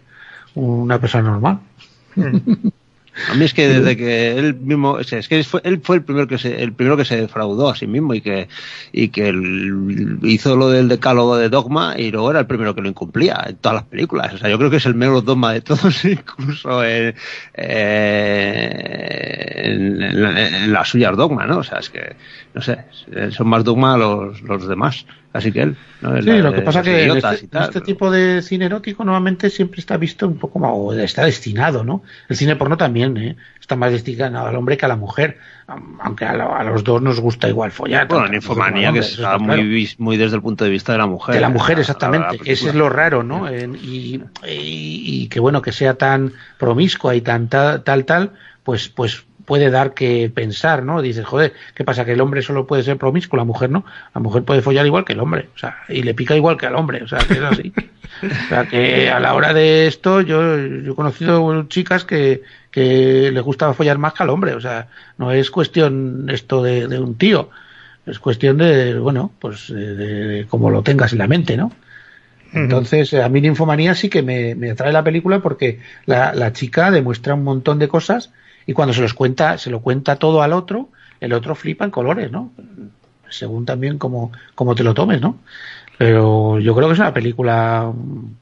una 0.56 1.00
persona 1.00 1.32
normal. 1.32 1.60
A 3.30 3.36
mí 3.36 3.46
es 3.46 3.54
que 3.54 3.68
desde 3.68 3.96
que 3.96 4.40
él 4.40 4.56
mismo, 4.56 4.98
es 4.98 5.28
que 5.28 5.44
fue, 5.44 5.62
él 5.64 5.82
fue 5.84 5.98
el 5.98 6.04
primero 6.04 6.28
que 6.28 6.40
se, 6.40 6.64
el 6.64 6.74
primero 6.74 6.98
que 6.98 7.06
se 7.06 7.16
defraudó 7.16 7.70
a 7.70 7.76
sí 7.76 7.86
mismo 7.86 8.16
y 8.16 8.22
que, 8.22 8.48
y 8.92 9.10
que 9.10 9.32
hizo 10.24 10.56
lo 10.56 10.70
del 10.70 10.88
decálogo 10.88 11.38
de 11.38 11.50
dogma 11.50 11.94
y 11.96 12.10
luego 12.10 12.32
era 12.32 12.40
el 12.40 12.48
primero 12.48 12.74
que 12.74 12.82
lo 12.82 12.90
incumplía 12.90 13.40
en 13.48 13.58
todas 13.58 13.76
las 13.76 13.84
películas. 13.86 14.34
O 14.34 14.40
sea, 14.40 14.50
yo 14.50 14.58
creo 14.58 14.72
que 14.72 14.78
es 14.78 14.86
el 14.88 14.96
menos 14.96 15.24
dogma 15.24 15.54
de 15.54 15.62
todos, 15.62 16.04
incluso 16.06 16.84
en, 16.84 17.14
en, 17.54 18.74
las 20.74 20.90
suyas 20.90 21.16
dogma, 21.16 21.46
¿no? 21.46 21.60
O 21.60 21.64
sea, 21.64 21.78
es 21.80 21.92
que, 21.92 22.16
no 22.56 22.62
sé, 22.62 22.80
son 23.30 23.48
más 23.48 23.64
dogma 23.64 23.96
los, 23.96 24.42
los 24.42 24.68
demás. 24.68 25.06
Así 25.34 25.52
que 25.52 25.64
él. 25.64 25.76
¿no? 26.02 26.22
Sí, 26.22 26.30
lo 26.30 26.54
que 26.54 26.62
pasa 26.62 26.82
es 26.82 26.86
que 26.86 27.08
este, 27.08 27.48
este, 27.60 27.82
tipo 27.82 28.12
de 28.12 28.44
cine 28.44 28.66
erótico 28.66 29.04
normalmente 29.04 29.50
siempre 29.50 29.80
está 29.80 29.98
visto 29.98 30.28
un 30.28 30.38
poco 30.38 30.60
más, 30.60 30.72
o 30.74 30.94
está 30.94 31.26
destinado, 31.26 31.84
¿no? 31.84 32.04
El 32.30 32.38
cine 32.38 32.56
porno 32.56 32.78
también, 32.78 33.18
¿eh? 33.18 33.36
Está 33.60 33.76
más 33.76 33.92
destinado 33.92 34.46
al 34.46 34.56
hombre 34.56 34.78
que 34.78 34.86
a 34.86 34.90
la 34.90 34.96
mujer, 34.96 35.40
aunque 35.66 36.26
a, 36.26 36.64
los 36.64 36.84
dos 36.84 37.02
nos 37.02 37.20
gusta 37.20 37.50
igual 37.50 37.72
follar. 37.72 38.08
Bueno, 38.08 38.28
en 38.28 38.36
infomanía, 38.36 38.94
que 38.94 39.00
está 39.00 39.40
muy, 39.40 39.90
muy 39.98 40.18
desde 40.18 40.36
el 40.36 40.44
punto 40.44 40.66
de 40.66 40.70
vista 40.70 40.92
de 40.92 41.00
la 41.00 41.08
mujer. 41.08 41.34
De 41.34 41.42
la 41.42 41.50
mujer, 41.50 41.80
exactamente. 41.80 42.40
Ese 42.46 42.70
es 42.70 42.76
lo 42.76 42.90
raro, 42.90 43.24
¿no? 43.24 43.52
y, 43.52 44.22
y, 44.46 45.28
que 45.30 45.40
bueno, 45.40 45.64
que 45.64 45.72
sea 45.72 45.96
tan 45.96 46.34
promiscua 46.60 47.16
y 47.16 47.22
tan 47.22 47.48
tal, 47.48 47.84
tal, 47.84 48.06
tal 48.06 48.32
pues, 48.64 48.88
pues 48.88 49.26
puede 49.46 49.70
dar 49.70 49.94
que 49.94 50.32
pensar, 50.34 50.84
¿no? 50.84 51.02
Dices, 51.02 51.26
joder, 51.26 51.54
¿qué 51.76 51.84
pasa? 51.84 52.06
¿Que 52.06 52.14
el 52.14 52.22
hombre 52.22 52.42
solo 52.42 52.66
puede 52.66 52.84
ser 52.84 52.98
promiscuo, 52.98 53.38
la 53.38 53.44
mujer 53.44 53.70
no? 53.70 53.86
La 54.14 54.22
mujer 54.22 54.44
puede 54.44 54.62
follar 54.62 54.86
igual 54.86 55.06
que 55.06 55.14
el 55.14 55.20
hombre, 55.20 55.50
o 55.56 55.58
sea, 55.58 55.78
y 55.90 56.04
le 56.04 56.14
pica 56.14 56.36
igual 56.36 56.58
que 56.58 56.66
al 56.66 56.76
hombre, 56.76 57.04
o 57.04 57.08
sea, 57.08 57.20
que 57.20 57.34
es 57.34 57.42
así. 57.42 57.74
o 58.24 58.50
sea, 58.50 58.66
que 58.66 59.10
a 59.10 59.20
la 59.20 59.34
hora 59.34 59.54
de 59.54 59.88
esto, 59.88 60.22
yo, 60.22 60.58
yo 60.58 60.94
he 60.94 60.96
conocido 60.96 61.64
chicas 61.68 62.06
que, 62.06 62.44
que 62.72 63.32
les 63.32 63.44
gustaba 63.44 63.74
follar 63.74 63.98
más 63.98 64.14
que 64.14 64.24
al 64.24 64.30
hombre, 64.30 64.54
o 64.54 64.62
sea, 64.62 64.88
no 65.18 65.32
es 65.32 65.52
cuestión 65.52 66.30
esto 66.30 66.64
de, 66.64 66.88
de 66.88 67.00
un 67.00 67.16
tío, 67.16 67.50
es 68.06 68.20
cuestión 68.20 68.58
de, 68.58 68.98
bueno, 68.98 69.32
pues 69.40 69.68
de, 69.68 69.96
de, 69.96 70.46
cómo 70.48 70.70
lo 70.70 70.84
tengas 70.84 71.14
en 71.14 71.20
la 71.20 71.28
mente, 71.28 71.58
¿no? 71.58 71.72
Entonces, 72.54 73.16
a 73.16 73.30
mí 73.30 73.42
Ninfomanía 73.42 73.96
sí 73.96 74.10
que 74.10 74.22
me, 74.22 74.54
me 74.54 74.70
atrae 74.70 74.94
la 74.94 75.04
película 75.04 75.40
porque 75.40 75.80
la, 76.06 76.36
la 76.36 76.54
chica 76.54 76.92
demuestra 76.92 77.34
un 77.34 77.44
montón 77.44 77.80
de 77.80 77.88
cosas 77.88 78.32
y 78.66 78.74
cuando 78.74 78.94
se 78.94 79.02
los 79.02 79.14
cuenta, 79.14 79.58
se 79.58 79.70
lo 79.70 79.80
cuenta 79.80 80.18
todo 80.18 80.42
al 80.42 80.54
otro, 80.54 80.90
el 81.20 81.34
otro 81.34 81.56
flipa 81.56 81.86
en 81.86 81.92
colores, 81.92 82.32
¿no? 82.32 82.52
Según 83.30 83.66
también 83.66 83.98
como, 83.98 84.32
como 84.56 84.76
te 84.76 84.84
lo 84.84 84.94
tomes, 84.94 85.22
¿no? 85.22 85.38
Pero 85.98 86.60
yo 86.60 86.76
creo 86.76 86.88
que 86.88 86.94
es 86.94 87.00
una 87.00 87.14
película 87.14 87.92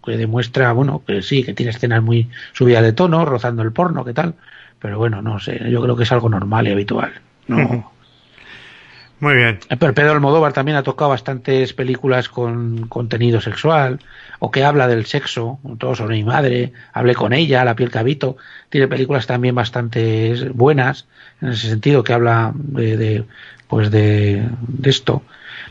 que 0.03 0.17
demuestra, 0.17 0.71
bueno, 0.73 1.03
que 1.05 1.21
sí, 1.21 1.43
que 1.43 1.53
tiene 1.53 1.71
escenas 1.71 2.01
muy 2.01 2.29
subidas 2.53 2.83
de 2.83 2.93
tono, 2.93 3.25
rozando 3.25 3.61
el 3.61 3.71
porno, 3.71 4.05
¿qué 4.05 4.13
tal? 4.13 4.35
Pero 4.79 4.97
bueno, 4.97 5.21
no 5.21 5.39
sé, 5.39 5.69
yo 5.69 5.81
creo 5.81 5.95
que 5.95 6.03
es 6.03 6.11
algo 6.11 6.29
normal 6.29 6.67
y 6.67 6.71
habitual. 6.71 7.11
No, 7.47 7.91
muy 9.21 9.35
bien. 9.35 9.59
Pero 9.79 9.93
Pedro 9.93 10.11
Almodóvar 10.11 10.51
también 10.51 10.77
ha 10.77 10.83
tocado 10.83 11.11
bastantes 11.11 11.73
películas 11.73 12.27
con 12.27 12.87
contenido 12.87 13.39
sexual 13.39 13.99
o 14.39 14.49
que 14.49 14.63
habla 14.63 14.87
del 14.87 15.05
sexo, 15.05 15.59
todo 15.77 15.93
sobre 15.93 16.15
mi 16.15 16.23
madre, 16.23 16.73
hablé 16.91 17.13
con 17.13 17.31
ella, 17.31 17.63
La 17.63 17.75
piel 17.75 17.91
cabito. 17.91 18.37
Tiene 18.69 18.87
películas 18.87 19.27
también 19.27 19.53
bastante 19.53 20.49
buenas 20.53 21.07
en 21.39 21.49
ese 21.49 21.69
sentido 21.69 22.03
que 22.03 22.13
habla 22.13 22.51
de, 22.55 23.23
pues 23.67 23.91
de, 23.91 24.49
esto. 24.83 25.21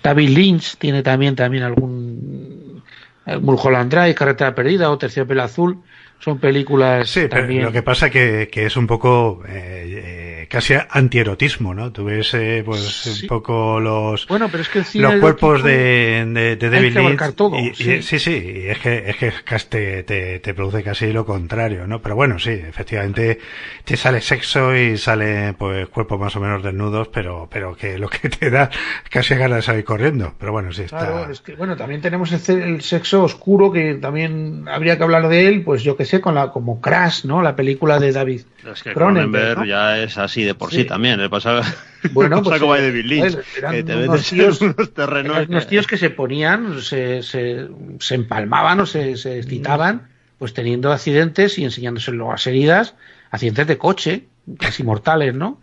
David 0.02 0.28
Lynch 0.30 0.76
tiene 0.76 1.02
también 1.02 1.34
también 1.34 1.64
algún 1.64 2.82
Mulholland 3.26 3.92
Drive, 3.92 4.14
Carretera 4.14 4.54
Perdida 4.54 4.90
o 4.90 4.98
Terciopelo 4.98 5.42
Azul. 5.42 5.82
Son 6.20 6.38
películas 6.38 7.08
Sí, 7.10 7.22
pero 7.28 7.42
también. 7.42 7.64
lo 7.64 7.72
que 7.72 7.82
pasa 7.82 8.08
que, 8.10 8.48
que 8.52 8.66
es 8.66 8.76
un 8.76 8.86
poco 8.86 9.42
eh, 9.48 10.42
eh, 10.42 10.46
casi 10.48 10.74
antierotismo, 10.88 11.74
¿no? 11.74 11.90
Tú 11.92 12.04
ves 12.04 12.32
eh, 12.34 12.62
pues 12.64 12.80
Sí. 12.80 13.22
un 13.22 13.28
poco 13.28 13.80
los 13.80 14.26
Bueno, 14.28 14.48
pero 14.50 14.62
es 14.62 14.68
que 14.68 14.82
los 15.00 15.14
cuerpos 15.16 15.62
de, 15.64 16.24
de, 16.28 16.56
de 16.56 16.66
hay 16.66 16.90
David 16.90 16.96
Lynch 16.96 17.34
todo, 17.34 17.58
y, 17.58 17.68
y- 17.70 17.74
sí. 17.74 18.02
sí, 18.02 18.18
sí, 18.18 18.52
y 18.64 18.68
es 18.68 18.78
que 18.78 19.04
es 19.10 19.16
que 19.16 19.32
casi 19.44 19.66
te, 19.68 20.02
te, 20.04 20.38
te 20.40 20.54
produce 20.54 20.82
casi 20.82 21.12
lo 21.12 21.24
contrario, 21.24 21.86
¿no? 21.86 22.00
Pero 22.02 22.14
bueno, 22.16 22.38
sí, 22.38 22.50
efectivamente 22.50 23.38
te 23.84 23.96
sale 23.96 24.20
sexo 24.20 24.76
y 24.76 24.96
sale 24.98 25.54
pues 25.54 25.88
cuerpos 25.88 26.20
más 26.20 26.36
o 26.36 26.40
menos 26.40 26.62
desnudos, 26.62 27.08
pero 27.08 27.48
pero 27.50 27.74
que 27.76 27.98
lo 27.98 28.08
que 28.08 28.28
te 28.28 28.50
da 28.50 28.70
casi 29.08 29.34
ganas 29.34 29.56
de 29.58 29.62
salir 29.62 29.84
corriendo. 29.84 30.34
Pero 30.38 30.52
bueno, 30.52 30.72
sí 30.72 30.82
está. 30.82 30.98
Claro, 30.98 31.30
es 31.32 31.40
que 31.40 31.54
bueno, 31.54 31.76
también 31.76 32.00
tenemos 32.00 32.30
el, 32.48 32.80
sexo 32.82 33.22
oscuro 33.24 33.72
que 33.72 33.94
también 33.94 34.66
habría 34.68 34.96
que 34.96 35.02
hablar 35.04 35.28
de 35.28 35.46
él, 35.46 35.62
pues 35.64 35.82
yo 35.82 35.96
que 35.96 36.04
sé, 36.10 36.20
con 36.20 36.34
la 36.34 36.50
como 36.50 36.80
Crash, 36.80 37.24
¿no? 37.24 37.40
La 37.42 37.56
película 37.56 37.98
de 37.98 38.12
David 38.12 38.42
Es 38.70 38.82
que 38.82 38.92
Cronenberg, 38.92 39.64
ya 39.64 39.98
es 39.98 40.18
así 40.18 40.42
de 40.44 40.54
por 40.54 40.70
sí, 40.70 40.78
Sí. 40.82 40.84
también. 40.84 41.18
Le 41.20 41.30
pasa, 41.30 41.62
Bueno, 42.12 42.42
pues, 42.42 42.60
eh, 42.60 42.64
David 42.66 43.04
Lynch. 43.04 43.38
eran 43.58 43.72
que 43.72 43.82
te 43.84 43.96
unos 43.96 44.32
tíos- 44.32 44.60
unos 44.76 44.92
terrenos. 44.92 45.36
Eran 45.36 45.48
unos 45.50 45.64
que- 45.64 45.70
tíos 45.70 45.86
que 45.86 45.96
se 45.96 46.10
ponían, 46.10 46.80
se, 46.82 47.22
se, 47.22 47.68
se 47.98 48.14
empalmaban 48.14 48.80
o 48.80 48.86
se, 48.86 49.16
se 49.16 49.38
excitaban, 49.38 50.08
pues 50.38 50.52
teniendo 50.54 50.92
accidentes 50.92 51.58
y 51.58 51.64
enseñándose 51.64 52.12
luego 52.12 52.32
las 52.32 52.46
heridas, 52.46 52.94
accidentes 53.30 53.66
de 53.66 53.78
coche, 53.78 54.24
casi 54.58 54.82
mortales, 54.82 55.34
¿no? 55.34 55.60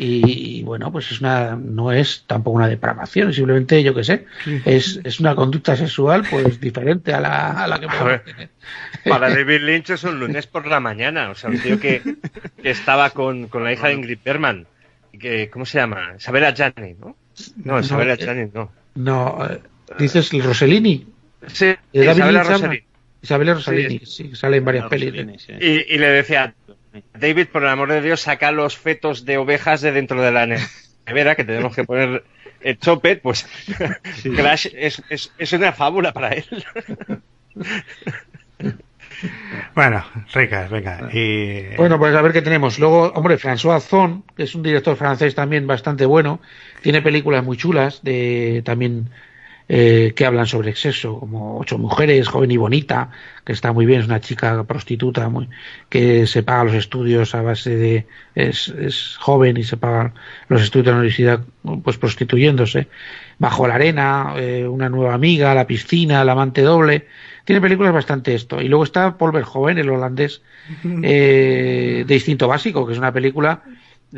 Y, 0.00 0.60
y, 0.60 0.62
bueno, 0.62 0.92
pues 0.92 1.10
es 1.10 1.20
una, 1.20 1.56
no 1.56 1.90
es 1.90 2.22
tampoco 2.26 2.56
una 2.56 2.68
depravación, 2.68 3.32
simplemente, 3.32 3.82
yo 3.82 3.94
qué 3.94 4.04
sé, 4.04 4.26
es, 4.64 5.00
es 5.02 5.18
una 5.18 5.34
conducta 5.34 5.74
sexual 5.74 6.22
pues 6.30 6.60
diferente 6.60 7.12
a 7.12 7.20
la, 7.20 7.64
a 7.64 7.66
la 7.66 7.80
que 7.80 7.86
podemos 7.88 8.06
ver. 8.06 8.22
tener. 8.22 8.48
Para 9.08 9.28
David 9.28 9.60
Lynch 9.62 9.90
es 9.90 10.04
un 10.04 10.20
lunes 10.20 10.46
por 10.46 10.66
la 10.68 10.78
mañana. 10.78 11.30
O 11.30 11.34
sea, 11.34 11.50
un 11.50 11.58
tío 11.58 11.80
que, 11.80 12.00
que 12.62 12.70
estaba 12.70 13.10
con, 13.10 13.48
con 13.48 13.64
la 13.64 13.72
hija 13.72 13.88
de 13.88 13.94
Ingrid 13.94 14.18
Bergman. 14.24 14.66
Que, 15.18 15.50
¿Cómo 15.50 15.66
se 15.66 15.78
llama? 15.78 16.14
Isabella 16.16 16.54
Gianni, 16.54 16.94
¿no? 17.00 17.16
No, 17.64 17.80
Isabella 17.80 18.14
eh, 18.14 18.18
Gianni, 18.18 18.50
no. 18.54 18.70
No, 18.94 19.38
eh, 19.50 19.60
dices 19.98 20.32
el 20.32 20.44
Rossellini, 20.44 21.06
Sí, 21.46 21.74
David 21.92 22.10
Isabella. 22.10 22.42
Rossellini. 22.44 22.82
Isabel 23.22 23.48
Rossellini, 23.48 24.00
Sí, 24.06 24.30
sale 24.36 24.58
en 24.58 24.64
varias 24.64 24.86
pelis. 24.86 25.10
Rossellini, 25.10 25.38
sí. 25.40 25.52
Y, 25.60 25.94
y 25.94 25.98
le 25.98 26.06
decía, 26.08 26.54
David, 27.14 27.48
por 27.48 27.62
el 27.62 27.68
amor 27.68 27.90
de 27.90 28.00
Dios, 28.00 28.22
saca 28.22 28.52
los 28.52 28.76
fetos 28.76 29.24
de 29.24 29.38
ovejas 29.38 29.80
de 29.80 29.92
dentro 29.92 30.20
de 30.22 30.32
la 30.32 30.46
nevera, 31.06 31.34
que 31.34 31.44
tenemos 31.44 31.74
que 31.74 31.84
poner 31.84 32.24
el 32.60 32.78
chopet, 32.78 33.20
pues 33.22 33.46
Crash 34.36 34.68
es, 34.74 35.02
es, 35.10 35.32
es 35.38 35.52
una 35.52 35.72
fábula 35.72 36.12
para 36.12 36.30
él. 36.30 36.46
Bueno, 39.74 40.04
ricas, 40.32 40.70
venga. 40.70 41.08
Y 41.12 41.74
Bueno, 41.76 41.98
pues 41.98 42.14
a 42.14 42.22
ver 42.22 42.32
qué 42.32 42.42
tenemos. 42.42 42.78
Luego, 42.78 43.12
hombre, 43.14 43.36
François 43.38 43.76
Ozon, 43.76 44.24
que 44.36 44.44
es 44.44 44.54
un 44.54 44.62
director 44.62 44.96
francés 44.96 45.34
también 45.34 45.66
bastante 45.66 46.06
bueno, 46.06 46.40
tiene 46.82 47.02
películas 47.02 47.44
muy 47.44 47.56
chulas 47.56 48.02
de 48.02 48.62
también 48.64 49.10
eh, 49.68 50.14
que 50.16 50.24
hablan 50.24 50.46
sobre 50.46 50.74
sexo, 50.74 51.20
como 51.20 51.58
Ocho 51.58 51.76
mujeres, 51.76 52.28
joven 52.28 52.50
y 52.50 52.56
bonita, 52.56 53.10
que 53.44 53.52
está 53.52 53.72
muy 53.72 53.84
bien, 53.84 54.00
es 54.00 54.06
una 54.06 54.20
chica 54.20 54.64
prostituta 54.64 55.28
muy, 55.28 55.48
que 55.88 56.26
se 56.26 56.42
paga 56.42 56.64
los 56.64 56.74
estudios 56.74 57.34
a 57.34 57.42
base 57.42 57.76
de 57.76 58.06
es, 58.34 58.68
es 58.68 59.16
joven 59.18 59.56
y 59.58 59.64
se 59.64 59.76
paga 59.76 60.14
los 60.48 60.62
estudios 60.62 60.86
de 60.86 60.92
la 60.92 60.98
universidad 60.98 61.40
pues 61.82 61.98
prostituyéndose. 61.98 62.88
Bajo 63.38 63.68
la 63.68 63.74
arena, 63.74 64.34
eh, 64.36 64.66
una 64.66 64.88
nueva 64.88 65.14
amiga, 65.14 65.54
la 65.54 65.66
piscina, 65.66 66.22
el 66.22 66.28
amante 66.28 66.62
doble. 66.62 67.06
Tiene 67.44 67.60
películas 67.60 67.92
bastante 67.92 68.34
esto. 68.34 68.60
Y 68.60 68.68
luego 68.68 68.84
está 68.84 69.16
Paul 69.16 69.32
Verhoeven, 69.32 69.78
el 69.78 69.90
holandés, 69.90 70.42
eh, 71.02 72.04
de 72.06 72.14
Instinto 72.14 72.48
Básico, 72.48 72.86
que 72.86 72.92
es 72.92 72.98
una 72.98 73.12
película. 73.12 73.62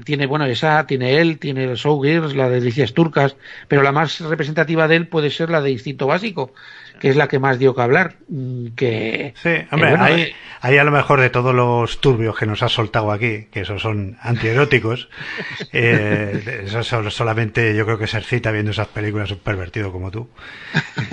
Tiene, 0.05 0.26
bueno, 0.26 0.45
esa, 0.47 0.86
tiene 0.86 1.20
él, 1.20 1.38
tiene 1.38 1.64
el 1.64 1.74
Showgirls, 1.74 2.36
la 2.36 2.49
de 2.49 2.61
Delicias 2.61 2.95
Turcas, 2.95 3.36
pero 3.66 3.82
la 3.82 3.91
más 3.91 4.20
representativa 4.20 4.86
de 4.86 4.97
él 4.97 5.09
puede 5.09 5.30
ser 5.30 5.51
la 5.51 5.61
de 5.61 5.72
Instinto 5.72 6.07
Básico, 6.07 6.55
que 7.01 7.09
es 7.09 7.16
la 7.16 7.26
que 7.26 7.41
más 7.41 7.59
dio 7.59 7.74
que 7.74 7.82
hablar. 7.82 8.14
mm, 8.28 8.68
Que, 8.76 9.34
Sí, 9.43 9.49
hombre, 9.72 9.91
que, 9.91 9.97
bueno, 9.97 10.05
hay, 10.05 10.20
eh, 10.22 10.34
hay 10.61 10.78
a 10.78 10.84
lo 10.84 10.93
mejor 10.93 11.20
de 11.20 11.30
todos 11.30 11.53
los 11.55 12.01
turbios 12.01 12.36
que 12.38 12.47
nos 12.47 12.62
has 12.62 12.70
soltado 12.70 13.11
aquí, 13.11 13.47
que 13.51 13.62
esos 13.62 13.82
son 13.82 14.16
antieróticos, 14.20 15.09
eh, 15.72 16.62
eso 16.66 16.84
son 16.84 17.11
solamente 17.11 17.74
yo 17.74 17.84
creo 17.84 17.99
que 17.99 18.07
ser 18.07 18.22
cita 18.22 18.53
viendo 18.53 18.70
esas 18.70 18.88
películas 18.88 19.32
un 19.32 19.38
pervertido 19.38 19.91
como 19.91 20.12
tú. 20.12 20.30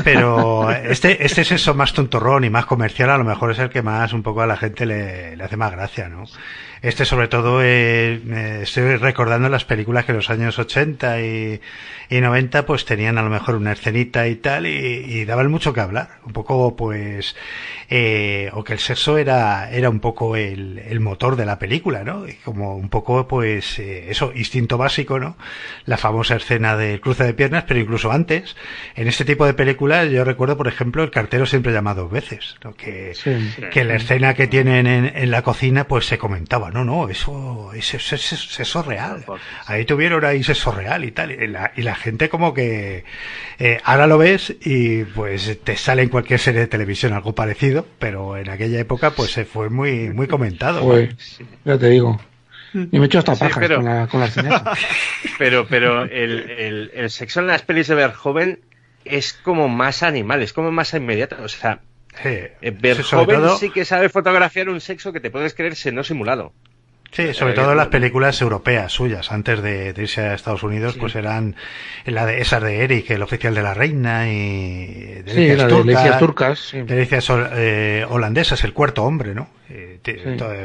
Pero 0.03 0.69
este, 0.71 1.25
este 1.25 1.41
es 1.41 1.51
eso 1.51 1.73
más 1.73 1.93
tontorrón 1.93 2.43
y 2.43 2.51
más 2.51 2.67
comercial, 2.67 3.09
a 3.09 3.17
lo 3.17 3.23
mejor 3.23 3.51
es 3.51 3.59
el 3.59 3.69
que 3.69 3.82
más 3.82 4.13
un 4.13 4.21
poco 4.21 4.41
a 4.41 4.47
la 4.47 4.57
gente 4.57 4.86
le, 4.86 5.36
le 5.36 5.43
hace 5.43 5.57
más 5.57 5.71
gracia, 5.71 6.09
¿no? 6.09 6.25
Este 6.82 7.05
sobre 7.05 7.28
todo, 7.28 7.61
eh, 7.63 8.21
me 8.23 8.61
estoy 8.61 8.95
recordando 8.97 9.49
las 9.49 9.65
películas 9.65 10.05
que 10.05 10.11
en 10.11 10.17
los 10.17 10.30
años 10.30 10.59
80 10.59 11.21
y, 11.21 11.61
y 12.09 12.21
90 12.21 12.65
pues 12.65 12.86
tenían 12.86 13.17
a 13.17 13.23
lo 13.23 13.30
mejor 13.30 13.55
una 13.55 13.71
escenita 13.71 14.28
y 14.28 14.36
tal 14.36 14.67
y, 14.67 14.69
y 14.69 15.25
daban 15.25 15.49
mucho 15.49 15.73
que 15.73 15.82
hablar. 15.82 16.19
Un 16.25 16.34
poco 16.34 16.75
pues, 16.75 17.36
eh, 17.89 18.49
o 18.53 18.63
que 18.63 18.73
el 18.73 18.80
sexo 18.80 19.17
era, 19.17 19.71
era 19.71 19.89
un 19.89 19.99
poco 19.99 20.36
el, 20.36 20.80
el 20.80 20.99
motor 20.99 21.36
de 21.36 21.45
la 21.45 21.57
película, 21.57 22.03
¿no? 22.03 22.28
Y 22.28 22.34
como 22.34 22.75
un 22.75 22.89
poco 22.89 23.28
pues 23.28 23.80
eh, 23.80 24.09
eso, 24.09 24.32
instinto 24.36 24.78
básico, 24.78 25.19
¿no? 25.19 25.38
La 25.86 25.97
famosa 25.97 26.36
escena 26.36 26.78
del 26.78 27.01
cruce 27.01 27.23
de 27.23 27.34
piernas, 27.34 27.63
pero 27.67 27.80
incluso 27.80 28.11
antes, 28.11 28.55
en 28.95 29.07
este 29.07 29.25
tipo 29.25 29.45
de 29.45 29.53
películas 29.53 30.09
yo 30.09 30.23
recuerdo 30.23 30.57
por 30.57 30.67
ejemplo 30.67 31.03
el 31.03 31.11
cartero 31.11 31.45
siempre 31.45 31.73
llama 31.73 31.93
dos 31.93 32.11
veces, 32.11 32.55
¿no? 32.63 32.73
Que, 32.73 33.13
sí. 33.15 33.32
que 33.71 33.84
la 33.84 33.95
escena 33.95 34.34
que 34.34 34.47
tienen 34.47 34.88
en, 34.88 35.11
en 35.15 35.32
la 35.32 35.41
cocina 35.41 35.86
pues 35.88 36.05
se 36.05 36.17
comentaba, 36.17 36.66
no, 36.72 36.84
no, 36.86 37.09
eso 37.09 37.72
es 37.74 37.93
eso, 37.93 38.15
es 38.15 38.22
sexo 38.22 38.84
real. 38.84 39.24
Ahí 39.65 39.86
tuvieron 39.86 40.24
ahí 40.26 40.43
sexo 40.43 40.72
real 40.72 41.03
y 41.05 41.11
tal. 41.11 41.32
Y 41.32 41.47
la, 41.47 41.72
y 41.76 41.82
la 41.82 41.95
gente 41.95 42.30
como 42.30 42.53
que 42.53 43.03
eh, 43.59 43.80
ahora 43.84 44.07
lo 44.07 44.18
ves 44.18 44.55
y 44.61 45.03
pues 45.03 45.59
te 45.63 45.76
sale 45.78 46.03
en 46.03 46.09
cualquier 46.09 46.39
serie 46.39 46.61
de 46.61 46.68
televisión 46.68 47.13
algo 47.13 47.34
parecido, 47.36 47.86
pero 47.99 48.38
en 48.38 48.49
aquella 48.49 48.80
época 48.80 49.11
pues 49.11 49.32
se 49.32 49.45
fue 49.45 49.70
muy 49.70 50.09
muy 50.09 50.28
comentado. 50.28 50.97
ya 51.65 51.78
te 51.78 51.89
digo. 51.89 52.20
Y 52.74 52.99
me 52.99 53.03
he 53.03 53.05
hecho 53.05 53.20
hasta 53.20 53.34
Sí, 53.36 53.39
pajas 53.39 53.57
pero- 53.59 53.76
con 53.78 53.86
la, 53.86 54.07
con 54.07 54.20
la. 54.20 54.74
Pero, 55.38 55.68
pero 55.68 56.03
el, 56.03 56.49
el, 56.49 56.91
el 56.93 57.09
sexo 57.09 57.39
en 57.39 57.47
las 57.47 57.61
pelis 57.61 57.88
de 57.88 57.95
Verhoeven 57.95 58.59
es 59.05 59.34
como 59.34 59.70
más 59.70 60.01
animal, 60.03 60.41
es 60.41 60.51
como 60.51 60.72
más 60.72 60.93
inmediato. 60.93 61.38
O 61.43 61.47
sea, 61.47 61.80
Sí, 62.22 62.30
eh, 62.30 62.51
Sí, 62.61 63.03
sobre 63.03 63.26
Verhoeven 63.26 63.41
todo, 63.41 63.57
sí 63.57 63.70
que 63.70 63.86
sabe 63.86 64.09
fotografiar 64.09 64.70
un 64.70 64.82
sexo 64.82 65.13
que 65.13 65.20
te 65.20 65.30
puedes 65.30 65.53
creerse 65.53 65.91
no 65.91 66.03
simulado. 66.03 66.51
sí, 67.11 67.34
sobre 67.34 67.53
eh, 67.53 67.55
todo 67.55 67.74
las 67.76 67.88
películas 67.88 68.41
europeas 68.41 68.91
suyas, 68.91 69.32
antes 69.32 69.61
de, 69.61 69.93
de 69.93 70.01
irse 70.01 70.22
a 70.22 70.34
Estados 70.34 70.63
Unidos, 70.63 70.93
Sí. 70.95 70.99
pues 70.99 71.15
eran 71.15 71.55
la 72.05 72.26
de 72.26 72.41
esas 72.41 72.61
de 72.61 72.84
Eric, 72.84 73.09
el 73.11 73.22
oficial 73.22 73.55
de 73.55 73.61
la 73.63 73.74
reina 73.74 74.30
y 74.30 75.22
Sí, 75.26 75.34
Delicias 75.36 75.57
de 75.63 75.68
Turcas, 75.70 75.86
Delicias 75.86 76.20
Turcas. 76.20 76.59
sí. 76.59 76.82
Delicias 76.82 77.28
eh, 77.53 78.05
holandesas, 78.09 78.63
el 78.63 78.74
cuarto 78.74 79.03
hombre, 79.03 79.34
¿no? 79.34 79.47
Eh, 79.70 79.99
Sí. 80.03 80.13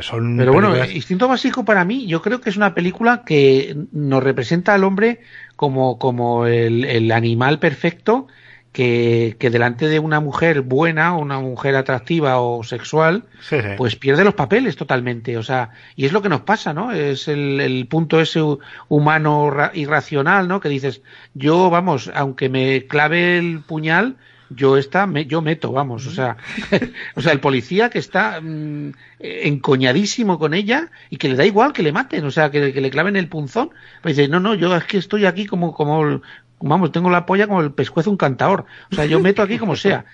son 0.03 0.37
Pero 0.37 0.53
bueno, 0.53 0.69
películas- 0.71 0.95
Instinto 0.95 1.27
Básico 1.29 1.65
para 1.65 1.85
mí, 1.85 2.07
yo 2.07 2.23
creo 2.23 2.41
que 2.41 2.51
es 2.51 2.57
una 2.57 2.75
película 2.75 3.23
que 3.27 3.75
nos 3.93 4.23
representa 4.23 4.73
al 4.75 4.85
hombre 4.85 5.21
como, 5.57 5.99
como 5.99 6.47
el, 6.47 6.85
el 6.85 7.11
animal 7.13 7.59
perfecto 7.59 8.29
que, 8.73 9.37
que 9.39 9.51
delante 9.51 9.87
de 9.89 9.99
una 9.99 10.21
mujer 10.21 10.63
buena, 10.63 11.15
una 11.17 11.39
mujer 11.41 11.77
atractiva 11.77 12.41
o 12.41 12.63
sexual, 12.65 13.25
sí, 13.41 13.61
sí. 13.61 13.69
pues 13.77 13.97
pierde 13.97 14.25
los 14.25 14.35
papeles 14.35 14.77
totalmente. 14.77 15.37
O 15.37 15.43
sea, 15.43 15.71
y 15.97 16.07
es 16.07 16.13
lo 16.13 16.23
que 16.23 16.29
nos 16.31 16.41
pasa, 16.43 16.73
¿no? 16.73 16.93
Es 16.93 17.29
el, 17.29 17.61
el 17.61 17.87
punto 17.87 18.21
ese 18.21 18.41
hu- 18.41 18.59
humano 18.89 19.51
ra- 19.51 19.73
irracional, 19.75 20.49
¿no? 20.49 20.61
Que 20.61 20.69
dices, 20.71 21.03
yo, 21.35 21.69
vamos, 21.71 22.11
aunque 22.15 22.49
me 22.49 22.87
clave 22.87 23.39
el 23.39 23.61
puñal, 23.61 24.17
yo 24.55 24.77
esta, 24.77 25.07
me, 25.07 25.25
yo 25.25 25.41
meto, 25.41 25.73
vamos, 25.73 26.07
o 26.07 26.11
sea, 26.11 26.37
o 27.17 27.23
sea, 27.23 27.33
el 27.33 27.41
policía 27.41 27.89
que 27.89 27.99
está 27.99 28.39
mm, 28.43 28.93
encoñadísimo 29.19 30.39
con 30.39 30.55
ella 30.55 30.91
y 31.11 31.17
que 31.17 31.29
le 31.29 31.37
da 31.37 31.45
igual 31.47 31.73
que 31.73 31.83
le 31.83 31.93
maten, 31.93 32.25
o 32.25 32.31
sea, 32.31 32.51
que, 32.51 32.73
que 32.73 32.81
le 32.81 32.91
claven 32.91 33.17
el 33.17 33.29
punzón, 33.29 33.71
pues 34.03 34.17
dice, 34.17 34.29
no, 34.29 34.41
no, 34.41 34.55
yo 34.55 34.75
es 34.77 34.85
que 34.85 34.99
estoy 34.99 35.25
aquí 35.27 35.47
como, 35.47 35.73
como, 35.75 36.21
vamos, 36.63 36.93
tengo 36.93 37.11
la 37.11 37.27
polla 37.27 37.47
como 37.47 37.61
el 37.61 37.73
pescuezo 37.73 38.11
un 38.11 38.17
cantador, 38.17 38.67
o 38.91 38.95
sea, 38.95 39.05
yo 39.07 39.21
meto 39.21 39.43
aquí 39.43 39.59
como 39.59 39.77
sea. 39.77 40.05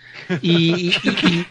Y, 0.42 0.94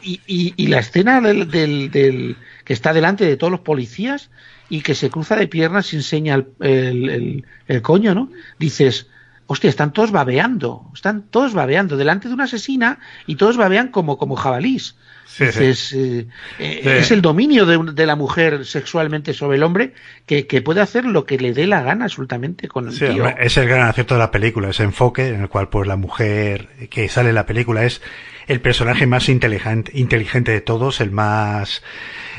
y, 0.01 0.67
la 0.67 0.79
escena 0.79 1.21
del, 1.21 1.49
del, 1.49 2.35
que 2.63 2.73
está 2.73 2.93
delante 2.93 3.25
de 3.25 3.37
todos 3.37 3.51
los 3.51 3.61
policías 3.61 4.29
y 4.69 4.81
que 4.81 4.95
se 4.95 5.09
cruza 5.09 5.35
de 5.35 5.47
piernas 5.47 5.93
y 5.93 5.97
enseña 5.97 6.45
el 6.59 7.43
coño, 7.81 8.13
¿no? 8.13 8.31
Dices, 8.59 9.07
hostia, 9.47 9.69
están 9.69 9.93
todos 9.93 10.11
babeando, 10.11 10.91
están 10.93 11.23
todos 11.23 11.53
babeando 11.53 11.97
delante 11.97 12.27
de 12.27 12.33
una 12.33 12.43
asesina 12.43 12.99
y 13.25 13.35
todos 13.35 13.57
babean 13.57 13.87
como, 13.89 14.17
como 14.17 14.35
jabalís. 14.35 14.95
Eh, 15.39 16.25
eh, 16.59 16.99
es 16.99 17.11
el 17.11 17.21
dominio 17.21 17.65
de, 17.65 18.05
la 18.05 18.15
mujer 18.15 18.65
sexualmente 18.65 19.33
sobre 19.33 19.57
el 19.57 19.63
hombre 19.63 19.93
que, 20.25 20.43
puede 20.61 20.81
hacer 20.81 21.05
lo 21.05 21.25
que 21.25 21.37
le 21.37 21.53
dé 21.53 21.67
la 21.67 21.83
gana 21.83 22.05
absolutamente 22.05 22.67
con 22.67 22.87
el 22.87 22.97
tío. 22.97 23.27
Es 23.37 23.57
el 23.57 23.67
gran 23.67 23.87
acierto 23.87 24.15
de 24.15 24.19
la 24.19 24.31
película, 24.31 24.69
ese 24.69 24.83
enfoque 24.83 25.27
en 25.27 25.41
el 25.41 25.49
cual 25.49 25.69
pues 25.69 25.87
la 25.87 25.95
mujer 25.95 26.69
que 26.89 27.09
sale 27.09 27.29
en 27.29 27.35
la 27.35 27.45
película 27.45 27.83
es 27.83 28.01
el 28.47 28.61
personaje 28.61 29.05
más 29.05 29.29
inteligente, 29.29 29.91
inteligente 29.93 30.51
de 30.51 30.61
todos, 30.61 31.01
el 31.01 31.11
más 31.11 31.83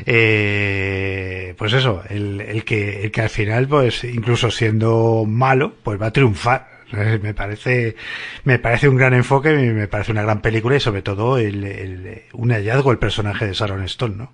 eh, 0.06 1.54
pues 1.58 1.72
eso, 1.72 2.02
el, 2.08 2.40
el, 2.40 2.64
que, 2.64 3.02
el 3.04 3.10
que 3.10 3.20
al 3.22 3.30
final, 3.30 3.68
pues 3.68 4.04
incluso 4.04 4.50
siendo 4.50 5.24
malo, 5.26 5.74
pues 5.82 6.00
va 6.00 6.06
a 6.06 6.12
triunfar 6.12 6.77
me 6.92 7.34
parece, 7.34 7.96
me 8.44 8.58
parece 8.58 8.88
un 8.88 8.96
gran 8.96 9.14
enfoque, 9.14 9.50
me 9.50 9.88
parece 9.88 10.12
una 10.12 10.22
gran 10.22 10.40
película 10.40 10.76
y 10.76 10.80
sobre 10.80 11.02
todo 11.02 11.38
el, 11.38 12.22
un 12.32 12.50
hallazgo 12.50 12.92
el 12.92 12.98
personaje 12.98 13.46
de 13.46 13.52
Sharon 13.52 13.84
Stone, 13.84 14.16
¿no? 14.16 14.32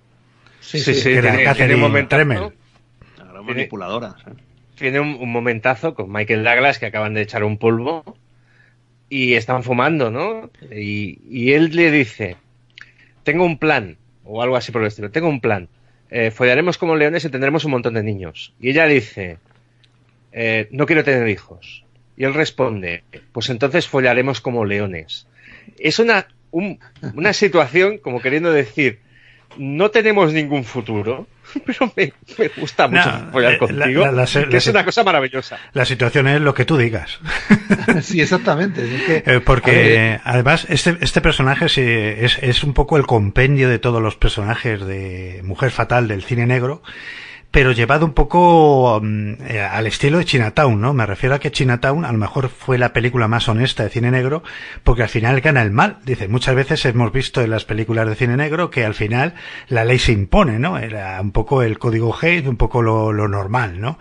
Sí, 0.60 0.78
sí, 0.78 0.94
sí. 0.94 1.10
tiene, 1.10 1.74
un 1.74 1.80
momentazo, 1.80 2.52
manipuladora. 3.44 4.16
Tiene 4.76 5.00
un, 5.00 5.30
momentazo 5.30 5.94
con 5.94 6.10
Michael 6.10 6.42
Douglas 6.42 6.78
que 6.78 6.86
acaban 6.86 7.14
de 7.14 7.22
echar 7.22 7.44
un 7.44 7.58
polvo 7.58 8.16
y 9.08 9.34
están 9.34 9.62
fumando, 9.62 10.10
¿no? 10.10 10.50
Y, 10.72 11.20
y 11.28 11.52
él 11.52 11.70
le 11.76 11.90
dice, 11.90 12.36
tengo 13.22 13.44
un 13.44 13.58
plan, 13.58 13.96
o 14.24 14.42
algo 14.42 14.56
así 14.56 14.72
por 14.72 14.82
el 14.82 14.88
estilo, 14.88 15.10
tengo 15.10 15.28
un 15.28 15.40
plan. 15.40 15.68
Eh, 16.10 16.30
follaremos 16.30 16.78
como 16.78 16.96
leones 16.96 17.24
y 17.24 17.30
tendremos 17.30 17.64
un 17.64 17.72
montón 17.72 17.94
de 17.94 18.02
niños. 18.02 18.54
Y 18.60 18.70
ella 18.70 18.86
dice, 18.86 19.38
eh, 20.32 20.68
no 20.70 20.86
quiero 20.86 21.04
tener 21.04 21.28
hijos. 21.28 21.83
Y 22.16 22.24
él 22.24 22.34
responde, 22.34 23.04
pues 23.32 23.50
entonces 23.50 23.88
follaremos 23.88 24.40
como 24.40 24.64
leones. 24.64 25.26
Es 25.78 25.98
una, 25.98 26.28
una 26.52 27.32
situación 27.32 27.98
como 27.98 28.20
queriendo 28.20 28.52
decir, 28.52 29.00
no 29.58 29.90
tenemos 29.90 30.32
ningún 30.32 30.64
futuro, 30.64 31.26
pero 31.66 31.92
me, 31.96 32.12
gusta 32.56 32.88
mucho 32.88 33.10
follar 33.32 33.54
eh, 33.54 33.58
contigo, 33.58 34.04
que 34.50 34.56
es 34.56 34.66
una 34.66 34.84
cosa 34.84 35.04
maravillosa. 35.04 35.58
La 35.72 35.84
situación 35.84 36.28
es 36.28 36.40
lo 36.40 36.54
que 36.54 36.64
tú 36.64 36.76
digas. 36.76 37.18
sí, 38.02 38.20
exactamente. 38.20 38.82
Eh, 39.26 39.40
porque 39.40 40.20
además 40.24 40.66
este, 40.68 40.96
este 41.00 41.20
personaje 41.20 41.66
es, 41.66 42.38
es 42.40 42.64
un 42.64 42.74
poco 42.74 42.96
el 42.96 43.06
compendio 43.06 43.68
de 43.68 43.78
todos 43.78 44.02
los 44.02 44.16
personajes 44.16 44.84
de 44.84 45.40
Mujer 45.44 45.70
Fatal 45.70 46.08
del 46.08 46.22
cine 46.22 46.46
negro 46.46 46.82
pero 47.54 47.70
llevado 47.70 48.04
un 48.04 48.14
poco 48.14 49.00
eh, 49.46 49.60
al 49.60 49.86
estilo 49.86 50.18
de 50.18 50.24
Chinatown, 50.24 50.80
¿no? 50.80 50.92
Me 50.92 51.06
refiero 51.06 51.36
a 51.36 51.38
que 51.38 51.52
Chinatown 51.52 52.04
a 52.04 52.10
lo 52.10 52.18
mejor 52.18 52.48
fue 52.48 52.78
la 52.78 52.92
película 52.92 53.28
más 53.28 53.48
honesta 53.48 53.84
de 53.84 53.90
cine 53.90 54.10
negro, 54.10 54.42
porque 54.82 55.04
al 55.04 55.08
final 55.08 55.40
gana 55.40 55.62
el 55.62 55.70
mal. 55.70 55.98
Dice, 56.04 56.26
muchas 56.26 56.56
veces 56.56 56.84
hemos 56.84 57.12
visto 57.12 57.42
en 57.42 57.50
las 57.50 57.64
películas 57.64 58.08
de 58.08 58.16
cine 58.16 58.36
negro 58.36 58.70
que 58.70 58.84
al 58.84 58.94
final 58.94 59.34
la 59.68 59.84
ley 59.84 60.00
se 60.00 60.10
impone, 60.10 60.58
¿no? 60.58 60.78
Era 60.78 61.20
un 61.20 61.30
poco 61.30 61.62
el 61.62 61.78
código 61.78 62.12
Hate, 62.20 62.48
un 62.48 62.56
poco 62.56 62.82
lo, 62.82 63.12
normal, 63.12 63.80
¿no? 63.80 64.00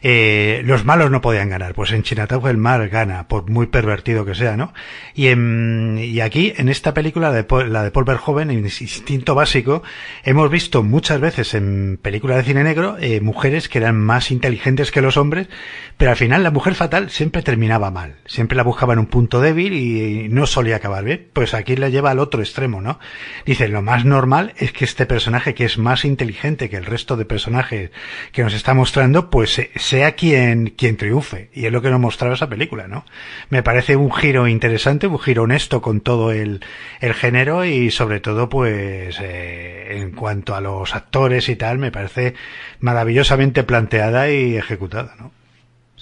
Eh, 0.00 0.62
los 0.64 0.86
malos 0.86 1.10
no 1.10 1.20
podían 1.20 1.50
ganar, 1.50 1.74
pues 1.74 1.92
en 1.92 2.02
Chinatown 2.02 2.48
el 2.48 2.56
mal 2.56 2.88
gana, 2.88 3.28
por 3.28 3.50
muy 3.50 3.66
pervertido 3.66 4.24
que 4.24 4.34
sea, 4.34 4.56
¿no? 4.56 4.72
Y, 5.14 5.26
en, 5.26 5.98
y 6.00 6.20
aquí, 6.20 6.54
en 6.56 6.70
esta 6.70 6.94
película, 6.94 7.30
de, 7.30 7.44
la 7.68 7.82
de 7.82 7.90
Paul 7.90 8.06
Verhoeven, 8.06 8.50
Instinto 8.50 9.34
Básico, 9.34 9.82
hemos 10.24 10.50
visto 10.50 10.82
muchas 10.82 11.20
veces 11.20 11.52
en 11.52 11.98
películas 12.00 12.38
de 12.38 12.44
cine 12.44 12.64
negro 12.64 12.85
eh, 13.00 13.20
mujeres 13.20 13.68
que 13.68 13.78
eran 13.78 13.98
más 13.98 14.30
inteligentes 14.30 14.90
que 14.90 15.02
los 15.02 15.16
hombres, 15.16 15.48
pero 15.96 16.10
al 16.10 16.16
final 16.16 16.42
la 16.42 16.50
mujer 16.50 16.74
fatal 16.74 17.10
siempre 17.10 17.42
terminaba 17.42 17.90
mal, 17.90 18.16
siempre 18.26 18.56
la 18.56 18.62
buscaba 18.62 18.92
en 18.92 19.00
un 19.00 19.06
punto 19.06 19.40
débil 19.40 19.72
y 19.72 20.28
no 20.28 20.46
solía 20.46 20.76
acabar 20.76 21.04
bien. 21.04 21.28
Pues 21.32 21.54
aquí 21.54 21.76
la 21.76 21.88
lleva 21.88 22.10
al 22.10 22.18
otro 22.18 22.40
extremo, 22.40 22.80
¿no? 22.80 22.98
Dice, 23.44 23.68
lo 23.68 23.82
más 23.82 24.04
normal 24.04 24.54
es 24.58 24.72
que 24.72 24.84
este 24.84 25.06
personaje 25.06 25.54
que 25.54 25.64
es 25.64 25.78
más 25.78 26.04
inteligente 26.04 26.68
que 26.68 26.76
el 26.76 26.84
resto 26.84 27.16
de 27.16 27.24
personajes 27.24 27.90
que 28.32 28.42
nos 28.42 28.54
está 28.54 28.74
mostrando, 28.74 29.30
pues 29.30 29.60
sea 29.74 30.12
quien, 30.12 30.70
quien 30.70 30.96
triunfe. 30.96 31.50
Y 31.52 31.66
es 31.66 31.72
lo 31.72 31.82
que 31.82 31.90
nos 31.90 32.00
mostraba 32.00 32.34
esa 32.34 32.48
película, 32.48 32.88
¿no? 32.88 33.04
Me 33.50 33.62
parece 33.62 33.96
un 33.96 34.12
giro 34.12 34.46
interesante, 34.48 35.06
un 35.06 35.18
giro 35.18 35.44
honesto 35.44 35.82
con 35.82 36.00
todo 36.00 36.32
el, 36.32 36.60
el 37.00 37.14
género 37.14 37.64
y 37.64 37.90
sobre 37.90 38.20
todo, 38.20 38.48
pues, 38.48 39.18
eh, 39.20 39.98
en 39.98 40.12
cuanto 40.12 40.54
a 40.54 40.60
los 40.60 40.94
actores 40.94 41.48
y 41.48 41.56
tal, 41.56 41.78
me 41.78 41.90
parece 41.90 42.34
maravillosamente 42.80 43.64
planteada 43.64 44.30
y 44.30 44.56
ejecutada, 44.56 45.14
¿no? 45.18 45.32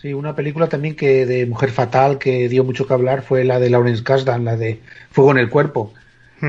Sí, 0.05 0.13
una 0.13 0.37
película 0.37 0.69
también 0.69 0.97
que 0.97 1.25
de 1.25 1.47
Mujer 1.47 1.71
Fatal 1.71 2.19
que 2.19 2.47
dio 2.51 2.63
mucho 2.63 2.87
que 2.87 2.93
hablar 2.93 3.23
fue 3.23 3.43
la 3.43 3.59
de 3.59 3.71
Lawrence 3.71 4.03
Kasdan, 4.03 4.45
la 4.45 4.55
de 4.55 4.81
Fuego 5.11 5.31
en 5.31 5.39
el 5.39 5.49
Cuerpo, 5.49 5.95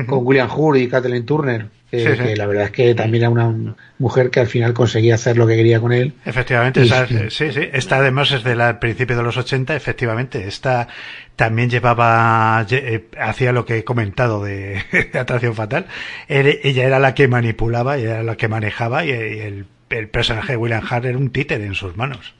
con 0.06 0.26
William 0.26 0.50
Hurt 0.54 0.78
y 0.78 0.88
Kathleen 0.88 1.24
Turner. 1.24 1.68
Que, 1.90 2.36
la 2.36 2.46
verdad 2.46 2.64
es 2.64 2.70
que 2.72 2.94
también 2.94 3.22
era 3.22 3.30
una 3.30 3.74
mujer 3.98 4.28
que 4.28 4.40
al 4.40 4.48
final 4.48 4.74
conseguía 4.74 5.14
hacer 5.14 5.38
lo 5.38 5.46
que 5.46 5.56
quería 5.56 5.80
con 5.80 5.94
él. 5.94 6.12
Efectivamente, 6.26 6.84
sí, 7.30 7.52
sí. 7.52 7.60
Esta 7.72 7.96
además 7.96 8.30
es 8.32 8.44
del 8.44 8.76
principio 8.78 9.16
de 9.16 9.22
los 9.22 9.38
80, 9.38 9.74
efectivamente. 9.74 10.46
Esta 10.46 10.88
también 11.36 11.70
llevaba, 11.70 12.66
eh, 12.68 13.06
hacía 13.18 13.52
lo 13.52 13.64
que 13.64 13.78
he 13.78 13.84
comentado 13.84 14.44
de, 14.44 14.82
Atracción 15.14 15.54
Fatal. 15.54 15.86
ella 16.28 16.84
era 16.84 16.98
la 16.98 17.14
que 17.14 17.28
manipulaba, 17.28 17.96
ella 17.96 18.16
era 18.16 18.22
la 18.22 18.36
que 18.36 18.48
manejaba 18.48 19.04
y 19.06 19.12
el 19.12 19.66
el 19.90 20.08
personaje 20.08 20.52
de 20.52 20.56
William 20.56 20.82
Hart 20.88 21.04
era 21.04 21.18
un 21.18 21.30
títer 21.30 21.60
en 21.60 21.74
sus 21.74 21.96
manos. 21.96 22.34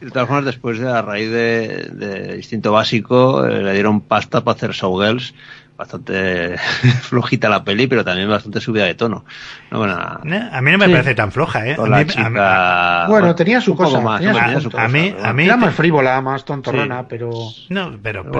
De 0.00 0.10
todas 0.10 0.28
formas, 0.28 0.44
después 0.44 0.78
de 0.78 0.90
a 0.90 1.00
raíz 1.00 1.30
de, 1.30 2.34
Instinto 2.36 2.72
Básico, 2.72 3.46
eh, 3.46 3.62
le 3.62 3.72
dieron 3.72 4.02
pasta 4.02 4.44
para 4.44 4.56
hacer 4.56 4.72
Showgirls. 4.72 5.34
Bastante 5.76 6.56
flojita 7.02 7.48
la 7.48 7.64
peli, 7.64 7.88
pero 7.88 8.04
también 8.04 8.28
bastante 8.28 8.60
subida 8.60 8.84
de 8.84 8.94
tono. 8.94 9.24
a 9.70 10.20
mí 10.60 10.70
no 10.70 10.78
me 10.78 10.88
parece 10.88 11.14
tan 11.14 11.32
floja, 11.32 11.66
¿eh? 11.66 11.76
bueno, 13.08 13.34
tenía 13.34 13.60
su 13.60 13.74
cosa. 13.74 13.98
a, 13.98 14.88
mí, 14.88 15.14
a 15.20 15.32
mí 15.32 15.44
era 15.44 15.56
más 15.56 15.74
frívola, 15.74 16.20
más 16.20 16.44
tontorrona, 16.44 17.08
pero. 17.08 17.30
No, 17.70 17.98
pero, 18.00 18.30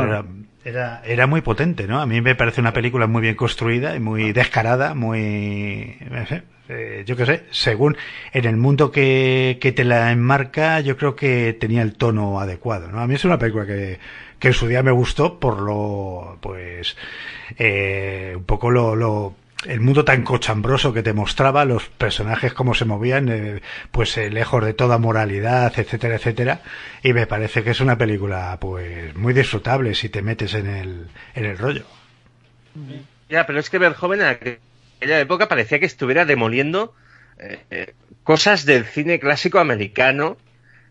era, 0.65 1.03
era 1.05 1.27
muy 1.27 1.43
potente, 1.43 1.87
¿no? 1.87 2.01
A 2.01 2.07
mí 2.07 2.21
me 2.21 2.35
parece 2.35 2.61
una 2.61 2.73
película 2.73 3.07
muy 3.07 3.23
bien 3.23 3.35
construida 3.35 3.95
y 3.95 4.01
muy 4.01 4.33
descarada, 4.33 4.95
muy. 4.95 5.97
Eh, 6.69 7.05
yo 7.07 7.15
qué 7.15 7.27
sé, 7.27 7.45
según 7.51 7.97
en 8.33 8.47
el 8.47 8.57
mundo 8.57 8.91
que, 8.91 9.59
que 9.61 9.73
te 9.73 9.85
la 9.85 10.11
enmarca, 10.11 10.81
yo 10.81 10.97
creo 10.97 11.15
que 11.15 11.53
tenía 11.53 11.83
el 11.83 11.95
tono 11.95 12.41
adecuado, 12.41 12.91
¿no? 12.91 13.01
A 13.01 13.07
mí 13.07 13.15
es 13.15 13.25
una 13.27 13.39
película 13.39 13.67
que, 13.67 13.99
que 14.39 14.49
en 14.49 14.55
su 14.55 14.67
día 14.67 14.83
me 14.83 14.91
gustó 14.91 15.39
por 15.39 15.61
lo, 15.61 16.39
pues, 16.41 16.97
eh, 17.59 18.33
un 18.35 18.45
poco 18.45 18.71
lo, 18.71 18.97
lo, 18.97 19.35
el 19.67 19.81
mundo 19.81 20.05
tan 20.05 20.23
cochambroso 20.23 20.93
que 20.93 21.03
te 21.03 21.13
mostraba, 21.13 21.65
los 21.65 21.89
personajes 21.89 22.53
cómo 22.53 22.75
se 22.75 22.85
movían, 22.85 23.29
eh, 23.29 23.63
pues 23.91 24.17
lejos 24.17 24.65
de 24.65 24.75
toda 24.75 24.99
moralidad, 24.99 25.73
etcétera, 25.77 26.17
etcétera. 26.17 26.61
Y 27.03 27.13
me 27.13 27.27
parece 27.27 27.63
que 27.65 27.71
es 27.71 27.81
una 27.81 27.99
película, 27.99 28.57
pues, 28.61 29.15
muy 29.17 29.33
disfrutable 29.33 29.95
si 29.95 30.09
te 30.09 30.23
metes 30.23 30.55
en 30.55 30.67
el, 30.67 31.07
en 31.35 31.45
el 31.45 31.59
rollo. 31.59 31.85
Ya, 33.29 33.47
pero 33.47 33.59
es 33.59 33.71
que 33.71 33.79
ver 33.79 33.95
joven 33.95 34.23
aquella 34.23 35.21
época 35.21 35.49
parecía 35.49 35.79
que 35.79 35.87
estuviera 35.87 36.25
demoliendo 36.25 36.95
eh, 37.39 37.59
eh, 37.71 37.95
cosas 38.23 38.65
del 38.65 38.85
cine 38.85 39.19
clásico 39.19 39.59
americano. 39.59 40.37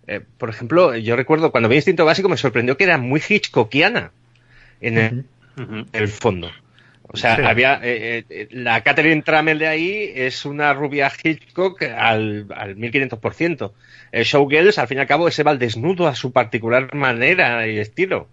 Eh, 0.07 0.21
por 0.37 0.49
ejemplo, 0.49 0.95
yo 0.95 1.15
recuerdo 1.15 1.51
cuando 1.51 1.69
vi 1.69 1.77
Instinto 1.77 2.05
Básico 2.05 2.29
me 2.29 2.37
sorprendió 2.37 2.77
que 2.77 2.83
era 2.83 2.97
muy 2.97 3.21
Hitchcockiana 3.27 4.11
en 4.81 5.25
el, 5.93 6.07
fondo. 6.09 6.51
O 7.03 7.17
sea, 7.17 7.35
había 7.47 7.81
la 8.49 8.81
Catherine 8.81 9.21
Trammell 9.21 9.59
de 9.59 9.67
ahí 9.67 10.11
es 10.15 10.45
una 10.45 10.73
rubia 10.73 11.11
Hitchcock 11.21 11.83
al, 11.83 12.47
al 12.55 12.75
1500%. 12.77 13.71
El 14.11 14.23
Showgirls, 14.23 14.79
al 14.79 14.87
fin 14.87 14.97
y 14.97 15.01
al 15.01 15.07
cabo, 15.07 15.27
ese 15.27 15.43
va 15.43 15.51
al 15.51 15.59
desnudo 15.59 16.07
a 16.07 16.15
su 16.15 16.31
particular 16.31 16.95
manera 16.95 17.67
y 17.67 17.77
estilo. 17.77 18.29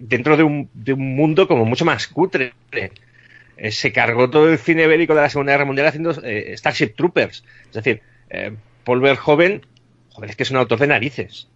dentro 0.00 0.36
de 0.36 0.42
un, 0.42 0.70
de 0.72 0.94
un 0.94 1.14
mundo 1.14 1.46
como 1.46 1.64
mucho 1.64 1.84
más 1.84 2.08
cutre. 2.08 2.52
Eh, 3.60 3.72
se 3.72 3.92
cargó 3.92 4.30
todo 4.30 4.50
el 4.50 4.58
cine 4.58 4.86
bélico 4.86 5.14
de 5.14 5.20
la 5.20 5.28
Segunda 5.28 5.52
Guerra 5.52 5.66
Mundial 5.66 5.86
haciendo 5.86 6.12
eh, 6.22 6.54
Starship 6.56 6.94
Troopers. 6.96 7.44
Es 7.66 7.72
decir, 7.74 8.00
eh, 8.30 8.56
Paul 8.84 9.00
Verhoeven, 9.00 9.66
joder, 10.08 10.30
es 10.30 10.36
que 10.36 10.44
es 10.44 10.50
un 10.50 10.56
autor 10.56 10.78
de 10.78 10.86
narices. 10.86 11.46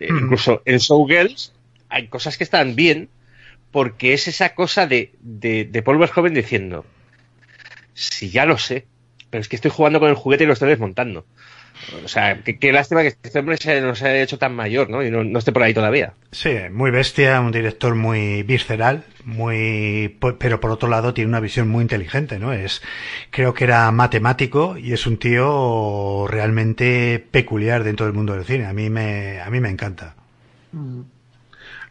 incluso 0.00 0.62
en 0.64 0.78
Showgirls 0.78 1.52
hay 1.90 2.08
cosas 2.08 2.38
que 2.38 2.44
están 2.44 2.74
bien 2.74 3.10
porque 3.76 4.14
es 4.14 4.26
esa 4.26 4.54
cosa 4.54 4.86
de, 4.86 5.12
de, 5.20 5.66
de 5.66 5.82
Paul 5.82 5.98
Verhoeven 5.98 6.32
diciendo, 6.32 6.86
si 7.92 8.30
ya 8.30 8.46
lo 8.46 8.56
sé, 8.56 8.86
pero 9.28 9.42
es 9.42 9.50
que 9.50 9.56
estoy 9.56 9.70
jugando 9.70 10.00
con 10.00 10.08
el 10.08 10.14
juguete 10.14 10.44
y 10.44 10.46
lo 10.46 10.54
estoy 10.54 10.70
desmontando. 10.70 11.26
O 12.02 12.08
sea, 12.08 12.42
qué, 12.42 12.72
lástima 12.72 13.02
que 13.02 13.08
este 13.08 13.38
hombre 13.38 13.58
se, 13.58 13.82
no 13.82 13.94
se 13.94 14.06
haya 14.08 14.22
hecho 14.22 14.38
tan 14.38 14.54
mayor, 14.54 14.88
¿no? 14.88 15.04
Y 15.04 15.10
no, 15.10 15.38
esté 15.38 15.52
por 15.52 15.62
ahí 15.62 15.74
todavía. 15.74 16.14
Sí, 16.32 16.56
muy 16.72 16.90
bestia, 16.90 17.38
un 17.42 17.52
director 17.52 17.94
muy 17.94 18.44
visceral, 18.44 19.04
muy, 19.24 20.16
pero 20.38 20.58
por 20.58 20.70
otro 20.70 20.88
lado 20.88 21.12
tiene 21.12 21.28
una 21.28 21.40
visión 21.40 21.68
muy 21.68 21.82
inteligente, 21.82 22.38
¿no? 22.38 22.54
Es, 22.54 22.80
creo 23.28 23.52
que 23.52 23.64
era 23.64 23.90
matemático 23.90 24.78
y 24.78 24.94
es 24.94 25.06
un 25.06 25.18
tío 25.18 26.26
realmente 26.28 27.22
peculiar 27.30 27.84
dentro 27.84 28.06
del 28.06 28.14
mundo 28.14 28.32
del 28.32 28.46
cine. 28.46 28.64
A 28.64 28.72
mí 28.72 28.88
me, 28.88 29.42
a 29.42 29.50
mí 29.50 29.60
me 29.60 29.68
encanta. 29.68 30.14
Mm. 30.72 31.02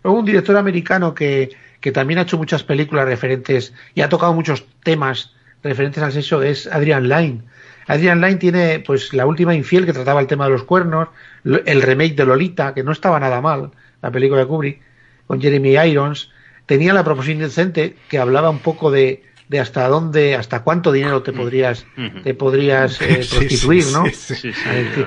Luego 0.02 0.20
un 0.20 0.26
director 0.26 0.58
americano 0.58 1.14
que, 1.14 1.50
que 1.86 1.92
también 1.92 2.18
ha 2.18 2.24
hecho 2.24 2.40
muchas 2.40 2.64
películas 2.64 3.06
referentes 3.06 3.72
y 3.94 4.02
ha 4.02 4.10
tocado 4.10 4.34
muchos 4.34 4.66
temas 4.82 5.36
referentes 5.62 6.02
al 6.02 6.12
sexo 6.12 6.42
es 6.42 6.66
Adrian 6.66 7.08
Lyne. 7.08 7.44
Adrian 7.86 8.22
Lyne 8.22 8.38
tiene 8.38 8.80
pues 8.80 9.14
la 9.14 9.28
última 9.28 9.54
infiel 9.54 9.86
que 9.86 9.94
trataba 9.94 10.20
el 10.20 10.26
tema 10.26 10.46
de 10.46 10.50
los 10.50 10.64
cuernos, 10.64 11.10
el 11.44 11.84
remake 11.84 12.16
de 12.16 12.26
Lolita, 12.26 12.74
que 12.74 12.82
no 12.82 12.92
estaba 12.92 13.20
nada 13.20 13.40
mal, 13.40 13.70
la 14.02 14.10
película 14.10 14.40
de 14.40 14.48
Kubrick, 14.48 14.82
con 15.28 15.40
Jeremy 15.40 15.78
Irons, 15.78 16.32
tenía 16.66 16.92
la 16.92 17.04
proposición 17.04 17.38
indecente 17.38 17.96
que 18.10 18.18
hablaba 18.18 18.50
un 18.50 18.58
poco 18.58 18.90
de, 18.90 19.22
de 19.48 19.60
hasta 19.60 19.88
dónde, 19.88 20.34
hasta 20.34 20.64
cuánto 20.64 20.92
dinero 20.92 21.22
te 21.22 21.34
podrías, 21.34 21.86
te 22.24 22.34
podrías 22.34 23.00
eh, 23.02 23.24
prostituir, 23.30 23.86
¿no? 23.94 24.06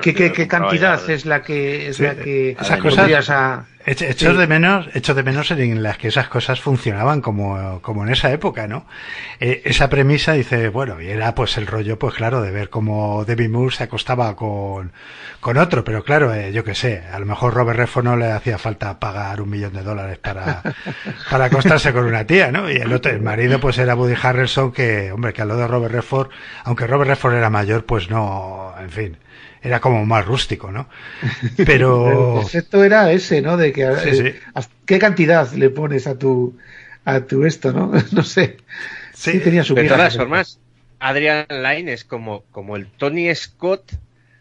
¿Qué, 0.01 0.13
qué, 0.13 0.31
qué, 0.31 0.47
cantidad 0.47 1.09
es 1.09 1.25
la 1.25 1.43
que 1.43 1.89
es 1.89 1.99
la 1.99 2.15
que 2.15 2.55
podrías 2.81 3.29
a, 3.29 3.65
Echo, 3.91 4.35
de 4.35 4.45
menos, 4.45 4.87
echo 4.93 5.15
de 5.15 5.23
menos 5.23 5.49
en 5.49 5.81
las 5.81 5.97
que 5.97 6.09
esas 6.09 6.27
cosas 6.27 6.61
funcionaban 6.61 7.21
como, 7.21 7.81
como 7.81 8.03
en 8.03 8.11
esa 8.11 8.31
época, 8.31 8.67
¿no? 8.67 8.85
Eh, 9.39 9.63
esa 9.65 9.89
premisa 9.89 10.33
dice, 10.33 10.69
bueno, 10.69 11.01
y 11.01 11.07
era 11.07 11.33
pues 11.33 11.57
el 11.57 11.65
rollo, 11.65 11.97
pues 11.97 12.13
claro, 12.13 12.41
de 12.43 12.51
ver 12.51 12.69
cómo 12.69 13.25
Debbie 13.25 13.49
Moore 13.49 13.75
se 13.75 13.85
acostaba 13.85 14.35
con, 14.35 14.91
con 15.39 15.57
otro, 15.57 15.83
pero 15.83 16.03
claro, 16.03 16.31
eh, 16.35 16.51
yo 16.51 16.63
qué 16.63 16.75
sé, 16.75 17.01
a 17.11 17.17
lo 17.17 17.25
mejor 17.25 17.55
Robert 17.55 17.79
Redford 17.79 18.05
no 18.05 18.15
le 18.15 18.31
hacía 18.31 18.59
falta 18.59 18.99
pagar 18.99 19.41
un 19.41 19.49
millón 19.49 19.73
de 19.73 19.81
dólares 19.81 20.19
para, 20.19 20.61
para 21.31 21.45
acostarse 21.45 21.91
con 21.91 22.05
una 22.05 22.25
tía, 22.25 22.51
¿no? 22.51 22.69
Y 22.69 22.75
el 22.75 22.93
otro, 22.93 23.11
el 23.11 23.21
marido 23.21 23.59
pues 23.59 23.79
era 23.79 23.95
Woody 23.95 24.13
Harrelson 24.21 24.71
que, 24.71 25.11
hombre, 25.11 25.33
que 25.33 25.41
a 25.41 25.45
lo 25.45 25.57
de 25.57 25.67
Robert 25.67 25.95
Redford, 25.95 26.29
aunque 26.63 26.85
Robert 26.85 27.09
Redford 27.09 27.33
era 27.33 27.49
mayor, 27.49 27.85
pues 27.85 28.07
no, 28.11 28.75
en 28.79 28.89
fin 28.91 29.17
era 29.61 29.79
como 29.79 30.05
más 30.05 30.25
rústico, 30.25 30.71
¿no? 30.71 30.87
Pero... 31.65 32.09
el 32.09 32.41
concepto 32.41 32.83
era 32.83 33.11
ese, 33.11 33.41
¿no? 33.41 33.57
De 33.57 33.71
que 33.71 33.83
eh, 33.83 34.39
qué 34.85 34.99
cantidad 34.99 35.51
le 35.53 35.69
pones 35.69 36.07
a 36.07 36.17
tu 36.17 36.57
a 37.05 37.21
tu 37.21 37.45
esto, 37.45 37.71
¿no? 37.71 37.91
no 38.11 38.23
sé. 38.23 38.57
Sí, 39.13 39.39
tenía 39.39 39.63
su 39.63 39.75
De 39.75 39.85
todas 39.85 40.15
formas, 40.15 40.59
Adrian 40.99 41.45
Lyne 41.49 41.93
es 41.93 42.03
como, 42.03 42.43
como 42.51 42.75
el 42.75 42.87
Tony 42.87 43.33
Scott 43.35 43.93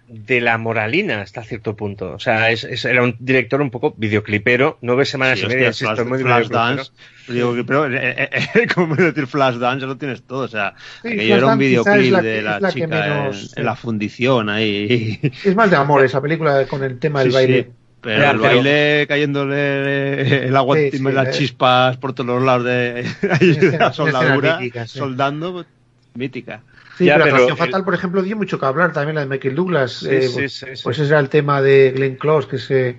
de 0.08 0.40
la 0.40 0.56
moralina 0.56 1.20
hasta 1.20 1.44
cierto 1.44 1.76
punto. 1.76 2.12
O 2.12 2.18
sea, 2.18 2.50
es, 2.50 2.64
era 2.84 3.02
un 3.02 3.16
director 3.18 3.60
un 3.60 3.70
poco 3.70 3.94
videoclipero, 3.96 4.78
nueve 4.80 5.04
semanas 5.04 5.42
y 5.42 5.46
media, 5.46 5.72
flash, 5.72 6.00
muy 6.04 6.18
flash 6.18 6.48
dance, 6.48 6.90
videoclipero, 7.28 7.86
eh, 7.86 8.28
eh, 8.30 8.48
eh, 8.54 8.66
como 8.74 8.96
decir 8.96 9.26
flash 9.26 9.56
dance, 9.56 9.86
lo 9.86 9.96
tienes 9.96 10.22
todo. 10.22 10.40
O 10.40 10.48
sea, 10.48 10.74
era 11.04 11.46
un 11.46 11.58
videoclip 11.58 12.16
de 12.16 12.42
la, 12.42 12.72
chica 12.72 13.30
en, 13.56 13.64
la 13.64 13.76
fundición 13.76 14.48
ahí. 14.48 15.20
Es 15.44 15.54
más 15.54 15.70
de 15.70 15.76
amor 15.76 16.04
esa 16.04 16.20
película 16.20 16.66
con 16.66 16.82
el 16.82 16.98
tema 16.98 17.20
del 17.20 17.32
baile. 17.32 17.70
Pero 18.00 18.30
el 18.30 18.38
baile 18.38 19.06
cayéndole 19.08 20.46
el 20.46 20.56
agua 20.56 20.78
y 20.78 20.98
las 20.98 21.36
chispas 21.36 21.96
por 21.96 22.12
todos 22.12 22.28
los 22.28 22.42
lados 22.44 22.64
de, 22.64 23.04
la 23.78 23.92
soldadura, 23.92 24.60
soldando, 24.86 25.66
mítica. 26.14 26.62
Sí, 26.98 27.08
pero, 27.14 27.56
Fatal, 27.56 27.84
por 27.84 27.94
ejemplo, 27.94 28.22
dio 28.22 28.36
mucho 28.36 28.58
que 28.58 28.66
hablar 28.66 28.92
también 28.92 29.14
la 29.14 29.20
de 29.20 29.28
Michael 29.28 29.54
Douglas. 29.54 30.02
Eh, 30.02 30.28
pues, 30.34 30.64
pues 30.82 30.98
ese 30.98 31.06
era 31.08 31.20
el 31.20 31.28
tema 31.28 31.62
de 31.62 31.92
Glenn 31.94 32.16
Close 32.16 32.48
que 32.48 32.58
se, 32.58 32.96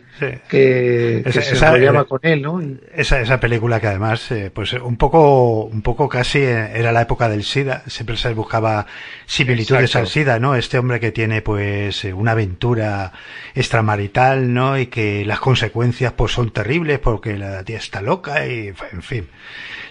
que, 0.48 1.22
se 1.30 1.58
enrollaba 1.58 2.06
con 2.06 2.22
él, 2.22 2.42
¿no? 2.42 2.62
Esa, 2.94 3.20
esa 3.20 3.42
película 3.42 3.82
que 3.82 3.88
además, 3.88 4.32
eh, 4.32 4.52
pues 4.54 4.72
un 4.72 4.96
poco, 4.96 5.66
un 5.66 5.82
poco 5.82 6.08
casi 6.08 6.40
eh, 6.40 6.72
era 6.76 6.94
la 6.94 7.02
época 7.02 7.28
del 7.28 7.44
SIDA. 7.44 7.84
Siempre 7.88 8.16
se 8.16 8.34
buscaba 8.34 8.86
similitudes 9.26 9.94
al 9.98 10.08
SIDA, 10.08 10.40
¿no? 10.40 10.56
Este 10.56 10.80
hombre 10.80 11.02
que 11.02 11.12
tiene 11.12 11.42
pues 11.42 12.06
una 12.06 12.32
aventura 12.32 13.12
extramarital, 13.54 14.54
¿no? 14.54 14.80
Y 14.80 14.86
que 14.86 15.26
las 15.26 15.42
consecuencias 15.42 16.14
pues 16.14 16.32
son 16.32 16.52
terribles 16.52 17.00
porque 17.00 17.38
la 17.38 17.66
tía 17.66 17.80
está 17.80 18.02
loca 18.02 18.48
y, 18.48 18.70
en 18.94 19.02
fin 19.02 19.28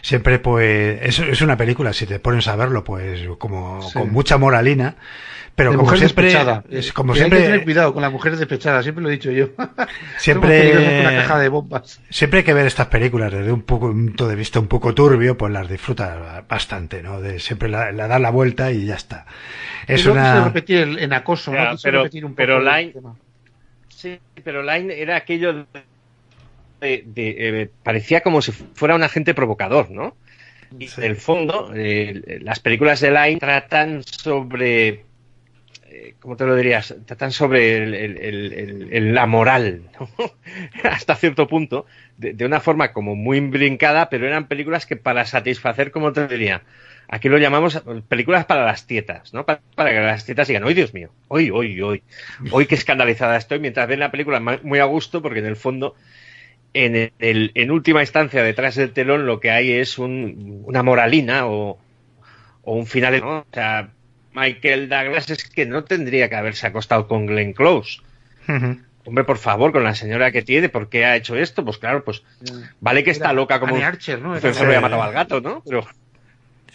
siempre 0.00 0.38
pues 0.38 1.00
es, 1.02 1.18
es 1.18 1.42
una 1.42 1.56
película 1.56 1.92
si 1.92 2.06
te 2.06 2.18
pones 2.18 2.46
a 2.48 2.56
verlo 2.56 2.84
pues 2.84 3.20
como 3.38 3.80
con 3.98 4.12
mucha 4.12 4.38
moralina 4.38 4.96
pero 5.58 5.74
como 5.74 5.96
siempre 5.96 6.28
es, 6.70 6.92
como 6.92 7.16
siempre 7.16 7.38
hay 7.38 7.44
que 7.44 7.50
tener 7.50 7.64
cuidado 7.64 7.92
con 7.92 8.00
las 8.00 8.12
mujeres 8.12 8.38
despechadas 8.38 8.84
siempre 8.84 9.02
lo 9.02 9.08
he 9.08 9.12
dicho 9.12 9.32
yo. 9.32 9.48
Siempre 10.18 11.00
una 11.00 11.10
caja 11.10 11.38
de 11.40 11.48
bombas. 11.48 12.00
siempre 12.10 12.38
hay 12.38 12.44
que 12.44 12.54
ver 12.54 12.66
estas 12.66 12.86
películas 12.86 13.32
desde 13.32 13.50
un 13.50 13.62
punto 13.62 14.28
de 14.28 14.36
vista 14.36 14.60
un 14.60 14.68
poco 14.68 14.94
turbio 14.94 15.36
pues 15.36 15.52
las 15.52 15.68
disfruta 15.68 16.44
bastante 16.48 17.02
no 17.02 17.20
de 17.20 17.40
siempre 17.40 17.68
la, 17.68 17.90
la 17.90 18.06
da 18.06 18.20
la 18.20 18.30
vuelta 18.30 18.70
y 18.70 18.86
ya 18.86 18.94
está. 18.94 19.26
Es 19.88 20.06
una 20.06 20.44
repetir 20.44 20.96
en 21.00 21.12
acoso 21.12 21.52
¿no? 21.52 21.74
pero, 21.82 22.02
repetir 22.02 22.24
un 22.24 22.32
poco 22.32 22.36
pero 22.36 22.60
Line 22.60 22.92
sí 23.88 24.20
pero 24.44 24.62
Line 24.62 24.96
era 24.96 25.16
aquello 25.16 25.66
de, 26.80 27.04
eh, 27.10 27.68
parecía 27.82 28.20
como 28.20 28.42
si 28.42 28.52
fuera 28.52 28.94
un 28.94 29.02
agente 29.02 29.34
provocador, 29.34 29.90
¿no? 29.90 30.14
Y 30.78 30.84
en 30.84 31.04
el 31.04 31.16
fondo, 31.16 31.72
eh, 31.74 32.40
las 32.42 32.60
películas 32.60 33.00
de 33.00 33.10
Line 33.10 33.38
tratan 33.38 34.02
sobre, 34.02 35.04
eh, 35.86 36.14
¿cómo 36.18 36.36
te 36.36 36.44
lo 36.44 36.54
dirías? 36.54 36.94
Tratan 37.06 37.32
sobre 37.32 39.00
la 39.00 39.26
moral, 39.26 39.82
hasta 40.84 41.14
cierto 41.16 41.46
punto, 41.48 41.86
de, 42.16 42.44
una 42.44 42.60
forma 42.60 42.92
como 42.92 43.14
muy 43.14 43.40
brincada, 43.40 44.10
pero 44.10 44.26
eran 44.26 44.48
películas 44.48 44.86
que 44.86 44.96
para 44.96 45.24
satisfacer, 45.24 45.90
como 45.90 46.12
te 46.12 46.26
diría, 46.28 46.62
aquí 47.08 47.28
lo 47.28 47.38
llamamos 47.38 47.82
películas 48.08 48.44
para 48.44 48.66
las 48.66 48.86
tietas, 48.86 49.32
¿no? 49.32 49.46
Para, 49.46 49.60
que 49.76 50.00
las 50.00 50.24
tietas 50.24 50.48
digan, 50.48 50.64
¡ay, 50.64 50.74
Dios 50.74 50.92
mío! 50.92 51.10
¡Hoy, 51.28 51.50
hoy, 51.50 51.80
hoy! 51.80 52.02
¡Hoy 52.50 52.66
qué 52.66 52.74
escandalizada 52.74 53.36
estoy! 53.36 53.58
Mientras 53.58 53.88
ven 53.88 54.00
la 54.00 54.10
película 54.10 54.40
muy 54.40 54.78
a 54.80 54.84
gusto, 54.84 55.22
porque 55.22 55.38
en 55.38 55.46
el 55.46 55.56
fondo 55.56 55.94
en, 56.74 57.12
el, 57.18 57.52
en 57.54 57.70
última 57.70 58.00
instancia, 58.00 58.42
detrás 58.42 58.76
del 58.76 58.92
telón, 58.92 59.26
lo 59.26 59.40
que 59.40 59.50
hay 59.50 59.72
es 59.72 59.98
un, 59.98 60.62
una 60.64 60.82
moralina 60.82 61.46
o, 61.46 61.78
o 62.62 62.74
un 62.74 62.86
final. 62.86 63.20
¿no? 63.20 63.38
O 63.38 63.46
sea, 63.52 63.90
Michael 64.32 64.88
Douglas 64.88 65.30
es 65.30 65.44
que 65.44 65.66
no 65.66 65.84
tendría 65.84 66.28
que 66.28 66.36
haberse 66.36 66.66
acostado 66.66 67.08
con 67.08 67.26
Glenn 67.26 67.52
Close. 67.52 68.00
Hombre, 69.04 69.24
por 69.24 69.38
favor, 69.38 69.72
con 69.72 69.84
la 69.84 69.94
señora 69.94 70.30
que 70.30 70.42
tiene, 70.42 70.68
¿por 70.68 70.88
qué 70.88 71.04
ha 71.04 71.16
hecho 71.16 71.36
esto? 71.36 71.64
Pues 71.64 71.78
claro, 71.78 72.04
pues 72.04 72.22
vale 72.80 73.02
que 73.04 73.10
está 73.10 73.32
loca 73.32 73.58
como. 73.58 73.76
Archer, 73.76 74.20
¿no? 74.20 74.38
Se 74.38 74.48
había 74.48 74.80
matado 74.80 75.02
al 75.02 75.12
gato, 75.12 75.40
¿no? 75.40 75.62
Pero. 75.66 75.86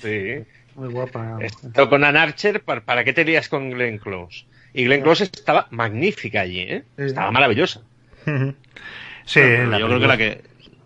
Sí. 0.02 0.44
Muy 0.76 0.90
guapa. 0.90 1.38
Esto 1.41 1.90
con 1.90 2.03
Ann 2.03 2.18
Archer, 2.18 2.64
¿para, 2.64 3.03
qué 3.03 3.14
te 3.14 3.24
lías 3.24 3.48
con 3.48 3.70
Glenn 3.70 3.99
Close? 3.99 4.45
Y 4.74 4.86
Glenn 4.86 5.03
Close 5.03 5.26
estaba 5.26 5.68
magnífica 5.70 6.41
allí, 6.41 6.61
¿eh? 6.61 6.84
Estaba 6.98 7.30
maravillosa. 7.30 7.82
Sí, 9.26 9.41
yo 9.41 9.88
creo 9.88 10.00
que 10.00 10.08
la 10.08 10.18
que. 10.18 10.41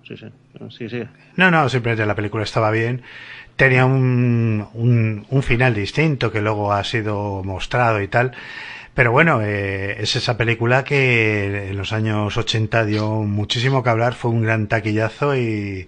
Sí, 0.08 0.16
sí. 0.18 0.90
sí, 0.90 1.04
No, 1.36 1.52
no, 1.52 1.68
simplemente 1.70 2.06
la 2.06 2.16
película 2.16 2.44
estaba 2.44 2.72
bien. 2.72 3.02
Tenía 3.56 3.86
un, 3.86 4.68
un, 5.30 5.44
final 5.44 5.74
distinto 5.74 6.32
que 6.32 6.42
luego 6.42 6.72
ha 6.72 6.84
sido 6.84 7.44
mostrado 7.44 8.02
y 8.02 8.08
tal. 8.08 8.32
Pero 8.94 9.12
bueno, 9.12 9.42
eh, 9.44 9.98
es 10.00 10.16
esa 10.16 10.38
película 10.38 10.84
que 10.84 11.70
en 11.70 11.78
los 11.78 11.92
años 11.92 12.38
80 12.38 12.86
dio 12.86 13.08
muchísimo 13.24 13.84
que 13.84 13.90
hablar, 13.90 14.14
fue 14.14 14.32
un 14.32 14.44
gran 14.44 14.68
taquillazo 14.68 15.36
y, 15.36 15.88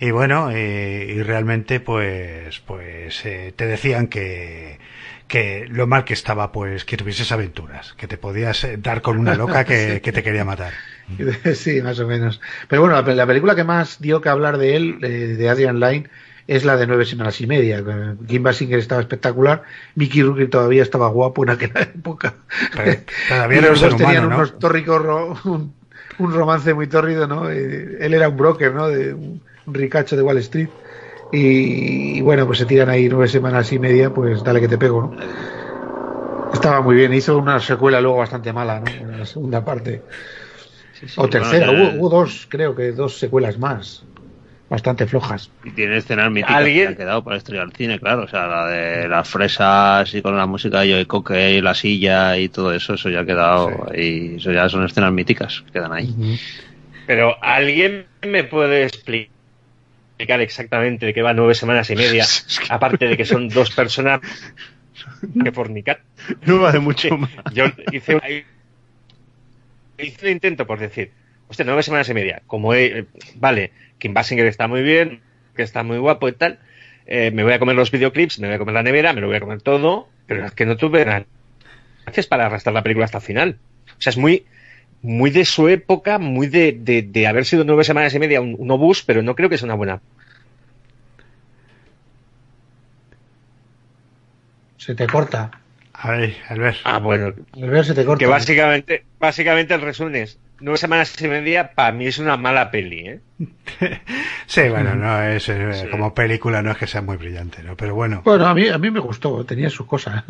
y 0.00 0.10
bueno, 0.10 0.50
eh, 0.50 1.14
y 1.16 1.22
realmente 1.22 1.80
pues, 1.80 2.60
pues 2.60 3.24
eh, 3.24 3.52
te 3.54 3.66
decían 3.66 4.08
que, 4.08 4.78
que 5.28 5.66
lo 5.68 5.86
mal 5.86 6.04
que 6.04 6.14
estaba 6.14 6.52
pues 6.52 6.84
que 6.84 6.96
tuvieses 6.96 7.32
aventuras, 7.32 7.94
que 7.94 8.08
te 8.08 8.18
podías 8.18 8.66
dar 8.78 9.00
con 9.00 9.18
una 9.18 9.34
loca 9.34 9.64
que, 9.64 10.00
que 10.04 10.12
te 10.12 10.22
quería 10.22 10.44
matar. 10.44 10.72
Sí, 11.54 11.82
más 11.82 11.98
o 12.00 12.06
menos. 12.06 12.40
Pero 12.68 12.82
bueno, 12.82 13.00
la, 13.00 13.26
película 13.26 13.54
que 13.54 13.64
más 13.64 14.00
dio 14.00 14.20
que 14.20 14.28
hablar 14.28 14.58
de 14.58 14.76
él, 14.76 15.00
de 15.00 15.48
Adrian 15.48 15.80
Lyne, 15.80 16.08
es 16.46 16.64
la 16.64 16.76
de 16.76 16.86
nueve 16.86 17.04
semanas 17.04 17.40
y 17.40 17.46
media. 17.46 17.82
Kim 18.26 18.42
Basinger 18.42 18.78
estaba 18.78 19.00
espectacular, 19.00 19.62
Mickey 19.94 20.22
Rourke 20.22 20.46
todavía 20.46 20.82
estaba 20.82 21.08
guapo 21.08 21.44
en 21.44 21.50
aquella 21.50 21.80
época. 21.94 22.34
Todavía 23.28 23.60
los 23.68 23.80
dos 23.80 23.96
tenían 23.96 24.26
unos 24.26 24.58
tórricos, 24.58 25.44
un, 25.44 25.72
romance 26.18 26.74
muy 26.74 26.86
tórrido, 26.86 27.26
¿no? 27.26 27.50
Eh, 27.50 27.98
él 28.00 28.14
era 28.14 28.28
un 28.28 28.36
broker, 28.36 28.74
¿no? 28.74 28.88
De 28.88 29.14
un, 29.14 29.42
ricacho 29.66 30.16
de 30.16 30.22
Wall 30.22 30.38
Street. 30.38 30.68
Y, 31.32 32.20
bueno, 32.20 32.46
pues 32.46 32.58
se 32.58 32.66
tiran 32.66 32.90
ahí 32.90 33.08
nueve 33.08 33.28
semanas 33.28 33.72
y 33.72 33.78
media, 33.78 34.12
pues 34.12 34.44
dale 34.44 34.60
que 34.60 34.68
te 34.68 34.78
pego, 34.78 35.02
¿no? 35.02 36.52
Estaba 36.52 36.80
muy 36.82 36.94
bien, 36.94 37.12
hizo 37.12 37.36
una 37.38 37.58
secuela 37.58 38.00
luego 38.00 38.18
bastante 38.18 38.52
mala, 38.52 38.80
¿no? 38.80 38.86
En 38.86 39.18
la 39.18 39.26
segunda 39.26 39.64
parte 39.64 40.02
o 41.16 41.28
tercera, 41.28 41.70
hubo, 41.70 42.08
dos, 42.08 42.46
creo 42.48 42.74
que 42.74 42.92
dos 42.92 43.18
secuelas 43.18 43.58
más. 43.58 44.04
bastante 44.68 45.06
flojas. 45.06 45.50
Y 45.64 45.70
tiene 45.70 45.96
escenas 45.98 46.30
míticas 46.30 46.56
¿Alguien? 46.56 46.82
que 46.82 46.88
han 46.88 46.96
quedado 46.96 47.24
para 47.24 47.36
estrellar 47.36 47.66
el 47.66 47.72
cine, 47.72 47.98
claro. 47.98 48.22
O 48.24 48.28
sea, 48.28 48.46
la 48.46 48.66
de 48.68 49.08
las 49.08 49.28
fresas 49.28 50.12
y 50.14 50.22
con 50.22 50.36
la 50.36 50.46
música 50.46 50.80
de 50.80 50.92
Joey 50.92 51.06
Coque 51.06 51.52
y 51.54 51.60
la 51.60 51.74
silla 51.74 52.36
y 52.38 52.48
todo 52.48 52.72
eso, 52.72 52.94
eso 52.94 53.10
ya 53.10 53.20
ha 53.20 53.26
quedado. 53.26 53.86
Y 53.94 54.36
eso 54.36 54.52
ya 54.52 54.68
son 54.68 54.84
escenas 54.84 55.12
míticas 55.12 55.62
que 55.66 55.72
quedan 55.72 55.92
ahí. 55.92 56.14
Pero 57.06 57.36
¿alguien 57.42 58.06
me 58.26 58.44
puede 58.44 58.84
explicar? 58.84 59.30
exactamente 60.16 61.06
de 61.06 61.12
qué 61.12 61.22
va 61.22 61.34
nueve 61.34 61.54
semanas 61.54 61.90
y 61.90 61.96
media, 61.96 62.24
aparte 62.70 63.08
de 63.08 63.16
que 63.16 63.24
son 63.24 63.48
dos 63.48 63.70
personas 63.72 64.20
que 65.44 65.52
fornicar. 65.52 66.00
No 66.46 66.60
va 66.60 66.72
de 66.72 66.78
mucho 66.78 67.16
más. 67.18 67.30
Yo 67.52 67.66
hice 67.92 68.20
hice 69.98 70.26
un 70.26 70.32
intento 70.32 70.66
por 70.66 70.78
decir, 70.78 71.12
hostia, 71.48 71.64
nueve 71.64 71.82
semanas 71.82 72.08
y 72.08 72.14
media, 72.14 72.42
como 72.46 72.72
vale, 73.36 73.72
Kim 73.98 74.14
Basinger 74.14 74.46
está 74.46 74.68
muy 74.68 74.82
bien, 74.82 75.20
que 75.56 75.62
está 75.62 75.82
muy 75.82 75.98
guapo 75.98 76.28
y 76.28 76.32
tal, 76.32 76.58
eh, 77.06 77.30
me 77.30 77.44
voy 77.44 77.52
a 77.52 77.58
comer 77.58 77.76
los 77.76 77.90
videoclips, 77.90 78.38
me 78.38 78.48
voy 78.48 78.56
a 78.56 78.58
comer 78.58 78.74
la 78.74 78.82
nevera, 78.82 79.12
me 79.12 79.20
lo 79.20 79.26
voy 79.26 79.36
a 79.36 79.40
comer 79.40 79.60
todo, 79.62 80.08
pero 80.26 80.46
es 80.46 80.52
que 80.52 80.66
no 80.66 80.76
tuve. 80.76 81.04
Gracias 82.04 82.26
para 82.26 82.46
arrastrar 82.46 82.74
la 82.74 82.82
película 82.82 83.04
hasta 83.04 83.18
el 83.18 83.24
final. 83.24 83.58
O 83.98 84.00
sea, 84.00 84.10
es 84.10 84.16
muy, 84.16 84.44
muy 85.02 85.30
de 85.30 85.44
su 85.44 85.68
época, 85.68 86.18
muy 86.18 86.46
de, 86.46 86.72
de, 86.72 87.26
haber 87.26 87.44
sido 87.44 87.64
nueve 87.64 87.84
semanas 87.84 88.14
y 88.14 88.18
media 88.18 88.40
un, 88.40 88.70
obús, 88.70 89.02
pero 89.02 89.22
no 89.22 89.34
creo 89.34 89.48
que 89.48 89.58
sea 89.58 89.66
una 89.66 89.74
buena. 89.74 90.00
Se 94.78 94.94
te 94.94 95.06
corta. 95.06 95.60
A 96.04 96.10
ver, 96.10 96.36
Albert. 96.50 96.76
Ah, 96.84 96.98
bueno. 96.98 97.32
Albert 97.54 97.86
se 97.86 97.94
te 97.94 98.04
corta. 98.04 98.18
Que 98.22 98.26
básicamente, 98.26 99.06
básicamente 99.18 99.72
el 99.72 99.80
resumen 99.80 100.16
es, 100.16 100.38
nueve 100.60 100.76
semanas 100.76 101.18
y 101.18 101.28
media 101.28 101.72
para 101.72 101.92
mí 101.92 102.06
es 102.06 102.18
una 102.18 102.36
mala 102.36 102.70
peli, 102.70 103.08
¿eh? 103.08 103.20
sí, 104.46 104.68
bueno, 104.68 104.94
no 104.94 105.22
es 105.22 105.48
eh, 105.48 105.88
como 105.90 106.14
película 106.14 106.62
no 106.62 106.70
es 106.70 106.76
que 106.76 106.86
sea 106.86 107.00
muy 107.00 107.16
brillante, 107.16 107.62
¿no? 107.62 107.74
Pero 107.74 107.94
bueno. 107.94 108.20
Bueno, 108.22 108.46
a 108.46 108.54
mí 108.54 108.68
a 108.68 108.76
mí 108.76 108.90
me 108.90 109.00
gustó, 109.00 109.44
tenía 109.46 109.70
sus 109.70 109.86
cosas. 109.86 110.24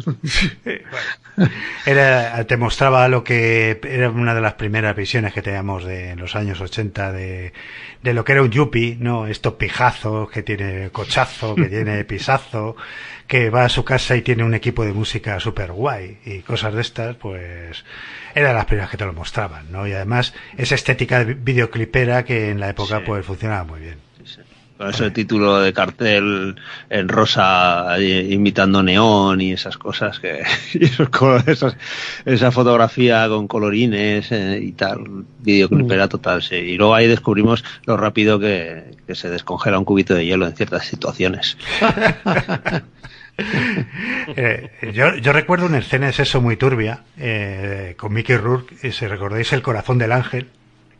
era, 1.86 2.44
te 2.44 2.56
mostraba 2.56 3.09
lo 3.09 3.24
que 3.24 3.80
era 3.82 4.10
una 4.10 4.34
de 4.34 4.40
las 4.40 4.55
primeras 4.55 4.94
visiones 4.94 5.34
que 5.34 5.42
teníamos 5.42 5.84
de 5.84 6.10
en 6.10 6.20
los 6.20 6.36
años 6.36 6.60
80 6.60 7.12
de, 7.12 7.52
de 8.01 8.14
lo 8.14 8.24
que 8.24 8.32
era 8.32 8.42
un 8.42 8.51
yuppie, 8.51 8.96
¿no? 9.01 9.26
Estos 9.26 9.55
pijazos 9.55 10.30
que 10.30 10.44
tiene 10.44 10.90
cochazo, 10.90 11.56
que 11.56 11.66
tiene 11.66 12.05
pisazo, 12.05 12.76
que 13.26 13.51
va 13.51 13.64
a 13.64 13.68
su 13.68 13.84
casa 13.84 14.16
y 14.16 14.22
tiene 14.22 14.44
un 14.44 14.55
equipo 14.55 14.84
de 14.84 14.92
música 14.92 15.40
super 15.40 15.72
guay 15.72 16.18
y 16.24 16.40
cosas 16.40 16.74
de 16.74 16.80
estas, 16.80 17.16
pues 17.16 17.84
era 18.34 18.48
de 18.48 18.55
las 18.55 18.66
primeras 18.66 18.90
que 18.90 18.96
te 18.96 19.06
lo 19.06 19.12
mostraban, 19.12 19.70
¿no? 19.72 19.86
Y 19.86 19.92
además 19.92 20.34
esa 20.56 20.74
estética 20.74 21.24
videoclipera 21.24 22.24
que 22.24 22.51
en 22.51 22.60
la 22.60 22.70
época 22.70 23.02
pues 23.05 23.24
funcionaba 23.24 23.64
muy 23.64 23.80
bien. 23.80 23.98
Con 24.76 24.88
ese 24.88 25.10
título 25.12 25.60
de 25.60 25.72
cartel 25.72 26.56
en 26.90 27.09
rosa 27.09 27.96
imitando 28.01 28.82
neón 28.82 29.40
y 29.40 29.52
esas 29.52 29.78
cosas 29.78 30.18
que 30.18 30.42
y 30.74 30.84
esos, 31.46 31.76
esa 32.24 32.51
fotografía 32.51 33.28
con 33.28 33.46
colorines 33.46 34.32
eh, 34.32 34.59
y 34.60 34.72
tal 34.72 35.24
videoclipera 35.40 36.06
mm. 36.06 36.09
total 36.09 36.42
sí 36.42 36.56
y 36.56 36.76
luego 36.76 36.94
ahí 36.94 37.06
descubrimos 37.06 37.64
lo 37.86 37.96
rápido 37.96 38.40
que, 38.40 38.96
que 39.06 39.14
se 39.14 39.30
descongela 39.30 39.78
un 39.78 39.84
cubito 39.84 40.14
de 40.14 40.26
hielo 40.26 40.46
en 40.46 40.56
ciertas 40.56 40.86
situaciones 40.86 41.56
Eh, 44.36 44.70
yo, 44.92 45.16
yo, 45.16 45.32
recuerdo 45.32 45.66
una 45.66 45.78
escena 45.78 46.06
de 46.10 46.22
eso 46.22 46.40
muy 46.40 46.56
turbia 46.56 47.02
eh, 47.18 47.94
con 47.96 48.12
Mickey 48.12 48.36
Rourke, 48.36 48.92
si 48.92 49.06
recordáis 49.06 49.52
el 49.52 49.62
corazón 49.62 49.98
del 49.98 50.12
ángel, 50.12 50.48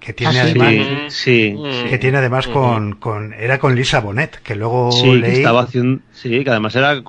que 0.05 0.13
tiene 0.13 0.39
ah, 0.39 0.43
además, 0.43 1.15
sí, 1.15 1.57
que 1.89 1.99
tiene 1.99 2.19
además 2.19 2.47
con, 2.47 2.97
con, 2.97 3.33
era 3.33 3.59
con 3.59 3.75
Lisa 3.75 4.01
Bonet, 4.01 4.37
que 4.43 4.55
luego 4.55 4.93
sí, 4.93 5.23
Que 5.23 5.33
estaba 5.33 5.63
haciendo, 5.63 6.03
sí, 6.13 6.45
que 6.45 6.51
además 6.51 6.77
era 6.77 7.03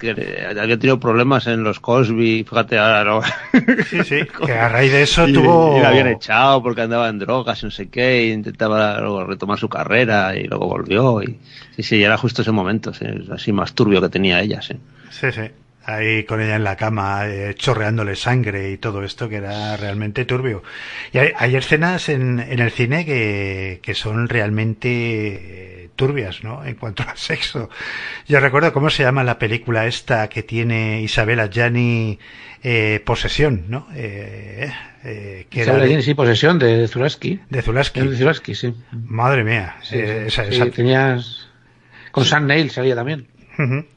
que 0.00 0.46
había 0.58 0.78
tenido 0.78 0.98
problemas 0.98 1.46
en 1.46 1.62
los 1.62 1.78
Cosby, 1.78 2.44
fíjate 2.48 2.78
ahora, 2.78 3.04
¿no? 3.04 3.20
Sí, 3.84 4.02
sí, 4.02 4.20
que 4.46 4.52
a 4.52 4.68
raíz 4.68 4.90
de 4.90 5.02
eso 5.02 5.26
tuvo... 5.26 5.76
Y 5.78 5.80
la 5.80 5.90
habían 5.90 6.08
echado 6.08 6.60
porque 6.62 6.80
andaba 6.80 7.08
en 7.08 7.20
drogas, 7.20 7.62
no 7.62 7.70
sé 7.70 7.88
qué, 7.88 8.26
y 8.26 8.32
intentaba 8.32 8.98
luego 8.98 9.24
retomar 9.24 9.58
su 9.58 9.68
carrera 9.68 10.34
y 10.34 10.44
luego 10.44 10.66
volvió 10.66 11.22
y... 11.22 11.38
Sí, 11.76 11.82
sí, 11.82 12.02
era 12.02 12.16
justo 12.16 12.42
ese 12.42 12.50
momento, 12.50 12.92
así 13.30 13.52
más 13.52 13.74
turbio 13.74 14.00
que 14.00 14.08
tenía 14.08 14.40
ella, 14.40 14.60
sí. 14.60 14.74
Sí, 15.10 15.30
sí 15.30 15.42
ahí 15.84 16.24
con 16.24 16.40
ella 16.40 16.56
en 16.56 16.64
la 16.64 16.76
cama, 16.76 17.26
eh, 17.26 17.54
chorreándole 17.54 18.16
sangre 18.16 18.70
y 18.70 18.78
todo 18.78 19.02
esto 19.02 19.28
que 19.28 19.36
era 19.36 19.76
realmente 19.76 20.24
turbio. 20.24 20.62
Y 21.12 21.18
hay, 21.18 21.56
escenas 21.56 22.08
en, 22.08 22.40
en, 22.40 22.60
el 22.60 22.70
cine 22.70 23.04
que, 23.04 23.80
que 23.82 23.94
son 23.94 24.28
realmente 24.28 24.88
eh, 24.88 25.90
turbias, 25.96 26.42
¿no? 26.42 26.64
En 26.64 26.74
cuanto 26.74 27.04
al 27.08 27.16
sexo. 27.16 27.70
Yo 28.26 28.40
recuerdo 28.40 28.72
cómo 28.72 28.90
se 28.90 29.02
llama 29.02 29.24
la 29.24 29.38
película 29.38 29.86
esta 29.86 30.28
que 30.28 30.42
tiene 30.42 31.02
Isabela 31.02 31.48
Gianni, 31.48 32.18
eh, 32.62 33.00
Posesión, 33.04 33.64
¿no? 33.68 33.88
Eh, 33.94 34.70
eh, 35.04 35.46
que 35.50 35.62
Isabela 35.62 35.86
Gianni, 35.86 36.02
sí, 36.02 36.14
Posesión, 36.14 36.58
de 36.58 36.88
Zulaski. 36.88 37.40
De 37.50 37.62
Zulaski. 37.62 38.00
De 38.00 38.16
Zulaski, 38.16 38.54
sí. 38.54 38.74
Madre 38.92 39.44
mía. 39.44 39.76
Sí, 39.82 39.98
esa, 39.98 40.44
esa... 40.44 40.70
tenías... 40.70 41.48
Con 42.10 42.24
Sam 42.24 42.46
Neill 42.46 42.70
salía 42.70 42.94
también. 42.94 43.26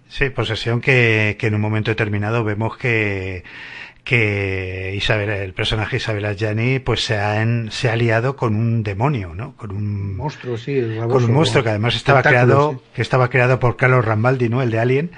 Sí, 0.07 0.30
posesión 0.30 0.82
que, 0.82 1.36
que 1.40 1.48
en 1.48 1.56
un 1.56 1.61
momento 1.61 1.91
determinado 1.91 2.44
vemos 2.44 2.77
que 2.77 3.44
que 4.06 4.94
Isabel, 4.95 5.30
el 5.32 5.53
personaje 5.53 5.98
Isabel 5.98 6.36
Gianni 6.38 6.80
pues 6.80 7.03
se 7.03 7.18
ha, 7.18 7.44
se 7.72 7.90
ha 7.90 7.94
aliado 7.94 8.36
con 8.36 8.56
un 8.56 8.84
demonio, 8.84 9.34
¿no? 9.34 9.56
Con 9.57 9.72
un 9.72 10.15
monstruo, 10.15 10.57
sí, 10.57 10.80
con 11.10 11.23
un 11.23 11.34
monstruo 11.34 11.64
que 11.64 11.72
además 11.72 11.95
estaba 11.95 12.22
creado, 12.22 12.82
que 12.94 13.02
estaba 13.02 13.30
creado 13.30 13.60
por 13.60 13.76
Carlos 13.76 14.06
Rambaldi, 14.06 14.48
¿no? 14.48 14.61
El 14.61 14.69
de 14.69 14.80
Alien. 14.80 15.11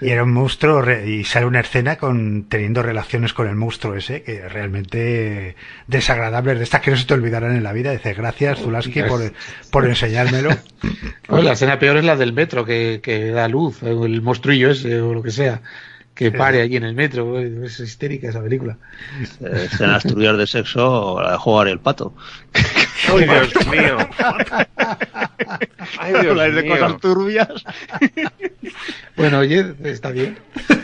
Y 0.00 0.10
era 0.10 0.22
un 0.22 0.32
monstruo 0.32 0.84
y 0.90 1.24
sale 1.24 1.46
una 1.46 1.60
escena 1.60 1.96
con 1.96 2.44
teniendo 2.48 2.82
relaciones 2.82 3.32
con 3.32 3.48
el 3.48 3.56
monstruo 3.56 3.94
ese 3.94 4.22
que 4.22 4.48
realmente 4.48 5.56
desagradable 5.86 6.54
de 6.54 6.64
estas 6.64 6.80
que 6.80 6.90
no 6.90 6.96
se 6.96 7.04
te 7.04 7.14
olvidarán 7.14 7.56
en 7.56 7.62
la 7.62 7.72
vida. 7.72 7.92
Dices 7.92 8.16
gracias 8.16 8.60
Zulaski 8.60 9.02
por, 9.02 9.32
por 9.70 9.86
enseñármelo. 9.86 10.50
la 11.28 11.52
escena 11.52 11.78
peor 11.78 11.96
es 11.96 12.04
la 12.04 12.16
del 12.16 12.32
metro 12.32 12.64
que, 12.64 13.00
que 13.02 13.30
da 13.30 13.48
luz, 13.48 13.82
el 13.82 14.22
monstruillo 14.22 14.70
ese 14.70 15.00
o 15.00 15.14
lo 15.14 15.22
que 15.22 15.30
sea 15.30 15.62
que 16.18 16.32
pare 16.32 16.60
allí 16.60 16.76
en 16.76 16.82
el 16.82 16.96
metro. 16.96 17.38
Es 17.38 17.78
histérica 17.78 18.28
esa 18.28 18.42
película. 18.42 18.76
Escenas 19.40 20.02
turbias 20.02 20.36
de 20.36 20.48
sexo 20.48 21.14
o 21.14 21.22
la 21.22 21.32
de 21.32 21.38
jugar 21.38 21.68
el 21.68 21.78
pato. 21.78 22.12
¡Ay, 23.08 23.24
Dios 23.24 23.66
mío! 23.68 23.98
¡Ay, 26.00 26.12
Dios 26.20 26.54
de 26.56 26.66
cosas 26.66 27.00
turbias. 27.00 27.64
bueno, 29.16 29.38
oye, 29.38 29.74
está 29.84 30.10
bien. 30.10 30.36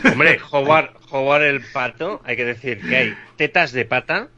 Hombre, 0.09 0.39
jugar, 0.39 0.93
jugar 1.09 1.41
el 1.41 1.61
pato, 1.73 2.21
hay 2.23 2.37
que 2.37 2.45
decir 2.45 2.79
que 2.79 2.95
hay 2.95 3.17
tetas 3.35 3.73
de 3.73 3.83
pata 3.83 4.29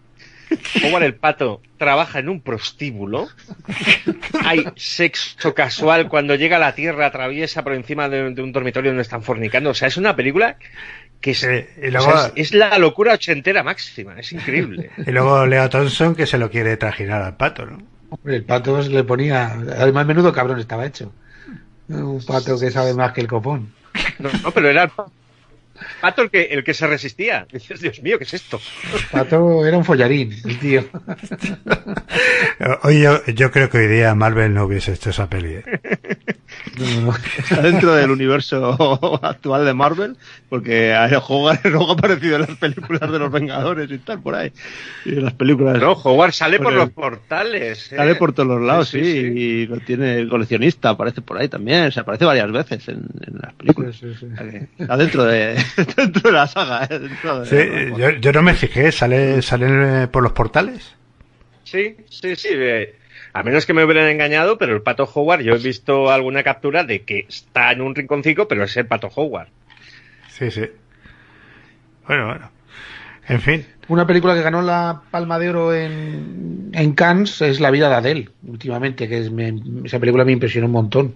Howard 0.84 1.04
el 1.04 1.16
pato 1.16 1.62
trabaja 1.78 2.20
en 2.20 2.30
un 2.30 2.42
prostíbulo. 2.42 3.28
Hay 4.46 4.66
sexo 4.76 5.54
casual 5.54 6.08
cuando 6.10 6.36
llega 6.36 6.58
a 6.58 6.60
la 6.60 6.76
Tierra, 6.76 7.08
atraviesa 7.08 7.64
por 7.64 7.74
encima 7.74 8.10
de, 8.10 8.42
un 8.42 8.52
dormitorio 8.52 8.92
donde 8.92 9.04
están 9.04 9.24
fornicando. 9.24 9.72
O 9.72 9.74
sea, 9.74 9.88
es 9.88 9.98
una 9.98 10.16
película 10.16 10.58
que 11.22 11.32
es, 11.32 11.44
es, 11.44 12.54
la 12.54 12.78
locura 12.78 13.14
ochentera 13.14 13.64
máxima. 13.64 14.20
Es 14.20 14.32
increíble. 14.32 14.92
Y 15.06 15.12
luego 15.12 15.46
Leo 15.46 15.70
Thompson 15.70 16.16
que 16.16 16.26
se 16.26 16.38
lo 16.38 16.50
quiere 16.50 16.78
trajinar 16.78 17.22
al 17.22 17.38
pato, 17.38 17.66
¿no? 17.66 17.78
el 18.26 18.44
pato 18.44 18.82
se 18.84 18.90
le 18.90 19.04
ponía. 19.04 19.54
Además, 19.54 20.06
menudo 20.06 20.32
cabrón 20.32 20.60
estaba 20.60 20.86
hecho. 20.86 21.12
Un 21.90 22.24
pato 22.26 22.60
que 22.60 22.72
sabe 22.72 22.94
más 22.94 23.14
que 23.14 23.22
el 23.22 23.28
copón. 23.28 23.74
No, 24.20 24.30
no 24.44 24.52
pero 24.52 24.70
era 24.70 24.84
el 24.84 24.90
Pato 26.02 26.22
el 26.22 26.30
que, 26.30 26.44
el 26.44 26.64
que 26.64 26.74
se 26.74 26.88
resistía. 26.88 27.48
Dices, 27.52 27.82
Dios 27.82 28.02
mío, 28.02 28.18
¿qué 28.18 28.24
es 28.24 28.34
esto? 28.34 28.60
Pato 29.12 29.66
era 29.66 29.78
un 29.78 29.86
follarín, 29.86 30.34
el 30.46 30.60
tío. 30.60 30.86
Hoy 32.84 33.02
yo, 33.02 33.26
yo 33.26 33.52
creo 33.52 33.70
que 33.70 33.78
hoy 33.78 33.88
día 33.88 34.14
Marvel 34.16 34.54
no 34.54 34.66
hubiese 34.66 34.94
hecho 34.94 35.10
esa 35.10 35.30
peli. 35.30 35.56
¿eh? 35.56 35.64
Está 37.38 37.62
dentro 37.62 37.94
del 37.94 38.12
universo 38.12 39.20
actual 39.24 39.66
de 39.66 39.74
Marvel, 39.74 40.18
porque 40.50 40.92
el 40.92 41.20
Howard 41.28 41.60
ha 41.66 41.92
aparecido 41.92 42.36
en 42.36 42.42
las 42.42 42.58
películas 42.58 43.12
de 43.12 43.20
los 43.20 43.32
Vengadores 43.32 43.90
y 43.92 43.98
tal, 43.98 44.22
por 44.22 44.36
ahí. 44.36 44.52
Y 45.06 45.14
en 45.14 45.26
las 45.26 45.34
películas. 45.34 45.80
No, 45.80 45.94
Howard 45.94 46.34
sale 46.34 46.60
por, 46.60 46.74
los 46.74 46.90
portales. 46.92 47.92
¿eh? 47.92 47.96
Sale 47.96 48.16
por 48.16 48.34
todos 48.34 48.48
los 48.48 48.62
lados, 48.62 48.90
sí, 48.90 49.00
y 49.00 49.66
lo 49.68 49.80
tiene 49.80 50.18
el 50.18 50.30
coleccionista, 50.30 50.90
aparece 50.90 51.22
por 51.22 51.38
ahí 51.38 51.48
también. 51.48 51.92
Se 51.92 52.00
aparece 52.00 52.26
varias 52.26 52.52
veces 52.52 52.88
en, 52.88 53.08
las 53.42 53.54
películas. 53.54 54.02
Está 54.78 54.98
dentro 54.98 55.26
de, 55.26 55.58
dentro 55.96 56.22
de 56.22 56.32
la 56.32 56.48
saga. 56.48 56.88
¿eh? 56.90 57.94
yo, 57.98 58.10
yo, 58.12 58.32
no 58.32 58.42
me 58.42 58.54
fijé, 58.54 58.92
¿sale, 58.92 59.42
¿salen 59.42 60.08
por 60.10 60.24
los 60.24 60.32
portales? 60.32 60.96
Sí, 61.64 61.98
sí, 62.10 62.36
sí. 62.36 62.50
A 63.34 63.44
menos 63.44 63.66
que 63.66 63.74
me 63.74 63.84
hubieran 63.84 64.08
engañado, 64.08 64.58
pero 64.58 64.74
el 64.74 64.82
pato 64.82 65.04
Howard, 65.14 65.42
yo 65.42 65.54
he 65.54 65.60
visto 65.60 66.10
alguna 66.10 66.44
captura 66.44 66.84
de 66.84 67.04
que 67.04 67.26
está 67.28 67.72
en 67.72 67.82
un 67.82 67.94
rinconcito, 67.94 68.48
pero 68.48 68.64
es 68.64 68.76
el 68.78 68.88
pato 68.88 69.12
Howard. 69.14 69.50
Sí, 70.30 70.50
sí. 70.50 70.66
Bueno, 72.08 72.28
bueno. 72.28 72.50
En 73.28 73.42
fin. 73.42 73.66
Una 73.90 74.08
película 74.08 74.34
que 74.34 74.42
ganó 74.42 74.62
la 74.62 75.02
Palma 75.12 75.38
de 75.38 75.50
Oro 75.50 75.74
en, 75.74 76.72
en 76.74 76.94
Cannes 76.94 77.42
es 77.42 77.60
La 77.60 77.72
vida 77.72 77.90
de 77.90 77.96
Adele, 77.96 78.30
últimamente, 78.46 79.08
que 79.08 79.20
es, 79.20 79.32
me, 79.32 79.54
esa 79.84 80.00
película 80.00 80.26
me 80.26 80.32
impresionó 80.32 80.68
un 80.68 80.74
montón. 80.74 81.16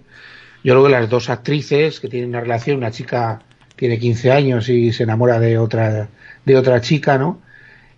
Yo 0.62 0.74
luego 0.74 0.88
las 0.88 1.08
dos 1.08 1.28
actrices 1.28 1.98
que 1.98 2.08
tienen 2.08 2.30
una 2.30 2.40
relación, 2.40 2.76
una 2.76 2.90
chica 2.90 3.40
tiene 3.82 3.98
15 3.98 4.30
años 4.30 4.68
y 4.68 4.92
se 4.92 5.02
enamora 5.02 5.40
de 5.40 5.58
otra 5.58 6.08
de 6.44 6.56
otra 6.56 6.80
chica, 6.80 7.18
¿no? 7.18 7.42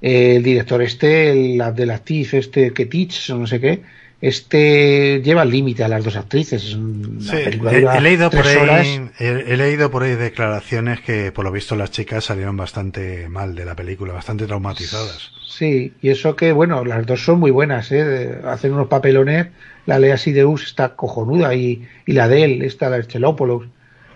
El 0.00 0.42
director 0.42 0.80
este, 0.80 1.32
el 1.32 1.74
del 1.74 1.90
actriz 1.90 2.32
este 2.32 2.72
que 2.72 2.86
teach 2.86 3.28
o 3.28 3.36
no 3.36 3.46
sé 3.46 3.60
qué, 3.60 3.82
este 4.22 5.20
lleva 5.22 5.42
al 5.42 5.50
límite 5.50 5.84
a 5.84 5.88
las 5.88 6.02
dos 6.02 6.16
actrices. 6.16 6.62
Sí, 6.62 7.36
he, 7.36 8.00
leído 8.00 8.30
por 8.30 8.46
ahí, 8.46 9.10
he, 9.18 9.56
leído 9.58 9.90
por 9.90 10.04
ahí 10.04 10.14
declaraciones 10.14 11.02
que 11.02 11.32
por 11.32 11.44
lo 11.44 11.52
visto 11.52 11.76
las 11.76 11.90
chicas 11.90 12.24
salieron 12.24 12.56
bastante 12.56 13.28
mal 13.28 13.54
de 13.54 13.66
la 13.66 13.76
película, 13.76 14.14
bastante 14.14 14.46
traumatizadas. 14.46 15.32
Sí, 15.46 15.92
y 16.00 16.08
eso 16.08 16.34
que, 16.34 16.52
bueno, 16.52 16.82
las 16.86 17.04
dos 17.04 17.22
son 17.22 17.40
muy 17.40 17.50
buenas, 17.50 17.92
¿eh? 17.92 18.38
hacen 18.46 18.72
unos 18.72 18.88
papelones, 18.88 19.48
la 19.84 19.98
Lea 19.98 20.16
Sideus 20.16 20.64
está 20.64 20.96
cojonuda 20.96 21.54
y, 21.54 21.86
y 22.06 22.12
la 22.12 22.26
de 22.26 22.44
él, 22.44 22.62
esta, 22.62 22.88
la 22.88 23.06
Chelopoulos, 23.06 23.64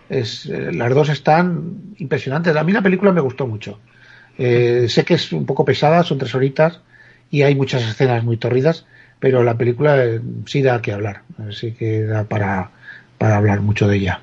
es, 0.09 0.47
eh, 0.47 0.73
las 0.73 0.95
dos 0.95 1.09
están 1.09 1.95
impresionantes. 1.99 2.55
A 2.57 2.65
mí 2.65 2.73
la 2.73 2.83
película 2.83 3.13
me 3.13 3.21
gustó 3.21 3.47
mucho. 3.47 3.79
Eh, 4.39 4.87
sé 4.89 5.05
que 5.05 5.15
es 5.15 5.33
un 5.33 5.47
poco 5.47 5.65
pesada, 5.65 6.03
son 6.05 6.19
tres 6.19 6.35
horitas 6.35 6.81
y 7.31 7.43
hay 7.43 7.55
muchas 7.55 7.83
escenas 7.83 8.23
muy 8.25 8.37
torridas, 8.37 8.87
pero 9.19 9.43
la 9.43 9.57
película 9.59 10.05
eh, 10.05 10.21
sí 10.47 10.63
da 10.63 10.81
que 10.81 10.93
hablar, 10.93 11.23
así 11.49 11.73
que 11.73 12.05
da 12.05 12.25
para, 12.25 12.71
para 13.19 13.37
hablar 13.37 13.61
mucho 13.61 13.89
de 13.89 13.97
ella. 13.97 14.21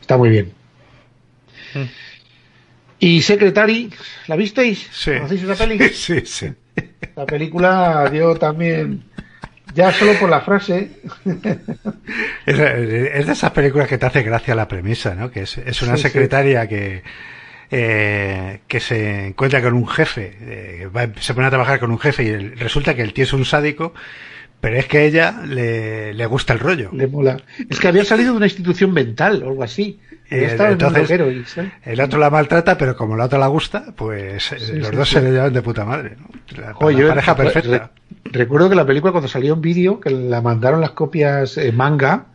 Está 0.00 0.18
muy 0.18 0.28
bien. 0.28 0.52
Mm. 1.74 1.84
Y 2.98 3.22
Secretary, 3.22 3.90
¿la 4.26 4.36
visteis? 4.36 4.86
Sí. 4.92 5.12
¿Conocéis 5.12 5.42
esa 5.42 5.54
peli? 5.56 5.78
Sí, 5.94 6.20
sí. 6.26 6.52
La 7.16 7.24
película 7.24 8.08
dio 8.10 8.36
también, 8.36 9.04
ya 9.74 9.92
solo 9.92 10.14
por 10.14 10.28
la 10.28 10.40
frase. 10.40 10.90
es, 12.46 12.58
de 12.58 13.32
esas 13.32 13.50
películas 13.52 13.88
que 13.88 13.98
te 13.98 14.06
hace 14.06 14.22
gracia 14.22 14.54
la 14.54 14.68
premisa, 14.68 15.14
¿no? 15.14 15.30
Que 15.30 15.42
es, 15.42 15.58
es 15.58 15.82
una 15.82 15.96
secretaria 15.96 16.66
que 16.68 17.02
eh, 17.72 18.62
que 18.66 18.80
se 18.80 19.28
encuentra 19.28 19.62
con 19.62 19.74
un 19.74 19.86
jefe, 19.86 20.36
eh, 20.40 20.88
se 21.20 21.34
pone 21.34 21.46
a 21.46 21.50
trabajar 21.50 21.78
con 21.78 21.92
un 21.92 22.00
jefe 22.00 22.24
y 22.24 22.36
resulta 22.36 22.96
que 22.96 23.02
el 23.02 23.12
tío 23.12 23.22
es 23.22 23.32
un 23.32 23.44
sádico, 23.44 23.94
pero 24.60 24.76
es 24.76 24.86
que 24.86 24.98
a 24.98 25.02
ella 25.02 25.42
le, 25.46 26.12
le 26.12 26.26
gusta 26.26 26.52
el 26.52 26.58
rollo. 26.58 26.90
Le 26.92 27.06
mola. 27.06 27.40
Es 27.68 27.78
que 27.78 27.86
había 27.86 28.04
salido 28.04 28.32
de 28.32 28.38
una 28.38 28.46
institución 28.46 28.92
mental 28.92 29.44
o 29.44 29.50
algo 29.50 29.62
así. 29.62 30.00
Entonces, 30.30 31.10
el 31.84 32.00
otro 32.00 32.18
la 32.18 32.30
maltrata, 32.30 32.78
pero 32.78 32.96
como 32.96 33.16
la 33.16 33.24
otra 33.24 33.38
la 33.38 33.48
gusta, 33.48 33.86
pues 33.96 34.52
eh, 34.52 34.76
los 34.76 34.92
dos 34.92 35.08
se 35.08 35.20
le 35.20 35.32
llevan 35.32 35.52
de 35.52 35.62
puta 35.62 35.84
madre. 35.84 36.16
La, 36.56 36.74
pareja 36.74 37.36
perfecta. 37.36 37.90
recuerdo 38.24 38.68
que 38.68 38.76
la 38.76 38.86
película 38.86 39.12
cuando 39.12 39.28
salió 39.28 39.54
en 39.54 39.60
vídeo, 39.60 40.00
que 40.00 40.10
la 40.10 40.40
mandaron 40.40 40.80
las 40.80 40.90
copias 40.90 41.58
manga, 41.72 42.26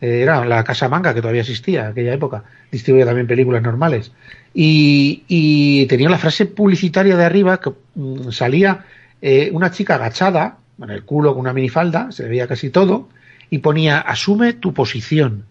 era 0.00 0.44
la 0.44 0.64
casa 0.64 0.88
manga 0.88 1.14
que 1.14 1.20
todavía 1.20 1.42
existía 1.42 1.82
en 1.82 1.86
aquella 1.92 2.14
época, 2.14 2.44
distribuía 2.70 3.04
también 3.04 3.26
películas 3.26 3.62
normales 3.62 4.12
y, 4.54 5.86
tenía 5.86 6.08
la 6.08 6.18
frase 6.18 6.46
publicitaria 6.46 7.16
de 7.16 7.24
arriba 7.24 7.60
que 7.60 7.72
mm, 7.94 8.30
salía 8.30 8.84
eh, 9.20 9.50
una 9.52 9.70
chica 9.70 9.96
agachada, 9.96 10.58
con 10.78 10.90
el 10.90 11.04
culo 11.04 11.32
con 11.32 11.40
una 11.40 11.52
minifalda, 11.52 12.12
se 12.12 12.28
veía 12.28 12.46
casi 12.46 12.70
todo, 12.70 13.08
y 13.50 13.58
ponía 13.58 13.98
asume 13.98 14.52
tu 14.52 14.74
posición. 14.74 15.44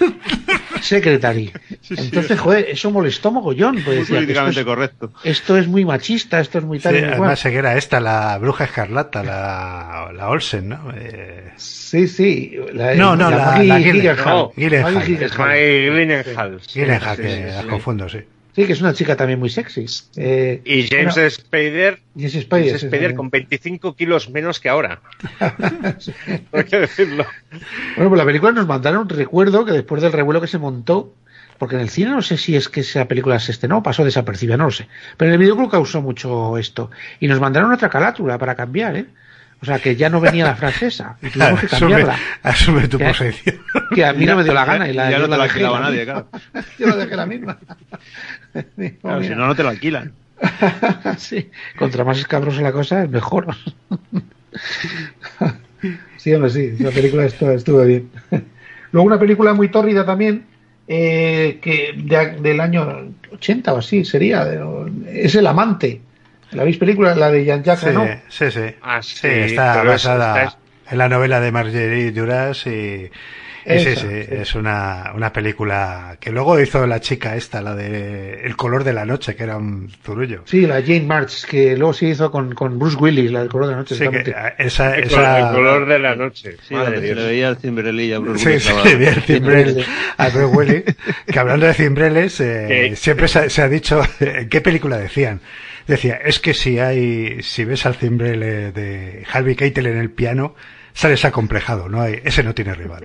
Secretary. 0.80 1.52
Entonces, 1.90 2.38
joder, 2.38 2.66
eso 2.70 2.90
molestó 2.90 3.32
mogollón. 3.32 3.82
Pues 3.84 4.08
políticamente 4.08 4.64
correcto. 4.64 5.12
Esto 5.24 5.56
es 5.56 5.66
muy 5.66 5.84
machista, 5.84 6.40
esto 6.40 6.58
es 6.58 6.64
muy 6.64 6.78
tal. 6.78 6.96
Sí, 6.96 7.04
además, 7.04 7.42
que 7.42 7.54
era 7.54 7.76
esta, 7.76 8.00
la 8.00 8.38
bruja 8.38 8.64
escarlata, 8.64 9.22
la, 9.22 10.12
la 10.14 10.28
Olsen, 10.28 10.68
¿no? 10.68 10.92
Eh... 10.96 11.52
Sí, 11.56 12.06
sí. 12.08 12.56
La, 12.72 12.94
no, 12.94 13.16
no, 13.16 13.30
la, 13.30 13.62
la, 13.62 13.78
Gyllenhaal. 13.78 14.50
Gyllenhaal. 14.56 15.04
Gyllenhaal. 15.04 16.60
Gyllenhaal, 16.60 17.16
que 17.16 17.46
las 17.46 17.64
confundo, 17.66 18.08
sí. 18.08 18.18
Sí, 18.56 18.64
que 18.64 18.72
es 18.72 18.80
una 18.80 18.94
chica 18.94 19.16
también 19.16 19.38
muy 19.38 19.50
sexy. 19.50 19.84
Eh, 20.16 20.62
y 20.64 20.88
James 20.88 21.14
Spader, 21.30 22.00
James 22.16 22.80
Spader, 22.80 23.14
con 23.14 23.28
25 23.28 23.94
kilos 23.94 24.30
menos 24.30 24.60
que 24.60 24.70
ahora. 24.70 25.02
Hay 26.52 26.64
que 26.64 26.80
decirlo. 26.80 27.26
Bueno, 27.96 28.08
pues 28.08 28.18
la 28.18 28.24
película 28.24 28.52
nos 28.52 28.66
mandaron, 28.66 29.10
recuerdo 29.10 29.66
que 29.66 29.72
después 29.72 30.00
del 30.00 30.12
revuelo 30.12 30.40
que 30.40 30.46
se 30.46 30.56
montó, 30.56 31.12
porque 31.58 31.74
en 31.74 31.82
el 31.82 31.90
cine 31.90 32.12
no 32.12 32.22
sé 32.22 32.38
si 32.38 32.56
es 32.56 32.70
que 32.70 32.80
esa 32.80 33.04
película 33.04 33.38
se 33.40 33.52
estrenó 33.52 33.76
o 33.76 33.82
pasó 33.82 34.06
desapercibida, 34.06 34.56
no 34.56 34.64
lo 34.64 34.70
sé. 34.70 34.88
Pero 35.18 35.28
en 35.28 35.34
el 35.34 35.40
videoclub 35.40 35.70
causó 35.70 36.00
mucho 36.00 36.56
esto. 36.56 36.90
Y 37.20 37.28
nos 37.28 37.40
mandaron 37.40 37.74
otra 37.74 37.90
carátula 37.90 38.38
para 38.38 38.54
cambiar, 38.54 38.96
¿eh? 38.96 39.06
O 39.62 39.64
sea, 39.64 39.78
que 39.78 39.96
ya 39.96 40.10
no 40.10 40.20
venía 40.20 40.44
la 40.44 40.54
francesa 40.54 41.16
y 41.22 41.30
tuvimos 41.30 41.60
que 41.60 41.66
cambiarla. 41.68 42.18
Asume, 42.42 42.88
tu 42.88 42.98
posición. 42.98 43.56
Que 43.94 44.04
a 44.04 44.12
mí 44.12 44.26
no 44.26 44.36
me 44.36 44.44
dio 44.44 44.52
la 44.52 44.64
gana 44.64 44.88
y 44.88 44.92
la, 44.92 45.10
ya 45.10 45.18
no 45.18 45.28
te 45.28 45.36
la 45.36 45.44
alquilaba 45.44 45.80
nadie, 45.80 46.04
claro. 46.04 46.28
yo 46.78 46.86
la 46.86 46.96
dejé 46.96 47.16
la 47.16 47.26
misma. 47.26 47.58
Claro, 49.02 49.22
si 49.22 49.28
no, 49.30 49.46
no 49.46 49.54
te 49.54 49.62
lo 49.62 49.68
alquilan. 49.68 50.14
sí, 51.18 51.50
contra 51.78 52.04
más 52.04 52.18
escabrosa 52.18 52.62
la 52.62 52.72
cosa, 52.72 53.02
es 53.02 53.10
mejor. 53.10 53.54
sí, 56.16 56.32
hombre, 56.32 56.50
sí, 56.50 56.74
la 56.78 56.90
película 56.90 57.26
estuvo, 57.26 57.50
estuvo 57.50 57.84
bien. 57.84 58.08
Luego 58.92 59.06
una 59.06 59.18
película 59.18 59.52
muy 59.52 59.68
tórrida 59.68 60.06
también, 60.06 60.46
eh, 60.88 61.58
que 61.60 61.92
del 62.40 62.60
año 62.60 63.12
80 63.30 63.74
o 63.74 63.78
así 63.78 64.06
sería, 64.06 64.46
es 65.06 65.34
El 65.34 65.46
Amante 65.48 66.00
¿La 66.52 66.64
veis 66.64 66.78
película? 66.78 67.14
La 67.14 67.30
de 67.30 67.44
Jean 67.44 67.62
Jacques 67.62 67.94
sí, 68.28 68.46
Sí, 68.46 68.50
sí. 68.50 68.74
Ah, 68.82 69.02
sí, 69.02 69.26
está 69.26 69.82
basada 69.82 70.56
en 70.90 70.98
la 70.98 71.08
novela 71.08 71.40
de 71.40 71.52
Marguerite 71.52 72.12
Duras 72.12 72.66
y, 72.66 73.10
sí, 73.66 73.96
sí, 73.96 74.06
es 74.08 74.54
una, 74.54 75.12
una 75.14 75.32
película 75.32 76.16
que 76.20 76.30
luego 76.30 76.60
hizo 76.60 76.86
la 76.86 77.00
chica 77.00 77.34
esta, 77.34 77.60
la 77.60 77.74
de 77.74 78.42
El 78.44 78.56
color 78.56 78.84
de 78.84 78.92
la 78.92 79.04
noche, 79.04 79.34
que 79.34 79.42
era 79.42 79.56
un 79.56 79.90
zurullo. 80.04 80.42
Sí, 80.44 80.66
la 80.66 80.80
Jane 80.80 81.00
March, 81.02 81.44
que 81.46 81.76
luego 81.76 81.92
se 81.92 82.06
hizo 82.06 82.30
con, 82.30 82.54
con 82.54 82.78
Bruce 82.78 82.96
Willis, 82.96 83.32
la 83.32 83.40
del 83.40 83.48
color 83.48 83.66
de 83.66 83.72
la 83.72 83.78
noche. 83.78 83.96
Sí, 83.96 84.08
que 84.08 84.34
esa, 84.58 84.96
el, 84.96 85.04
esa... 85.04 85.50
el, 85.50 85.56
color 85.56 85.86
de 85.86 85.98
la 85.98 86.14
noche. 86.14 86.56
Sí, 86.62 86.74
Madre 86.74 87.00
se 87.00 87.14
le 87.14 87.26
veía 87.26 87.48
el 87.48 87.56
cimbrelillo 87.56 88.16
a 88.16 88.18
Bruce 88.20 88.46
Willis. 88.46 88.62
Sí, 88.62 88.72
se 88.72 88.88
le 88.88 88.94
veía 88.94 89.10
el 89.10 89.22
cimbrel 89.22 89.84
a 90.16 90.28
Bruce 90.28 90.56
Willis. 90.56 90.84
Que 91.26 91.38
hablando 91.38 91.66
de 91.66 91.74
cimbreles, 91.74 92.40
eh, 92.40 92.92
siempre 92.94 93.26
se, 93.26 93.50
se 93.50 93.62
ha 93.62 93.68
dicho, 93.68 94.00
¿en 94.20 94.48
qué 94.48 94.60
película 94.60 94.96
decían? 94.98 95.40
Decía, 95.86 96.16
es 96.16 96.40
que 96.40 96.54
si 96.54 96.78
hay, 96.78 97.42
si 97.42 97.64
ves 97.64 97.86
al 97.86 97.94
cimbrele 97.94 98.72
de 98.72 99.24
Harvey 99.30 99.54
Keitel 99.54 99.86
en 99.86 99.98
el 99.98 100.10
piano, 100.10 100.54
sales 100.96 101.26
acomplejado, 101.26 101.90
no 101.90 102.00
hay, 102.00 102.20
ese 102.24 102.42
no 102.42 102.54
tiene 102.54 102.74
rival. 102.74 103.04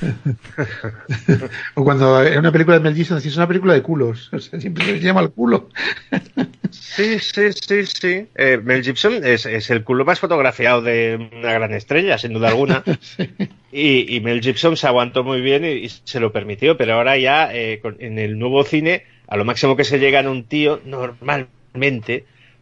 o 1.74 1.84
cuando 1.84 2.24
en 2.24 2.38
una 2.38 2.50
película 2.50 2.78
de 2.78 2.82
Mel 2.82 2.94
Gibson 2.94 3.18
decís, 3.18 3.32
es 3.32 3.36
una 3.36 3.46
película 3.46 3.74
de 3.74 3.82
culos, 3.82 4.30
siempre 4.58 4.84
se 4.86 5.00
llama 5.00 5.20
el 5.20 5.30
culo. 5.30 5.68
sí, 6.70 7.18
sí, 7.18 7.52
sí, 7.52 7.84
sí. 7.84 8.28
Eh, 8.34 8.58
Mel 8.62 8.82
Gibson 8.82 9.24
es, 9.24 9.44
es, 9.44 9.68
el 9.68 9.84
culo 9.84 10.06
más 10.06 10.20
fotografiado 10.20 10.80
de 10.80 11.28
una 11.38 11.52
gran 11.52 11.74
estrella, 11.74 12.16
sin 12.16 12.32
duda 12.32 12.48
alguna. 12.48 12.82
y, 13.70 14.16
y, 14.16 14.20
Mel 14.20 14.40
Gibson 14.40 14.78
se 14.78 14.86
aguantó 14.86 15.22
muy 15.22 15.42
bien 15.42 15.66
y, 15.66 15.84
y 15.84 15.88
se 15.90 16.18
lo 16.18 16.32
permitió, 16.32 16.78
pero 16.78 16.94
ahora 16.94 17.18
ya 17.18 17.52
eh, 17.52 17.80
con, 17.82 17.96
en 18.00 18.18
el 18.18 18.38
nuevo 18.38 18.64
cine, 18.64 19.04
a 19.28 19.36
lo 19.36 19.44
máximo 19.44 19.76
que 19.76 19.84
se 19.84 19.98
llega 19.98 20.20
en 20.20 20.28
un 20.28 20.44
tío 20.44 20.80
normal 20.86 21.48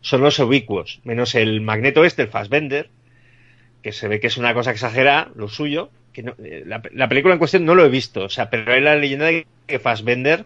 son 0.00 0.20
los 0.22 0.38
ubicuos, 0.38 1.00
menos 1.04 1.34
el 1.34 1.60
magneto 1.60 2.04
este, 2.04 2.22
el 2.22 2.28
Fassbender, 2.28 2.90
que 3.82 3.92
se 3.92 4.08
ve 4.08 4.20
que 4.20 4.28
es 4.28 4.36
una 4.36 4.54
cosa 4.54 4.70
exagerada, 4.70 5.30
lo 5.34 5.48
suyo. 5.48 5.90
Que 6.12 6.22
no, 6.24 6.34
eh, 6.42 6.64
la, 6.66 6.82
la, 6.92 7.08
película 7.08 7.34
en 7.34 7.38
cuestión 7.38 7.64
no 7.64 7.76
lo 7.76 7.84
he 7.84 7.88
visto, 7.88 8.24
o 8.24 8.28
sea, 8.28 8.50
pero 8.50 8.72
hay 8.72 8.80
la 8.80 8.96
leyenda 8.96 9.26
de 9.26 9.46
que 9.66 9.78
Fassbender, 9.78 10.44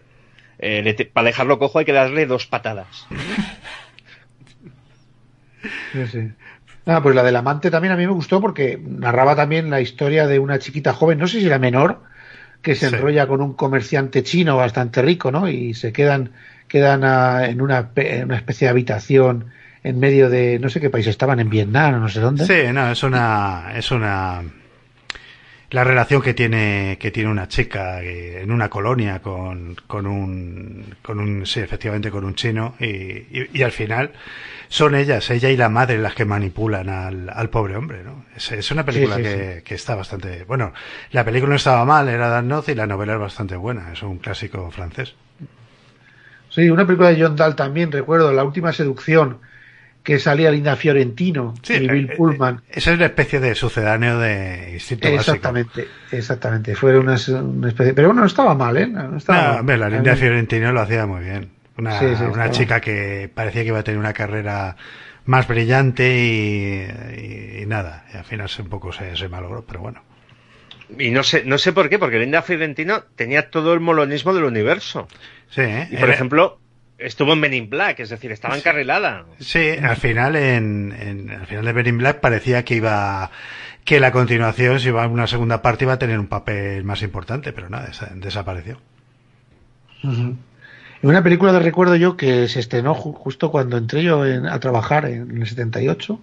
eh, 0.59 0.83
le 0.83 0.93
te, 0.93 1.05
para 1.05 1.27
dejarlo 1.27 1.57
cojo, 1.57 1.79
hay 1.79 1.85
que 1.85 1.91
darle 1.91 2.27
dos 2.27 2.45
patadas. 2.45 3.07
Sí, 5.91 6.07
sí. 6.07 6.31
Ah, 6.85 7.01
pues 7.01 7.15
la 7.15 7.23
del 7.23 7.35
amante 7.35 7.71
también 7.71 7.93
a 7.93 7.97
mí 7.97 8.05
me 8.05 8.13
gustó 8.13 8.39
porque 8.39 8.79
narraba 8.79 9.35
también 9.35 9.71
la 9.71 9.81
historia 9.81 10.27
de 10.27 10.37
una 10.37 10.59
chiquita 10.59 10.93
joven, 10.93 11.17
no 11.17 11.27
sé 11.27 11.39
si 11.39 11.47
era 11.47 11.57
menor, 11.57 12.03
que 12.61 12.75
se 12.75 12.89
sí. 12.89 12.95
enrolla 12.95 13.27
con 13.27 13.41
un 13.41 13.53
comerciante 13.53 14.21
chino 14.21 14.55
bastante 14.57 15.01
rico, 15.01 15.31
¿no? 15.31 15.49
Y 15.49 15.73
se 15.73 15.91
quedan 15.91 16.31
quedan 16.75 17.05
a, 17.05 17.45
en, 17.45 17.61
una, 17.61 17.91
en 17.95 18.25
una 18.25 18.35
especie 18.35 18.65
de 18.65 18.71
habitación 18.71 19.45
en 19.81 19.97
medio 19.97 20.29
de 20.29 20.59
no 20.59 20.67
sé 20.67 20.81
qué 20.81 20.89
país 20.89 21.07
estaban 21.07 21.39
en 21.39 21.49
Vietnam 21.49 21.93
o 21.93 21.99
no 21.99 22.09
sé 22.09 22.19
dónde. 22.19 22.45
Sí 22.45 22.73
no 22.73 22.91
es 22.91 23.01
una 23.01 23.71
es 23.77 23.91
una 23.91 24.43
la 25.69 25.83
relación 25.85 26.21
que 26.21 26.33
tiene 26.33 26.97
que 26.99 27.11
tiene 27.11 27.29
una 27.29 27.47
chica 27.47 28.03
en 28.03 28.51
una 28.51 28.69
colonia 28.69 29.21
con, 29.21 29.77
con 29.87 30.05
un 30.05 30.95
con 31.01 31.21
un 31.21 31.45
sí 31.45 31.61
efectivamente 31.61 32.11
con 32.11 32.25
un 32.25 32.35
chino 32.35 32.75
y, 32.77 32.85
y, 32.85 33.49
y, 33.53 33.63
al 33.63 33.71
final 33.71 34.11
son 34.67 34.95
ellas 34.95 35.29
ella 35.29 35.49
y 35.49 35.55
la 35.55 35.69
madre 35.69 35.97
las 35.97 36.13
que 36.13 36.25
manipulan 36.25 36.89
al, 36.89 37.29
al 37.29 37.49
pobre 37.49 37.77
hombre 37.77 38.03
no 38.03 38.25
es, 38.35 38.51
es 38.51 38.69
una 38.71 38.83
película 38.83 39.15
sí, 39.15 39.23
sí, 39.23 39.29
que, 39.29 39.61
que, 39.63 39.75
está 39.75 39.95
bastante 39.95 40.43
bueno 40.43 40.73
la 41.11 41.23
película 41.23 41.51
no 41.51 41.55
estaba 41.55 41.85
mal 41.85 42.09
era 42.09 42.27
Dan 42.27 42.49
Noth 42.49 42.67
y 42.67 42.75
la 42.75 42.85
novela 42.85 43.13
es 43.13 43.19
bastante 43.19 43.55
buena 43.55 43.93
es 43.93 44.03
un 44.03 44.17
clásico 44.17 44.69
francés 44.71 45.15
Sí, 46.55 46.69
una 46.69 46.85
película 46.87 47.09
de 47.09 47.21
John 47.21 47.35
Dahl 47.35 47.55
también, 47.55 47.91
recuerdo, 47.91 48.31
La 48.33 48.43
Última 48.43 48.71
Seducción, 48.73 49.41
que 50.03 50.19
salía 50.19 50.51
Linda 50.51 50.75
Fiorentino 50.77 51.61
y 51.71 51.89
Bill 51.89 52.09
eh, 52.09 52.15
Pullman. 52.15 52.63
eh, 52.67 52.69
esa 52.69 52.91
es 52.91 52.97
una 52.97 53.05
especie 53.07 53.39
de 53.39 53.55
sucedáneo 53.55 54.19
de 54.19 54.71
Instinto 54.73 55.11
exactamente, 55.13 55.81
Básico. 55.81 55.93
Exactamente, 56.09 56.75
fue 56.75 56.97
una, 56.99 57.15
una, 57.41 57.67
especie... 57.69 57.93
Pero 57.93 58.09
bueno, 58.09 58.21
no 58.21 58.27
estaba 58.27 58.55
mal, 58.55 58.77
¿eh? 58.77 58.87
No, 58.87 59.17
estaba 59.17 59.43
no 59.43 59.43
mal. 59.43 59.59
hombre, 59.59 59.77
la 59.77 59.89
Linda 59.89 60.15
Fiorentino 60.15 60.71
lo 60.71 60.81
hacía 60.81 61.05
muy 61.05 61.23
bien. 61.23 61.51
Una, 61.77 61.91
Sí, 61.99 62.15
sí, 62.15 62.23
una 62.31 62.31
estaba. 62.31 62.51
chica 62.51 62.79
que 62.81 63.29
parecía 63.33 63.61
que 63.63 63.67
iba 63.69 63.79
a 63.79 63.83
tener 63.83 63.99
una 63.99 64.13
carrera 64.13 64.77
más 65.25 65.47
brillante 65.47 66.17
y, 66.17 66.85
y- 67.19 67.63
y 67.63 67.65
nada, 67.65 68.05
y 68.13 68.17
al 68.17 68.23
final 68.25 68.49
un 68.59 68.69
poco 68.69 68.91
se, 68.93 69.15
se 69.15 69.27
malogró, 69.29 69.65
pero 69.65 69.81
bueno. 69.81 70.03
Y 70.99 71.11
no 71.11 71.23
sé, 71.23 71.43
no 71.45 71.57
sé 71.57 71.73
por 71.73 71.89
qué, 71.89 71.97
porque 71.99 72.19
Linda 72.19 72.41
Fiorentino 72.41 73.03
tenía 73.15 73.49
todo 73.49 73.73
el 73.73 73.79
molonismo 73.79 74.33
del 74.33 74.43
universo. 74.43 75.07
Sí, 75.49 75.61
¿eh? 75.61 75.87
Y 75.91 75.95
por 75.95 76.05
Era- 76.05 76.13
ejemplo, 76.13 76.59
estuvo 76.97 77.33
en 77.33 77.39
Men 77.39 77.53
in 77.53 77.69
Black, 77.69 77.99
es 78.01 78.09
decir, 78.09 78.31
estaba 78.31 78.55
encarrilada. 78.57 79.25
Sí, 79.39 79.71
al 79.81 79.97
final 79.97 80.35
en, 80.35 80.95
en- 80.99 81.29
al 81.31 81.47
final 81.47 81.65
de 81.65 81.73
Men 81.73 81.87
in 81.87 81.97
Black 81.97 82.19
parecía 82.19 82.63
que 82.63 82.75
iba 82.75 83.31
que 83.83 83.99
la 83.99 84.11
continuación, 84.11 84.79
si 84.79 84.87
iba 84.89 85.03
a 85.03 85.07
una 85.07 85.27
segunda 85.27 85.61
parte, 85.61 85.85
iba 85.85 85.93
a 85.93 85.99
tener 85.99 86.19
un 86.19 86.27
papel 86.27 86.83
más 86.83 87.01
importante, 87.03 87.51
pero 87.53 87.69
nada, 87.69 87.87
desa- 87.87 88.11
desapareció. 88.15 88.79
Y 90.03 91.07
una 91.07 91.23
película 91.23 91.51
de 91.53 91.59
recuerdo 91.59 91.95
yo 91.95 92.15
que 92.17 92.47
se 92.47 92.59
estrenó 92.59 92.95
ju- 92.95 93.13
justo 93.13 93.51
cuando 93.51 93.77
entré 93.77 94.03
yo 94.03 94.25
en- 94.25 94.45
a 94.47 94.59
trabajar 94.59 95.05
en 95.05 95.37
el 95.41 95.47
78, 95.47 96.19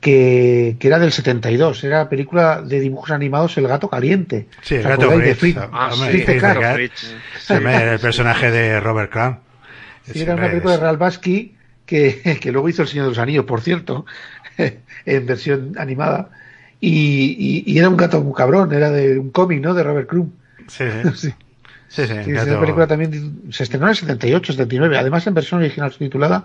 que, 0.00 0.76
que 0.78 0.86
era 0.88 0.98
del 0.98 1.12
72, 1.12 1.82
era 1.84 2.08
película 2.08 2.62
de 2.62 2.80
dibujos 2.80 3.10
animados 3.10 3.56
El 3.56 3.66
gato 3.66 3.88
caliente. 3.88 4.46
Sí, 4.62 4.74
el 4.76 4.80
¿Os 4.82 4.86
gato 4.88 5.10
Fritz? 5.10 5.56
Ah, 5.72 5.90
sí, 5.92 6.24
el 6.26 7.98
personaje 8.00 8.50
de 8.50 8.80
Robert 8.80 9.10
Crumb. 9.10 9.36
Sí, 10.12 10.20
era 10.20 10.34
una 10.34 10.48
película 10.50 10.74
de 10.74 10.80
Real 10.80 10.96
Basqui 10.96 11.54
que, 11.84 12.38
que 12.40 12.52
luego 12.52 12.68
hizo 12.68 12.82
El 12.82 12.88
Señor 12.88 13.06
de 13.06 13.10
los 13.10 13.18
Anillos, 13.18 13.44
por 13.44 13.60
cierto, 13.60 14.06
en 15.06 15.26
versión 15.26 15.72
animada. 15.78 16.30
Y, 16.80 17.64
y- 17.66 17.72
y 17.72 17.78
era 17.78 17.88
un 17.88 17.96
gato 17.96 18.20
muy 18.22 18.34
cabrón, 18.34 18.72
era 18.72 18.90
de 18.90 19.18
un 19.18 19.30
cómic, 19.30 19.60
¿no? 19.62 19.74
De 19.74 19.82
Robert 19.82 20.08
Crumb. 20.08 20.30
Sí, 20.68 20.84
sí. 20.90 21.10
Sí. 21.28 21.34
Sí, 21.88 22.02
sí, 22.08 22.14
Sí, 22.24 22.32
gato- 22.32 22.50
esa 22.50 22.60
película 22.60 22.86
también 22.88 23.42
se 23.50 23.62
estrenó 23.62 23.86
en 23.86 23.90
el 23.90 23.96
78, 23.96 24.52
79, 24.52 24.98
además 24.98 25.24
en 25.28 25.34
versión 25.34 25.60
original 25.60 25.92
subtitulada, 25.92 26.44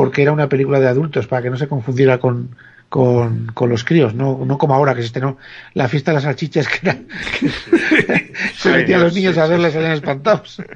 porque 0.00 0.22
era 0.22 0.32
una 0.32 0.48
película 0.48 0.80
de 0.80 0.88
adultos, 0.88 1.26
para 1.26 1.42
que 1.42 1.50
no 1.50 1.58
se 1.58 1.68
confundiera 1.68 2.16
con, 2.16 2.56
con, 2.88 3.48
con 3.52 3.68
los 3.68 3.84
críos, 3.84 4.14
no, 4.14 4.46
no 4.46 4.56
como 4.56 4.74
ahora 4.74 4.94
que 4.94 5.02
se 5.02 5.08
estrenó 5.08 5.36
la 5.74 5.88
fiesta 5.88 6.10
de 6.10 6.14
las 6.14 6.22
salchichas, 6.22 6.66
que, 6.68 6.78
era, 6.88 6.96
que 7.38 7.50
se 8.56 8.72
metían 8.72 9.02
los 9.02 9.14
niños 9.14 9.36
a 9.36 9.44
sí, 9.44 9.50
verla 9.50 9.68
y 9.68 9.72
salían 9.72 9.92
espantados. 9.92 10.62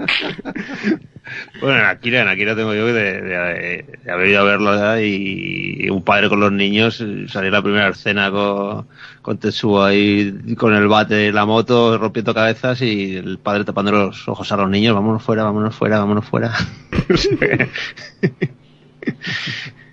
Bueno, 1.59 1.79
en 1.79 1.87
Akira, 1.87 2.21
en 2.21 2.29
Akira 2.29 2.55
tengo 2.55 2.75
yo 2.75 2.85
que 2.85 2.93
de, 2.93 3.23
de- 3.23 3.99
de 4.05 4.13
haber 4.13 4.29
ido 4.29 4.41
a 4.43 4.45
verlo 4.45 4.77
ya 4.77 5.01
y, 5.01 5.89
un 5.89 6.05
padre 6.05 6.29
con 6.29 6.39
los 6.39 6.53
niños, 6.53 7.01
eh, 7.01 7.25
salir 7.29 7.51
la 7.51 7.63
primera 7.63 7.89
escena 7.89 8.31
con, 8.31 8.87
con 9.23 9.39
Tetsuo 9.39 9.83
ahí 9.83 10.55
con 10.59 10.75
el 10.75 10.87
bate 10.87 11.15
de 11.15 11.33
la 11.33 11.47
moto 11.47 11.97
rompiendo 11.97 12.35
cabezas 12.35 12.83
y 12.83 13.17
el 13.17 13.39
padre 13.39 13.65
tapando 13.65 13.91
los 13.91 14.29
ojos 14.29 14.53
a 14.53 14.59
los 14.59 14.69
niños, 14.69 14.95
vámonos 14.95 15.23
fuera, 15.23 15.45
vámonos 15.45 15.75
fuera, 15.75 15.99
vámonos 15.99 16.27
fuera. 16.27 16.53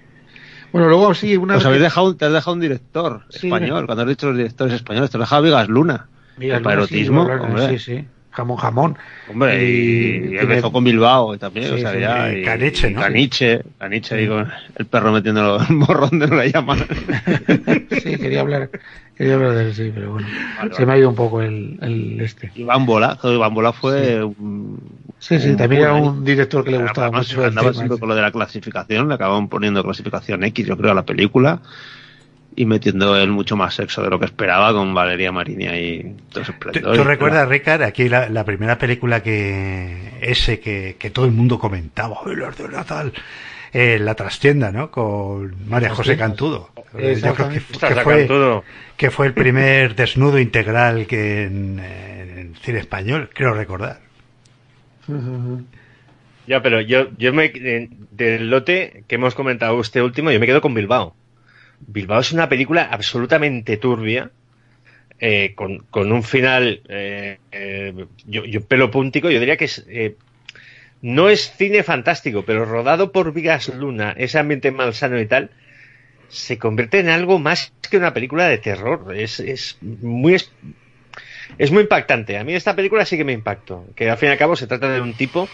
Bueno, 0.71 0.87
luego 0.87 1.13
sí, 1.13 1.35
una 1.35 1.55
Os 1.55 1.59
vez 1.59 1.65
habéis 1.65 1.79
que- 1.79 1.83
dejado, 1.83 2.15
te 2.15 2.25
has 2.25 2.31
dejado 2.31 2.53
un 2.53 2.61
director 2.61 3.23
Sí, 3.29 3.47
español, 3.47 3.85
cuando 3.85 4.03
has 4.03 4.07
dicho 4.07 4.27
los 4.27 4.37
directores 4.37 4.73
españoles, 4.75 5.09
te 5.09 5.17
has 5.17 5.21
dejado 5.21 5.41
Vigas 5.43 5.67
Luna. 5.67 6.07
El 6.39 6.63
Luna, 6.63 6.87
sí, 6.87 7.09
hombre. 7.09 7.77
sí, 7.77 7.79
sí, 7.79 8.05
jamón, 8.31 8.55
jamón. 8.55 8.97
Hombre, 9.29 9.65
y, 9.69 9.69
y 10.15 10.19
tiene- 10.21 10.39
empezó 10.43 10.71
con 10.71 10.85
Bilbao 10.85 11.37
también, 11.37 11.65
Sí, 11.67 11.73
o 11.73 11.77
sea, 11.77 11.91
sí, 11.93 11.99
ya, 11.99 12.31
y 12.33 12.43
Caniche, 12.43 12.89
¿no? 12.89 13.01
Caniche, 13.01 13.61
Caniche 13.77 14.27
con 14.29 14.49
el 14.77 14.85
perro 14.85 15.11
metiéndolo 15.11 15.59
el 15.61 15.75
morrón 15.75 16.17
de 16.19 16.27
no 16.27 16.35
le 16.37 16.49
llaman. 16.51 16.79
Sí, 18.01 18.17
quería 18.17 18.39
hablar, 18.39 18.69
quería 19.17 19.33
hablar 19.35 19.53
de 19.55 19.63
él, 19.65 19.73
sí, 19.75 19.91
pero 19.93 20.13
bueno, 20.13 20.27
Vale, 20.57 20.73
se 20.73 20.85
me 20.85 20.93
ha 20.93 20.97
ido 20.97 21.09
un 21.09 21.15
poco 21.15 21.41
el, 21.41 21.77
el 21.81 22.21
este. 22.21 22.49
Iván 22.55 22.85
Bola, 22.85 23.17
Iván 23.21 23.53
Bola 23.53 23.73
fue 23.73 24.23
un- 24.23 24.79
Sí, 25.21 25.39
sí, 25.39 25.49
un 25.49 25.57
también 25.57 25.83
era 25.83 25.93
un 25.93 26.25
director 26.25 26.63
que 26.63 26.71
le 26.71 26.77
gustaba 26.79 27.07
Además, 27.07 27.27
mucho 27.29 27.45
andaba 27.45 27.67
tema 27.67 27.73
siempre 27.73 27.99
con 27.99 28.09
lo 28.09 28.15
de 28.15 28.21
la 28.23 28.31
clasificación, 28.31 29.07
le 29.07 29.13
acababan 29.13 29.49
poniendo 29.49 29.83
clasificación 29.83 30.43
X, 30.45 30.65
yo 30.65 30.75
creo, 30.75 30.91
a 30.91 30.95
la 30.95 31.05
película 31.05 31.61
y 32.55 32.65
metiendo 32.65 33.15
él 33.15 33.29
mucho 33.29 33.55
más 33.55 33.75
sexo 33.75 34.01
de 34.01 34.09
lo 34.09 34.17
que 34.17 34.25
esperaba 34.25 34.73
con 34.73 34.95
Valeria 34.95 35.31
Marini 35.31 35.65
y 35.65 36.15
todo 36.31 36.41
ese 36.41 36.53
¿Tú, 36.53 36.57
esplendor. 36.67 36.95
tú 36.95 37.03
recuerdas, 37.03 37.47
Ricard, 37.47 37.83
aquí 37.83 38.09
la, 38.09 38.29
la 38.29 38.43
primera 38.43 38.79
película 38.79 39.21
que 39.21 40.17
ese 40.21 40.59
que, 40.59 40.95
que 40.97 41.11
todo 41.11 41.25
el 41.25 41.31
mundo 41.31 41.59
comentaba, 41.59 42.17
"Ay, 42.25 42.35
los 42.35 42.57
de 42.57 42.67
Natal", 42.69 43.13
eh, 43.73 43.99
La 43.99 44.15
trastienda, 44.15 44.71
¿no? 44.71 44.89
Con 44.89 45.55
María 45.69 45.89
José 45.89 46.15
Trastienda. 46.17 46.25
Cantudo. 46.27 46.69
Yo 46.75 47.33
creo 47.35 47.49
que, 47.49 47.61
que 47.61 47.95
fue, 48.01 48.63
que 48.97 49.11
fue 49.11 49.27
el 49.27 49.33
primer 49.33 49.95
desnudo 49.95 50.39
integral 50.39 51.05
que 51.05 51.43
en, 51.43 51.79
en 51.79 52.55
cine 52.63 52.79
español, 52.79 53.29
creo 53.33 53.53
recordar. 53.53 53.99
Ya, 56.47 56.61
pero 56.63 56.81
yo, 56.81 57.15
yo 57.17 57.33
me, 57.33 57.45
eh, 57.45 57.87
del 58.09 58.49
lote 58.49 59.03
que 59.07 59.15
hemos 59.15 59.35
comentado 59.35 59.79
este 59.79 60.01
último, 60.01 60.31
yo 60.31 60.39
me 60.39 60.47
quedo 60.47 60.59
con 60.59 60.73
Bilbao. 60.73 61.15
Bilbao 61.79 62.19
es 62.19 62.31
una 62.31 62.49
película 62.49 62.89
absolutamente 62.91 63.77
turbia, 63.77 64.31
eh, 65.19 65.53
con, 65.55 65.79
con 65.91 66.11
un 66.11 66.23
final, 66.23 66.81
eh, 66.89 67.37
eh, 67.51 67.93
yo, 68.25 68.61
pelo 68.61 68.89
puntico, 68.89 69.29
yo 69.29 69.39
diría 69.39 69.55
que 69.55 69.65
es, 69.65 69.85
no 71.03 71.29
es 71.29 71.55
cine 71.55 71.83
fantástico, 71.83 72.43
pero 72.43 72.65
rodado 72.65 73.11
por 73.11 73.31
Vigas 73.31 73.69
Luna, 73.69 74.15
ese 74.17 74.39
ambiente 74.39 74.71
malsano 74.71 75.19
y 75.21 75.27
tal, 75.27 75.51
se 76.27 76.57
convierte 76.57 76.99
en 76.99 77.09
algo 77.09 77.37
más 77.37 77.71
que 77.89 77.97
una 77.97 78.13
película 78.13 78.47
de 78.47 78.57
terror. 78.57 79.15
Es, 79.15 79.39
es 79.39 79.77
muy, 79.81 80.37
es, 81.57 81.71
muy 81.71 81.83
impactante. 81.83 82.37
A 82.37 82.43
mí 82.43 82.53
esta 82.53 82.75
película 82.75 83.05
sí 83.05 83.17
que 83.17 83.23
me 83.23 83.33
impactó. 83.33 83.85
Que 83.95 84.09
al 84.09 84.17
fin 84.17 84.29
y 84.29 84.31
al 84.33 84.37
cabo 84.37 84.55
se 84.55 84.67
trata 84.67 84.89
de 84.91 85.01
un 85.01 85.13
tipo 85.13 85.47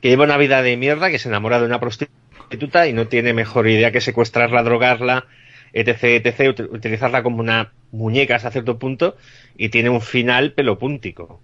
que 0.00 0.08
lleva 0.08 0.24
una 0.24 0.36
vida 0.36 0.62
de 0.62 0.76
mierda, 0.76 1.10
que 1.10 1.18
se 1.18 1.28
enamora 1.28 1.60
de 1.60 1.66
una 1.66 1.80
prostituta 1.80 2.86
y 2.86 2.92
no 2.92 3.06
tiene 3.06 3.32
mejor 3.32 3.68
idea 3.68 3.90
que 3.92 4.00
secuestrarla, 4.00 4.62
drogarla, 4.62 5.26
etc, 5.72 6.04
etc, 6.04 6.40
ut- 6.40 6.68
utilizarla 6.70 7.22
como 7.22 7.40
una 7.40 7.72
muñeca 7.90 8.36
hasta 8.36 8.50
cierto 8.50 8.78
punto 8.78 9.16
y 9.56 9.70
tiene 9.70 9.90
un 9.90 10.00
final 10.00 10.52
pelopúntico. 10.52 11.40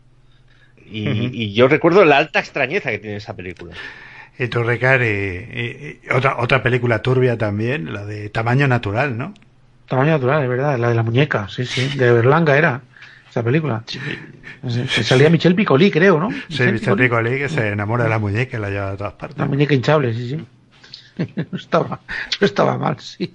Y, 0.92 1.52
yo 1.54 1.68
recuerdo 1.68 2.04
la 2.04 2.18
alta 2.18 2.40
extrañeza 2.40 2.90
que 2.90 2.98
tiene 2.98 3.16
esa 3.16 3.36
película. 3.36 3.74
Ricard, 4.38 5.02
y- 5.02 5.06
y- 5.06 6.00
y 6.02 6.12
otra, 6.12 6.38
otra 6.38 6.62
película 6.62 7.02
turbia 7.02 7.36
también, 7.36 7.92
la 7.92 8.04
de 8.04 8.28
Tamaño 8.30 8.66
Natural, 8.66 9.16
¿no? 9.16 9.34
Tamaño 9.86 10.12
natural, 10.12 10.44
es 10.44 10.48
verdad, 10.48 10.78
la 10.78 10.88
de 10.88 10.94
la 10.94 11.02
muñeca, 11.02 11.48
sí, 11.48 11.64
sí, 11.66 11.98
de 11.98 12.12
Berlanga 12.12 12.56
era 12.56 12.82
esa 13.30 13.42
película. 13.44 13.84
Sí, 13.86 14.00
sí, 14.88 15.04
Salía 15.04 15.30
Michel 15.30 15.54
Piccoli, 15.54 15.90
creo, 15.90 16.18
¿no? 16.18 16.30
Sí, 16.48 16.64
Mr. 16.64 16.96
Piccoli 16.96 17.38
que 17.38 17.48
se 17.48 17.68
enamora 17.68 18.04
de 18.04 18.10
la 18.10 18.18
muñeca 18.18 18.58
y 18.58 18.60
la 18.60 18.70
lleva 18.70 18.90
a 18.90 18.96
todas 18.96 19.12
partes. 19.14 19.38
La 19.38 19.46
muñeca 19.46 19.74
hinchable, 19.74 20.12
sí, 20.14 20.28
sí. 20.30 20.44
No 21.50 21.58
estaba, 21.58 22.00
no 22.40 22.46
estaba 22.46 22.76
mal, 22.76 22.98
sí. 22.98 23.34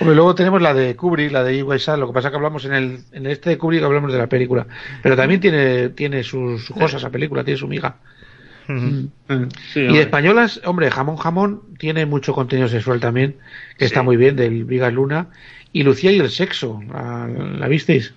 Hombre, 0.00 0.16
luego 0.16 0.34
tenemos 0.34 0.60
la 0.60 0.74
de 0.74 0.96
Kubrick, 0.96 1.30
la 1.30 1.44
de 1.44 1.56
Iwai 1.56 1.78
Lo 1.98 2.08
que 2.08 2.12
pasa 2.12 2.28
es 2.28 2.32
que 2.32 2.36
hablamos 2.36 2.64
en 2.64 2.74
el, 2.74 2.98
en 3.12 3.26
este 3.26 3.50
de 3.50 3.58
Kubrick 3.58 3.82
hablamos 3.84 4.12
de 4.12 4.18
la 4.18 4.26
película. 4.26 4.66
Pero 5.02 5.16
también 5.16 5.40
tiene, 5.40 5.90
tiene 5.90 6.22
sus 6.22 6.70
cosas 6.70 7.02
esa 7.02 7.10
película, 7.10 7.44
tiene 7.44 7.58
su 7.58 7.68
miga. 7.68 7.96
Sí, 8.66 9.80
y 9.80 9.92
de 9.92 10.00
españolas, 10.00 10.60
hombre, 10.64 10.90
Jamón 10.90 11.16
Jamón 11.18 11.62
tiene 11.78 12.06
mucho 12.06 12.32
contenido 12.32 12.66
sexual 12.68 12.98
también, 12.98 13.36
que 13.78 13.84
está 13.84 14.02
muy 14.02 14.16
bien, 14.16 14.36
del 14.36 14.64
Vigas 14.64 14.92
Luna. 14.92 15.28
Y 15.72 15.82
Lucía 15.82 16.12
y 16.12 16.18
el 16.18 16.30
sexo, 16.30 16.80
¿la, 16.90 17.28
la 17.28 17.68
visteis? 17.68 18.14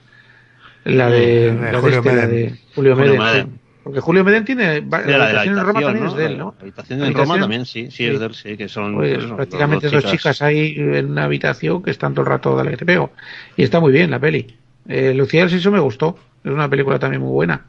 La 0.95 1.09
de, 1.09 1.53
de 1.53 1.53
la 1.53 1.71
de 1.71 1.77
Julio 1.79 1.97
este, 1.97 2.15
la 2.15 2.27
de 2.27 2.55
Julio, 2.75 2.95
Julio 2.95 2.95
Medem. 2.95 3.19
Medem. 3.19 3.47
sí. 3.47 3.53
Porque 3.83 4.01
Julio 4.01 4.23
Medem 4.25 4.43
tiene 4.43 4.81
la 4.81 5.01
de 5.01 5.17
la 5.17 5.23
habitación 5.25 5.57
en 5.57 5.65
Roma 5.65 5.81
también 5.81 6.03
¿no? 6.03 6.09
es 6.09 6.17
de 6.17 6.25
él, 6.25 6.37
¿no? 6.37 6.55
La 6.57 6.61
habitación 6.61 7.03
en 7.03 7.13
Roma 7.13 7.39
también, 7.39 7.65
sí, 7.65 7.89
sí, 7.89 8.05
es 8.05 8.19
de 8.19 8.25
él, 8.25 8.33
sí, 8.33 8.57
que 8.57 8.67
son 8.67 8.95
Pues 8.95 9.23
prácticamente 9.23 9.89
dos 9.89 10.03
chicas. 10.03 10.41
ahí 10.41 10.75
en 10.77 11.11
una 11.11 11.23
habitación 11.23 11.81
que 11.81 11.91
están 11.91 12.13
todo 12.13 12.23
el 12.23 12.27
rato 12.27 12.53
dale 12.55 12.71
que 12.71 12.77
te 12.77 12.85
pego. 12.85 13.11
Y 13.55 13.63
está 13.63 13.79
muy 13.79 13.93
bien 13.93 14.11
la 14.11 14.19
peli. 14.19 14.57
Eh, 14.89 15.13
Lucía 15.13 15.41
del 15.41 15.49
Sexo 15.49 15.71
me 15.71 15.79
gustó. 15.79 16.17
Es 16.43 16.51
una 16.51 16.69
película 16.69 16.99
también 16.99 17.21
muy 17.21 17.31
buena. 17.31 17.65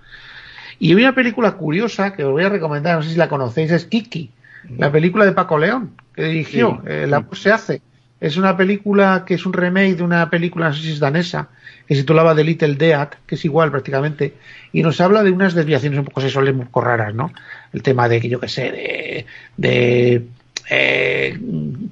Y 0.80 0.92
una 0.94 1.14
película 1.14 1.52
curiosa 1.52 2.12
que 2.14 2.24
os 2.24 2.32
voy 2.32 2.42
a 2.42 2.48
recomendar, 2.48 2.96
no 2.96 3.02
sé 3.02 3.10
si 3.10 3.16
la 3.16 3.28
conocéis, 3.28 3.70
es 3.70 3.84
Kiki, 3.84 4.30
la 4.76 4.90
película 4.90 5.24
de 5.24 5.32
Paco 5.32 5.56
León, 5.56 5.92
que 6.14 6.24
dirigió. 6.24 6.82
Eh, 6.86 7.06
la 7.08 7.20
voz 7.20 7.40
se 7.40 7.52
hace. 7.52 7.82
Es 8.20 8.36
una 8.36 8.56
película 8.56 9.24
que 9.26 9.34
es 9.34 9.46
un 9.46 9.52
remake 9.52 9.96
de 9.96 10.02
una 10.02 10.28
película, 10.28 10.68
no 10.68 10.74
sé 10.74 10.82
si 10.82 10.92
es 10.92 10.98
danesa, 10.98 11.50
que 11.86 11.94
se 11.94 12.00
titulaba 12.02 12.34
The 12.34 12.42
Little 12.44 12.74
Dead, 12.74 13.08
que 13.26 13.36
es 13.36 13.44
igual 13.44 13.70
prácticamente, 13.70 14.38
y 14.72 14.82
nos 14.82 15.00
habla 15.00 15.22
de 15.22 15.30
unas 15.30 15.54
desviaciones 15.54 15.98
un 16.00 16.04
poco 16.06 16.20
sexuales 16.20 16.54
un 16.54 16.66
poco 16.66 16.80
raras, 16.80 17.14
¿no? 17.14 17.32
El 17.72 17.82
tema 17.82 18.08
de 18.08 18.20
que 18.20 18.28
yo 18.28 18.40
qué 18.40 18.48
sé, 18.48 18.72
de, 18.72 19.26
de 19.56 20.28
eh, 20.68 21.38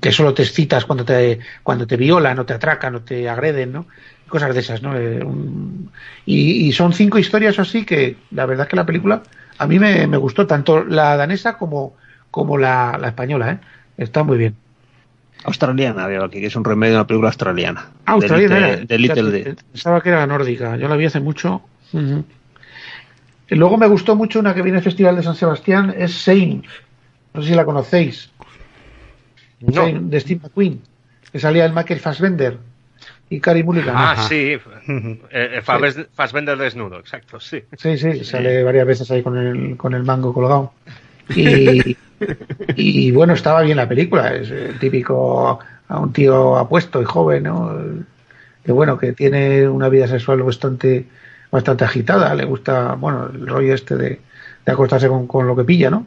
que 0.00 0.12
solo 0.12 0.34
te 0.34 0.42
excitas 0.42 0.84
cuando 0.84 1.04
te 1.04 1.38
cuando 1.62 1.86
te 1.86 1.96
violan 1.96 2.38
o 2.40 2.44
te 2.46 2.54
atracan 2.54 2.94
o 2.96 3.02
te 3.02 3.28
agreden, 3.28 3.72
¿no? 3.72 3.86
Cosas 4.26 4.52
de 4.54 4.60
esas, 4.60 4.82
¿no? 4.82 4.96
Eh, 4.98 5.22
un- 5.24 5.92
y, 6.24 6.66
y 6.68 6.72
son 6.72 6.92
cinco 6.92 7.18
historias 7.18 7.58
así 7.60 7.84
que 7.86 8.26
la 8.30 8.46
verdad 8.46 8.66
que 8.68 8.76
la 8.76 8.84
película 8.86 9.22
a 9.58 9.66
mí 9.68 9.78
me, 9.78 10.06
me 10.08 10.16
gustó 10.16 10.46
tanto 10.46 10.84
la 10.84 11.16
danesa 11.16 11.56
como 11.56 11.96
como 12.30 12.58
la, 12.58 12.98
la 13.00 13.08
española, 13.08 13.52
¿eh? 13.52 13.60
Está 13.96 14.22
muy 14.24 14.36
bien. 14.38 14.65
Australiana, 15.46 16.06
veo 16.06 16.24
aquí, 16.24 16.40
que 16.40 16.46
es 16.46 16.56
un 16.56 16.64
remedio 16.64 16.94
de 16.94 16.98
una 17.00 17.06
película 17.06 17.28
australiana. 17.28 17.90
Ah, 18.04 18.12
australiana. 18.12 18.56
De 18.56 18.76
Little, 18.76 18.86
de 18.86 18.98
Little 18.98 19.30
Dead. 19.30 19.56
Pensaba 19.72 20.00
que 20.00 20.08
era 20.10 20.26
nórdica, 20.26 20.76
yo 20.76 20.88
la 20.88 20.96
vi 20.96 21.06
hace 21.06 21.20
mucho. 21.20 21.62
Uh 21.92 22.22
y 23.48 23.54
luego 23.54 23.76
me 23.76 23.86
gustó 23.86 24.16
mucho 24.16 24.40
una 24.40 24.54
que 24.54 24.62
viene 24.62 24.78
al 24.78 24.84
Festival 24.84 25.14
de 25.14 25.22
San 25.22 25.36
Sebastián, 25.36 25.94
es 25.96 26.12
Sein. 26.12 26.64
No 27.32 27.42
sé 27.42 27.48
si 27.50 27.54
la 27.54 27.64
conocéis. 27.64 28.32
No. 29.60 29.72
Shane, 29.72 30.00
de 30.10 30.18
Steve 30.18 30.40
McQueen. 30.42 30.80
Que 31.30 31.38
salía 31.38 31.64
el 31.64 31.72
Michael 31.72 32.00
Fassbender 32.00 32.58
y 33.30 33.38
Cary 33.38 33.62
Mulligan. 33.62 33.94
Ah, 33.96 34.12
Ajá. 34.12 34.22
sí. 34.24 34.34
Eh, 34.34 34.60
eh, 35.30 35.62
Fassbender- 35.64 36.08
Fassbender 36.12 36.58
desnudo, 36.58 36.98
exacto, 36.98 37.38
sí. 37.38 37.62
Sí, 37.76 37.96
sí, 37.98 38.24
sale 38.24 38.64
varias 38.64 38.84
veces 38.86 39.08
ahí 39.12 39.22
con 39.22 39.36
el, 39.38 39.76
con 39.76 39.94
el 39.94 40.02
mango 40.02 40.32
colgado. 40.34 40.72
Y, 41.28 43.10
bueno, 43.10 43.34
estaba 43.34 43.62
bien 43.62 43.76
la 43.76 43.88
película. 43.88 44.34
Es 44.34 44.52
típico 44.78 45.58
a 45.88 45.98
un 45.98 46.12
tío 46.12 46.56
apuesto 46.56 47.00
y 47.02 47.04
joven, 47.04 47.44
¿no? 47.44 47.76
Que 48.64 48.72
bueno, 48.72 48.98
que 48.98 49.12
tiene 49.12 49.68
una 49.68 49.88
vida 49.88 50.08
sexual 50.08 50.42
bastante 50.42 51.06
bastante 51.50 51.84
agitada. 51.84 52.34
Le 52.34 52.44
gusta, 52.44 52.94
bueno, 52.94 53.30
el 53.32 53.46
rollo 53.46 53.74
este 53.74 53.96
de, 53.96 54.20
de 54.64 54.72
acostarse 54.72 55.08
con, 55.08 55.26
con 55.26 55.46
lo 55.46 55.54
que 55.54 55.64
pilla, 55.64 55.90
¿no? 55.90 56.06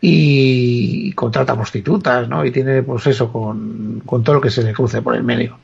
Y, 0.00 1.08
y 1.08 1.12
contrata 1.12 1.54
prostitutas, 1.54 2.28
¿no? 2.28 2.44
Y 2.44 2.50
tiene, 2.50 2.82
pues 2.82 3.06
eso, 3.06 3.32
con, 3.32 4.02
con 4.04 4.22
todo 4.22 4.36
lo 4.36 4.40
que 4.40 4.50
se 4.50 4.62
le 4.62 4.72
cruce 4.72 5.02
por 5.02 5.14
el 5.14 5.22
medio. 5.22 5.58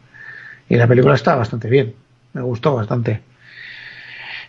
Y 0.68 0.76
la 0.76 0.86
película 0.86 1.14
está 1.14 1.34
bastante 1.34 1.68
bien. 1.68 1.94
Me 2.34 2.42
gustó 2.42 2.74
bastante. 2.74 3.22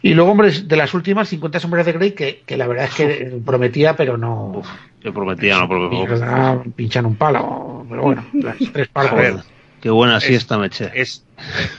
Y 0.01 0.13
luego, 0.13 0.31
hombre, 0.31 0.51
de 0.51 0.75
las 0.77 0.93
últimas 0.93 1.27
50 1.29 1.59
sombras 1.59 1.85
de 1.85 1.91
Grey, 1.93 2.11
que, 2.11 2.41
que 2.45 2.55
la 2.57 2.67
verdad 2.67 2.85
es 2.85 2.95
que 2.95 3.39
prometía, 3.45 3.95
pero 3.95 4.17
no. 4.17 4.61
Yo 5.01 5.13
prometía, 5.13 5.57
no, 5.59 5.67
porque... 5.67 5.95
Mierda, 5.95 6.63
pinchan 6.75 7.05
un 7.05 7.15
palo. 7.15 7.85
Pero 7.89 8.01
bueno, 8.03 8.25
las 8.33 8.57
tres 8.71 8.87
partes. 8.87 9.11
Joder. 9.11 9.35
Qué 9.81 9.89
buena 9.89 10.17
Es- 10.17 10.23
siesta 10.23 10.57
me 10.57 10.67
eché. 10.67 10.89
Es, 10.93 11.25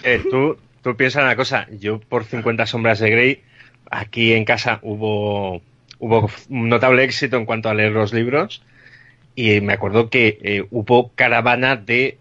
eh, 0.03 0.23
tú, 0.31 0.57
tú 0.83 0.97
piensas 0.97 1.23
una 1.23 1.37
cosa, 1.37 1.67
yo 1.81 1.99
por 2.01 2.25
50 2.25 2.67
sombras 2.67 2.99
de 2.99 3.11
Grey, 3.11 3.43
aquí 3.91 4.33
en 4.35 4.45
casa 4.45 4.81
hubo, 4.83 5.63
hubo 5.99 6.31
un 6.51 6.69
notable 6.69 7.05
éxito 7.05 7.37
en 7.37 7.45
cuanto 7.47 7.69
a 7.69 7.75
leer 7.75 7.93
los 7.93 8.13
libros 8.13 8.63
y 9.35 9.61
me 9.63 9.73
acuerdo 9.75 10.11
que 10.11 10.39
eh, 10.43 10.65
hubo 10.71 11.11
caravana 11.15 11.77
de 11.77 12.19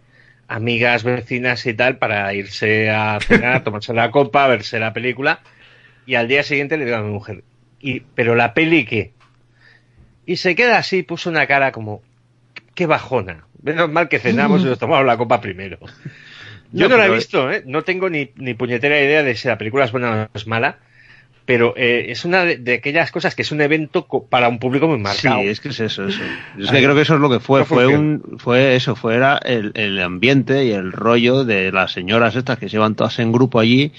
amigas, 0.48 1.04
vecinas 1.04 1.66
y 1.66 1.74
tal 1.74 1.98
para 1.98 2.34
irse 2.34 2.90
a 2.90 3.20
cenar, 3.22 3.64
tomarse 3.64 3.94
la 3.94 4.12
copa, 4.12 4.48
verse 4.48 4.80
la 4.80 4.94
película 4.94 5.40
y 6.10 6.15
al 6.15 6.27
día 6.27 6.41
siguiente 6.41 6.76
le 6.76 6.86
digo 6.86 6.98
a 6.98 7.03
mi 7.03 7.11
mujer, 7.11 7.44
y, 7.80 7.99
pero 7.99 8.34
la 8.34 8.56
peli 8.56 8.84
qué? 8.84 9.14
Y 10.26 10.38
se 10.38 10.56
queda 10.56 10.80
así, 10.80 11.03
puso 11.03 11.30
una 11.30 11.45
cara 11.45 11.72
como, 11.72 12.02
qué 12.73 12.88
bajona. 12.88 13.45
Menos 13.61 13.91
mal 13.91 14.10
que 14.10 14.18
cenamos 14.18 14.61
y 14.61 14.65
nos 14.65 14.80
tomamos 14.80 15.06
la 15.06 15.18
copa 15.18 15.40
primero. 15.40 15.77
Yo 16.72 16.90
no, 16.90 16.95
No, 16.95 16.98
la 16.98 17.06
he 17.06 17.11
visto, 17.11 17.52
¿eh? 17.52 17.61
No 17.68 17.84
tengo 17.84 18.10
ni, 18.10 18.31
ni 18.38 18.56
puñetera 18.56 18.99
idea 18.99 19.22
de 19.22 19.36
si 19.36 19.48
la 19.48 19.60
película 19.60 19.86
es 19.86 19.91
buena 19.91 20.30
o 20.34 20.38
es 20.38 20.48
mala, 20.48 20.77
pero 21.45 21.76
eh, 21.77 22.06
es 22.10 22.26
una 22.26 22.44
de, 22.44 22.57
de 22.57 22.73
aquellas 22.76 23.11
cosas 23.11 23.36
que 23.36 23.44
es 23.44 23.52
un 23.52 23.61
evento 23.61 24.07
para 24.30 24.49
un 24.49 24.57
público 24.57 24.88
muy 24.88 24.98
Sí, 24.98 25.03
marcado. 25.03 25.41
es 25.41 25.60
que 25.60 25.69
es 25.69 25.80
eso, 25.80 26.07
eso. 26.07 26.22
Es 26.60 26.72
que 26.72 26.77
creo 26.84 26.95
que 26.95 27.02
eso 27.02 27.14
es 27.15 27.22
lo 27.22 27.30
que 27.30 27.40
fue. 27.40 27.60
No 27.60 27.65
Fue 27.65 27.86
un, 27.88 28.23
fue 28.40 28.76
eso, 28.76 28.95
fue 28.95 29.15
era 29.15 29.38
el, 29.44 29.73
el 29.76 29.99
ambiente 29.99 30.65
y 30.65 30.72
el 30.72 30.91
rollo 30.91 31.44
de 31.45 31.72
las 31.72 31.91
señoras 31.91 32.36
estas 32.36 32.57
que 32.57 32.68
se 32.68 32.77
iban 32.77 32.95
todas 32.95 33.19
en 33.19 33.31
grupo 33.31 33.60
allí 33.60 33.91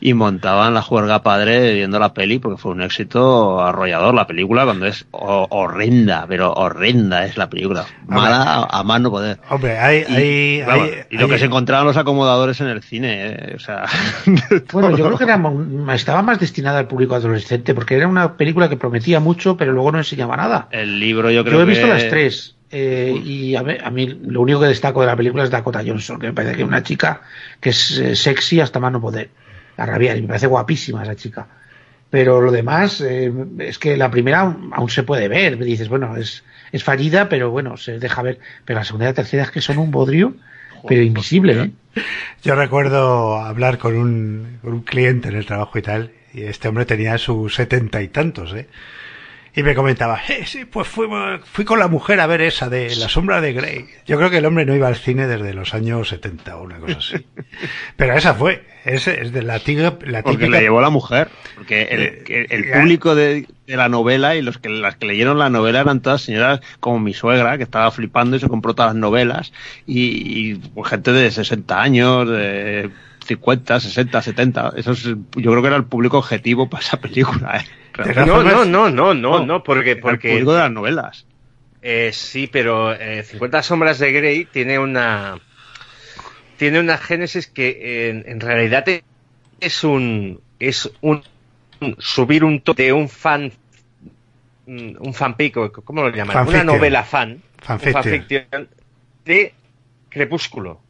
y 0.00 0.14
montaban 0.14 0.72
la 0.74 0.82
juerga 0.82 1.22
padre 1.22 1.74
viendo 1.74 1.98
la 1.98 2.14
peli 2.14 2.38
porque 2.38 2.56
fue 2.60 2.72
un 2.72 2.82
éxito 2.82 3.60
arrollador 3.60 4.14
la 4.14 4.26
película 4.26 4.64
cuando 4.64 4.86
es 4.86 5.06
ho- 5.10 5.46
horrenda, 5.50 6.24
pero 6.28 6.52
horrenda 6.54 7.24
es 7.26 7.36
la 7.36 7.50
película. 7.50 7.84
Mala 8.06 8.42
a, 8.64 8.78
a 8.80 8.82
más 8.82 9.00
no 9.00 9.10
poder. 9.10 9.38
Hombre, 9.50 9.78
hay, 9.78 10.04
Y, 10.08 10.12
hay, 10.14 10.62
vamos, 10.62 10.84
hay- 10.88 10.94
y 11.10 11.16
lo 11.16 11.24
hay- 11.26 11.30
que 11.30 11.38
se 11.38 11.44
encontraban 11.46 11.86
los 11.86 11.96
acomodadores 11.96 12.60
en 12.60 12.68
el 12.68 12.82
cine, 12.82 13.26
eh, 13.26 13.52
o 13.56 13.58
sea, 13.58 13.84
Bueno, 14.72 14.96
yo 14.96 15.04
creo 15.06 15.18
que 15.18 15.24
era, 15.24 15.40
estaba 15.94 16.22
más 16.22 16.38
destinada 16.40 16.78
al 16.78 16.86
público 16.86 17.14
adolescente, 17.14 17.74
porque 17.74 17.96
era 17.96 18.08
una 18.08 18.36
película 18.36 18.68
que 18.68 18.76
prometía 18.76 19.20
mucho, 19.20 19.56
pero 19.56 19.72
luego 19.72 19.92
no 19.92 19.98
enseñaba 19.98 20.36
nada. 20.36 20.68
el 20.70 20.98
libro 20.98 21.30
yo 21.30 21.44
creo 21.44 21.56
Yo 21.58 21.62
he 21.62 21.66
visto 21.66 21.86
que 21.86 21.92
las 21.92 22.08
tres. 22.08 22.56
eh, 22.70 23.20
y 23.24 23.54
a 23.56 23.62
mí, 23.62 23.74
a 23.82 23.90
mí 23.90 24.06
lo 24.06 24.40
único 24.40 24.60
que 24.60 24.66
destaco 24.66 25.00
de 25.02 25.08
la 25.08 25.16
película 25.16 25.44
es 25.44 25.50
Dakota 25.50 25.82
Johnson, 25.86 26.18
que 26.18 26.28
me 26.28 26.32
parece 26.32 26.54
que 26.56 26.62
es 26.62 26.68
una 26.68 26.82
chica 26.82 27.20
que 27.60 27.70
es 27.70 27.98
eh, 27.98 28.16
sexy 28.16 28.60
hasta 28.60 28.78
más 28.80 28.92
no 28.92 29.00
poder. 29.00 29.28
A 29.80 29.86
rabiar, 29.86 30.18
y 30.18 30.22
me 30.22 30.28
parece 30.28 30.46
guapísima 30.46 31.02
esa 31.02 31.16
chica. 31.16 31.46
Pero 32.10 32.40
lo 32.40 32.50
demás, 32.50 33.00
eh, 33.00 33.32
es 33.60 33.78
que 33.78 33.96
la 33.96 34.10
primera 34.10 34.40
aún 34.40 34.70
aún 34.74 34.90
se 34.90 35.04
puede 35.04 35.28
ver. 35.28 35.56
Dices, 35.56 35.88
bueno, 35.88 36.16
es, 36.16 36.44
es 36.70 36.84
fallida, 36.84 37.28
pero 37.28 37.50
bueno, 37.50 37.76
se 37.76 37.98
deja 37.98 38.20
ver. 38.20 38.40
Pero 38.64 38.80
la 38.80 38.84
segunda 38.84 39.06
y 39.06 39.08
la 39.08 39.14
tercera 39.14 39.44
es 39.44 39.50
que 39.50 39.60
son 39.60 39.78
un 39.78 39.90
bodrio, 39.90 40.34
pero 40.86 41.02
invisible, 41.02 41.62
¿eh? 41.62 41.70
Yo 42.42 42.54
recuerdo 42.56 43.38
hablar 43.38 43.78
con 43.78 43.96
un, 43.96 44.58
con 44.60 44.72
un 44.74 44.82
cliente 44.82 45.28
en 45.28 45.36
el 45.36 45.46
trabajo 45.46 45.78
y 45.78 45.82
tal, 45.82 46.10
y 46.34 46.42
este 46.42 46.68
hombre 46.68 46.84
tenía 46.84 47.16
sus 47.16 47.54
setenta 47.54 48.02
y 48.02 48.08
tantos, 48.08 48.52
¿eh? 48.54 48.66
Y 49.56 49.62
me 49.64 49.74
comentaba, 49.74 50.20
eh, 50.28 50.44
sí, 50.46 50.64
pues 50.64 50.86
fui 50.86 51.64
con 51.64 51.78
la 51.80 51.88
mujer 51.88 52.20
a 52.20 52.26
ver 52.28 52.40
esa 52.40 52.68
de 52.68 52.94
La 52.96 53.08
sombra 53.08 53.40
de 53.40 53.52
Grey. 53.52 53.86
Yo 54.06 54.16
creo 54.16 54.30
que 54.30 54.38
el 54.38 54.46
hombre 54.46 54.64
no 54.64 54.76
iba 54.76 54.86
al 54.86 54.94
cine 54.94 55.26
desde 55.26 55.52
los 55.54 55.74
años 55.74 56.08
70 56.08 56.56
o 56.56 56.62
una 56.62 56.78
cosa 56.78 56.98
así. 56.98 57.26
Pero 57.96 58.14
esa 58.14 58.34
fue, 58.34 58.64
es, 58.84 59.08
es 59.08 59.32
de 59.32 59.42
la, 59.42 59.58
tiga- 59.58 59.98
la 60.06 60.22
Porque 60.22 60.48
le 60.48 60.60
llevó 60.60 60.80
la 60.80 60.90
mujer. 60.90 61.28
Porque 61.56 61.82
el, 61.82 62.00
Eh, 62.00 62.22
que 62.24 62.46
el 62.48 62.70
público 62.70 63.14
de, 63.16 63.46
de 63.66 63.76
la 63.76 63.88
novela 63.88 64.36
y 64.36 64.42
los 64.42 64.58
que 64.58 64.68
las 64.68 64.94
que 64.96 65.06
leyeron 65.06 65.38
la 65.38 65.50
novela 65.50 65.80
eran 65.80 66.00
todas 66.00 66.22
señoras 66.22 66.60
como 66.78 67.00
mi 67.00 67.12
suegra, 67.12 67.56
que 67.58 67.64
estaba 67.64 67.90
flipando 67.90 68.36
y 68.36 68.40
se 68.40 68.48
compró 68.48 68.74
todas 68.74 68.92
las 68.94 69.00
novelas. 69.00 69.52
Y, 69.84 70.50
y, 70.50 70.54
pues, 70.54 70.88
gente 70.90 71.12
de 71.12 71.28
60 71.30 71.82
años, 71.82 72.28
de 72.28 72.88
50, 73.26 73.80
60, 73.80 74.22
70. 74.22 74.72
Eso 74.76 74.92
es, 74.92 75.02
yo 75.04 75.16
creo 75.50 75.60
que 75.60 75.66
era 75.68 75.76
el 75.76 75.84
público 75.84 76.18
objetivo 76.18 76.70
para 76.70 76.84
esa 76.84 77.00
película. 77.00 77.56
¿eh? 77.58 77.64
No, 78.26 78.42
no, 78.42 78.64
no, 78.64 78.90
no, 78.90 79.14
no, 79.14 79.44
No, 79.46 79.62
porque, 79.62 79.90
Era 79.90 79.98
el 79.98 80.00
porque 80.00 80.30
público 80.32 80.52
de 80.54 80.58
las 80.60 80.70
novelas. 80.72 81.26
Eh, 81.82 82.10
sí, 82.12 82.46
pero 82.46 82.92
eh, 82.92 83.22
50 83.22 83.62
sombras 83.62 83.98
de 83.98 84.12
Grey 84.12 84.44
tiene 84.44 84.78
una 84.78 85.38
tiene 86.58 86.78
una 86.78 86.98
génesis 86.98 87.46
que 87.46 88.10
en, 88.10 88.24
en 88.26 88.40
realidad 88.40 88.84
es 89.60 89.84
un 89.84 90.40
es 90.58 90.90
un, 91.00 91.22
un- 91.80 91.96
subir 91.98 92.44
un 92.44 92.60
to 92.60 92.74
de 92.74 92.92
un 92.92 93.08
fan 93.08 93.50
mm, 94.66 94.90
un 94.98 95.14
fanpic 95.14 95.56
o 95.56 95.72
¿cómo 95.72 96.02
lo 96.02 96.10
llaman? 96.10 96.34
Fanfiction. 96.34 96.68
Una 96.68 96.72
novela 96.76 97.02
fan, 97.04 97.42
Fanfiction. 97.62 98.02
fanfiction 98.02 98.68
de 99.24 99.54
Crepúsculo. 100.10 100.82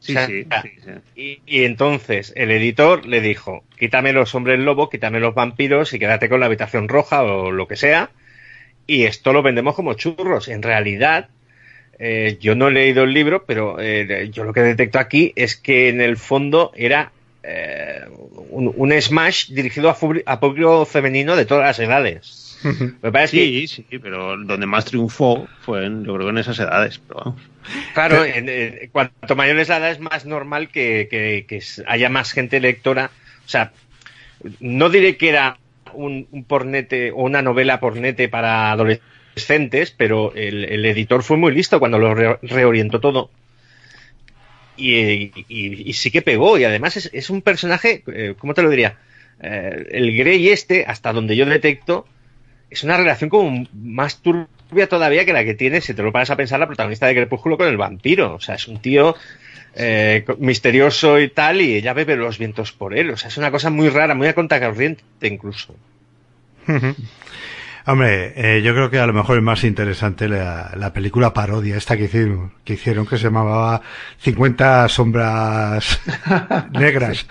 Sí, 0.00 0.14
sí, 0.26 0.46
sí, 0.62 0.70
sí. 0.84 0.90
Y, 1.16 1.40
y 1.44 1.64
entonces 1.64 2.32
el 2.36 2.50
editor 2.50 3.04
le 3.06 3.20
dijo, 3.20 3.64
quítame 3.78 4.12
los 4.12 4.34
hombres 4.34 4.58
lobo, 4.60 4.88
quítame 4.88 5.20
los 5.20 5.34
vampiros 5.34 5.92
y 5.92 5.98
quédate 5.98 6.28
con 6.28 6.40
la 6.40 6.46
habitación 6.46 6.88
roja 6.88 7.22
o 7.24 7.50
lo 7.50 7.66
que 7.66 7.76
sea. 7.76 8.10
Y 8.86 9.04
esto 9.04 9.32
lo 9.32 9.42
vendemos 9.42 9.74
como 9.74 9.94
churros. 9.94 10.48
En 10.48 10.62
realidad, 10.62 11.28
eh, 11.98 12.38
yo 12.40 12.54
no 12.54 12.68
he 12.68 12.72
leído 12.72 13.04
el 13.04 13.12
libro, 13.12 13.44
pero 13.44 13.78
eh, 13.80 14.30
yo 14.32 14.44
lo 14.44 14.52
que 14.52 14.60
detecto 14.60 14.98
aquí 14.98 15.32
es 15.36 15.56
que 15.56 15.88
en 15.88 16.00
el 16.00 16.16
fondo 16.16 16.72
era 16.74 17.12
eh, 17.42 18.00
un, 18.50 18.72
un 18.74 19.02
smash 19.02 19.50
dirigido 19.50 19.90
a, 19.90 19.98
a 20.26 20.40
público 20.40 20.86
femenino 20.86 21.36
de 21.36 21.44
todas 21.44 21.64
las 21.64 21.78
edades. 21.80 22.47
Me 22.64 23.12
parece 23.12 23.36
que 23.36 23.66
Sí, 23.68 23.84
sí, 23.88 23.98
pero 23.98 24.36
donde 24.36 24.66
más 24.66 24.84
triunfó 24.84 25.48
fue, 25.62 25.86
en, 25.86 26.04
yo 26.04 26.14
creo 26.14 26.26
que 26.26 26.30
en 26.30 26.38
esas 26.38 26.58
edades. 26.58 26.98
Pero 27.06 27.20
vamos. 27.24 27.42
Claro, 27.94 28.24
en- 28.24 28.48
en- 28.48 28.88
cuanto 28.90 29.36
mayor 29.36 29.58
es 29.58 29.68
la 29.68 29.76
edad 29.78 29.90
es 29.90 30.00
más 30.00 30.24
normal 30.26 30.68
que, 30.68 31.06
que- 31.10 31.44
que 31.48 31.56
s- 31.58 31.84
haya 31.86 32.08
más 32.08 32.32
gente 32.32 32.60
lectora. 32.60 33.10
O 33.44 33.48
sea, 33.48 33.72
no 34.60 34.88
diré 34.90 35.16
que 35.16 35.28
era 35.28 35.58
un, 35.92 36.26
un 36.32 36.44
pornete 36.44 37.10
o 37.12 37.22
una 37.22 37.42
novela 37.42 37.80
pornete 37.80 38.28
para 38.28 38.72
adolescentes, 38.72 39.90
pero 39.96 40.32
el, 40.34 40.64
el 40.64 40.84
editor 40.86 41.22
fue 41.22 41.36
muy 41.36 41.52
listo 41.52 41.78
cuando 41.78 41.98
lo 41.98 42.14
re- 42.14 42.38
reorientó 42.42 43.00
todo. 43.00 43.30
Y, 44.76 45.32
y- 45.48 45.90
y 45.90 45.92
sí 45.94 46.10
que 46.10 46.22
pegó, 46.22 46.56
y 46.58 46.64
además 46.64 46.96
es, 46.96 47.10
es 47.12 47.30
un 47.30 47.42
personaje, 47.42 48.04
eh, 48.12 48.34
¿cómo 48.38 48.54
te 48.54 48.62
lo 48.62 48.70
diría? 48.70 48.96
Eh, 49.40 49.86
el 49.90 50.16
Grey 50.16 50.48
este, 50.50 50.84
hasta 50.86 51.12
donde 51.12 51.34
yo 51.36 51.46
detecto, 51.46 52.06
es 52.70 52.84
una 52.84 52.96
relación 52.96 53.30
como 53.30 53.66
más 53.72 54.18
turbia 54.18 54.88
todavía 54.88 55.24
que 55.24 55.32
la 55.32 55.44
que 55.44 55.54
tiene, 55.54 55.80
si 55.80 55.94
te 55.94 56.02
lo 56.02 56.12
paras 56.12 56.30
a 56.30 56.36
pensar, 56.36 56.60
la 56.60 56.66
protagonista 56.66 57.06
de 57.06 57.14
Crepúsculo 57.14 57.56
con 57.56 57.68
el 57.68 57.76
vampiro. 57.76 58.34
O 58.34 58.40
sea, 58.40 58.56
es 58.56 58.68
un 58.68 58.80
tío 58.80 59.16
eh, 59.74 60.24
misterioso 60.38 61.18
y 61.18 61.28
tal, 61.28 61.60
y 61.60 61.76
ella 61.76 61.94
bebe 61.94 62.16
los 62.16 62.38
vientos 62.38 62.72
por 62.72 62.96
él. 62.96 63.10
O 63.10 63.16
sea, 63.16 63.28
es 63.28 63.36
una 63.38 63.50
cosa 63.50 63.70
muy 63.70 63.88
rara, 63.88 64.14
muy 64.14 64.28
a 64.28 64.34
contracorriente 64.34 65.02
incluso. 65.22 65.74
Hombre, 67.88 68.34
eh, 68.36 68.60
yo 68.60 68.74
creo 68.74 68.90
que 68.90 68.98
a 68.98 69.06
lo 69.06 69.14
mejor 69.14 69.38
es 69.38 69.42
más 69.42 69.64
interesante 69.64 70.28
la, 70.28 70.72
la 70.76 70.92
película 70.92 71.32
parodia 71.32 71.78
esta 71.78 71.96
que 71.96 72.04
hicieron, 72.04 72.52
que 72.62 72.74
hicieron 72.74 73.06
que 73.06 73.16
se 73.16 73.24
llamaba 73.24 73.80
50 74.18 74.90
sombras 74.90 75.98
negras. 76.72 77.26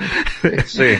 Sí. 0.66 0.96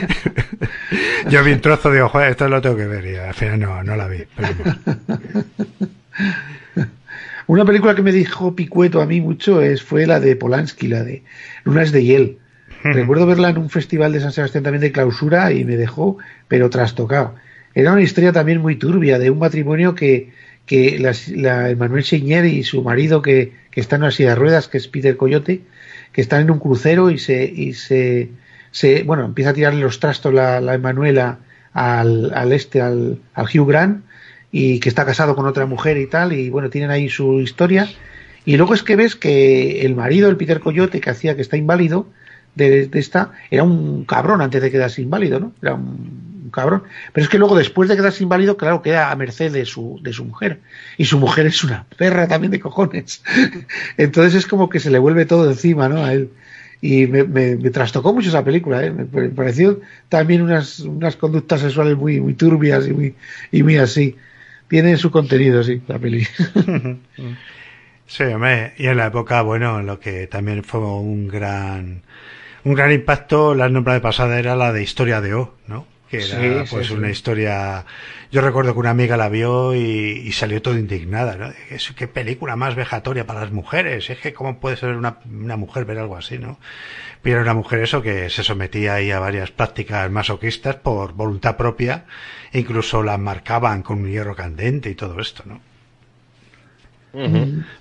Yo 1.28 1.42
vi 1.42 1.54
un 1.54 1.60
trozo 1.60 1.90
digo, 1.90 2.08
joder, 2.08 2.30
esto 2.30 2.48
lo 2.48 2.62
tengo 2.62 2.76
que 2.76 2.86
ver 2.86 3.04
y 3.04 3.16
al 3.16 3.34
final 3.34 3.58
no, 3.58 3.82
no 3.82 3.96
la 3.96 4.06
vi. 4.06 4.22
pero. 4.36 4.48
Una 7.48 7.64
película 7.64 7.96
que 7.96 8.02
me 8.02 8.12
dijo 8.12 8.54
Picueto 8.54 9.02
a 9.02 9.06
mí 9.06 9.20
mucho 9.20 9.60
es, 9.60 9.82
fue 9.82 10.06
la 10.06 10.20
de 10.20 10.36
Polanski, 10.36 10.86
la 10.86 11.02
de 11.02 11.24
Lunas 11.64 11.90
de 11.90 12.04
Hiel. 12.04 12.38
Recuerdo 12.84 13.26
verla 13.26 13.48
en 13.48 13.58
un 13.58 13.70
festival 13.70 14.12
de 14.12 14.20
San 14.20 14.30
Sebastián 14.30 14.62
también 14.62 14.82
de 14.82 14.92
clausura 14.92 15.50
y 15.50 15.64
me 15.64 15.76
dejó, 15.76 16.18
pero 16.46 16.70
trastocado. 16.70 17.34
Era 17.78 17.92
una 17.92 18.02
historia 18.02 18.32
también 18.32 18.60
muy 18.60 18.74
turbia 18.74 19.20
de 19.20 19.30
un 19.30 19.38
matrimonio 19.38 19.94
que, 19.94 20.32
que 20.66 20.98
la, 20.98 21.12
la 21.36 21.76
Manuel 21.76 22.04
y 22.12 22.64
su 22.64 22.82
marido 22.82 23.22
que, 23.22 23.52
que 23.70 23.80
está 23.80 23.94
en 23.94 24.02
una 24.02 24.10
silla 24.10 24.30
de 24.30 24.34
ruedas, 24.34 24.66
que 24.66 24.78
es 24.78 24.88
Peter 24.88 25.16
Coyote, 25.16 25.60
que 26.10 26.20
están 26.20 26.40
en 26.40 26.50
un 26.50 26.58
crucero 26.58 27.08
y 27.08 27.18
se, 27.18 27.44
y 27.44 27.74
se, 27.74 28.30
se 28.72 29.04
bueno, 29.04 29.24
empieza 29.24 29.50
a 29.50 29.54
tirarle 29.54 29.80
los 29.80 30.00
trastos 30.00 30.34
la, 30.34 30.60
la 30.60 30.74
Emanuela 30.74 31.38
al, 31.72 32.32
al 32.34 32.52
este, 32.52 32.80
al, 32.80 33.20
al 33.32 33.46
Hugh 33.46 33.68
Grant, 33.68 34.04
y 34.50 34.80
que 34.80 34.88
está 34.88 35.06
casado 35.06 35.36
con 35.36 35.46
otra 35.46 35.66
mujer 35.66 35.98
y 35.98 36.08
tal, 36.08 36.32
y 36.32 36.50
bueno, 36.50 36.70
tienen 36.70 36.90
ahí 36.90 37.08
su 37.08 37.38
historia. 37.38 37.88
Y 38.44 38.56
luego 38.56 38.74
es 38.74 38.82
que 38.82 38.96
ves 38.96 39.14
que 39.14 39.82
el 39.82 39.94
marido, 39.94 40.28
el 40.28 40.36
Peter 40.36 40.58
Coyote, 40.58 41.00
que 41.00 41.10
hacía 41.10 41.36
que 41.36 41.42
está 41.42 41.56
inválido, 41.56 42.08
de, 42.56 42.88
de 42.88 42.98
esta, 42.98 43.30
era 43.52 43.62
un 43.62 44.04
cabrón 44.04 44.42
antes 44.42 44.60
de 44.60 44.72
quedarse 44.72 45.00
inválido, 45.00 45.38
¿no? 45.38 45.52
Era 45.62 45.74
un, 45.74 46.27
un 46.48 46.50
cabrón. 46.50 46.82
Pero 47.12 47.24
es 47.24 47.30
que 47.30 47.38
luego, 47.38 47.56
después 47.56 47.88
de 47.88 47.96
quedarse 47.96 48.22
inválido, 48.22 48.56
claro, 48.56 48.82
queda 48.82 49.10
a 49.10 49.16
merced 49.16 49.52
de 49.52 49.64
su, 49.64 50.00
de 50.02 50.12
su 50.12 50.24
mujer. 50.24 50.60
Y 50.96 51.04
su 51.04 51.18
mujer 51.18 51.46
es 51.46 51.62
una 51.62 51.84
perra 51.96 52.26
también 52.26 52.50
de 52.50 52.60
cojones. 52.60 53.22
Entonces 53.96 54.34
es 54.34 54.46
como 54.46 54.68
que 54.68 54.80
se 54.80 54.90
le 54.90 54.98
vuelve 54.98 55.26
todo 55.26 55.48
encima, 55.48 55.88
¿no? 55.88 56.04
A 56.04 56.12
él. 56.12 56.30
Y 56.80 57.06
me, 57.08 57.56
trastocó 57.70 58.14
mucho 58.14 58.28
esa 58.28 58.44
película, 58.44 58.84
¿eh? 58.84 58.90
Me 58.90 59.28
pareció 59.30 59.80
también 60.08 60.42
unas, 60.42 60.80
unas 60.80 61.16
conductas 61.16 61.60
sexuales 61.60 61.96
muy, 61.96 62.20
muy 62.20 62.34
turbias 62.34 62.86
y 62.86 62.92
muy, 62.92 63.14
y 63.50 63.62
muy 63.62 63.76
así. 63.78 64.16
Tiene 64.68 64.96
su 64.96 65.10
contenido, 65.10 65.62
sí, 65.62 65.82
la 65.86 65.98
peli. 65.98 66.26
Sí, 68.10 68.22
hombre, 68.22 68.72
y 68.78 68.86
en 68.86 68.96
la 68.96 69.08
época, 69.08 69.42
bueno, 69.42 69.82
lo 69.82 70.00
que 70.00 70.26
también 70.26 70.64
fue 70.64 70.80
un 70.80 71.28
gran 71.28 72.00
un 72.64 72.74
gran 72.74 72.92
impacto, 72.92 73.54
la 73.54 73.68
nombra 73.68 73.94
de 73.94 74.00
pasada 74.00 74.38
era 74.38 74.56
la 74.56 74.72
de 74.72 74.82
Historia 74.82 75.20
de 75.20 75.34
O, 75.34 75.54
¿no? 75.66 75.86
Que 76.08 76.24
era 76.24 76.64
Sí, 76.64 76.64
pues 76.70 76.88
sí, 76.88 76.94
una 76.94 77.08
sí. 77.08 77.12
historia. 77.12 77.84
Yo 78.30 78.40
recuerdo 78.40 78.72
que 78.72 78.80
una 78.80 78.90
amiga 78.90 79.16
la 79.16 79.28
vio 79.28 79.74
y, 79.74 79.80
y 80.26 80.32
salió 80.32 80.62
toda 80.62 80.78
indignada, 80.78 81.36
¿no? 81.36 81.52
Es, 81.70 81.92
qué 81.96 82.08
película 82.08 82.56
más 82.56 82.74
vejatoria 82.74 83.26
para 83.26 83.40
las 83.40 83.52
mujeres. 83.52 84.08
Es 84.10 84.18
que 84.18 84.32
cómo 84.32 84.58
puede 84.60 84.76
ser 84.76 84.96
una, 84.96 85.18
una 85.30 85.56
mujer 85.56 85.84
ver 85.84 85.98
algo 85.98 86.16
así, 86.16 86.38
¿no? 86.38 86.58
Pero 87.22 87.36
era 87.36 87.44
una 87.44 87.54
mujer 87.54 87.80
eso 87.80 88.02
que 88.02 88.30
se 88.30 88.42
sometía 88.44 88.94
ahí 88.94 89.10
a 89.10 89.20
varias 89.20 89.50
prácticas 89.50 90.10
masoquistas 90.10 90.76
por 90.76 91.12
voluntad 91.14 91.56
propia, 91.56 92.06
e 92.52 92.60
incluso 92.60 93.02
la 93.02 93.18
marcaban 93.18 93.82
con 93.82 94.00
un 94.00 94.08
hierro 94.10 94.36
candente 94.36 94.90
y 94.90 94.94
todo 94.94 95.20
esto, 95.20 95.42
¿no? 95.46 95.60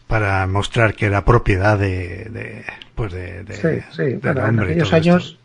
Para 0.08 0.48
mostrar 0.48 0.96
que 0.96 1.06
era 1.06 1.26
propiedad 1.26 1.78
de, 1.78 2.26
de 2.30 2.66
pues 2.96 3.12
de, 3.14 3.44
de, 3.44 3.56
Sí, 3.56 3.68
sí, 3.92 4.04
bueno, 4.22 4.46
en 4.48 4.60
aquellos 4.60 4.90
todo 4.90 5.00
esto. 5.00 5.18
años. 5.18 5.40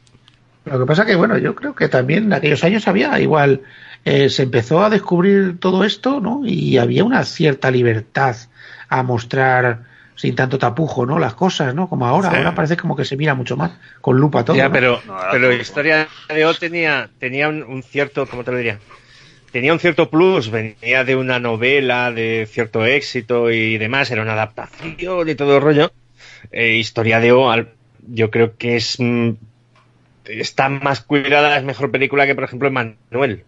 Lo 0.65 0.79
que 0.79 0.87
pasa 0.87 1.05
que, 1.05 1.17
bueno, 1.17 1.39
yo 1.39 1.55
creo 1.55 1.75
que 1.75 1.89
también 1.89 2.25
en 2.25 2.33
aquellos 2.35 2.63
años 2.65 2.87
había 2.87 3.19
igual, 3.21 3.63
eh, 4.05 4.29
se 4.31 4.45
empezó 4.45 4.83
a 4.85 4.91
descubrir 4.91 5.59
todo 5.59 5.85
esto, 5.85 6.21
¿no? 6.21 6.43
Y 6.45 6.79
había 6.79 7.03
una 7.05 7.25
cierta 7.25 7.71
libertad 7.71 8.37
a 8.89 9.03
mostrar 9.03 9.91
sin 10.15 10.37
tanto 10.37 10.59
tapujo, 10.59 11.05
¿no? 11.05 11.19
Las 11.19 11.35
cosas, 11.35 11.75
¿no? 11.75 11.89
Como 11.89 12.07
ahora, 12.07 12.31
Sí. 12.31 12.37
ahora 12.37 12.55
parece 12.55 12.77
como 12.77 12.95
que 12.95 13.05
se 13.05 13.17
mira 13.17 13.35
mucho 13.35 13.57
más, 13.57 13.73
con 14.01 14.19
lupa 14.19 14.45
todo. 14.45 14.57
Ya, 14.57 14.67
¿no? 14.69 14.73
pero, 14.73 15.03
No, 15.07 15.17
pero. 15.33 15.53
Historia 15.53 16.07
de 16.29 16.45
O 16.47 16.55
tenía, 16.55 17.09
tenía 17.19 17.49
un, 17.49 17.63
un 17.65 17.83
cierto, 17.83 18.27
¿cómo 18.27 18.45
te 18.45 18.53
lo 18.53 18.59
diría? 18.59 18.79
Tenía 19.51 19.73
un 19.73 19.81
cierto 19.81 20.09
plus, 20.11 20.51
venía 20.51 21.05
de 21.05 21.17
una 21.17 21.39
novela 21.39 22.11
de 22.13 22.47
cierto 22.51 22.85
éxito 22.87 23.51
y 23.51 23.77
demás, 23.79 24.11
era 24.11 24.23
una 24.23 24.33
adaptación 24.35 25.29
y 25.29 25.35
todo 25.35 25.57
el 25.57 25.63
rollo. 25.63 25.93
Eh, 26.53 26.77
Historia 26.77 27.19
de 27.21 27.33
O, 27.33 27.51
al- 27.51 27.69
yo 28.09 28.31
creo 28.31 28.57
que 28.57 28.77
es 28.77 28.97
mm, 28.99 29.31
está 30.25 30.69
más 30.69 31.03
cuidada, 31.03 31.57
es 31.59 31.65
mejor 31.65 31.91
película 31.91 32.27
que, 32.27 32.35
por 32.35 32.45
ejemplo, 32.45 32.71
Manuel. 32.71 33.47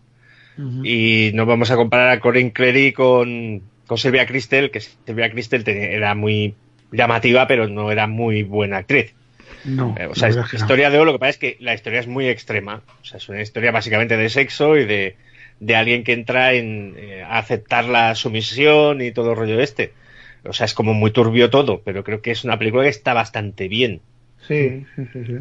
Y 0.82 1.32
no 1.34 1.46
vamos 1.46 1.70
a 1.70 1.76
comparar 1.76 2.10
a 2.10 2.20
Corinne 2.20 2.52
Clery 2.52 2.92
con, 2.92 3.70
con 3.86 3.98
Silvia 3.98 4.26
Cristel, 4.26 4.70
que 4.70 4.80
Silvia 4.80 5.30
Cristel 5.30 5.64
te- 5.64 5.94
era 5.94 6.14
muy 6.14 6.60
llamativa, 6.90 7.46
pero 7.46 7.68
no 7.68 7.90
era 7.92 8.06
muy 8.06 8.42
buena 8.42 8.78
actriz. 8.78 9.16
No, 9.64 9.94
Eh, 9.96 10.06
o 10.06 10.14
sea, 10.14 10.28
no. 10.30 10.44
historia 10.52 10.90
de 10.90 10.98
O, 10.98 11.04
lo 11.04 11.12
que 11.12 11.18
pasa 11.18 11.30
es 11.30 11.38
que 11.38 11.56
la 11.60 11.74
historia 11.74 12.00
es 12.00 12.06
muy 12.08 12.28
extrema. 12.28 12.84
O 13.00 13.04
sea, 13.04 13.18
es 13.18 13.28
una 13.28 13.42
historia 13.42 13.72
básicamente 13.72 14.16
de 14.16 14.28
sexo 14.28 14.76
y 14.76 14.84
de, 14.86 15.18
de 15.60 15.76
alguien 15.76 16.04
que 16.04 16.12
entra 16.12 16.54
en, 16.54 16.94
eh, 16.98 17.22
a 17.22 17.38
aceptar 17.38 17.84
la 17.86 18.14
sumisión 18.14 19.00
y 19.02 19.12
todo 19.12 19.30
el 19.32 19.36
rollo 19.38 19.60
este. 19.60 19.96
O 20.44 20.52
sea, 20.52 20.66
es 20.66 20.74
como 20.74 20.94
muy 20.94 21.12
turbio 21.12 21.50
todo, 21.50 21.82
pero 21.84 22.04
creo 22.04 22.20
que 22.22 22.32
es 22.32 22.44
una 22.44 22.58
película 22.58 22.84
que 22.84 22.90
está 22.90 23.14
bastante 23.14 23.68
bien. 23.68 24.02
Sí, 24.46 24.86
sí, 24.94 25.06
sí, 25.12 25.24
sí. 25.24 25.38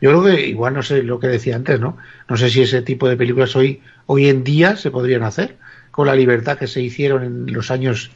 Yo 0.00 0.10
creo 0.10 0.24
que 0.24 0.46
igual 0.48 0.74
no 0.74 0.82
sé 0.82 1.02
lo 1.02 1.18
que 1.18 1.28
decía 1.28 1.56
antes, 1.56 1.80
¿no? 1.80 1.96
No 2.28 2.36
sé 2.36 2.50
si 2.50 2.62
ese 2.62 2.82
tipo 2.82 3.08
de 3.08 3.16
películas 3.16 3.56
hoy, 3.56 3.80
hoy 4.06 4.28
en 4.28 4.44
día 4.44 4.76
se 4.76 4.90
podrían 4.90 5.22
hacer 5.22 5.56
con 5.90 6.06
la 6.06 6.14
libertad 6.14 6.58
que 6.58 6.66
se 6.66 6.82
hicieron 6.82 7.24
en 7.24 7.52
los 7.52 7.70
años 7.70 8.10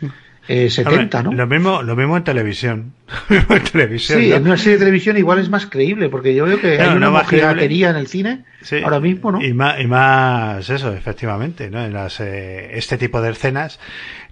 eh, 0.48 0.68
70, 0.68 1.18
Hombre, 1.20 1.30
¿no? 1.30 1.36
Lo 1.36 1.46
mismo, 1.46 1.82
lo 1.82 1.96
mismo 1.96 2.16
en 2.16 2.24
televisión. 2.24 2.92
Lo 3.28 3.36
mismo 3.36 3.56
en 3.56 3.62
televisión. 3.62 4.20
Sí, 4.20 4.28
¿no? 4.30 4.36
en 4.36 4.42
una 4.46 4.56
serie 4.56 4.72
de 4.74 4.78
televisión 4.80 5.16
igual 5.16 5.38
es 5.38 5.48
más 5.48 5.66
creíble, 5.66 6.08
porque 6.08 6.34
yo 6.34 6.44
veo 6.44 6.60
que 6.60 6.80
hay 6.80 6.88
una 6.96 7.06
no 7.06 7.10
más 7.12 7.32
en 7.32 7.96
el 7.96 8.06
cine 8.06 8.44
Sí. 8.62 8.82
ahora 8.82 9.00
mismo, 9.00 9.32
¿no? 9.32 9.42
Y 9.42 9.54
más, 9.54 9.80
y 9.80 9.86
más 9.86 10.68
eso, 10.68 10.92
efectivamente, 10.92 11.70
¿no? 11.70 11.84
En 11.84 11.92
las, 11.92 12.20
eh, 12.20 12.70
este 12.76 12.98
tipo 12.98 13.22
de 13.22 13.30
escenas, 13.30 13.80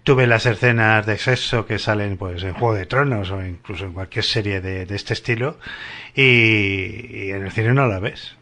tú 0.09 0.16
ves 0.16 0.26
las 0.26 0.47
escenas 0.47 1.05
de 1.05 1.18
sexo 1.18 1.66
que 1.66 1.78
salen 1.78 2.16
pues 2.16 2.43
en 2.43 2.55
Juego 2.55 2.74
de 2.74 2.86
Tronos 2.86 3.30
o 3.30 3.44
incluso 3.44 3.85
en 3.85 3.93
cualquier 3.93 4.24
serie 4.24 4.62
de, 4.62 4.86
de 4.86 4.97
este 4.97 5.12
estilo 5.12 5.59
y, 6.14 7.28
en 7.28 7.44
el 7.44 7.52
cine 7.52 7.74
no 7.74 7.86
la 7.86 7.98
ves. 7.98 8.35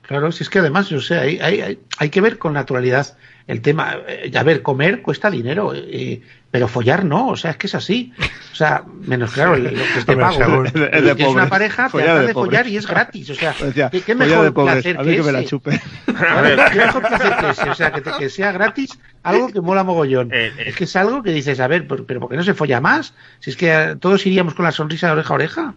Claro, 0.00 0.32
si 0.32 0.44
es 0.44 0.48
que 0.48 0.60
además, 0.60 0.88
yo 0.88 0.98
sé, 0.98 1.18
hay, 1.18 1.38
hay, 1.40 1.60
hay, 1.60 1.78
hay 1.98 2.08
que 2.08 2.22
ver 2.22 2.38
con 2.38 2.54
naturalidad 2.54 3.18
el 3.46 3.60
tema. 3.60 3.98
Eh, 4.08 4.32
a 4.34 4.42
ver, 4.44 4.62
comer 4.62 5.02
cuesta 5.02 5.30
dinero, 5.30 5.74
eh, 5.74 6.22
pero 6.50 6.66
follar 6.68 7.04
no, 7.04 7.28
o 7.28 7.36
sea, 7.36 7.52
es 7.52 7.56
que 7.56 7.66
es 7.68 7.74
así. 7.76 8.12
O 8.52 8.54
sea, 8.54 8.82
menos 9.06 9.32
claro, 9.32 9.56
lo 9.56 9.70
que 9.70 9.76
es 9.98 10.04
de 10.06 10.12
Hombre, 10.12 10.26
pago. 10.26 10.64
es 10.64 10.72
de 10.72 11.14
Tienes 11.14 11.32
una 11.34 11.48
pareja, 11.48 11.88
te 11.88 11.98
de 11.98 12.26
de 12.26 12.32
follar 12.32 12.66
y 12.66 12.76
es 12.76 12.86
gratis. 12.86 13.30
O 13.30 13.34
sea, 13.34 13.54
¿qué, 13.54 14.00
qué 14.02 14.14
"Follar 14.14 14.16
mejor 14.16 14.44
de 14.44 14.52
pobres, 14.52 14.74
placer 14.74 14.98
a 14.98 15.02
ver 15.02 15.10
que 15.16 15.20
que 15.20 15.26
me 15.26 15.32
la 15.32 15.44
chupe. 15.44 15.80
Claro, 16.20 16.64
¿Qué 16.72 16.78
mejor 16.78 17.02
placer 17.08 17.36
que 17.40 17.50
ese? 17.50 17.70
O 17.70 17.74
sea, 17.74 17.92
que, 17.92 18.00
te- 18.00 18.10
que 18.18 18.28
sea 18.28 18.52
gratis, 18.52 18.98
algo 19.22 19.48
que 19.52 19.60
mola 19.60 19.84
mogollón. 19.84 20.30
Eh, 20.34 20.52
eh. 20.58 20.64
Es 20.66 20.76
que 20.76 20.84
es 20.84 20.96
algo 20.96 21.22
que 21.22 21.30
dices, 21.30 21.60
a 21.60 21.68
ver, 21.68 21.86
pero, 21.86 22.04
pero 22.04 22.20
¿por 22.20 22.28
qué 22.30 22.36
no 22.36 22.42
se 22.42 22.52
folla 22.54 22.80
más? 22.80 23.14
Si 23.38 23.50
es 23.50 23.56
que 23.56 23.96
todos 24.00 24.26
iríamos 24.26 24.54
con 24.54 24.64
la 24.64 24.72
sonrisa 24.72 25.06
de 25.06 25.12
oreja 25.14 25.32
a 25.32 25.36
oreja. 25.36 25.74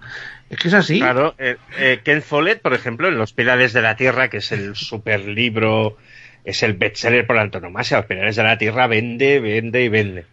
Es 0.49 0.57
que 0.57 0.67
es 0.67 0.73
así. 0.73 0.99
Claro, 0.99 1.35
eh, 1.37 1.57
eh, 1.77 2.01
Ken 2.03 2.21
Follett, 2.21 2.61
por 2.61 2.73
ejemplo, 2.73 3.07
en 3.07 3.17
Los 3.17 3.31
Pilares 3.31 3.73
de 3.73 3.81
la 3.83 3.95
Tierra, 3.95 4.29
que 4.29 4.37
es 4.37 4.51
el 4.51 4.75
super 4.75 5.21
libro, 5.21 5.97
es 6.43 6.61
el 6.63 6.73
bestseller 6.73 7.25
por 7.25 7.37
antonomasia, 7.37 7.97
Los 7.97 8.07
Pilares 8.07 8.35
de 8.35 8.43
la 8.43 8.57
Tierra 8.57 8.87
vende, 8.87 9.39
vende 9.39 9.83
y 9.83 9.89
vende. 9.89 10.25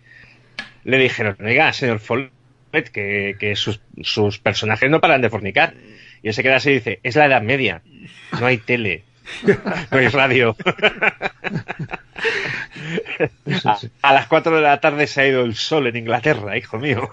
Le 0.84 0.98
dijeron, 0.98 1.36
oiga, 1.40 1.72
señor 1.72 2.00
Follett, 2.00 2.90
que, 2.92 3.36
que 3.38 3.56
sus, 3.56 3.80
sus 4.02 4.38
personajes 4.38 4.90
no 4.90 5.00
paran 5.00 5.20
de 5.20 5.30
fornicar. 5.30 5.74
Y 6.22 6.28
él 6.28 6.34
se 6.34 6.42
queda 6.42 6.56
así 6.56 6.70
y 6.70 6.74
dice, 6.74 7.00
es 7.02 7.16
la 7.16 7.26
Edad 7.26 7.42
Media, 7.42 7.82
no 8.38 8.46
hay 8.46 8.58
tele, 8.58 9.04
no 9.90 9.98
hay 9.98 10.08
radio. 10.08 10.56
a, 13.64 13.78
a 14.02 14.12
las 14.12 14.26
4 14.26 14.56
de 14.56 14.62
la 14.62 14.80
tarde 14.80 15.06
se 15.06 15.22
ha 15.22 15.26
ido 15.26 15.44
el 15.44 15.54
sol 15.54 15.86
en 15.86 15.96
Inglaterra, 15.96 16.56
hijo 16.58 16.78
mío. 16.78 17.10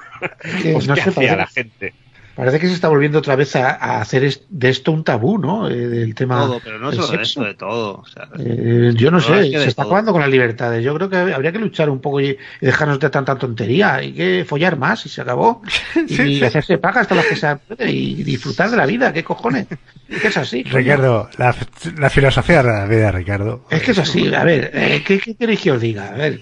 Pues, 0.74 0.88
¿Qué 0.94 1.02
hacía 1.02 1.36
la 1.36 1.48
gente? 1.48 1.94
Parece 2.38 2.60
que 2.60 2.68
se 2.68 2.74
está 2.76 2.88
volviendo 2.88 3.18
otra 3.18 3.36
vez 3.36 3.56
a, 3.56 3.72
a 3.72 4.00
hacer 4.00 4.24
es- 4.24 4.44
de 4.50 4.70
esto 4.70 4.92
un 4.92 5.04
tabú, 5.04 5.40
¿no? 5.40 5.68
Eh, 5.68 5.76
del 5.88 6.14
tema. 6.16 6.38
Todo, 6.46 6.62
pero 6.64 6.78
no 6.80 6.92
del 6.92 7.02
solo 7.02 7.18
sexo. 7.18 7.44
de 7.44 7.56
todo. 7.56 7.96
O 7.96 8.06
sea, 8.06 8.30
Eh, 8.40 8.92
yo 8.96 9.10
no 9.10 9.20
sé, 9.20 9.40
es 9.40 9.52
que 9.52 9.60
se 9.60 9.68
está 9.70 9.82
todo. 9.82 9.92
acabando 9.94 10.12
con 10.14 10.22
las 10.22 10.30
libertades. 10.30 10.84
Yo 10.86 10.94
creo 10.94 11.10
que 11.10 11.18
habría 11.18 11.52
que 11.52 11.58
luchar 11.60 11.90
un 11.90 12.00
poco 12.00 12.22
y, 12.22 12.38
dejarnos 12.62 13.00
de 13.00 13.10
tanta 13.10 13.36
tontería. 13.36 13.96
Hay 13.96 14.14
que 14.14 14.46
follar 14.48 14.78
más 14.78 15.06
y 15.06 15.10
se 15.10 15.22
acabó. 15.22 15.62
Y, 16.08 16.44
hacerse 16.44 16.78
paja 16.78 17.00
hasta 17.02 17.16
las 17.16 17.26
que 17.26 17.36
se 17.36 17.56
puede 17.56 17.92
y 17.92 18.24
disfrutar 18.24 18.70
de 18.70 18.78
la 18.78 18.86
vida. 18.86 19.12
¿Qué 19.12 19.24
cojones? 19.24 19.66
Es 20.08 20.22
que 20.22 20.28
es 20.28 20.38
así. 20.38 20.64
Ricardo, 20.64 21.30
la, 21.38 21.56
la 21.98 22.10
filosofía 22.12 22.62
de 22.62 22.70
la 22.72 22.86
vida, 22.86 23.12
Ricardo. 23.12 23.66
Es 23.72 23.82
que 23.82 23.92
es 23.92 23.98
así. 24.00 24.34
A 24.34 24.44
ver, 24.44 24.70
eh, 24.74 25.04
¿qué, 25.06 25.18
¿qué 25.20 25.36
queréis 25.36 25.60
que 25.60 25.72
os 25.72 25.82
diga? 25.82 26.10
A 26.10 26.18
ver, 26.18 26.40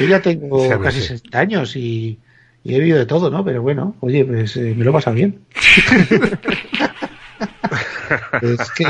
yo 0.00 0.06
ya 0.06 0.20
tengo 0.22 0.64
Sí, 0.64 0.70
casi 0.82 1.00
sí. 1.02 1.08
60 1.08 1.38
años 1.38 1.76
y, 1.76 2.18
y 2.66 2.74
he 2.74 2.78
vivido 2.80 2.98
de 2.98 3.06
todo, 3.06 3.30
¿no? 3.30 3.44
Pero 3.44 3.62
bueno, 3.62 3.94
oye, 4.00 4.24
pues 4.24 4.56
eh, 4.56 4.74
me 4.76 4.84
lo 4.84 4.90
he 4.90 4.92
pasado 4.92 5.14
bien. 5.14 5.38
es 8.42 8.70
que. 8.72 8.84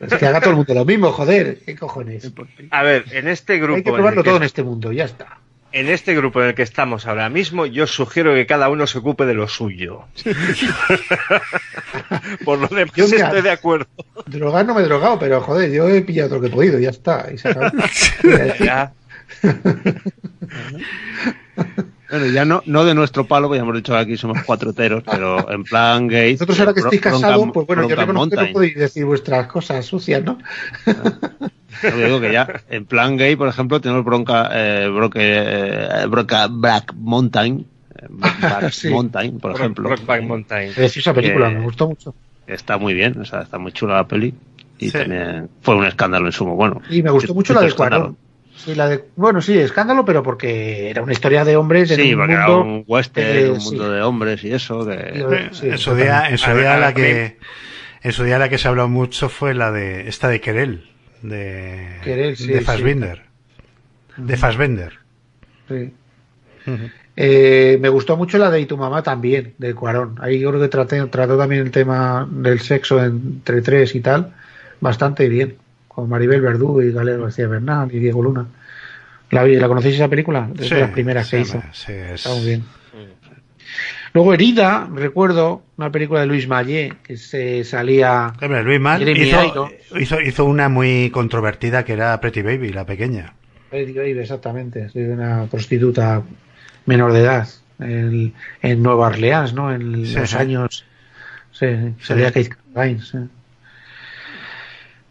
Es 0.00 0.14
que 0.14 0.26
haga 0.26 0.40
todo 0.40 0.50
el 0.50 0.56
mundo 0.56 0.74
lo 0.74 0.84
mismo, 0.84 1.10
joder. 1.10 1.58
¿Qué 1.66 1.74
cojones? 1.74 2.30
A 2.70 2.84
ver, 2.84 3.04
en 3.10 3.26
este 3.26 3.58
grupo... 3.58 3.78
Hay 3.78 3.82
que 3.82 3.90
en 3.90 3.96
probarlo 3.96 4.22
que 4.22 4.28
todo 4.28 4.36
en 4.36 4.44
este 4.44 4.62
mundo, 4.62 4.92
ya 4.92 5.06
está. 5.06 5.38
En 5.72 5.88
este 5.88 6.14
grupo 6.14 6.40
en 6.40 6.48
el 6.48 6.54
que 6.54 6.62
estamos 6.62 7.06
ahora 7.06 7.28
mismo, 7.28 7.66
yo 7.66 7.88
sugiero 7.88 8.32
que 8.32 8.46
cada 8.46 8.68
uno 8.68 8.86
se 8.86 8.98
ocupe 8.98 9.26
de 9.26 9.34
lo 9.34 9.48
suyo. 9.48 10.04
Por 12.44 12.60
lo 12.60 12.68
demás, 12.68 12.94
Yo, 12.94 13.08
mira, 13.08 13.26
estoy 13.26 13.42
de 13.42 13.50
acuerdo. 13.50 13.88
Drogar 14.26 14.64
no 14.64 14.74
me 14.74 14.82
he 14.82 14.84
drogado, 14.84 15.18
pero 15.18 15.40
joder, 15.40 15.68
yo 15.70 15.88
he 15.88 16.02
pillado 16.02 16.36
lo 16.36 16.40
que 16.40 16.46
he 16.46 16.50
podido, 16.50 16.78
ya 16.78 16.90
está. 16.90 17.28
Y 17.32 17.38
se 17.38 17.48
acabó. 17.48 17.76
Ya. 18.60 18.92
Bueno, 22.10 22.26
ya 22.26 22.44
no, 22.44 22.62
no 22.66 22.84
de 22.84 22.94
nuestro 22.94 23.26
palo, 23.26 23.46
porque 23.48 23.58
ya 23.58 23.62
hemos 23.62 23.76
dicho 23.76 23.92
que 23.92 23.98
aquí 23.98 24.16
somos 24.16 24.38
cuatro 24.44 24.72
teros, 24.72 25.02
pero 25.08 25.50
en 25.50 25.62
plan 25.64 26.08
gay. 26.08 26.32
Vosotros 26.32 26.58
ahora 26.60 26.74
que 26.74 26.80
estáis 26.80 27.00
casados, 27.00 27.48
pues 27.54 27.66
bueno, 27.66 27.88
yo 27.88 27.94
reconozco 27.96 28.30
que 28.36 28.46
no 28.46 28.52
podéis 28.52 28.74
decir 28.76 29.04
vuestras 29.04 29.46
cosas 29.46 29.84
sucias, 29.86 30.22
¿no? 30.24 30.38
Yo 31.82 31.96
digo 32.04 32.20
que 32.20 32.32
ya, 32.32 32.60
en 32.68 32.84
plan 32.84 33.16
gay, 33.16 33.36
por 33.36 33.48
ejemplo, 33.48 33.80
tenemos 33.80 34.04
bronca, 34.04 34.50
eh, 34.52 34.88
broque, 34.88 35.20
eh, 35.22 36.06
bronca 36.08 36.48
Black 36.50 36.92
Mountain, 36.94 37.64
eh, 37.96 38.06
Black 38.08 38.70
Sí. 38.72 38.88
Mountain, 38.90 39.38
por 39.38 39.52
ejemplo. 39.52 39.88
Brokeback 39.88 40.22
Mountain. 40.24 40.72
Preciosa 40.74 41.14
película, 41.14 41.50
Eh, 41.50 41.54
me 41.54 41.60
gustó 41.62 41.88
mucho. 41.88 42.14
Está 42.46 42.76
muy 42.76 42.92
bien, 42.94 43.18
o 43.20 43.24
sea, 43.24 43.42
está 43.42 43.58
muy 43.58 43.72
chula 43.72 43.94
la 43.96 44.06
peli. 44.06 44.34
Y 44.78 44.86
Sí. 44.90 44.98
también 44.98 45.48
fue 45.62 45.76
un 45.76 45.84
escándalo 45.86 46.26
en 46.26 46.32
sumo. 46.32 46.56
Bueno, 46.56 46.80
Y 46.90 47.02
me 47.02 47.10
gustó 47.10 47.34
mucho 47.34 47.52
la 47.54 47.60
de 47.60 47.68
escándalo. 47.68 48.02
Cuarón. 48.02 48.16
Sí, 48.64 48.74
la 48.74 48.88
de, 48.88 49.04
bueno, 49.16 49.40
sí, 49.40 49.58
escándalo, 49.58 50.04
pero 50.04 50.22
porque 50.22 50.90
era 50.90 51.02
una 51.02 51.12
historia 51.12 51.44
de 51.44 51.56
hombres 51.56 51.90
en 51.90 51.96
Sí, 51.96 52.12
un 52.12 52.20
porque 52.20 52.32
era 52.34 52.48
mundo... 52.48 52.62
un 52.64 52.84
western, 52.86 53.38
eh, 53.38 53.50
un 53.50 53.58
mundo 53.58 53.84
sí. 53.86 53.94
de 53.94 54.02
hombres 54.02 54.44
y 54.44 54.52
eso. 54.52 54.86
Que... 54.86 55.48
Sí, 55.52 55.68
en 55.68 55.78
su 55.78 55.94
día, 55.94 56.28
en 56.28 56.36
su 56.38 56.50
día 56.52 56.76
la 56.78 56.92
que 56.92 57.38
en 58.02 58.12
su 58.12 58.24
día 58.24 58.38
la 58.38 58.48
que 58.48 58.58
se 58.58 58.68
habló 58.68 58.88
mucho 58.88 59.28
fue 59.28 59.54
la 59.54 59.72
de 59.72 60.08
esta 60.08 60.28
de 60.28 60.40
Querel, 60.40 60.90
de 61.22 61.98
Querel, 62.02 62.36
sí, 62.36 62.48
de 62.48 62.58
sí. 62.58 62.64
Fassbinder. 62.64 63.22
De 64.16 64.36
Fassbender. 64.36 64.98
Sí. 65.68 65.92
Eh, 67.16 67.78
me 67.80 67.88
gustó 67.88 68.16
mucho 68.16 68.38
la 68.38 68.50
de 68.50 68.60
Y 68.60 68.66
tu 68.66 68.76
mamá 68.76 69.02
también, 69.02 69.54
de 69.58 69.74
Cuarón. 69.74 70.16
Ahí 70.20 70.38
yo 70.38 70.50
creo 70.50 70.60
que 70.60 70.68
traté, 70.68 71.04
trató 71.06 71.36
también 71.36 71.62
el 71.62 71.70
tema 71.70 72.28
del 72.30 72.60
sexo 72.60 73.02
entre 73.02 73.62
tres 73.62 73.94
y 73.94 74.00
tal, 74.00 74.32
bastante 74.80 75.28
bien. 75.28 75.56
Con 76.00 76.08
Maribel 76.08 76.40
Verdú 76.40 76.80
y 76.80 76.92
Galero 76.92 77.24
García 77.24 77.46
Bernal 77.46 77.94
y 77.94 77.98
Diego 77.98 78.22
Luna. 78.22 78.46
¿La, 79.30 79.44
vi- 79.44 79.56
¿la 79.56 79.68
conocéis 79.68 79.96
esa 79.96 80.08
película? 80.08 80.48
Es 80.58 80.68
Sí, 80.68 80.74
de 80.74 80.80
las 80.80 80.90
primeras 80.90 81.26
sí, 81.28 81.36
que 81.36 81.42
hizo. 81.42 81.62
sí, 81.72 81.92
es- 81.92 82.24
Está 82.26 82.30
muy 82.34 82.46
bien. 82.46 82.64
Luego 84.12 84.32
Herida, 84.34 84.88
recuerdo, 84.92 85.62
una 85.76 85.92
película 85.92 86.20
de 86.20 86.26
Luis 86.26 86.48
Mayé, 86.48 86.94
que 87.04 87.16
se 87.16 87.62
salía... 87.64 88.32
Hombre, 88.42 88.62
Luis 88.64 88.80
Mal 88.80 89.08
hizo, 89.08 89.44
Irons. 89.44 89.72
hizo, 90.00 90.20
hizo 90.20 90.44
una 90.46 90.68
muy 90.68 91.10
controvertida 91.10 91.84
que 91.84 91.92
era 91.92 92.18
Pretty 92.20 92.42
Baby, 92.42 92.72
la 92.72 92.84
pequeña. 92.86 93.34
Lady 93.70 93.92
Gaga, 93.92 94.08
exactamente, 94.08 94.88
de 94.92 95.12
una 95.12 95.44
prostituta 95.50 96.22
menor 96.86 97.12
de 97.12 97.20
edad 97.20 97.46
en, 97.78 98.32
en 98.62 98.82
Nueva 98.82 99.08
Orleans, 99.08 99.52
¿no? 99.54 99.72
En 99.72 100.04
Sí, 100.06 100.14
los 100.16 100.30
sí. 100.30 100.36
años. 100.36 100.84
Sí, 101.52 101.66
Sí. 101.68 101.94
salía 102.00 102.32
Kate 102.32 102.48
Carradine, 102.48 103.00
sí. 103.02 103.18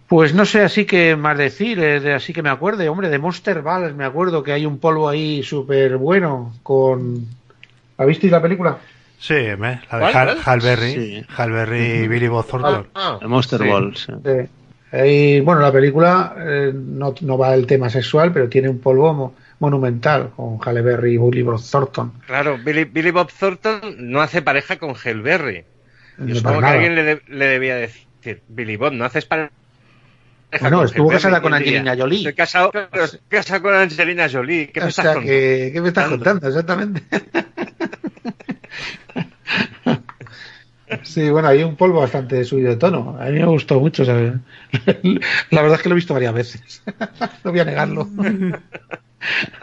Pues 0.10 0.34
no 0.34 0.44
sé 0.46 0.62
así 0.64 0.86
que 0.86 1.16
más 1.16 1.38
decir, 1.38 1.80
eh, 1.80 2.00
de- 2.00 2.14
así 2.14 2.34
que 2.34 2.42
me 2.42 2.50
acuerde, 2.50 2.90
hombre, 2.90 3.10
de 3.10 3.20
Monster 3.20 3.62
Balls, 3.62 3.96
me 3.96 4.04
acuerdo 4.06 4.42
que 4.44 4.52
hay 4.52 4.66
un 4.66 4.80
polvo 4.80 5.08
ahí 5.08 5.44
súper 5.44 5.98
bueno 5.98 6.54
con... 6.64 7.28
¿La 7.98 8.06
visteis 8.06 8.32
la 8.32 8.42
película? 8.42 8.78
Sí, 9.20 9.34
¿eh? 9.36 9.56
la 9.58 9.76
de 9.76 9.86
¿Cuál, 9.88 10.16
Hal? 10.16 10.38
Hal 10.44 10.60
Berry, 10.62 10.94
Sí. 10.94 11.26
Hal 11.38 11.52
Berry 11.52 11.80
y 11.80 12.08
Billy 12.08 12.28
Bob 12.28 12.48
Thornton. 12.48 12.88
Ah, 12.96 13.20
El 13.22 13.28
Monster 13.28 13.60
sí. 13.62 13.68
Ball, 13.68 13.96
sí. 13.96 14.14
Sí. 14.26 14.50
Ahí, 14.98 15.42
bueno, 15.42 15.62
la 15.62 15.72
película 15.72 16.34
eh, 16.40 16.72
no, 16.74 17.14
no 17.22 17.38
va 17.38 17.52
del 17.52 17.68
tema 17.68 17.90
sexual, 17.92 18.34
pero 18.34 18.50
tiene 18.50 18.70
un 18.70 18.80
polvo 18.80 19.14
mo- 19.14 19.36
monumental 19.60 20.32
con 20.36 20.58
Halle 20.66 20.82
Berry 20.82 21.14
y 21.14 21.18
Billy 21.18 21.44
Bob 21.44 21.62
Thornton. 21.62 22.14
Claro, 22.26 22.58
Billy, 22.58 22.86
Billy 22.86 23.12
Bob 23.12 23.30
Thornton 23.38 23.82
no 24.00 24.22
hace 24.22 24.42
pareja 24.42 24.78
con 24.80 24.96
Hellberry. 24.96 25.66
Yo 26.18 26.26
No 26.26 26.36
supongo 26.36 26.62
que 26.62 26.66
alguien 26.66 26.96
le, 26.96 27.04
de- 27.04 27.22
le 27.28 27.46
debía 27.46 27.76
decir, 27.76 28.42
Billy 28.48 28.78
Bob, 28.78 28.94
no 28.94 29.06
haces 29.06 29.26
pareja 29.26 29.52
Bueno, 30.60 30.78
con 30.78 30.86
estuvo 30.88 31.04
Hellberry". 31.12 31.16
casada 31.24 31.42
con 31.42 31.54
Angelina 31.54 31.96
Jolie. 31.98 32.18
Estoy 32.20 32.34
casado, 32.34 32.72
claro, 32.72 33.04
estoy 33.04 33.20
casado 33.30 33.62
con 33.62 33.74
Angelina 33.76 34.28
Jolie. 34.30 34.72
¿Qué 34.72 34.80
me 34.80 34.86
O 34.86 34.90
estás 34.90 35.06
contando? 35.06 35.28
que, 35.30 35.70
¿qué 35.74 35.82
me 35.82 35.88
estás 35.90 36.08
contando? 36.10 36.48
Exactamente. 36.48 37.04
Sí, 41.04 41.30
bueno, 41.30 41.48
hay 41.48 41.62
un 41.64 41.76
polvo 41.76 42.00
bastante 42.00 42.44
subido 42.44 42.72
de 42.72 42.78
tono. 42.78 43.16
A 43.20 43.26
mí 43.26 43.40
me 43.40 43.46
gustó 43.46 43.80
mucho. 43.80 44.04
¿sabes? 44.06 44.34
La 45.52 45.62
verdad 45.62 45.78
es 45.78 45.84
que 45.84 45.90
lo 45.90 45.94
he 45.94 45.98
visto 45.98 46.14
varias 46.14 46.34
veces. 46.34 46.82
No 47.44 47.52
voy 47.52 47.60
a 47.60 47.66
negarlo. 47.66 48.08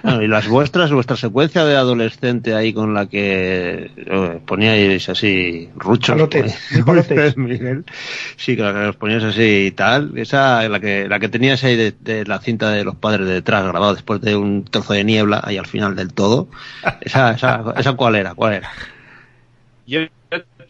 Bueno, 0.02 0.22
y 0.22 0.28
las 0.28 0.48
vuestras, 0.48 0.92
vuestra 0.92 1.16
secuencia 1.16 1.64
de 1.64 1.76
adolescente 1.76 2.54
ahí 2.54 2.72
con 2.72 2.92
la 2.94 3.06
que 3.06 3.90
eh, 3.96 4.40
poníais 4.46 5.08
así 5.08 5.70
ruchos. 5.76 6.14
Palotes, 6.14 6.58
muy 6.72 6.82
palotes. 6.82 7.36
Miguel. 7.36 7.84
Sí, 8.36 8.56
que 8.56 8.62
la 8.62 8.72
que 8.72 8.78
los 8.80 8.96
poníais 8.96 9.24
así 9.24 9.66
y 9.66 9.70
tal. 9.70 10.16
Esa, 10.18 10.68
la 10.68 10.80
que, 10.80 11.08
la 11.08 11.18
que 11.18 11.28
tenías 11.28 11.64
ahí 11.64 11.76
de, 11.76 11.94
de 12.00 12.24
la 12.24 12.38
cinta 12.40 12.70
de 12.70 12.84
los 12.84 12.96
padres 12.96 13.26
de 13.26 13.34
detrás, 13.34 13.64
grabado 13.66 13.94
después 13.94 14.20
de 14.20 14.36
un 14.36 14.64
trozo 14.64 14.92
de 14.92 15.04
niebla 15.04 15.40
ahí 15.42 15.56
al 15.56 15.66
final 15.66 15.96
del 15.96 16.12
todo. 16.12 16.48
Esa, 17.00 17.32
esa, 17.32 17.74
esa 17.76 17.92
cuál 17.94 18.16
era, 18.16 18.34
cuál 18.34 18.54
era. 18.54 18.70
Yo, 19.86 20.00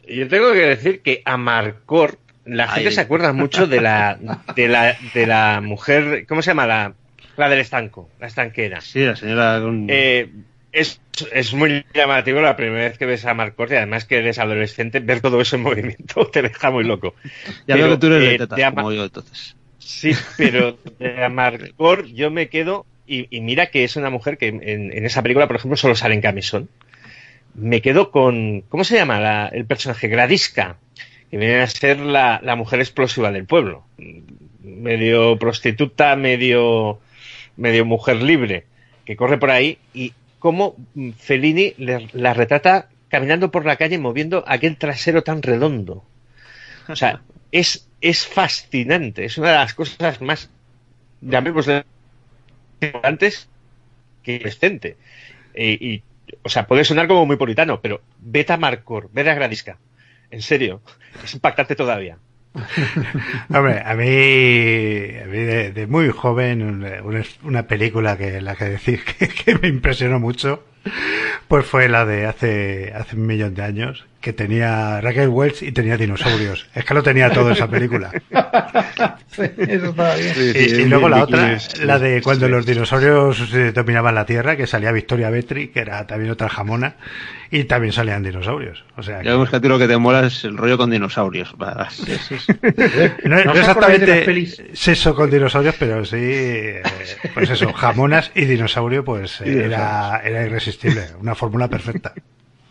yo 0.08 0.28
tengo 0.28 0.52
que 0.52 0.66
decir 0.66 1.00
que 1.00 1.22
a 1.24 1.36
Marcor 1.36 2.18
la 2.44 2.68
gente 2.68 2.90
Ahí. 2.90 2.94
se 2.94 3.00
acuerda 3.00 3.32
mucho 3.32 3.66
de 3.66 3.80
la, 3.80 4.18
de 4.54 4.68
la 4.68 4.96
de 5.14 5.26
la 5.26 5.60
mujer, 5.60 6.26
¿cómo 6.28 6.42
se 6.42 6.50
llama? 6.50 6.66
La, 6.66 6.92
la 7.36 7.48
del 7.48 7.60
estanco, 7.60 8.08
la 8.20 8.26
estanquera. 8.26 8.80
Sí, 8.80 9.00
la 9.04 9.16
señora 9.16 9.60
con... 9.60 9.86
Eh, 9.88 10.28
es, 10.72 11.00
es 11.32 11.54
muy 11.54 11.84
llamativo 11.94 12.40
la 12.40 12.56
primera 12.56 12.84
vez 12.84 12.98
que 12.98 13.06
ves 13.06 13.24
a 13.24 13.34
Marcor 13.34 13.72
y 13.72 13.76
además 13.76 14.04
que 14.04 14.18
eres 14.18 14.38
adolescente, 14.38 15.00
ver 15.00 15.20
todo 15.20 15.40
eso 15.40 15.56
en 15.56 15.62
movimiento 15.68 16.26
te 16.28 16.42
deja 16.42 16.70
muy 16.70 16.84
loco. 16.84 17.14
ya 17.66 17.76
veo 17.76 17.84
pero, 17.84 17.90
que 17.90 17.96
tú 17.98 18.06
eres 18.08 18.22
eh, 18.24 18.30
de 18.32 18.38
tetas, 18.38 18.56
de 18.56 18.64
ama- 18.64 18.82
como 18.82 18.92
yo 18.92 19.04
entonces. 19.04 19.56
Sí, 19.78 20.12
pero 20.36 20.78
de 20.98 21.24
Amarcor 21.24 22.06
yo 22.06 22.30
me 22.30 22.48
quedo, 22.48 22.84
y, 23.06 23.34
y 23.34 23.40
mira 23.40 23.66
que 23.66 23.84
es 23.84 23.96
una 23.96 24.10
mujer 24.10 24.36
que 24.36 24.48
en, 24.48 24.62
en 24.62 25.06
esa 25.06 25.22
película, 25.22 25.46
por 25.46 25.56
ejemplo, 25.56 25.76
solo 25.76 25.94
sale 25.94 26.14
en 26.14 26.20
camisón. 26.20 26.68
Me 27.54 27.80
quedo 27.80 28.10
con, 28.10 28.62
¿cómo 28.68 28.84
se 28.84 28.96
llama 28.96 29.20
la- 29.20 29.48
el 29.48 29.64
personaje? 29.66 30.08
Gradisca, 30.08 30.76
que 31.30 31.38
viene 31.38 31.60
a 31.62 31.66
ser 31.66 32.00
la, 32.00 32.40
la 32.42 32.56
mujer 32.56 32.80
explosiva 32.80 33.32
del 33.32 33.46
pueblo. 33.46 33.84
Medio 34.62 35.38
prostituta, 35.38 36.16
medio, 36.16 36.98
medio 37.56 37.84
mujer 37.84 38.16
libre, 38.22 38.66
que 39.04 39.16
corre 39.16 39.38
por 39.38 39.50
ahí 39.50 39.78
y 39.94 40.14
cómo 40.38 40.76
mm, 40.94 41.10
Fellini 41.12 41.74
le- 41.78 42.08
la 42.12 42.34
retrata 42.34 42.88
caminando 43.08 43.50
por 43.50 43.64
la 43.66 43.76
calle 43.76 43.98
moviendo 43.98 44.44
aquel 44.46 44.76
trasero 44.78 45.22
tan 45.22 45.42
redondo. 45.42 46.04
O 46.92 46.96
sea, 46.96 47.22
es, 47.52 47.88
es 48.00 48.26
fascinante. 48.26 49.24
Es 49.24 49.38
una 49.38 49.50
de 49.50 49.56
las 49.56 49.74
cosas 49.74 50.20
más, 50.22 50.50
llamémosle, 51.20 51.84
antes 53.02 53.48
que 54.22 54.36
adolescente. 54.36 54.98
Y, 55.54 55.94
y, 55.94 56.04
o 56.42 56.48
sea, 56.48 56.66
puede 56.66 56.84
sonar 56.84 57.08
como 57.08 57.26
muy 57.26 57.36
puritano, 57.36 57.80
pero 57.82 58.02
vete 58.18 58.52
a 58.54 58.56
Marcor, 58.58 59.10
vete 59.12 59.30
a 59.30 59.34
Gradisca. 59.34 59.78
En 60.30 60.42
serio, 60.42 60.82
es 61.24 61.34
impactante 61.34 61.76
todavía. 61.76 62.18
Hombre, 63.50 63.82
a 63.84 63.94
mí, 63.94 64.04
a 64.06 65.26
mí 65.26 65.38
de, 65.38 65.72
de 65.72 65.86
muy 65.86 66.10
joven, 66.10 66.62
una, 66.62 67.02
una- 67.02 67.66
película 67.66 68.16
que 68.16 68.40
la 68.40 68.54
que 68.56 68.64
decir 68.66 69.00
que, 69.04 69.28
que 69.28 69.58
me 69.58 69.68
impresionó 69.68 70.18
mucho, 70.20 70.62
pues 71.48 71.66
fue 71.66 71.88
la 71.88 72.04
de 72.04 72.26
hace, 72.26 72.92
hace 72.94 73.16
un 73.16 73.26
millón 73.26 73.54
de 73.54 73.62
años, 73.62 74.04
que 74.20 74.32
tenía 74.32 75.00
Raquel 75.00 75.28
Welch 75.28 75.62
y 75.62 75.70
tenía 75.72 75.96
dinosaurios. 75.96 76.66
Es 76.74 76.84
que 76.84 76.94
lo 76.94 77.02
tenía 77.02 77.30
todo 77.30 77.50
esa 77.52 77.68
película. 77.68 78.10
Eso 79.36 79.90
estaba 79.90 80.14
bien. 80.16 80.34
Sí, 80.34 80.52
Y, 80.58 80.68
sí, 80.70 80.82
y 80.82 80.84
luego 80.86 81.08
la 81.08 81.22
otra, 81.22 81.58
la 81.84 81.98
de 81.98 82.22
cuando 82.22 82.46
sí. 82.46 82.52
los 82.52 82.66
dinosaurios 82.66 83.52
eh, 83.54 83.70
dominaban 83.72 84.14
la 84.14 84.24
Tierra, 84.26 84.56
que 84.56 84.66
salía 84.66 84.90
Victoria 84.92 85.30
Petri, 85.30 85.68
que 85.68 85.80
era 85.80 86.06
también 86.06 86.30
otra 86.32 86.48
jamona, 86.48 86.94
y 87.50 87.64
también 87.64 87.92
salían 87.92 88.22
dinosaurios. 88.24 88.84
O 88.96 89.02
sea, 89.02 89.18
Ya 89.18 89.22
que- 89.24 89.28
vemos 89.30 89.50
que 89.50 89.56
a 89.56 89.60
ti 89.60 89.68
lo 89.68 89.78
que 89.78 89.86
te 89.86 89.96
mola 89.98 90.26
es 90.26 90.42
el 90.44 90.56
rollo 90.56 90.76
con 90.78 90.90
dinosaurios. 90.90 91.54
No, 93.24 93.44
no 93.44 93.52
exactamente 93.52 94.46
sexo 94.74 95.14
con 95.14 95.30
dinosaurios, 95.30 95.74
pero 95.78 96.04
sí, 96.04 96.16
eh, 96.18 96.82
pues 97.34 97.50
eso, 97.50 97.72
jamonas 97.72 98.30
y 98.34 98.44
dinosaurio, 98.44 99.04
pues 99.04 99.40
eh, 99.40 99.52
Y 99.52 99.58
era, 99.58 100.20
era 100.24 100.44
irresistible, 100.46 100.75
una 101.20 101.34
fórmula 101.34 101.68
perfecta. 101.68 102.12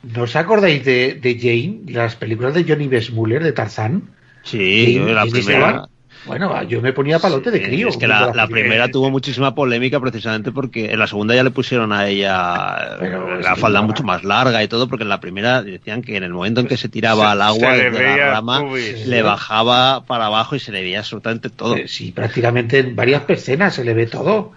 ¿No 0.03 0.23
os 0.23 0.36
acordáis 0.36 0.86
de, 0.86 1.15
de 1.15 1.40
Jane, 1.40 1.91
las 1.91 2.15
películas 2.15 2.53
de 2.53 2.64
Johnny 2.64 2.88
Weissmuller 2.88 3.44
de 3.44 3.52
Tarzán? 3.53 4.03
Sí, 4.44 4.98
Jane, 4.99 5.14
la 5.14 5.26
primera. 5.26 5.88
Bueno, 6.26 6.49
va, 6.49 6.64
yo 6.64 6.82
me 6.82 6.91
ponía 6.91 7.19
palote 7.19 7.52
de 7.52 7.61
crío. 7.61 7.88
Es 7.88 7.98
que 7.98 8.07
la, 8.07 8.48
primera 8.48 8.90
tuvo 8.90 9.11
muchísima 9.11 9.53
polémica 9.53 9.99
precisamente 9.99 10.52
porque 10.52 10.91
en 10.91 10.98
la 10.98 11.06
segunda 11.06 11.36
ya 11.36 11.44
le 11.44 11.52
pusieron 11.52 11.94
a 11.94 12.07
ella 12.07 12.98
Pero 12.99 13.40
la 13.40 13.56
falda 13.56 13.84
mucho 13.84 14.03
más 14.03 14.23
larga 14.23 14.64
y 14.64 14.68
todo 14.68 14.88
porque 14.88 15.03
en 15.03 15.10
la 15.10 15.19
primera 15.19 15.61
decían 15.61 16.02
que 16.02 16.18
en 16.18 16.23
el 16.23 16.34
momento 16.34 16.61
en 16.61 16.68
que 16.68 16.77
se 16.77 16.90
tiraba 16.90 17.32
al 17.32 17.41
agua 17.44 17.76
Se 17.76 17.77
le 17.77 17.91
de 17.91 18.18
la 18.18 18.32
rama 18.32 18.61
pubis. 18.61 19.06
le 19.06 19.22
bajaba 19.22 20.03
para 20.06 20.26
abajo 20.26 20.56
y 20.56 20.60
se 20.60 20.72
le 20.72 20.82
veía 20.82 20.99
absolutamente 20.99 21.49
todo. 21.52 21.76
Eh, 21.77 21.88
Sí, 21.88 22.11
prácticamente 22.11 22.80
en 22.80 22.95
varias 22.95 23.23
escenas 23.27 23.76
se 23.76 23.84
le 23.84 23.94
ve 23.94 24.07
todo. 24.07 24.52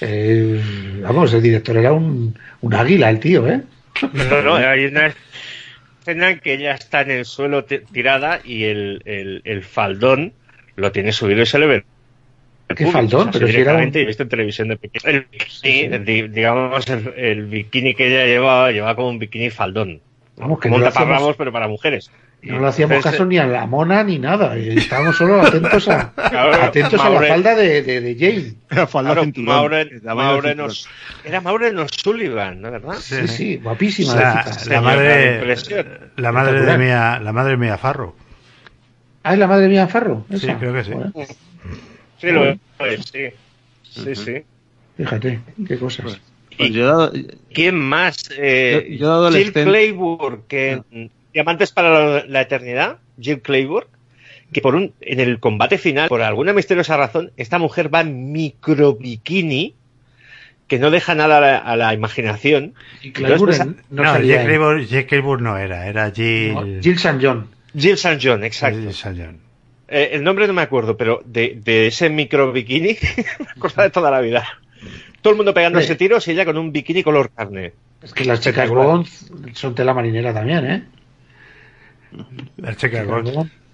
Eh, 0.00 0.60
vamos, 1.02 1.32
el 1.34 1.42
director 1.42 1.76
era 1.76 1.92
un, 1.92 2.38
un 2.60 2.74
águila, 2.74 3.10
el 3.10 3.18
tío, 3.20 3.48
¿eh? 3.48 3.62
No, 4.12 4.42
no, 4.42 4.54
hay 4.56 4.84
una 4.86 5.12
escena 6.00 6.30
en 6.30 6.38
que 6.40 6.54
ella 6.54 6.74
está 6.74 7.00
en 7.02 7.10
el 7.10 7.24
suelo 7.24 7.64
ti- 7.64 7.80
tirada 7.92 8.40
y 8.44 8.64
el, 8.64 9.02
el, 9.04 9.42
el 9.44 9.62
faldón 9.64 10.32
lo 10.76 10.92
tiene 10.92 11.10
subido 11.12 11.42
y 11.42 11.46
se 11.46 11.58
le 11.58 11.66
ve 11.66 11.84
¿Qué 12.76 12.86
faldón? 12.86 13.30
Pero 13.32 13.48
si 13.48 13.56
era 13.56 13.74
un... 13.76 13.90
he 13.94 14.04
visto 14.04 14.22
en 14.24 14.28
televisión 14.28 14.68
de 14.68 14.76
pequeño. 14.76 15.02
El 15.10 15.26
bikini, 15.32 15.98
di- 16.04 16.28
digamos, 16.28 16.86
el, 17.16 17.46
bikini 17.46 17.94
que 17.94 18.08
ella 18.08 18.26
llevaba, 18.26 18.70
llevaba 18.70 18.94
como 18.94 19.08
un 19.08 19.18
bikini 19.18 19.48
faldón. 19.50 20.00
Vamos, 20.36 20.60
que 20.60 20.68
como 20.68 20.78
no 20.78 20.84
lo 20.84 20.88
hacíamos- 20.90 21.08
taparrabos, 21.08 21.36
pero 21.36 21.50
para 21.50 21.66
mujeres. 21.66 22.10
No 22.40 22.60
le 22.60 22.68
hacíamos 22.68 23.02
caso 23.02 23.24
ni 23.24 23.36
a 23.36 23.46
la 23.46 23.66
mona 23.66 24.04
ni 24.04 24.18
nada. 24.18 24.56
Estábamos 24.56 25.16
solo 25.16 25.42
atentos 25.42 25.88
a, 25.88 26.12
Claro, 26.30 26.54
atentos 26.62 27.00
a 27.00 27.10
la 27.10 27.20
Maure- 27.20 27.28
falda 27.28 27.54
de, 27.56 27.82
de, 27.82 28.00
de 28.00 28.14
Jane. 28.14 28.54
Era 28.70 28.86
falda 28.86 29.10
Claro, 29.10 29.24
cinturón, 29.24 29.48
de. 30.60 30.60
O'S- 30.60 30.88
era 31.24 31.40
Maureen 31.40 31.78
O'Sullivan, 31.78 32.60
¿no 32.60 32.70
verdad? 32.70 32.94
Sí, 33.00 33.26
sí, 33.26 33.56
guapísima. 33.56 34.14
la, 34.14 34.20
la 34.20 34.30
chica. 34.44 34.50
la 34.50 34.52
Señor, 34.60 34.82
madre 34.82 35.34
impresión. 35.34 35.86
la 36.16 36.32
madre 36.32 36.60
de. 36.62 36.78
Mia 36.78 37.18
la 37.20 37.32
madre 37.32 37.50
de 37.52 37.56
Mia 37.56 37.76
Farrow 37.78 38.14
Ah, 39.24 39.32
es 39.34 39.38
la 39.40 39.46
madre 39.48 39.68
mía 39.68 39.88
Farro. 39.88 40.24
Sí, 40.34 40.46
creo 40.46 40.72
que 40.72 40.84
sí. 40.84 40.92
Joder, 40.92 41.28
Sí, 42.18 42.30
lo 42.30 42.44
es, 42.86 43.04
sí. 43.12 43.28
Sí, 43.82 44.14
sí. 44.14 44.42
fíjate, 44.96 45.40
qué 45.66 45.76
cosas. 45.78 46.18
Pues 46.56 46.70
yo 46.72 46.82
he 46.84 46.86
dado- 46.86 47.12
¿Quién 47.52 47.74
más? 47.78 48.30
Eh, 48.38 48.86
Yo- 48.92 48.96
yo 48.96 49.30
de 49.30 49.42
Jill 49.42 49.52
Clayburgh, 49.52 50.46
que 50.46 50.82
Diamantes 51.32 51.72
para 51.72 52.24
la, 52.24 52.40
Eternidad, 52.40 52.98
Jill 53.20 53.42
Clayburgh, 53.42 53.88
que 54.52 54.60
por 54.60 54.74
un, 54.74 54.94
en 55.00 55.20
el 55.20 55.40
combate 55.40 55.78
final, 55.78 56.08
por 56.08 56.22
alguna 56.22 56.52
misteriosa 56.52 56.96
razón, 56.96 57.32
esta 57.36 57.58
mujer 57.58 57.92
va 57.92 58.00
en 58.00 58.32
micro 58.32 58.94
bikini, 58.94 59.74
que 60.66 60.78
no 60.78 60.90
deja 60.90 61.14
nada 61.14 61.38
a 61.38 61.40
la, 61.40 61.58
a 61.58 61.76
la 61.76 61.94
imaginación. 61.94 62.74
Y 63.02 63.12
Clayburgh 63.12 63.52
Entonces, 63.52 63.84
no, 63.90 64.04
no, 64.04 64.20
Jack 64.20 64.86
Jack 64.88 65.12
era 65.12 65.86
era 65.88 66.10
Jill 66.10 66.54
no, 66.54 66.82
Jill 66.82 66.94
St. 66.94 67.18
John. 67.20 67.48
Jill 67.76 67.94
St. 67.94 68.18
John, 68.22 68.44
exacto. 68.44 68.78
Jill 68.78 68.90
St. 68.90 69.14
John. 69.16 69.48
Eh, 69.88 70.10
el 70.12 70.22
nombre 70.22 70.46
no 70.46 70.52
me 70.52 70.62
acuerdo, 70.62 70.96
pero 70.96 71.22
de, 71.24 71.58
de 71.62 71.86
ese 71.86 72.10
micro 72.10 72.52
bikini, 72.52 72.96
me 73.38 73.46
acuerdo 73.56 73.82
de 73.82 73.90
toda 73.90 74.10
la 74.10 74.20
vida. 74.20 74.46
Todo 75.22 75.32
el 75.32 75.36
mundo 75.36 75.54
pegándose 75.54 75.86
Hombre. 75.86 75.96
tiros 75.96 76.28
y 76.28 76.32
ella 76.32 76.44
con 76.44 76.58
un 76.58 76.72
bikini 76.72 77.02
color 77.02 77.30
carne. 77.30 77.72
Es 78.02 78.12
que 78.12 78.24
las 78.24 78.40
chicas. 78.40 78.68
Bond 78.68 79.06
son 79.54 79.74
tela 79.74 79.94
marinera 79.94 80.32
también, 80.32 80.70
¿eh? 80.70 80.84
El. 82.12 82.76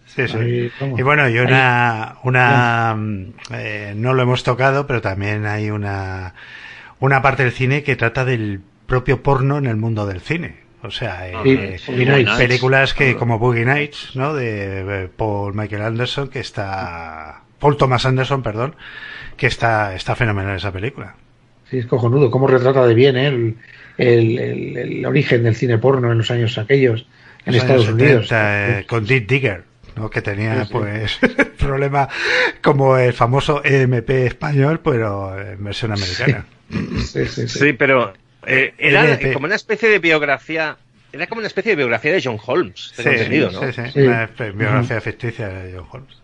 Sí, 0.07 0.29
sí. 0.29 0.37
Ahí. 0.37 0.73
Y 0.97 1.03
bueno, 1.03 1.29
y 1.29 1.39
una, 1.39 2.17
una 2.25 2.95
mm, 2.97 3.27
eh, 3.53 3.93
no 3.97 4.13
lo 4.15 4.23
hemos 4.23 4.43
tocado, 4.45 4.87
pero 4.87 5.01
también 5.01 5.47
hay 5.47 5.71
una, 5.71 6.35
una 7.01 7.23
parte 7.23 7.43
del 7.45 7.53
cine 7.53 7.83
que 7.83 7.97
trata 7.97 8.25
del 8.25 8.61
propio 8.87 9.23
porno 9.23 9.57
en 9.59 9.67
el 9.67 9.77
mundo 9.77 10.07
del 10.07 10.21
cine. 10.21 10.57
O 10.83 10.91
sea, 10.91 11.27
eh, 11.29 11.33
Sí, 11.43 11.51
eh, 11.53 11.81
Boogie 11.87 12.05
Nights. 12.07 12.33
películas 12.37 12.93
que 12.95 13.17
como 13.17 13.39
Boogie 13.39 13.65
Nights, 13.65 14.11
¿no? 14.15 14.35
De 14.35 15.09
Paul 15.17 15.55
Michael 15.55 15.83
Anderson, 15.83 16.29
que 16.29 16.41
está, 16.41 17.41
Paul 17.59 17.79
Thomas 17.79 18.05
Anderson, 18.05 18.43
perdón, 18.43 18.77
que 19.39 19.47
está, 19.47 19.95
está 19.95 20.15
fenomenal 20.15 20.55
esa 20.57 20.71
película. 20.71 21.15
Sí, 21.71 21.79
es 21.79 21.87
cojonudo. 21.87 22.31
Cómo 22.31 22.47
retrata 22.47 22.87
de 22.87 22.95
bien 22.95 23.17
¿eh? 23.17 23.27
el, 23.29 23.57
el, 23.97 24.39
el- 24.39 24.77
el 24.77 25.07
origen 25.07 25.43
del 25.43 25.57
cine 25.57 25.79
porno 25.79 26.13
en 26.13 26.19
los 26.19 26.31
años 26.31 26.59
aquellos 26.59 27.07
en 27.47 27.55
Estados 27.55 27.87
años 27.87 27.95
Unidos. 27.95 28.29
70, 28.29 28.79
eh, 28.81 28.87
con 28.87 29.05
Dick 29.05 29.27
Digger, 29.29 29.65
¿no? 29.97 30.11
Que 30.11 30.23
tenía, 30.23 30.61
Sí, 30.65 30.67
sí. 30.67 30.73
pues, 30.73 31.19
problema 31.59 32.09
como 32.63 32.97
el 32.99 33.13
famoso 33.13 33.63
EMP 33.65 34.11
español, 34.11 34.81
pero 34.83 35.39
en 35.41 35.63
versión 35.65 35.93
americana. 35.93 36.47
Sí, 36.71 37.27
sí, 37.27 37.27
sí. 37.27 37.49
Sí, 37.49 37.73
pero 37.75 38.13
eh, 38.47 38.75
era 38.79 39.05
LP. 39.05 39.33
como 39.33 39.47
una 39.47 39.57
especie 39.57 39.89
de 39.89 39.99
biografía. 39.99 40.77
Era 41.13 41.27
como 41.29 41.39
una 41.39 41.47
especie 41.47 41.71
de 41.73 41.77
biografía 41.77 42.13
de 42.13 42.21
John 42.25 42.39
Holmes, 42.45 42.93
tengo 42.97 43.11
Sí, 43.11 43.17
entendido, 43.17 43.51
¿no? 43.53 43.61
sí, 43.61 43.73
sí, 43.73 43.91
Sí. 43.93 44.01
Una 44.01 44.27
biografía 44.53 45.01
ficticia 45.01 45.49
de 45.49 45.73
John 45.77 45.87
Holmes. 45.93 46.17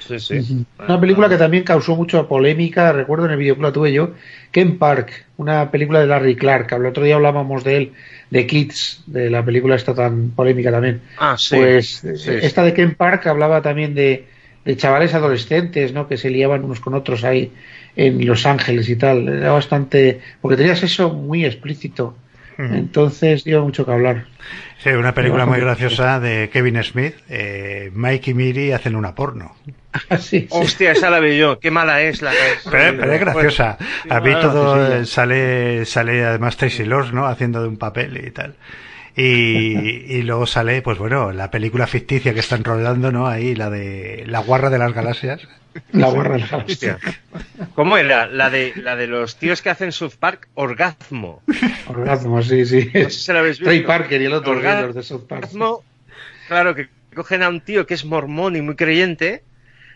Sí, 0.00 0.18
sí. 0.18 0.66
Una 0.78 1.00
película 1.00 1.28
que 1.28 1.36
también 1.36 1.62
causó 1.62 1.94
mucha 1.94 2.26
polémica, 2.26 2.92
recuerdo 2.92 3.26
en 3.26 3.32
el 3.32 3.36
videoclub 3.36 3.64
la 3.64 3.72
tuve 3.72 3.92
yo, 3.92 4.14
Ken 4.50 4.78
Park, 4.78 5.26
una 5.36 5.70
película 5.70 6.00
de 6.00 6.06
Larry 6.06 6.36
Clark, 6.36 6.72
el 6.72 6.86
otro 6.86 7.04
día 7.04 7.16
hablábamos 7.16 7.64
de 7.64 7.76
él, 7.76 7.92
de 8.30 8.46
Kids, 8.46 9.02
de 9.06 9.30
la 9.30 9.44
película 9.44 9.76
esta 9.76 9.94
tan 9.94 10.30
polémica 10.30 10.70
también. 10.70 11.00
Ah, 11.18 11.36
sí. 11.38 11.56
Pues 11.56 12.04
eh, 12.04 12.16
Sí, 12.16 12.30
esta 12.42 12.62
de 12.62 12.74
Ken 12.74 12.94
Park 12.94 13.26
hablaba 13.26 13.62
también 13.62 13.94
de, 13.94 14.26
de 14.64 14.76
chavales 14.76 15.14
adolescentes, 15.14 15.92
¿no? 15.92 16.08
Que 16.08 16.16
se 16.16 16.30
liaban 16.30 16.64
unos 16.64 16.80
con 16.80 16.94
otros 16.94 17.24
ahí 17.24 17.52
en 17.96 18.24
Los 18.26 18.46
Ángeles 18.46 18.88
y 18.88 18.96
tal. 18.96 19.28
Era 19.28 19.52
bastante... 19.52 20.20
porque 20.40 20.56
tenías 20.56 20.82
eso 20.82 21.10
muy 21.10 21.44
explícito. 21.44 22.16
Entonces 22.74 23.44
dio 23.44 23.62
mucho 23.62 23.84
que 23.84 23.92
hablar. 23.92 24.26
Sí, 24.82 24.90
una 24.90 25.12
película 25.12 25.44
muy 25.44 25.60
graciosa 25.60 26.20
de 26.20 26.48
Kevin 26.50 26.82
Smith. 26.82 27.14
Eh, 27.28 27.90
Mike 27.92 28.30
y 28.30 28.34
Miri 28.34 28.72
hacen 28.72 28.96
una 28.96 29.14
porno. 29.14 29.54
Así. 30.08 30.46
Hostia, 30.50 30.92
esa 30.92 31.10
la 31.10 31.20
vi 31.20 31.36
yo. 31.36 31.58
Qué 31.58 31.70
mala 31.70 32.00
es 32.00 32.22
la 32.22 32.32
Pero, 32.70 32.98
pero 32.98 33.12
es 33.12 33.20
graciosa. 33.20 33.76
A 34.08 34.20
mí 34.20 34.32
Ah, 34.34 34.40
todo 34.40 34.86
sí, 35.00 35.04
sí, 35.04 35.12
sale, 35.12 35.84
sale 35.84 36.24
además 36.24 36.56
Tracy 36.56 36.84
Lords, 36.84 37.12
¿no? 37.12 37.26
Haciendo 37.26 37.60
de 37.60 37.68
un 37.68 37.76
papel 37.76 38.24
y 38.26 38.30
tal. 38.30 38.54
Y, 39.20 40.04
y 40.16 40.22
luego 40.22 40.46
sale, 40.46 40.82
pues 40.82 40.98
bueno, 40.98 41.32
la 41.32 41.50
película 41.50 41.86
ficticia 41.86 42.32
que 42.34 42.40
están 42.40 42.64
rodando, 42.64 43.12
¿no? 43.12 43.26
Ahí, 43.26 43.54
la 43.54 43.68
de 43.70 44.24
La 44.26 44.40
Guarra 44.40 44.70
de 44.70 44.78
las 44.78 44.92
Galaxias. 44.92 45.46
La 45.92 46.08
guarra 46.08 46.34
de 46.36 46.46
la 46.50 46.56
Hostia. 46.66 46.98
¿Cómo 47.74 47.96
era? 47.96 48.26
La 48.26 48.50
de, 48.50 48.72
la 48.76 48.96
de 48.96 49.06
los 49.06 49.36
tíos 49.36 49.62
que 49.62 49.70
hacen 49.70 49.92
South 49.92 50.14
Park, 50.18 50.48
Orgasmo. 50.54 51.42
Orgasmo, 51.86 52.42
sí, 52.42 52.66
sí. 52.66 52.90
No 52.92 53.08
sé 53.08 53.20
si 53.20 53.32
la 53.32 53.38
habéis 53.38 53.58
visto. 53.58 53.66
Trey 53.70 53.82
Parker 53.82 54.20
y 54.20 54.24
el 54.24 54.32
otro, 54.32 54.52
Orga- 54.60 54.82
los 54.86 54.94
de 54.96 55.02
South 55.04 55.26
Park. 55.28 55.42
Orgasmo, 55.44 55.84
claro, 56.48 56.74
que 56.74 56.88
cogen 57.14 57.42
a 57.44 57.48
un 57.48 57.60
tío 57.60 57.86
que 57.86 57.94
es 57.94 58.04
mormón 58.04 58.56
y 58.56 58.62
muy 58.62 58.74
creyente 58.74 59.44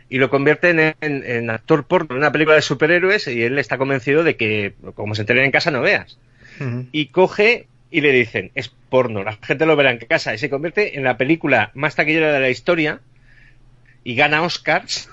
y 0.09 0.19
lo 0.19 0.31
convierten 0.31 0.79
en, 0.79 0.95
en- 1.01 1.25
en 1.25 1.51
actor 1.51 1.87
porno 1.87 2.09
en 2.13 2.19
una 2.19 2.31
película 2.31 2.55
de 2.55 2.63
superhéroes 2.63 3.27
y 3.27 3.43
él 3.43 3.59
está 3.59 3.77
convencido 3.79 4.23
de 4.23 4.37
que, 4.37 4.75
como 4.95 5.15
se 5.17 5.23
enteren 5.23 5.45
en 5.45 5.51
casa, 5.51 5.71
no 5.73 5.81
veas. 5.81 6.19
Y 6.93 7.07
coge 7.07 7.67
y 7.95 8.01
le 8.01 8.11
dicen, 8.11 8.51
es 8.57 8.71
porno, 8.91 9.23
la 9.23 9.39
gente 9.41 9.67
lo 9.67 9.77
verá 9.77 9.93
en 9.93 9.99
casa 9.99 10.35
y 10.35 10.39
se 10.39 10.51
convierte 10.51 10.99
en 10.99 11.05
la 11.05 11.17
película 11.17 11.71
más 11.75 11.95
taquillera 11.95 12.33
de 12.33 12.41
la 12.41 12.51
historia 12.51 12.99
y 14.03 14.17
gana 14.17 14.43
Oscars. 14.43 15.09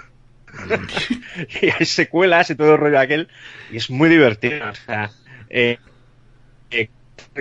y 1.61 1.69
hay 1.69 1.85
secuelas 1.85 2.49
y 2.49 2.55
todo 2.55 2.73
el 2.73 2.79
rollo 2.79 2.97
aquel 2.97 3.27
y 3.71 3.77
es 3.77 3.91
muy 3.91 4.09
divertido. 4.09 4.67
O 4.67 4.73
sea, 4.73 5.11
eh, 5.51 5.77
eh, 6.71 6.89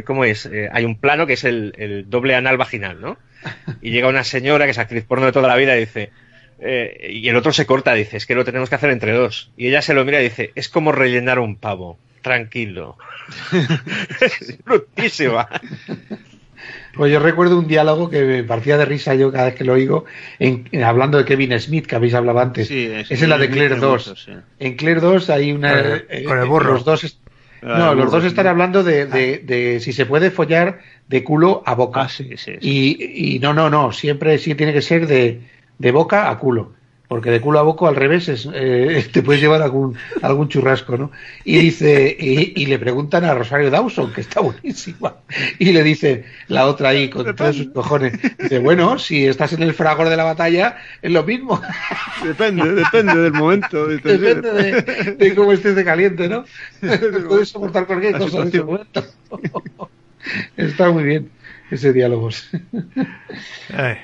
¿cómo 0.05 0.27
es? 0.27 0.45
Eh, 0.45 0.69
hay 0.71 0.85
un 0.85 0.97
plano 0.97 1.27
que 1.27 1.33
es 1.33 1.45
el, 1.45 1.73
el 1.79 2.11
doble 2.11 2.35
anal 2.35 2.59
vaginal, 2.59 3.01
¿no? 3.01 3.17
Y 3.81 3.93
llega 3.93 4.09
una 4.09 4.25
señora 4.25 4.67
que 4.67 4.73
es 4.73 4.79
actriz 4.79 5.05
porno 5.05 5.25
de 5.25 5.33
toda 5.33 5.49
la 5.49 5.57
vida 5.57 5.75
y 5.75 5.81
dice, 5.81 6.11
y 7.09 7.27
el 7.31 7.37
otro 7.37 7.55
se 7.55 7.65
corta, 7.65 7.95
dice, 7.95 8.19
es 8.19 8.27
que 8.27 8.35
lo 8.35 8.45
tenemos 8.45 8.69
que 8.69 8.75
hacer 8.75 8.91
entre 8.91 9.12
dos. 9.12 9.53
Y 9.57 9.69
ella 9.69 9.81
se 9.81 9.95
lo 9.95 10.05
mira 10.05 10.21
y 10.21 10.25
dice, 10.25 10.53
es 10.55 10.69
como 10.69 10.93
rellenar 10.93 11.39
un 11.39 11.57
pavo, 11.57 11.99
tranquilo. 12.22 12.97
es 14.20 14.59
brutísima. 14.64 15.48
Pues 16.94 17.12
yo 17.12 17.20
recuerdo 17.20 17.59
un 17.59 17.66
diálogo 17.68 18.10
que 18.10 18.22
me 18.24 18.42
partía 18.44 18.76
de 18.76 18.84
risa 18.84 19.14
yo 19.14 19.30
cada 19.32 19.47
vez 19.47 19.55
que 19.55 19.64
lo 19.64 19.74
oigo, 19.74 20.05
en, 20.38 20.68
en- 20.72 20.82
hablando 20.84 21.18
de 21.18 21.24
Kevin 21.24 21.59
Smith, 21.60 21.86
que 21.86 21.94
habéis 21.97 22.14
hablado 22.14 22.40
antes. 22.40 22.68
Sí, 22.68 22.86
Esa 22.86 23.14
es 23.14 23.28
la 23.28 23.38
de 23.38 23.48
Claire 23.48 23.76
2. 23.76 24.14
Sí. 24.26 24.32
En 24.59 24.76
Claire 24.76 25.01
2 25.01 25.30
hay 25.30 25.52
una... 25.52 25.70
Con 25.70 25.92
el- 25.92 26.06
eh, 26.10 26.24
con 26.24 26.38
el 26.38 26.44
eh, 26.44 26.48
burro. 26.48 26.72
Los 26.74 26.84
dos, 26.84 27.16
Ah, 27.62 27.76
no, 27.78 27.94
los 27.94 28.10
dos 28.10 28.24
están 28.24 28.47
hablando 28.47 28.82
de, 28.82 29.05
de- 29.05 29.36
de 29.38 29.80
si 29.80 29.92
se 29.92 30.06
puede 30.06 30.30
follar 30.30 30.80
de 31.09 31.22
culo 31.22 31.62
a 31.66 31.74
boca. 31.74 32.02
Ah, 32.02 32.09
sí, 32.09 32.30
sí. 32.38 32.52
sí. 32.59 32.59
Y, 32.62 33.34
y 33.34 33.38
no, 33.38 33.52
no, 33.52 33.68
no, 33.68 33.92
siempre 33.92 34.38
sí 34.38 34.55
tiene 34.55 34.72
que 34.72 34.80
ser 34.80 35.06
de, 35.06 35.42
de 35.78 35.92
boca 35.92 36.30
a 36.30 36.38
culo. 36.38 36.72
Porque 37.11 37.32
de 37.32 37.41
culo 37.41 37.59
a 37.59 37.62
boca 37.62 37.89
al 37.89 37.97
revés 37.97 38.28
es, 38.28 38.49
eh, 38.55 39.05
te 39.12 39.20
puedes 39.20 39.43
llevar 39.43 39.62
algún, 39.62 39.97
algún 40.23 40.49
churrasco, 40.49 40.97
¿no? 40.97 41.11
Y 41.45 41.59
dice, 41.59 42.16
y, 42.16 42.62
y 42.62 42.66
le 42.66 42.78
preguntan 42.78 43.24
a 43.24 43.35
Rosario 43.35 43.69
Dawson, 43.69 44.12
que 44.12 44.20
está 44.20 44.39
buenísima, 44.49 45.16
y 45.59 45.73
le 45.73 45.82
dice 45.82 46.24
la 46.47 46.66
otra 46.66 46.91
ahí 46.91 47.11
con 47.11 47.35
todos 47.35 47.57
sus 47.57 47.70
cojones, 47.70 48.12
dice, 48.39 48.61
bueno, 48.61 48.97
si 49.01 49.27
estás 49.27 49.53
en 49.55 49.65
el 49.65 49.74
fragor 49.74 50.09
de 50.09 50.16
la 50.16 50.23
batalla, 50.23 50.77
es 51.03 51.11
lo 51.11 51.24
mismo, 51.24 51.61
Depende, 52.23 52.74
depende 52.74 53.16
del 53.16 53.32
momento. 53.32 53.89
Depende 53.89 54.53
de, 54.53 55.15
de 55.16 55.35
cómo 55.35 55.51
estés 55.51 55.74
de 55.74 55.85
caliente, 55.85 56.28
¿no? 56.28 56.45
Puedes 57.28 57.49
soportar 57.49 57.89
cualquier 57.89 58.19
cosa 58.19 58.43
en 58.43 58.49
ese 58.49 58.62
momento. 58.62 59.05
Está 60.57 60.91
muy 60.91 61.03
bien 61.03 61.28
ese 61.73 61.93
diálogo. 61.93 62.28
Ay. 63.74 63.97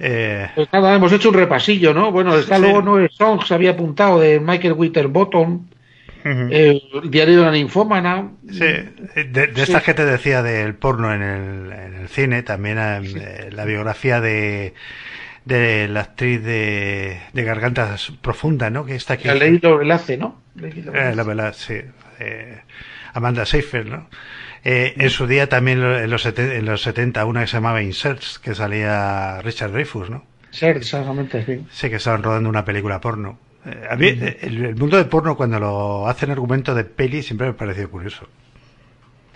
Eh, 0.00 0.48
Pues 0.54 0.68
nada, 0.72 0.94
hemos 0.94 1.12
hecho 1.12 1.28
un 1.28 1.34
repasillo, 1.34 1.92
¿no? 1.94 2.10
Bueno, 2.10 2.34
está 2.36 2.56
Sí. 2.56 2.62
luego 2.62 2.82
Noel 2.82 3.10
Songs, 3.10 3.52
había 3.52 3.72
apuntado 3.72 4.18
de 4.20 4.40
Michael 4.40 4.72
Winterbottom, 4.74 5.66
ujú. 6.24 6.48
el 6.50 6.82
diario 7.10 7.40
de 7.40 7.44
la 7.46 7.52
ninfómana. 7.52 8.30
Sí, 8.50 8.60
de, 8.60 9.24
de 9.46 9.46
Sí. 9.54 9.60
estas 9.62 9.82
que 9.82 9.94
te 9.94 10.04
decía 10.06 10.42
del 10.42 10.74
porno 10.74 11.12
en 11.14 11.22
el, 11.22 11.72
en 11.72 11.94
el 11.96 12.08
cine, 12.08 12.42
también 12.42 12.78
eh, 12.78 13.50
la 13.52 13.64
biografía 13.64 14.20
de, 14.20 14.74
de 15.44 15.88
la 15.88 16.00
actriz 16.00 16.42
de, 16.42 17.20
de 17.32 17.44
Gargantas 17.44 18.12
Profunda, 18.22 18.70
¿no? 18.70 18.84
Que 18.86 18.94
está 18.94 19.14
aquí. 19.14 19.28
La 19.28 19.34
ley 19.34 19.58
lo 19.62 19.80
enlace, 19.82 20.16
¿no? 20.16 20.40
Eh, 20.62 21.12
la 21.14 21.22
verdad, 21.22 21.54
sí. 21.56 21.80
eh, 22.18 22.60
Amanda 23.14 23.44
Seyfried, 23.44 23.86
¿no? 23.86 24.08
Eh, 24.64 24.94
en 24.98 25.10
su 25.10 25.26
día 25.26 25.48
también 25.48 25.82
en 25.82 26.10
los, 26.10 26.26
en 26.26 26.64
los 26.66 26.82
70 26.82 27.24
una 27.24 27.40
que 27.42 27.46
se 27.46 27.54
llamaba 27.54 27.82
Inserts, 27.82 28.38
que 28.38 28.54
salía 28.54 29.40
Richard 29.42 29.72
Dreyfuss, 29.72 30.10
¿no? 30.10 30.24
Ser, 30.50 30.76
exactamente, 30.76 31.44
sí. 31.46 31.64
Sí, 31.70 31.88
que 31.88 31.96
estaban 31.96 32.22
rodando 32.22 32.48
una 32.48 32.64
película 32.64 33.00
porno. 33.00 33.38
Eh, 33.64 33.86
a 33.90 33.96
mí, 33.96 34.08
eh, 34.08 34.38
el, 34.42 34.64
el 34.64 34.76
mundo 34.76 34.96
de 34.96 35.04
porno, 35.04 35.36
cuando 35.36 35.58
lo 35.60 36.08
hacen 36.08 36.30
argumento 36.30 36.74
de 36.74 36.84
peli, 36.84 37.22
siempre 37.22 37.46
me 37.46 37.52
ha 37.52 37.56
parecido 37.56 37.90
curioso. 37.90 38.26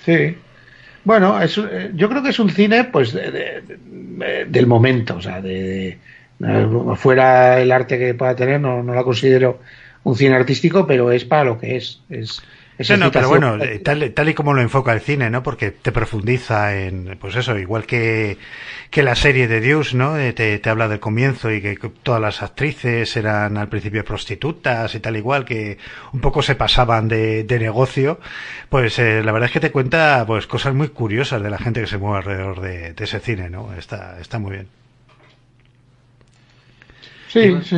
Sí. 0.05 0.36
Bueno, 1.05 1.40
es, 1.40 1.56
eh, 1.59 1.90
yo 1.94 2.09
creo 2.09 2.22
que 2.22 2.30
es 2.30 2.38
un 2.38 2.51
cine, 2.51 2.84
pues, 2.84 3.12
de- 3.12 3.30
de- 3.30 3.62
de- 3.62 4.44
del 4.46 4.66
momento, 4.66 5.16
o 5.16 5.20
sea, 5.22 5.40
de, 5.40 5.98
de- 6.38 6.96
fuera 6.96 7.60
el 7.60 7.70
arte 7.72 7.98
que 7.98 8.14
pueda 8.14 8.34
tener, 8.34 8.60
no, 8.60 8.82
no 8.82 8.94
la 8.94 9.05
considero 9.05 9.60
un 10.02 10.16
cine 10.16 10.34
artístico, 10.34 10.86
pero 10.86 11.12
es 11.12 11.24
para 11.24 11.44
lo 11.44 11.59
que 11.59 11.76
es. 11.76 12.02
es, 12.10 12.42
no, 12.96 13.12
pero 13.12 13.28
bueno, 13.28 13.62
eh, 13.62 13.78
tal, 13.78 14.12
tal 14.12 14.28
y 14.28 14.34
como 14.34 14.52
lo 14.52 14.60
enfoca 14.60 14.92
el 14.92 15.01
cine, 15.01 15.30
¿no? 15.30 15.42
Porque 15.42 15.70
te 15.70 15.92
profundiza 15.92 16.76
en, 16.76 17.16
pues 17.20 17.36
eso, 17.36 17.56
igual 17.59 17.86
que, 17.86 18.36
que 18.90 19.02
la 19.02 19.14
serie 19.14 19.46
de 19.46 19.60
Deuce, 19.60 19.96
¿no? 19.96 20.18
Eh, 20.18 20.32
Te, 20.32 20.59
te 20.59 20.70
habla 20.70 20.88
del 20.88 20.98
comienzo 20.98 21.52
y 21.52 21.60
que 21.60 21.76
todas 22.02 22.20
las 22.20 22.42
actrices 22.42 23.16
eran 23.16 23.56
al 23.56 23.68
principio 23.68 24.05
prostitutas 24.05 24.94
y 24.94 25.01
tal 25.01 25.16
igual, 25.16 25.44
que 25.44 25.78
un 26.12 26.20
poco 26.20 26.42
se 26.42 26.56
pasaban 26.56 27.06
de, 27.06 27.44
de 27.44 27.59
negocio. 27.59 28.18
Pues 28.68 28.98
eh, 28.98 29.22
la 29.22 29.30
verdad 29.32 29.46
es 29.46 29.52
que 29.52 29.60
te 29.60 29.70
cuenta, 29.70 30.24
pues 30.26 30.46
cosas 30.46 30.74
muy 30.74 30.88
curiosas 30.88 31.42
de 31.42 31.51
la 31.51 31.59
gente 31.59 31.80
que 31.80 31.86
se 31.86 31.98
mueve 31.98 32.18
alrededor 32.18 32.60
de, 32.60 32.92
de 32.92 33.05
ese 33.05 33.20
cine, 33.20 33.51
¿no? 33.51 33.72
Está, 33.74 34.18
está 34.20 34.38
muy 34.38 34.52
bien. 34.52 34.84
Sí, 37.35 37.56
sí. 37.65 37.77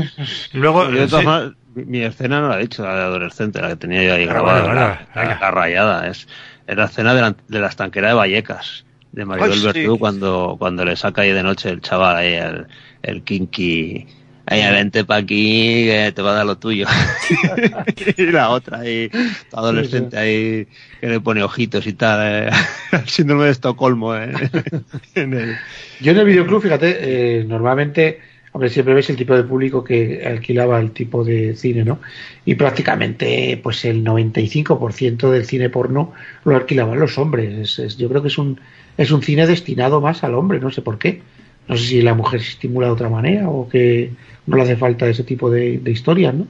Luego, 0.52 0.84
Yo, 0.90 1.00
de 1.00 1.06
todas 1.06 1.22
sí, 1.22 1.26
maneras, 1.26 1.54
mi, 1.74 2.02
escena 2.02 2.40
no 2.40 2.48
la 2.50 2.58
he 2.58 2.62
dicho, 2.62 2.82
la 2.84 2.94
de 2.94 3.02
adolescente, 3.02 3.60
la 3.60 3.68
que 3.68 3.76
tenía 3.76 4.02
yo 4.02 4.14
ahí 4.14 4.24
Ah, 4.24 4.32
grabada, 4.32 4.66
bueno, 4.66 4.98
la, 5.14 5.50
rayada. 5.50 6.08
Es, 6.08 6.28
es 6.66 6.76
la 6.76 6.84
escena 6.84 7.14
de 7.14 7.20
la, 7.22 7.36
de 7.48 7.60
la 7.60 7.68
estanquera 7.68 8.08
de 8.08 8.14
Vallecas, 8.14 8.84
de 9.12 9.24
Maribel 9.24 9.52
Ay, 9.52 9.58
sí. 9.58 9.66
Verdú, 9.66 9.98
cuando, 9.98 10.56
cuando 10.58 10.84
le 10.84 10.94
saca 10.94 11.22
ahí 11.22 11.32
de 11.32 11.42
noche 11.42 11.70
el 11.70 11.80
chaval, 11.80 12.16
ahí 12.16 12.34
el, 12.34 12.66
el 13.02 13.22
kinky. 13.22 14.06
Ahí, 14.48 14.62
vente 14.70 15.04
pa' 15.04 15.16
aquí, 15.16 15.86
que 15.86 16.12
te 16.14 16.22
va 16.22 16.30
a 16.30 16.34
dar 16.34 16.46
lo 16.46 16.56
tuyo. 16.56 16.86
y 18.16 18.26
la 18.26 18.50
otra 18.50 18.78
ahí, 18.78 19.10
adolescente 19.52 20.16
ahí, 20.16 20.68
que 21.00 21.08
le 21.08 21.20
pone 21.20 21.42
ojitos 21.42 21.84
y 21.88 21.94
tal, 21.94 22.20
eh, 22.22 22.50
el 22.92 23.08
síndrome 23.08 23.46
de 23.46 23.50
Estocolmo, 23.50 24.14
eh, 24.14 24.32
en 25.16 25.34
el, 25.34 25.56
Yo 26.00 26.12
en 26.12 26.18
el 26.18 26.26
videoclub, 26.26 26.62
fíjate, 26.62 27.40
eh, 27.40 27.44
normalmente, 27.44 28.20
hombre, 28.56 28.70
siempre 28.70 28.94
ves 28.94 29.10
el 29.10 29.16
tipo 29.16 29.34
de 29.36 29.44
público 29.44 29.84
que 29.84 30.24
alquilaba 30.26 30.80
el 30.80 30.92
tipo 30.92 31.24
de 31.24 31.54
cine, 31.56 31.84
¿no? 31.84 32.00
Y 32.44 32.54
prácticamente, 32.56 33.60
pues 33.62 33.84
el 33.84 34.02
95% 34.02 35.30
del 35.30 35.44
cine 35.44 35.68
porno 35.70 36.12
lo 36.44 36.56
alquilaban 36.56 36.98
los 36.98 37.18
hombres. 37.18 37.52
Es- 37.58 37.78
es- 37.78 37.96
yo 37.98 38.08
creo 38.08 38.22
que 38.22 38.28
es 38.28 38.38
un, 38.38 38.60
es 38.96 39.10
un 39.10 39.22
cine 39.22 39.46
destinado 39.46 40.00
más 40.00 40.24
al 40.24 40.34
hombre, 40.34 40.58
no 40.60 40.70
sé 40.70 40.82
por 40.82 40.98
qué. 40.98 41.22
No 41.68 41.76
sé 41.76 41.84
si 41.86 42.02
la 42.02 42.14
mujer 42.14 42.40
se 42.40 42.50
estimula 42.50 42.86
de 42.86 42.92
otra 42.92 43.08
manera 43.10 43.48
o 43.50 43.68
que 43.68 44.10
no 44.46 44.56
le 44.56 44.62
hace 44.62 44.76
falta 44.76 45.08
ese 45.08 45.24
tipo 45.24 45.50
de, 45.50 45.78
de 45.78 45.90
historias, 45.90 46.34
¿no? 46.34 46.46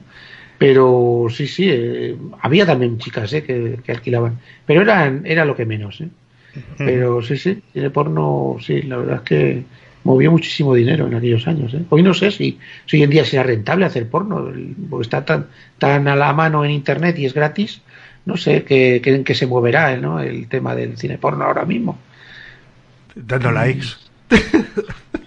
Pero 0.57 1.27
sí, 1.29 1.47
sí, 1.47 1.67
eh, 1.69 2.15
había 2.41 2.65
también 2.65 2.97
chicas 2.99 3.31
eh, 3.33 3.43
que, 3.43 3.79
que 3.83 3.91
alquilaban, 3.91 4.39
pero 4.65 4.81
eran, 4.81 5.23
era 5.25 5.45
lo 5.45 5.55
que 5.55 5.65
menos, 5.65 6.01
¿eh? 6.01 6.09
Pero 6.85 7.21
sí, 7.21 7.37
sí, 7.37 7.61
cine 7.73 7.89
porno, 7.91 8.57
sí, 8.61 8.81
la 8.83 8.97
verdad 8.97 9.15
es 9.17 9.21
que 9.21 9.63
movió 10.07 10.31
muchísimo 10.31 10.73
dinero 10.73 11.05
en 11.07 11.15
aquellos 11.15 11.45
años. 11.47 11.73
¿eh? 11.73 11.81
Hoy 11.89 12.01
no 12.01 12.13
sé 12.13 12.31
si, 12.31 12.57
si 12.85 12.97
hoy 12.97 13.03
en 13.03 13.09
día 13.09 13.25
sea 13.25 13.43
rentable 13.43 13.85
hacer 13.85 14.09
porno, 14.09 14.51
porque 14.89 15.03
está 15.03 15.25
tan, 15.25 15.47
tan 15.77 16.07
a 16.07 16.15
la 16.15 16.31
mano 16.33 16.63
en 16.63 16.71
internet 16.71 17.19
y 17.19 17.25
es 17.25 17.33
gratis. 17.33 17.81
No 18.25 18.37
sé 18.37 18.63
qué, 18.63 18.99
qué- 19.03 19.15
en 19.15 19.23
qué 19.23 19.35
se 19.35 19.47
moverá 19.47 19.95
¿no? 19.97 20.19
el 20.21 20.47
tema 20.47 20.75
del 20.75 20.97
cine 20.97 21.17
porno 21.17 21.43
ahora 21.45 21.65
mismo. 21.65 21.97
dando 23.15 23.51
likes. 23.51 23.87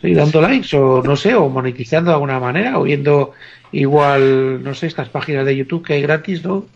Sí, 0.03 0.15
dando 0.15 0.41
likes 0.41 0.75
o 0.77 1.03
no 1.03 1.15
sé, 1.17 1.35
o 1.35 1.49
monetizando 1.49 2.11
de 2.11 2.15
alguna 2.15 2.41
manera, 2.41 2.79
o 2.79 2.85
viendo 2.85 3.33
igual, 3.73 4.63
no 4.65 4.75
sé, 4.75 4.87
estas 4.87 5.09
páginas 5.11 5.45
de 5.45 5.57
YouTube 5.57 5.85
que 5.85 5.95
hay 5.95 6.03
gratis, 6.03 6.43
¿no? 6.45 6.67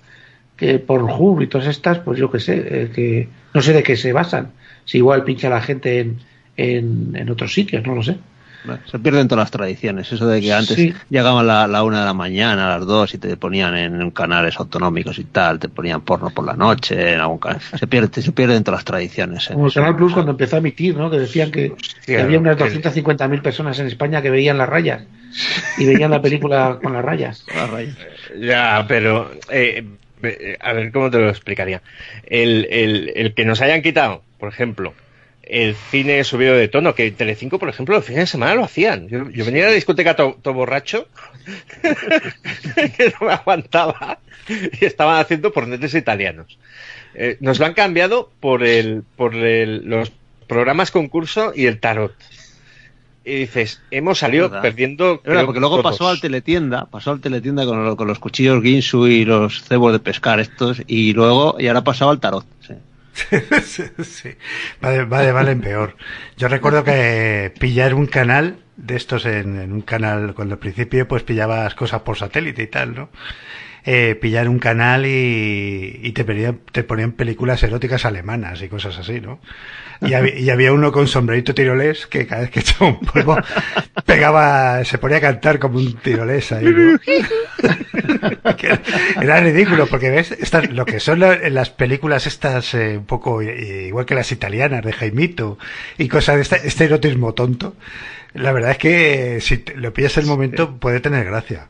Que 0.57 0.79
Pornhub 0.79 1.41
y 1.43 1.47
todas 1.47 1.67
estas, 1.69 1.99
pues 2.01 2.19
yo 2.19 2.31
qué 2.31 2.39
sé, 2.41 2.55
eh, 2.57 2.91
que 2.95 3.29
no 3.55 3.63
sé 3.63 3.73
de 3.73 3.83
qué 3.83 3.97
se 3.97 4.13
basan. 4.13 4.53
Si 4.85 4.99
igual 4.99 5.25
pincha 5.25 5.49
la 5.49 5.61
gente 5.63 6.01
en, 6.01 6.19
en, 6.57 7.15
en 7.17 7.31
otros 7.31 7.53
sitios, 7.53 7.87
no 7.87 7.95
lo 7.95 8.03
sé. 8.03 8.17
Se 8.91 8.99
pierden 8.99 9.29
todas 9.29 9.43
las 9.43 9.51
tradiciones. 9.51 10.11
Eso 10.11 10.27
de 10.27 10.41
que 10.41 10.51
antes 10.51 10.75
Sí. 10.77 10.95
llegaban 11.11 11.47
la, 11.47 11.67
la 11.67 11.83
una 11.85 12.01
de 12.01 12.07
la 12.07 12.15
mañana, 12.15 12.73
a 12.75 12.79
las 12.79 12.87
dos, 12.87 13.13
y 13.13 13.19
te 13.19 13.37
ponían 13.37 13.77
en 13.77 14.11
canales 14.11 14.57
autonómicos 14.59 15.19
y 15.19 15.25
tal, 15.25 15.59
te 15.59 15.69
ponían 15.69 16.01
porno 16.01 16.31
por 16.31 16.47
la 16.47 16.55
noche, 16.55 17.13
en 17.13 17.21
algún 17.21 17.37
canal. 17.37 17.61
Se, 17.61 17.87
pierde, 17.87 18.23
se 18.23 18.33
pierden 18.33 18.65
todas 18.65 18.79
las 18.79 18.85
tradiciones. 18.87 19.51
¿eh? 19.51 19.53
Como 19.53 19.67
el 19.67 19.73
Canal 19.75 19.95
Plus 19.97 20.15
cuando 20.15 20.31
empezó 20.31 20.57
a 20.57 20.61
emitir, 20.61 20.97
¿no? 20.97 21.11
Que 21.11 21.19
decían 21.19 21.51
que, 21.51 21.75
que 22.07 22.19
había 22.19 22.39
unas 22.39 22.57
250.000 22.57 23.43
personas 23.43 23.79
en 23.81 23.87
España 23.87 24.23
que 24.23 24.31
veían 24.31 24.57
las 24.57 24.69
rayas 24.71 25.03
y 25.77 25.85
veían 25.85 26.11
la 26.11 26.23
película 26.23 26.79
con 26.83 26.95
las 26.95 27.05
rayas. 27.05 27.45
Las 27.55 27.69
rayas. 27.69 27.97
Ya, 28.41 28.83
pero 28.89 29.31
eh, 29.51 29.85
eh, 30.23 30.57
a 30.59 30.73
ver 30.73 30.91
cómo 30.91 31.11
te 31.11 31.19
lo 31.19 31.29
explicaría. 31.29 31.83
El, 32.27 32.67
el, 32.71 33.13
el 33.15 33.35
que 33.35 33.45
nos 33.45 33.61
hayan 33.61 33.83
quitado, 33.83 34.23
por 34.41 34.49
ejemplo, 34.49 34.95
el 35.47 35.75
cine 35.75 36.25
subido 36.25 36.55
de 36.55 36.69
tono, 36.69 36.95
que 36.95 37.11
Telecinco, 37.11 37.59
por 37.59 37.69
ejemplo, 37.69 37.95
los 37.97 38.05
fines 38.05 38.21
de 38.23 38.27
semana 38.27 38.55
lo 38.55 38.65
hacían. 38.65 39.09
Yo, 39.09 39.29
yo 39.31 39.45
venía 39.45 39.63
de 39.65 39.69
la 39.71 39.75
discoteca 39.75 40.17
todo 40.17 40.53
borracho, 40.55 41.07
que 42.97 43.13
no 43.21 43.27
me 43.27 43.33
aguantaba, 43.33 44.19
y 44.49 44.85
estaban 44.85 45.21
haciendo 45.21 45.53
pornetes 45.53 45.95
italianos. 45.95 46.59
Eh, 47.15 47.37
nos 47.41 47.59
lo 47.59 47.67
han 47.67 47.75
cambiado 47.75 48.31
por 48.41 48.65
el, 48.65 49.03
por 49.17 49.35
el, 49.35 49.85
los 49.89 50.11
programas 50.49 50.91
concurso 50.91 51.53
y 51.55 51.67
el 51.67 51.79
tarot. 51.81 52.15
Y 53.27 53.37
dices, 53.37 53.81
hemos 53.91 54.19
salido 54.19 54.51
perdiendo. 54.61 55.23
Verdad, 55.25 55.47
porque 55.47 55.61
luego 55.61 55.81
todos. 55.81 55.93
pasó 55.93 56.09
al 56.11 56.21
teletienda, 56.21 56.85
pasó 56.87 57.11
al 57.13 57.21
teletienda 57.21 57.65
con, 57.65 57.83
lo- 57.83 57.97
con 57.97 58.07
los 58.07 58.19
cuchillos 58.19 58.63
Ginsu 58.63 59.07
y 59.07 59.25
los 59.25 59.63
cebos 59.65 59.93
de 59.95 59.99
pescar 59.99 60.41
estos, 60.41 60.83
y 60.87 61.15
luego, 61.15 61.57
y 61.59 61.69
ahora 61.69 61.83
pasaba 61.85 62.11
al 62.13 62.21
tarot. 62.21 62.45
sí. 62.67 62.75
sí, 64.03 64.31
vale, 64.81 65.05
vale, 65.05 65.33
vale, 65.33 65.53
en 65.53 65.61
peor. 65.61 65.97
Yo 66.37 66.49
recuerdo 66.49 66.85
que 66.85 67.53
pillar 67.59 67.95
un 67.95 68.07
canal 68.07 68.59
de 68.77 68.97
estos 68.97 69.25
en, 69.27 69.61
en 69.61 69.73
un 69.73 69.83
canal, 69.83 70.35
cuando 70.35 70.55
al 70.55 70.59
principio 70.59 71.07
pues 71.07 71.23
pillabas 71.23 71.75
cosas 71.75 72.03
por 72.03 72.17
satélite 72.17 72.63
y 72.63 72.67
tal, 72.67 72.95
¿no? 72.95 73.11
Eh, 73.87 74.15
pillar 74.19 74.49
un 74.49 74.59
canal 74.59 75.05
y, 75.05 76.01
y 76.03 76.13
te, 76.13 76.25
ponían, 76.25 76.61
te 76.73 76.85
ponían 76.85 77.13
películas 77.13 77.63
eróticas 77.63 78.07
alemanas 78.07 78.63
y 78.63 78.69
cosas 78.69 78.99
así, 78.99 79.21
¿no? 79.21 79.41
Y, 80.01 80.15
había, 80.15 80.39
y 80.39 80.49
había 80.49 80.73
uno 80.73 80.91
con 80.91 81.07
sombrerito 81.07 81.55
tirolés 81.55 82.07
que 82.07 82.27
cada 82.27 82.41
vez 82.43 82.51
que 82.51 82.61
echaba 82.65 82.93
un 82.93 83.01
polvo 83.01 83.37
pegaba, 84.07 84.83
se 84.87 84.97
ponía 84.97 85.19
a 85.19 85.21
cantar 85.21 85.59
como 85.59 85.77
un 85.79 85.97
tirolés 85.99 86.51
ahí, 86.53 86.65
¿no? 86.65 86.99
Era- 89.23 89.41
ridículo 89.41 89.87
porque 89.87 90.11
ves 90.11 90.33
estas, 90.33 90.71
lo 90.71 90.85
que 90.87 91.01
son 91.01 91.21
la- 91.21 91.49
las 91.51 91.71
películas 91.71 92.27
estas 92.27 92.75
eh, 92.75 92.97
un 92.99 93.07
poco 93.07 93.43
eh, 93.43 93.87
igual 93.89 94.07
que 94.07 94.15
las 94.15 94.33
italianas 94.33 94.85
de 94.85 94.93
Jaimito 94.93 95.59
y 95.99 96.09
cosas 96.09 96.37
de 96.37 96.43
este, 96.43 96.67
este 96.67 96.85
erotismo 96.85 97.35
tonto 97.35 97.75
la 98.33 98.53
verdad 98.53 98.73
es 98.73 98.79
que 98.79 99.37
eh, 99.37 99.41
si 99.41 99.59
te- 99.59 99.77
lo 99.77 99.93
pillas 99.93 100.17
el 100.17 100.27
momento 100.27 100.77
puede 100.79 101.01
tener 101.01 101.25
gracia 101.25 101.69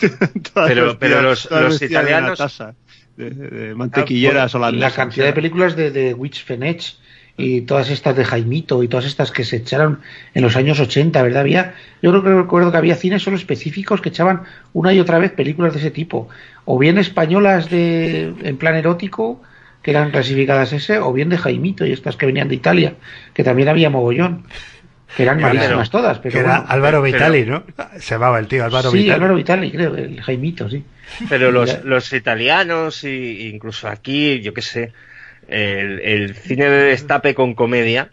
Pero- 0.00 0.86
vestidas- 0.86 0.96
pero 0.98 1.22
los- 1.22 1.50
los 1.50 1.82
italianos- 1.82 2.38
taza 2.38 2.74
de, 3.16 3.30
de- 3.30 3.48
de 3.68 3.74
mantequilleras 3.74 4.54
holandesas. 4.54 4.90
la 4.90 4.96
cantidad 4.96 5.26
de 5.26 5.32
películas 5.32 5.76
de, 5.76 5.90
de 5.90 6.14
Witch 6.14 6.44
Fenech 6.44 6.96
y 7.36 7.62
todas 7.62 7.90
estas 7.90 8.14
de 8.16 8.24
Jaimito 8.24 8.82
y 8.82 8.88
todas 8.88 9.06
estas 9.06 9.30
que 9.32 9.42
se 9.44 9.56
echaron 9.56 10.00
en 10.34 10.42
los 10.42 10.54
años 10.56 10.78
80, 10.78 11.20
¿verdad? 11.22 11.40
Había, 11.40 11.74
yo 12.00 12.10
creo 12.10 12.22
que 12.22 12.28
recuerdo 12.32 12.70
que 12.70 12.76
había 12.78 12.94
cines 12.94 13.22
solo 13.22 13.36
específicos 13.36 14.00
que 14.00 14.10
echaban 14.10 14.42
una 14.72 14.92
y 14.92 15.00
otra 15.00 15.18
vez 15.18 15.32
películas 15.32 15.72
de 15.72 15.80
ese 15.80 15.90
tipo, 15.90 16.28
o 16.64 16.78
bien 16.78 16.96
españolas 16.98 17.70
de 17.70 18.32
en 18.42 18.56
plan 18.56 18.76
erótico 18.76 19.42
que 19.82 19.90
eran 19.90 20.12
clasificadas 20.12 20.72
ese, 20.72 20.98
o 20.98 21.12
bien 21.12 21.28
de 21.28 21.36
Jaimito 21.36 21.84
y 21.84 21.92
estas 21.92 22.16
que 22.16 22.24
venían 22.26 22.48
de 22.48 22.54
Italia, 22.54 22.94
que 23.34 23.44
también 23.44 23.68
había 23.68 23.90
mogollón, 23.90 24.44
que 25.16 25.22
eran 25.22 25.38
Era- 25.38 25.48
malísimas 25.52 25.90
todas, 25.90 26.18
pero 26.18 26.32
que 26.32 26.38
era 26.40 26.58
bueno. 26.60 26.66
Álvaro 26.68 27.02
pero- 27.02 27.14
Vitali 27.14 27.44
¿no? 27.46 27.64
se 27.98 28.14
llamaba 28.14 28.38
el 28.38 28.46
tío 28.48 28.64
Álvaro 28.64 28.90
sí, 28.90 28.98
Vitali 28.98 29.12
Álvaro 29.14 29.34
Vitali, 29.36 29.70
creo, 29.70 29.94
el 29.96 30.20
Jaimito, 30.20 30.68
sí. 30.68 30.82
Pero 31.28 31.50
los, 31.52 31.84
los 31.84 32.12
italianos 32.12 33.04
y 33.04 33.48
incluso 33.48 33.88
aquí, 33.88 34.40
yo 34.40 34.52
qué 34.54 34.62
sé, 34.62 34.92
el, 35.48 36.00
el 36.00 36.34
cine 36.34 36.64
de 36.68 36.84
destape 36.84 37.34
con 37.34 37.54
comedia, 37.54 38.10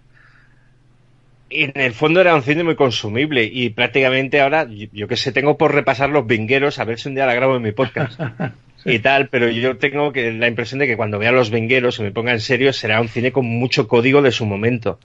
en 1.50 1.72
el 1.76 1.94
fondo 1.94 2.22
era 2.22 2.36
un 2.36 2.44
cine 2.44 2.64
muy 2.64 2.76
consumible 2.76 3.44
y 3.44 3.70
prácticamente 3.72 4.40
ahora, 4.40 4.66
yo, 4.70 4.88
yo 4.94 5.08
qué 5.08 5.18
sé, 5.18 5.32
tengo 5.32 5.58
por 5.58 5.74
repasar 5.74 6.10
los 6.10 6.26
vingueros 6.26 6.80
a 6.80 6.86
ver 6.86 7.00
si 7.00 7.10
un 7.10 7.16
día 7.16 7.26
la 7.26 7.34
grabo 7.34 7.58
en 7.58 7.62
mi 7.64 7.72
podcast 7.74 8.20
y 8.86 9.00
tal, 9.00 9.28
pero 9.28 9.50
yo 9.50 9.78
tengo 9.78 10.14
que 10.14 10.32
la 10.32 10.48
impresión 10.48 10.80
de 10.80 10.88
que 10.88 10.96
cuando 10.98 11.20
vea 11.20 11.32
los 11.32 11.50
vingueros 11.52 12.00
y 12.00 12.04
me 12.04 12.12
ponga 12.12 12.32
en 12.32 12.40
serio 12.40 12.72
será 12.72 13.02
un 13.02 13.10
cine 13.10 13.32
con 13.32 13.46
mucho 13.46 13.88
código 13.88 14.22
de 14.22 14.32
su 14.32 14.46
momento. 14.46 15.00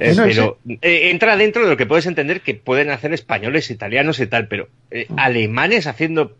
Eh, 0.00 0.12
pero 0.16 0.58
eh, 0.82 1.10
entra 1.10 1.36
dentro 1.36 1.62
de 1.64 1.70
lo 1.70 1.76
que 1.76 1.86
puedes 1.86 2.06
entender 2.06 2.40
que 2.40 2.54
pueden 2.54 2.90
hacer 2.90 3.12
españoles, 3.12 3.70
italianos 3.70 4.18
y 4.18 4.26
tal, 4.26 4.48
pero 4.48 4.68
eh, 4.90 5.06
alemanes 5.16 5.86
haciendo 5.86 6.36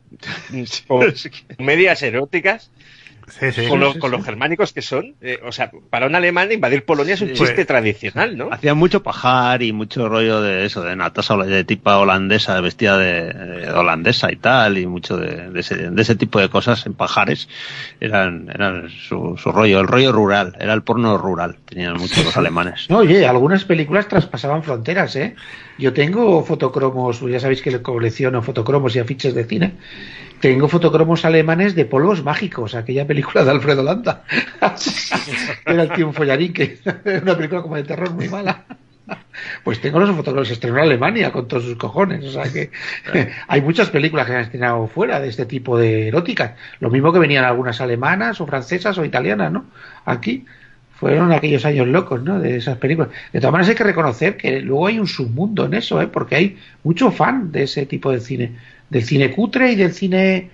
mm, 0.51 0.63
com- 0.89 1.13
comedias 1.57 2.03
eróticas, 2.03 2.71
Sí, 3.39 3.51
sí. 3.53 3.67
con, 3.69 3.79
Sí, 3.81 3.85
lo- 3.85 3.93
sí, 3.95 3.99
con 3.99 4.11
sí. 4.11 4.17
los 4.17 4.25
germánicos 4.25 4.73
que 4.73 4.81
son. 4.83 5.15
Eh, 5.21 5.41
o 5.45 5.51
sea, 5.53 5.71
para 5.91 6.07
un 6.07 6.15
alemán 6.15 6.53
invadir 6.53 6.85
Polonia 6.85 7.15
es 7.15 7.21
un 7.21 7.29
chiste 7.33 7.55
Pues- 7.55 7.67
tradicional, 7.67 8.37
¿no? 8.37 8.49
Hacía 8.53 8.75
mucho 8.75 9.03
pajar 9.03 9.63
y 9.63 9.73
mucho 9.73 10.09
rollo 10.09 10.41
de 10.41 10.65
eso, 10.67 10.83
de 10.83 10.95
Natasha 10.95 11.37
de 11.37 11.65
tipa 11.65 11.99
holandesa, 11.99 12.61
vestida 12.61 12.97
de, 12.97 13.33
de 13.33 13.73
holandesa 13.73 14.31
y 14.33 14.37
tal, 14.37 14.79
y 14.79 14.87
mucho 14.87 15.17
de, 15.17 15.51
de 15.51 15.61
ese, 15.61 15.91
de 15.91 16.03
ese 16.03 16.15
tipo 16.15 16.39
de 16.41 16.49
cosas 16.49 16.87
en 16.87 16.95
pajares. 16.95 17.49
Eran, 18.01 18.49
eran 18.55 18.89
su, 18.91 19.37
su 19.37 19.51
rollo, 19.53 19.81
el 19.81 19.89
rollo 19.89 20.13
rural, 20.13 20.57
era 20.61 20.73
el 20.75 20.83
porno 20.83 21.19
rural, 21.19 21.57
tenían 21.65 21.95
muchos 21.95 22.25
los 22.25 22.37
alemanes. 22.37 22.87
No, 22.89 22.99
oye, 22.99 23.27
algunas 23.27 23.65
películas 23.65 24.09
traspasaban 24.09 24.63
fronteras, 24.63 25.17
¿eh? 25.17 25.35
Yo 25.79 25.93
tengo 25.93 26.45
fotocromos, 26.45 27.21
ya 27.21 27.41
sabéis 27.41 27.63
que 27.63 27.83
colecciono 27.83 28.43
fotocromos 28.43 28.95
y 28.95 29.01
afiches 29.01 29.35
de 29.35 29.45
cine. 29.45 29.75
Tengo 30.41 30.69
fotocromos 30.69 31.25
alemanes 31.25 31.75
de 31.75 31.85
polvos 31.85 32.23
mágicos, 32.23 32.75
aquella 32.75 33.07
película 33.07 33.45
de 33.45 33.51
Alfredo 33.51 33.83
Landa. 33.83 34.25
Era 35.67 35.83
el 35.83 35.93
tío 35.93 36.07
un 36.07 36.15
follarín, 36.15 36.53
que 36.53 36.79
una 37.23 37.37
película 37.37 37.63
como 37.63 37.77
de 37.77 37.83
terror 37.83 38.13
muy 38.13 38.29
mala. 38.29 38.65
Pues 39.65 39.81
tengo 39.81 39.99
los 39.99 40.15
fotocromos, 40.15 40.49
se 40.49 40.55
estrenó 40.55 40.79
en 40.79 40.85
Alemania 40.85 41.33
con 41.33 41.49
todos 41.49 41.65
sus 41.65 41.77
cojones. 41.77 42.25
O 42.25 42.31
sea 42.31 42.53
que 42.53 42.71
hay 43.49 43.61
muchas 43.61 43.91
películas 43.91 44.27
que 44.27 44.35
han 44.35 44.41
estrenado 44.43 44.87
fuera 44.87 45.19
de 45.19 45.29
este 45.29 45.45
tipo 45.47 45.77
de 45.77 46.09
eróticas. 46.09 46.53
Lo 46.79 46.91
mismo 46.91 47.13
que 47.13 47.19
venían 47.19 47.45
algunas 47.45 47.81
alemanas 47.81 48.41
o 48.41 48.47
francesas 48.47 48.97
o 48.99 49.05
italianas, 49.05 49.51
¿no? 49.51 49.67
Aquí 50.05 50.47
fueron 50.95 51.33
aquellos 51.33 51.65
años 51.65 51.87
locos, 51.89 52.23
¿no? 52.23 52.41
De 52.41 52.57
esas 52.57 52.79
películas. 52.79 53.11
De 53.33 53.41
todas 53.41 53.53
maneras 53.53 53.71
hay 53.71 53.75
que 53.77 53.85
reconocer 53.85 54.37
que 54.37 54.61
luego 54.61 54.87
hay 54.87 54.99
un 54.99 55.07
submundo 55.07 55.67
en 55.67 55.75
eso, 55.75 56.01
¿eh? 56.01 56.07
Porque 56.09 56.37
hay 56.37 56.59
mucho 56.83 57.11
fan 57.11 57.53
de 57.53 57.65
ese 57.65 57.87
tipo 57.87 58.11
de 58.13 58.21
cine, 58.21 58.53
del 58.91 59.03
cine 59.05 59.31
cutre 59.33 59.73
y 59.73 59.77
del 59.77 59.93
cine 59.93 60.51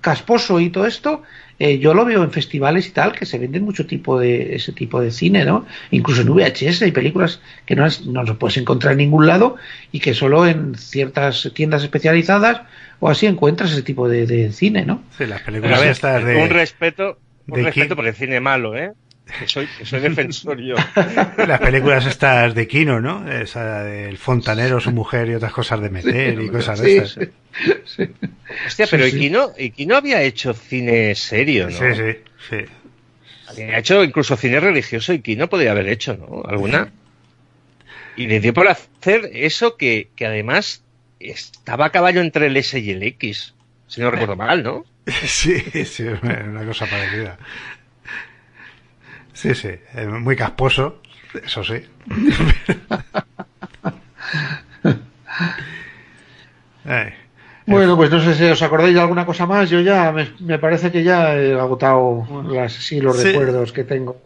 casposo 0.00 0.60
y 0.60 0.70
todo 0.70 0.86
esto. 0.86 1.22
eh, 1.60 1.78
yo 1.80 1.92
lo 1.92 2.04
veo 2.04 2.22
en 2.22 2.30
festivales 2.30 2.86
y 2.86 2.92
tal 2.92 3.12
que 3.12 3.26
se 3.26 3.36
venden 3.36 3.64
mucho 3.64 3.84
tipo 3.84 4.18
de 4.20 4.54
ese 4.54 4.72
tipo 4.72 5.00
de 5.00 5.10
cine, 5.10 5.44
¿no? 5.44 5.66
Incluso 5.90 6.22
en 6.22 6.28
VHS 6.28 6.84
hay 6.84 6.92
películas 6.92 7.40
que 7.66 7.74
no, 7.74 7.84
es- 7.84 8.06
no 8.06 8.22
los 8.22 8.36
puedes 8.36 8.56
encontrar 8.58 8.92
en 8.92 8.98
ningún 8.98 9.26
lado 9.26 9.56
y 9.90 9.98
que 9.98 10.14
solo 10.14 10.46
en 10.46 10.76
ciertas 10.76 11.50
tiendas 11.54 11.82
especializadas 11.82 12.62
o 13.00 13.08
así 13.08 13.26
encuentras 13.26 13.72
ese 13.72 13.82
tipo 13.82 14.08
de, 14.08 14.26
de 14.26 14.52
cine, 14.52 14.84
¿no? 14.84 15.02
Sí, 15.18 15.26
las 15.26 15.40
Pero 15.40 15.46
películas 15.46 15.78
a 15.80 15.82
ver, 15.82 15.90
estas 15.92 16.24
de... 16.26 16.44
un 16.44 16.50
respeto, 16.50 17.18
un 17.48 17.56
de 17.56 17.62
respeto 17.64 17.88
quién- 17.88 17.96
por 17.96 18.06
el 18.06 18.14
cine 18.14 18.40
malo, 18.40 18.76
¿eh? 18.76 18.92
Que 19.38 19.46
soy, 19.46 19.66
que 19.78 19.84
soy 19.84 20.00
defensor 20.00 20.60
yo. 20.60 20.76
Las 21.46 21.60
películas 21.60 22.06
estas 22.06 22.54
de 22.54 22.66
Kino, 22.66 23.00
¿no? 23.00 23.30
Esa 23.30 23.82
del 23.84 24.16
fontanero, 24.16 24.80
su 24.80 24.92
mujer 24.92 25.28
y 25.28 25.34
otras 25.34 25.52
cosas 25.52 25.80
de 25.80 25.90
meter 25.90 26.40
y 26.40 26.48
cosas 26.48 26.80
de 26.80 26.96
estas. 26.96 27.12
sí, 27.84 28.04
sí. 28.04 28.10
Hostia, 28.66 28.86
pero 28.90 29.06
sí. 29.06 29.16
Iquino, 29.16 29.52
Iquino 29.58 29.96
había 29.96 30.22
hecho 30.22 30.54
cine 30.54 31.14
serio, 31.14 31.68
¿no? 31.68 31.78
Sí, 31.78 31.94
sí, 31.94 32.18
sí. 32.50 32.64
Había 33.48 33.78
hecho 33.78 34.04
incluso 34.04 34.36
cine 34.36 34.60
religioso 34.60 35.12
Iquino 35.12 35.48
podría 35.48 35.72
haber 35.72 35.88
hecho, 35.88 36.16
¿no? 36.16 36.42
¿Alguna? 36.46 36.92
Y 38.16 38.26
le 38.26 38.40
dio 38.40 38.52
por 38.52 38.68
hacer 38.68 39.30
eso 39.32 39.76
que, 39.76 40.10
que 40.16 40.26
además 40.26 40.82
estaba 41.20 41.86
a 41.86 41.90
caballo 41.90 42.20
entre 42.20 42.46
el 42.46 42.56
S 42.56 42.78
y 42.78 42.90
el 42.90 43.02
X, 43.02 43.54
si 43.86 44.00
no 44.00 44.10
recuerdo 44.10 44.36
mal, 44.36 44.62
¿no? 44.62 44.84
Sí, 45.06 45.60
sí, 45.84 46.02
una 46.02 46.66
cosa 46.66 46.86
parecida. 46.86 47.38
Sí, 49.38 49.54
sí, 49.54 49.68
eh, 49.94 50.06
muy 50.06 50.34
casposo, 50.34 51.00
eso 51.44 51.62
sí. 51.62 51.80
Ay, 56.84 57.12
Bueno, 57.66 57.96
pues 57.96 58.10
no 58.10 58.18
sé 58.20 58.34
si 58.34 58.44
os 58.44 58.62
acordáis 58.62 58.94
de 58.94 59.00
alguna 59.02 59.26
cosa 59.26 59.44
más. 59.46 59.68
Yo 59.68 59.80
ya 59.82 60.10
me, 60.10 60.30
me 60.40 60.58
parece 60.58 60.90
que 60.90 61.02
ya 61.04 61.36
he 61.36 61.52
agotado 61.52 62.26
las, 62.50 62.72
sí, 62.72 62.98
los 62.98 63.18
Sí. 63.18 63.28
recuerdos 63.28 63.72
que 63.72 63.84
tengo. 63.84 64.22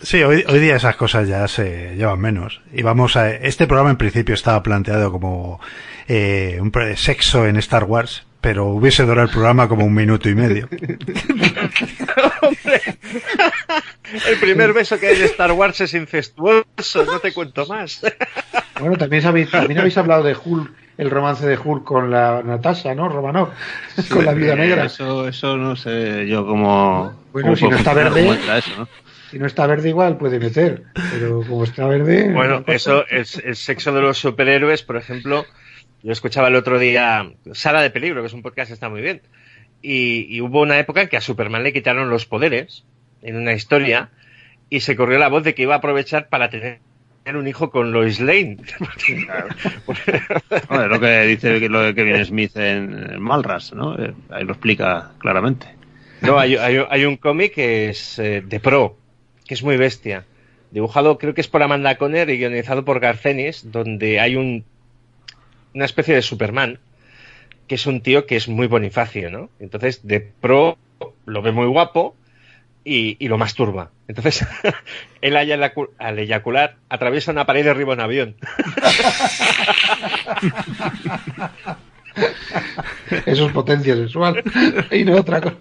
Sí, 0.00 0.22
hoy, 0.22 0.44
hoy 0.48 0.60
día 0.60 0.76
esas 0.76 0.94
cosas 0.94 1.26
ya 1.26 1.46
se 1.48 1.96
llevan 1.96 2.20
menos. 2.20 2.62
Y 2.72 2.82
vamos 2.82 3.16
a. 3.16 3.30
Este 3.32 3.66
programa 3.66 3.90
en 3.90 3.96
principio 3.96 4.34
estaba 4.36 4.62
planteado 4.62 5.10
como 5.10 5.60
eh, 6.06 6.58
un 6.60 6.72
sexo 6.96 7.46
en 7.48 7.56
Star 7.56 7.82
Wars, 7.84 8.24
pero 8.40 8.66
hubiese 8.68 9.02
durado 9.04 9.26
el 9.26 9.32
programa 9.32 9.66
como 9.68 9.84
un 9.84 9.92
minuto 9.94 10.28
y 10.30 10.34
medio. 10.36 10.68
¡Hombre! 12.42 12.80
El 14.28 14.38
primer 14.38 14.72
beso 14.72 14.98
que 14.98 15.08
hay 15.08 15.18
de 15.18 15.24
Star 15.26 15.52
Wars 15.52 15.80
es 15.80 15.94
incestuoso, 15.94 17.04
no 17.04 17.18
te 17.20 17.32
cuento 17.32 17.66
más. 17.66 18.02
Bueno, 18.80 18.96
también 18.96 19.24
habéis, 19.26 19.50
también 19.50 19.78
habéis 19.78 19.96
hablado 19.96 20.22
de 20.22 20.34
Hulk, 20.34 20.72
el 20.98 21.10
romance 21.10 21.46
de 21.46 21.56
Hulk 21.56 21.84
con 21.84 22.10
la 22.10 22.42
Natasha, 22.42 22.94
¿no? 22.94 23.08
Romanov, 23.08 23.50
con 24.10 24.24
la 24.24 24.32
vida 24.32 24.54
negra. 24.56 24.86
Eso, 24.86 25.28
eso 25.28 25.56
no 25.56 25.76
sé 25.76 26.26
yo 26.26 26.46
cómo. 26.46 27.12
Bueno, 27.32 27.48
cómo 27.48 27.56
si 27.56 27.68
no 27.68 27.76
está 27.76 27.94
verde-. 27.94 28.38
Si 29.30 29.38
no 29.38 29.46
está 29.46 29.66
verde 29.66 29.88
igual 29.88 30.18
puede 30.18 30.38
meter, 30.38 30.82
pero 31.10 31.42
como 31.48 31.64
está 31.64 31.86
verde... 31.86 32.30
Bueno, 32.34 32.64
eso, 32.66 33.06
el, 33.08 33.26
el 33.44 33.56
sexo 33.56 33.90
de 33.92 34.02
los 34.02 34.18
superhéroes, 34.18 34.82
por 34.82 34.98
ejemplo, 34.98 35.46
yo 36.02 36.12
escuchaba 36.12 36.48
el 36.48 36.56
otro 36.56 36.78
día 36.78 37.32
Sala 37.52 37.80
de 37.80 37.88
Peligro, 37.88 38.20
que 38.20 38.26
es 38.26 38.34
un 38.34 38.42
podcast 38.42 38.68
que 38.68 38.74
está 38.74 38.90
muy 38.90 39.00
bien, 39.00 39.22
y, 39.82 40.26
y 40.34 40.40
hubo 40.40 40.62
una 40.62 40.78
época 40.78 41.02
en 41.02 41.08
que 41.08 41.16
a 41.16 41.20
Superman 41.20 41.62
le 41.62 41.72
quitaron 41.72 42.08
los 42.10 42.24
poderes 42.26 42.84
en 43.22 43.36
una 43.36 43.52
historia 43.52 44.10
y 44.70 44.80
se 44.80 44.96
corrió 44.96 45.18
la 45.18 45.28
voz 45.28 45.42
de 45.44 45.54
que 45.54 45.62
iba 45.62 45.74
a 45.74 45.78
aprovechar 45.78 46.28
para 46.28 46.48
tener 46.50 46.78
un 47.34 47.46
hijo 47.46 47.70
con 47.70 47.92
Lois 47.92 48.20
Lane. 48.20 48.56
Bueno, 50.68 50.84
es 50.84 50.90
lo 50.90 51.00
que 51.00 51.20
dice 51.22 51.60
que- 51.60 51.68
lo 51.68 51.80
de 51.82 51.94
Kevin 51.94 52.24
Smith 52.24 52.56
en, 52.56 53.12
en 53.12 53.20
Malras, 53.20 53.72
¿no? 53.72 53.98
Eh, 54.02 54.12
Ahí 54.30 54.44
lo 54.44 54.52
explica 54.52 55.12
claramente. 55.18 55.66
No, 56.20 56.38
hay, 56.38 56.56
hay- 56.56 56.84
hay 56.88 57.04
un 57.04 57.16
cómic 57.16 57.54
que 57.54 57.88
es 57.90 58.18
eh, 58.18 58.42
de 58.44 58.60
Pro, 58.60 58.96
que 59.46 59.54
es 59.54 59.62
muy 59.62 59.76
bestia. 59.76 60.24
Dibujado, 60.70 61.18
creo 61.18 61.34
que 61.34 61.40
es 61.42 61.48
por 61.48 61.62
Amanda 61.62 61.96
Conner 61.96 62.30
y 62.30 62.38
guionizado 62.38 62.84
por 62.84 63.00
Garcenis, 63.00 63.70
donde 63.70 64.20
hay 64.20 64.36
un, 64.36 64.64
una 65.74 65.84
especie 65.84 66.14
de 66.14 66.22
Superman, 66.22 66.78
que 67.72 67.76
es 67.76 67.86
un 67.86 68.02
tío 68.02 68.26
que 68.26 68.36
es 68.36 68.48
muy 68.48 68.66
bonifacio, 68.66 69.30
¿no? 69.30 69.48
Entonces, 69.58 70.06
de 70.06 70.20
Pro 70.20 70.76
lo 71.24 71.40
ve 71.40 71.52
muy 71.52 71.64
guapo 71.68 72.14
y, 72.84 73.16
y 73.18 73.28
lo 73.28 73.38
masturba. 73.38 73.90
Entonces, 74.08 74.44
él 75.22 75.38
al 75.38 75.48
eyacu- 75.48 75.88
al 75.98 76.18
eyacular 76.18 76.76
atraviesa 76.90 77.32
una 77.32 77.46
pared 77.46 77.60
y 77.60 77.62
derriba 77.62 77.94
un 77.94 78.00
avión. 78.00 78.36
Eso 83.24 83.46
es 83.46 83.52
potencia 83.52 83.96
sexual 83.96 84.42
y 84.90 85.04
no 85.04 85.16
otra 85.16 85.40
cosa. 85.40 85.56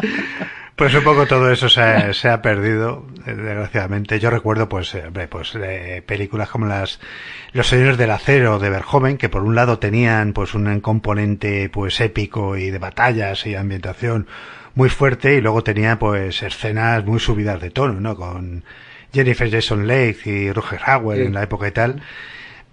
Pues 0.76 0.92
un 0.94 1.04
poco 1.04 1.26
todo 1.26 1.52
eso 1.52 1.68
se 1.68 1.80
ha, 1.80 2.12
se 2.12 2.28
ha 2.28 2.42
perdido, 2.42 3.06
eh, 3.26 3.32
desgraciadamente. 3.34 4.18
Yo 4.18 4.28
recuerdo, 4.30 4.68
pues, 4.68 4.92
eh, 4.96 5.04
hombre, 5.06 5.28
pues 5.28 5.52
eh, 5.54 6.02
películas 6.04 6.48
como 6.50 6.66
las 6.66 6.98
Los 7.52 7.68
Señores 7.68 7.96
del 7.96 8.10
Acero 8.10 8.58
de 8.58 8.70
Verhoeven, 8.70 9.16
que 9.16 9.28
por 9.28 9.42
un 9.42 9.54
lado 9.54 9.78
tenían, 9.78 10.32
pues, 10.32 10.52
un 10.54 10.80
componente, 10.80 11.68
pues, 11.68 12.00
épico 12.00 12.56
y 12.56 12.70
de 12.70 12.78
batallas 12.78 13.46
y 13.46 13.54
ambientación 13.54 14.26
muy 14.74 14.88
fuerte, 14.88 15.34
y 15.36 15.40
luego 15.40 15.62
tenía, 15.62 15.96
pues, 16.00 16.42
escenas 16.42 17.04
muy 17.04 17.20
subidas 17.20 17.60
de 17.60 17.70
tono, 17.70 18.00
¿no? 18.00 18.16
Con 18.16 18.64
Jennifer 19.12 19.48
Jason 19.48 19.86
Leigh 19.86 20.16
y 20.24 20.50
Roger 20.50 20.80
Howard 20.88 21.18
Sí. 21.18 21.22
en 21.22 21.34
la 21.34 21.44
época 21.44 21.68
y 21.68 21.70
tal. 21.70 22.02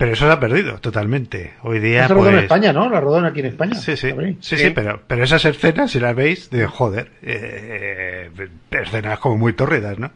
Pero 0.02 0.14
eso 0.14 0.26
se 0.26 0.32
ha 0.32 0.40
perdido 0.40 0.80
totalmente. 0.80 1.54
Hoy 1.62 1.78
día, 1.78 2.08
Se 2.08 2.14
rodó 2.16 2.30
en 2.30 2.34
pues, 2.34 2.44
España, 2.46 2.74
¿no? 2.74 2.90
La 2.90 3.00
rodó 3.00 3.24
aquí 3.24 3.42
en 3.42 3.46
España. 3.46 3.76
Sí, 3.76 3.96
sí, 3.96 4.10
sí, 4.40 4.58
sí, 4.58 4.72
pero, 4.72 5.00
pero 5.06 5.24
esas 5.24 5.46
escenas, 5.46 5.92
si 5.92 6.00
las 6.00 6.16
veis, 6.16 6.50
de 6.50 6.66
joder, 6.66 7.12
eh, 7.22 8.32
eh, 8.36 8.48
escenas 8.72 9.20
como 9.20 9.38
muy 9.38 9.54
tórridas, 9.54 10.00
¿no? 10.00 10.12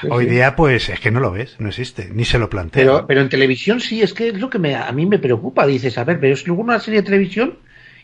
Sí, 0.00 0.08
Hoy 0.10 0.24
sí. 0.24 0.30
día, 0.30 0.56
pues, 0.56 0.88
es 0.88 0.98
que 0.98 1.12
no 1.12 1.20
lo 1.20 1.30
ves, 1.30 1.54
no 1.60 1.68
existe, 1.68 2.10
ni 2.12 2.24
se 2.24 2.40
lo 2.40 2.50
plantea. 2.50 2.82
Pero, 2.82 3.06
pero 3.06 3.20
en 3.20 3.28
televisión 3.28 3.78
sí, 3.78 4.02
es 4.02 4.14
que 4.14 4.30
es 4.30 4.40
lo 4.40 4.50
que 4.50 4.58
me, 4.58 4.74
a 4.74 4.90
mí 4.90 5.06
me 5.06 5.20
preocupa. 5.20 5.64
Dices, 5.64 5.96
a 5.96 6.02
ver, 6.02 6.18
pero 6.18 6.34
es 6.34 6.44
luego 6.48 6.62
una 6.62 6.80
serie 6.80 7.02
de 7.02 7.06
televisión 7.06 7.54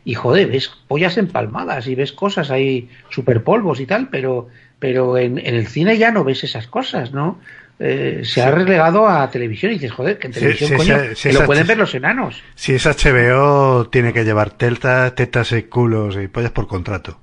y 0.04 0.14
joder, 0.14 0.46
ves 0.46 0.70
pollas 0.86 1.18
empalmadas 1.18 1.88
y 1.88 1.96
ves 1.96 2.12
cosas 2.12 2.52
ahí, 2.52 2.88
superpolvos 3.10 3.80
y 3.80 3.86
tal, 3.86 4.10
pero, 4.10 4.46
pero 4.78 5.18
en, 5.18 5.38
en 5.38 5.56
el 5.56 5.66
cine 5.66 5.98
ya 5.98 6.12
no 6.12 6.22
ves 6.22 6.44
esas 6.44 6.68
cosas, 6.68 7.10
¿no? 7.10 7.40
Eh, 7.78 8.22
se 8.24 8.40
ha 8.40 8.50
relegado 8.50 9.06
a 9.06 9.30
televisión 9.30 9.70
y 9.72 9.74
dices, 9.74 9.92
joder, 9.92 10.18
que 10.18 10.28
en 10.28 10.32
televisión, 10.32 10.70
coño, 10.78 10.96
que 11.22 11.32
lo 11.32 11.44
pueden 11.44 11.66
ver 11.66 11.76
los 11.78 11.94
enanos. 11.94 12.42
Si 12.54 12.72
es 12.74 12.86
HBO, 12.86 13.88
tiene 13.90 14.12
que 14.14 14.24
llevar 14.24 14.50
tetas, 14.50 15.14
tetas 15.14 15.52
y 15.52 15.64
culos 15.64 16.16
y 16.16 16.26
pollas 16.28 16.52
por 16.52 16.66
contrato. 16.66 17.18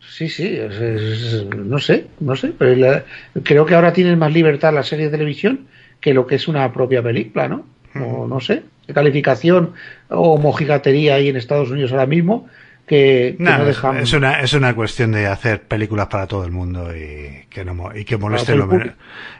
Sí, 0.00 0.28
sí, 0.28 0.56
es- 0.56 0.80
es- 0.80 1.44
no 1.54 1.78
sé, 1.78 2.06
no 2.20 2.34
sé, 2.34 2.52
pero 2.58 2.74
la- 2.74 3.04
creo 3.44 3.64
que 3.66 3.74
ahora 3.74 3.92
tienen 3.92 4.18
más 4.18 4.32
libertad 4.32 4.72
la 4.72 4.82
serie 4.82 5.04
de 5.06 5.10
televisión 5.12 5.66
que 6.00 6.14
lo 6.14 6.26
que 6.26 6.34
es 6.36 6.48
una 6.48 6.72
propia 6.72 7.02
película, 7.02 7.46
¿no? 7.48 7.66
O 8.00 8.26
no 8.26 8.40
sé, 8.40 8.62
calificación 8.92 9.72
o 10.08 10.36
mojigatería 10.38 11.14
hay 11.14 11.28
en 11.28 11.36
Estados 11.36 11.70
Unidos 11.70 11.92
ahora 11.92 12.06
mismo 12.06 12.48
que, 12.86 13.34
que 13.36 13.42
No, 13.42 13.58
no, 13.58 13.64
es- 14.00 14.12
una, 14.12 14.40
es 14.40 14.52
una 14.54 14.74
cuestión 14.74 15.12
de 15.12 15.26
hacer 15.26 15.62
películas 15.62 16.06
para 16.06 16.26
todo 16.26 16.44
el 16.44 16.52
mundo 16.52 16.94
y 16.96 17.46
que, 17.50 17.64
no, 17.64 17.94
y 17.96 18.04
que 18.04 18.16
moleste 18.16 18.52
lo 18.56 18.66
menos, 18.66 18.94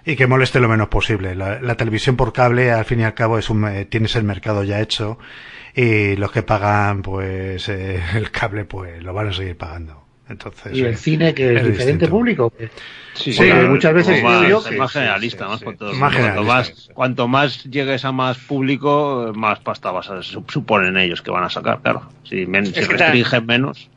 y 0.04 0.16
que 0.16 0.26
moleste 0.26 0.60
lo 0.60 0.68
menos 0.68 0.88
posible. 0.88 1.34
La, 1.34 1.60
la 1.60 1.74
televisión 1.76 2.16
por 2.16 2.32
cable, 2.32 2.72
al 2.72 2.84
fin 2.84 3.00
y 3.00 3.04
al 3.04 3.14
cabo, 3.14 3.38
es 3.38 3.48
un, 3.50 3.66
eh, 3.68 3.84
tienes 3.84 4.16
el 4.16 4.24
mercado 4.24 4.64
ya 4.64 4.80
hecho 4.80 5.18
y 5.74 6.16
los 6.16 6.32
que 6.32 6.42
pagan, 6.42 7.02
pues, 7.02 7.68
eh, 7.68 8.00
el 8.14 8.30
cable, 8.30 8.64
pues, 8.64 9.02
lo 9.02 9.12
van 9.14 9.28
a 9.28 9.32
seguir 9.32 9.56
pagando. 9.56 10.05
Entonces, 10.28 10.72
y 10.76 10.80
el 10.82 10.94
eh, 10.94 10.96
cine 10.96 11.34
que 11.34 11.44
es, 11.54 11.60
es 11.60 11.66
diferente 11.66 12.06
distinto. 12.06 12.10
público. 12.10 12.52
Sí, 13.14 13.32
Sí, 13.32 13.50
muchas 13.68 13.94
veces 13.94 14.22
más, 14.22 14.48
yo 14.48 14.58
es 14.58 14.64
que- 14.66 14.76
más 14.76 14.92
generalista, 14.92 15.44
sí, 15.44 15.50
más 15.50 15.58
sí, 15.60 15.64
con 15.64 15.76
todo. 15.76 15.92
Más 15.94 16.14
cuanto, 16.16 16.42
más, 16.42 16.90
cuanto 16.94 17.28
más 17.28 17.64
llegues 17.64 18.04
a 18.04 18.12
más 18.12 18.36
público, 18.38 19.32
más 19.34 19.60
pasta 19.60 19.90
vas 19.90 20.10
a 20.10 20.22
su- 20.22 20.44
suponen 20.48 20.96
ellos 20.96 21.22
que 21.22 21.30
van 21.30 21.44
a 21.44 21.50
sacar, 21.50 21.80
claro. 21.80 22.10
Si, 22.24 22.44
men- 22.46 22.66
si 22.66 22.80
restringen 22.82 23.46
menos. 23.46 23.88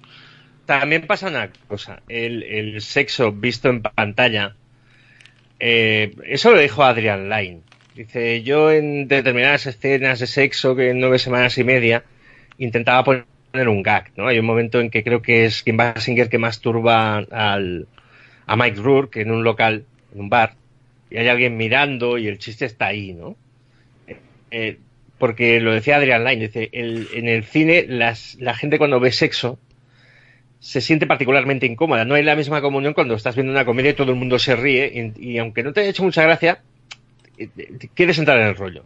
También 0.65 1.07
pasa 1.07 1.27
una 1.29 1.49
cosa, 1.67 2.01
el, 2.07 2.43
el 2.43 2.81
sexo 2.81 3.31
visto 3.31 3.69
en 3.69 3.81
pantalla, 3.81 4.55
eh, 5.59 6.15
eso 6.25 6.51
lo 6.51 6.59
dijo 6.59 6.83
Adrian 6.83 7.29
Lyne. 7.29 7.61
Dice, 7.95 8.43
yo 8.43 8.71
en 8.71 9.07
determinadas 9.07 9.65
escenas 9.65 10.19
de 10.19 10.27
sexo 10.27 10.75
que 10.75 10.91
en 10.91 10.99
nueve 10.99 11.19
semanas 11.19 11.57
y 11.57 11.63
media 11.63 12.03
intentaba 12.57 13.03
poner 13.03 13.25
un 13.53 13.83
gag, 13.83 14.11
¿no? 14.15 14.27
Hay 14.27 14.39
un 14.39 14.45
momento 14.45 14.79
en 14.79 14.89
que 14.89 15.03
creo 15.03 15.21
que 15.21 15.45
es 15.45 15.63
Kim 15.63 15.77
Basinger 15.77 16.29
que 16.29 16.37
masturba 16.37 17.17
al, 17.19 17.87
a 18.45 18.55
Mike 18.55 18.81
Rourke 18.81 19.21
en 19.21 19.31
un 19.31 19.43
local, 19.43 19.85
en 20.13 20.21
un 20.21 20.29
bar, 20.29 20.55
y 21.09 21.17
hay 21.17 21.27
alguien 21.27 21.57
mirando 21.57 22.17
y 22.17 22.27
el 22.27 22.37
chiste 22.39 22.65
está 22.65 22.87
ahí, 22.87 23.13
¿no? 23.13 23.37
Eh, 24.07 24.21
eh, 24.51 24.79
porque 25.19 25.61
lo 25.61 25.73
decía 25.73 25.97
Adrian 25.97 26.23
Lyne, 26.25 26.47
dice, 26.47 26.69
el- 26.73 27.09
en 27.13 27.27
el 27.29 27.43
cine 27.45 27.85
las, 27.87 28.35
la 28.39 28.55
gente 28.55 28.77
cuando 28.79 28.99
ve 28.99 29.11
sexo 29.11 29.59
se 30.59 30.81
siente 30.81 31.07
particularmente 31.07 31.65
incómoda. 31.65 32.05
No 32.05 32.15
hay 32.15 32.23
la 32.23 32.35
misma 32.35 32.61
comunión 32.61 32.93
cuando 32.93 33.15
estás 33.15 33.35
viendo 33.35 33.51
una 33.51 33.65
comedia 33.65 33.91
y 33.91 33.93
todo 33.93 34.11
el 34.11 34.17
mundo 34.17 34.39
se 34.39 34.55
ríe 34.55 35.11
y, 35.17 35.37
aunque 35.37 35.63
no 35.63 35.73
te 35.73 35.81
haya 35.81 35.89
hecho 35.89 36.03
mucha 36.03 36.23
gracia, 36.23 36.61
eh, 37.37 37.49
quieres 37.95 38.19
entrar 38.19 38.39
en 38.39 38.47
el 38.47 38.55
rollo. 38.55 38.85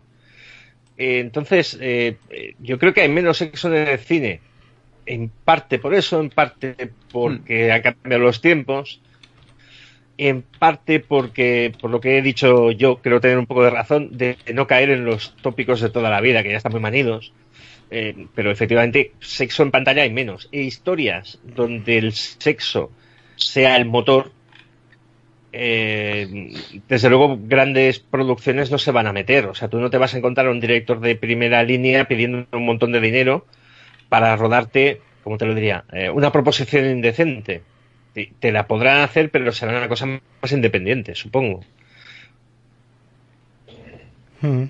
Entonces, 0.97 1.79
yo 2.59 2.79
creo 2.79 2.93
que 2.93 3.01
hay 3.01 3.09
menos 3.09 3.37
sexo 3.37 3.73
en 3.73 3.87
el 3.87 3.99
cine. 3.99 4.41
En 5.05 5.29
parte 5.29 5.79
por 5.79 5.93
eso, 5.93 6.19
en 6.19 6.29
parte 6.29 6.91
porque 7.11 7.71
han 7.71 7.81
cambiado 7.81 8.23
los 8.23 8.41
tiempos, 8.41 9.01
en 10.17 10.43
parte 10.43 10.99
porque, 10.99 11.73
por 11.79 11.89
lo 11.89 11.99
que 11.99 12.17
he 12.17 12.21
dicho 12.21 12.71
yo, 12.71 12.97
creo 12.97 13.19
tener 13.19 13.37
un 13.37 13.45
poco 13.45 13.63
de 13.63 13.69
razón, 13.69 14.17
de 14.17 14.37
no 14.53 14.67
caer 14.67 14.91
en 14.91 15.05
los 15.05 15.35
tópicos 15.37 15.81
de 15.81 15.89
toda 15.89 16.09
la 16.09 16.21
vida, 16.21 16.43
que 16.43 16.51
ya 16.51 16.57
están 16.57 16.71
muy 16.71 16.81
manidos. 16.81 17.33
Eh, 17.91 18.27
pero 18.33 18.51
efectivamente, 18.51 19.11
sexo 19.19 19.63
en 19.63 19.71
pantalla 19.71 20.03
hay 20.03 20.11
menos. 20.11 20.49
E 20.51 20.61
historias 20.61 21.39
donde 21.43 21.97
el 21.97 22.13
sexo 22.13 22.91
sea 23.35 23.75
el 23.75 23.85
motor, 23.85 24.31
eh, 25.51 26.51
desde 26.87 27.09
luego 27.09 27.37
grandes 27.39 27.99
producciones 27.99 28.71
no 28.71 28.77
se 28.77 28.91
van 28.91 29.07
a 29.07 29.13
meter. 29.13 29.45
O 29.45 29.55
sea, 29.55 29.67
tú 29.67 29.79
no 29.79 29.89
te 29.89 29.97
vas 29.97 30.13
a 30.13 30.17
encontrar 30.17 30.47
a 30.47 30.51
un 30.51 30.59
director 30.59 30.99
de 30.99 31.15
primera 31.15 31.63
línea 31.63 32.07
pidiendo 32.07 32.47
un 32.51 32.65
montón 32.65 32.91
de 32.91 32.99
dinero 32.99 33.45
para 34.13 34.35
rodarte, 34.35 35.01
como 35.23 35.39
te 35.39 35.45
lo 35.47 35.55
diría, 35.55 35.85
Eh, 35.91 36.07
una 36.07 36.31
proposición 36.31 36.85
indecente. 36.85 37.63
Te, 38.13 38.31
te 38.39 38.51
la 38.51 38.67
podrán 38.67 39.01
hacer, 39.01 39.31
pero 39.31 39.51
será 39.51 39.75
una 39.75 39.87
cosa 39.87 40.05
más 40.05 40.51
independiente, 40.51 41.15
supongo. 41.15 41.61
Mm. 44.41 44.65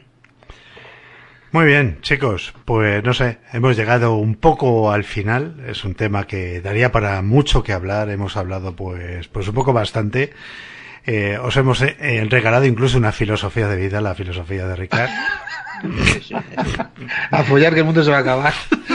Muy 1.52 1.66
bien, 1.66 1.98
chicos, 2.02 2.54
pues 2.64 3.04
no 3.04 3.14
sé, 3.14 3.40
hemos 3.52 3.76
llegado 3.76 4.16
un 4.16 4.36
poco 4.36 4.94
al 4.94 5.04
final, 5.04 5.58
es 5.68 5.84
un 5.84 5.94
tema 5.94 6.26
que 6.26 6.62
daría 6.62 6.94
para 6.94 7.22
mucho 7.22 7.64
que 7.64 7.74
hablar, 7.74 8.10
hemos 8.12 8.38
hablado 8.38 8.78
pues, 8.78 9.28
pues 9.28 9.46
un 9.50 9.56
poco 9.56 9.74
bastante, 9.74 10.32
Eh, 11.06 11.38
os 11.38 11.58
hemos 11.58 11.82
eh, 11.82 12.26
regalado 12.30 12.64
incluso 12.64 12.98
una 12.98 13.12
filosofía 13.12 13.68
de 13.68 13.76
vida, 13.76 14.00
la 14.00 14.16
filosofía 14.16 14.66
de 14.66 14.78
Ricard. 14.78 15.10
A 17.32 17.44
follar 17.44 17.74
que 17.74 17.80
el 17.80 17.86
mundo 17.86 18.02
se 18.06 18.10
va 18.10 18.20
a 18.20 18.22
acabar. 18.22 18.54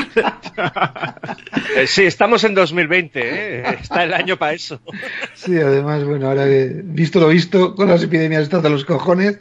Eh, 1.76 1.86
sí, 1.86 2.04
estamos 2.04 2.42
en 2.44 2.54
2020, 2.54 3.20
¿eh? 3.22 3.62
está 3.80 4.04
el 4.04 4.14
año 4.14 4.36
para 4.36 4.52
eso. 4.52 4.80
Sí, 5.34 5.56
además, 5.56 6.02
bueno, 6.04 6.28
ahora 6.28 6.44
que 6.46 6.70
visto 6.84 7.20
lo 7.20 7.28
visto, 7.28 7.74
con 7.74 7.88
las 7.88 8.02
epidemias 8.02 8.44
estas 8.44 8.62
de 8.62 8.70
los 8.70 8.84
cojones, 8.84 9.38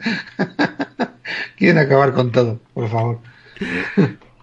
quieren 1.56 1.78
acabar 1.78 2.12
con 2.12 2.30
todo, 2.30 2.60
por 2.74 2.88
favor. 2.88 3.20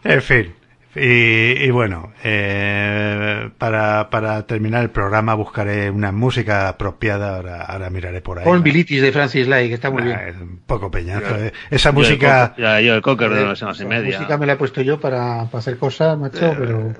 En 0.03 0.21
fin. 0.21 0.53
Y, 0.95 1.63
y 1.65 1.71
bueno, 1.71 2.13
eh, 2.23 3.49
para, 3.57 4.09
para 4.09 4.45
terminar 4.47 4.81
el 4.83 4.89
programa 4.91 5.33
buscaré 5.33 5.89
una 5.89 6.11
música 6.11 6.69
apropiada, 6.69 7.35
ahora, 7.35 7.61
ahora 7.63 7.89
miraré 7.89 8.21
por 8.21 8.39
ahí. 8.39 8.45
Pon 8.45 8.63
Bilitis 8.63 9.01
de 9.01 9.11
Francis 9.11 9.47
Lai, 9.47 9.67
que 9.67 9.73
está 9.75 9.89
muy 9.89 10.03
bien. 10.03 10.17
Ah, 10.17 10.27
es 10.29 10.37
un 10.37 10.59
poco 10.65 10.89
peñazo. 10.89 11.35
eh. 11.35 11.51
Esa 11.69 11.89
Yo 11.89 11.99
el 11.99 12.05
música... 12.05 12.53
cocker- 12.55 12.61
ya, 12.63 12.81
yo 12.81 12.95
el 12.95 13.01
cocker 13.01 13.29
de 13.31 13.41
Eh, 13.41 13.45
las 13.45 13.59
semanas 13.59 13.79
y 13.79 13.83
la 13.83 13.89
media. 13.89 14.17
música 14.19 14.37
me 14.37 14.45
la 14.45 14.53
he 14.53 14.55
puesto 14.57 14.81
yo 14.81 14.99
para, 14.99 15.45
para 15.45 15.59
hacer 15.59 15.77
cosas, 15.77 16.17
macho, 16.17 16.55
pero... 16.57 16.93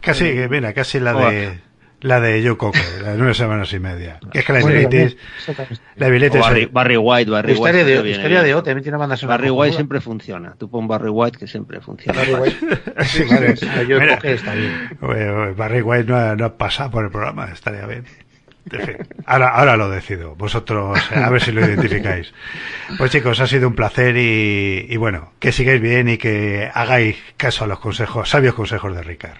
Casi, 0.00 0.24
que 0.32 0.48
mira, 0.48 0.72
casi 0.72 1.00
la 1.00 1.12
de 1.12 1.58
la 2.00 2.20
de 2.20 2.42
Joe 2.46 2.56
Cocker, 2.56 3.02
la 3.02 3.12
de 3.12 3.18
nueve 3.18 3.34
semanas 3.34 3.72
y 3.72 3.78
media. 3.80 4.20
Que 4.32 4.38
es 4.40 4.44
que 4.44 4.52
la 4.52 4.58
exactamente. 4.60 5.16
la 5.96 6.08
Barry, 6.40 6.62
es- 6.62 6.72
Barry 6.72 6.96
White, 6.96 7.30
Barry 7.30 7.52
Historia 7.52 7.72
White. 7.82 7.84
de, 7.84 7.92
siempre 7.92 8.02
viene 8.02 8.16
historia 8.18 8.42
de 8.42 8.54
O, 8.54 8.62
también 8.62 8.82
tiene 8.82 8.96
una 8.96 8.98
banda 9.02 9.16
sonora 9.16 9.36
Barry 9.38 9.50
White 9.50 9.74
siempre 9.76 10.00
funciona. 10.00 10.54
Tú 10.58 10.70
pon 10.70 10.86
Barry 10.86 11.08
White 11.08 11.38
que 11.38 11.46
siempre 11.46 11.80
funciona. 11.80 12.18
Barry 12.20 12.34
White. 12.34 12.56
Sí, 13.04 13.24
vale, 13.30 13.54
Mira. 13.86 14.14
está 14.22 14.54
bien. 14.54 14.90
Oye, 15.00 15.52
Barry 15.54 15.82
White 15.82 16.04
no 16.10 16.16
ha, 16.16 16.36
no 16.36 16.44
ha 16.44 16.56
pasado 16.56 16.90
por 16.90 17.04
el 17.04 17.10
programa, 17.10 17.46
estaría 17.52 17.86
bien. 17.86 18.04
En 18.70 18.80
fin, 18.82 18.96
ahora, 19.24 19.48
ahora 19.48 19.76
lo 19.78 19.88
decido, 19.88 20.34
vosotros 20.36 20.98
eh, 21.12 21.18
a 21.18 21.30
ver 21.30 21.40
si 21.40 21.52
lo 21.52 21.62
identificáis. 21.64 22.34
Pues 22.98 23.10
chicos, 23.10 23.40
ha 23.40 23.46
sido 23.46 23.66
un 23.66 23.74
placer 23.74 24.14
y, 24.18 24.86
y 24.90 24.96
bueno, 24.98 25.32
que 25.38 25.52
sigáis 25.52 25.80
bien 25.80 26.08
y 26.10 26.18
que 26.18 26.70
hagáis 26.74 27.16
caso 27.38 27.64
a 27.64 27.66
los 27.66 27.78
consejos, 27.80 28.28
sabios 28.28 28.54
consejos 28.54 28.94
de 28.94 29.02
Ricard. 29.02 29.38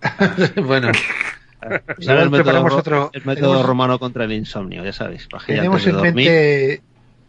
bueno, 0.64 0.92
¿Sabes 1.98 1.98
Igual 1.98 2.18
el 2.18 2.30
método, 2.30 2.76
otro- 2.76 3.10
el 3.12 3.24
método 3.24 3.50
tenemos- 3.52 3.66
romano 3.66 3.98
contra 3.98 4.24
el 4.24 4.32
insomnio, 4.32 4.84
ya 4.84 4.92
que 4.92 5.54
tenemos 5.54 5.86
en 5.86 5.92
dormir- 5.96 6.14
mente 6.14 6.82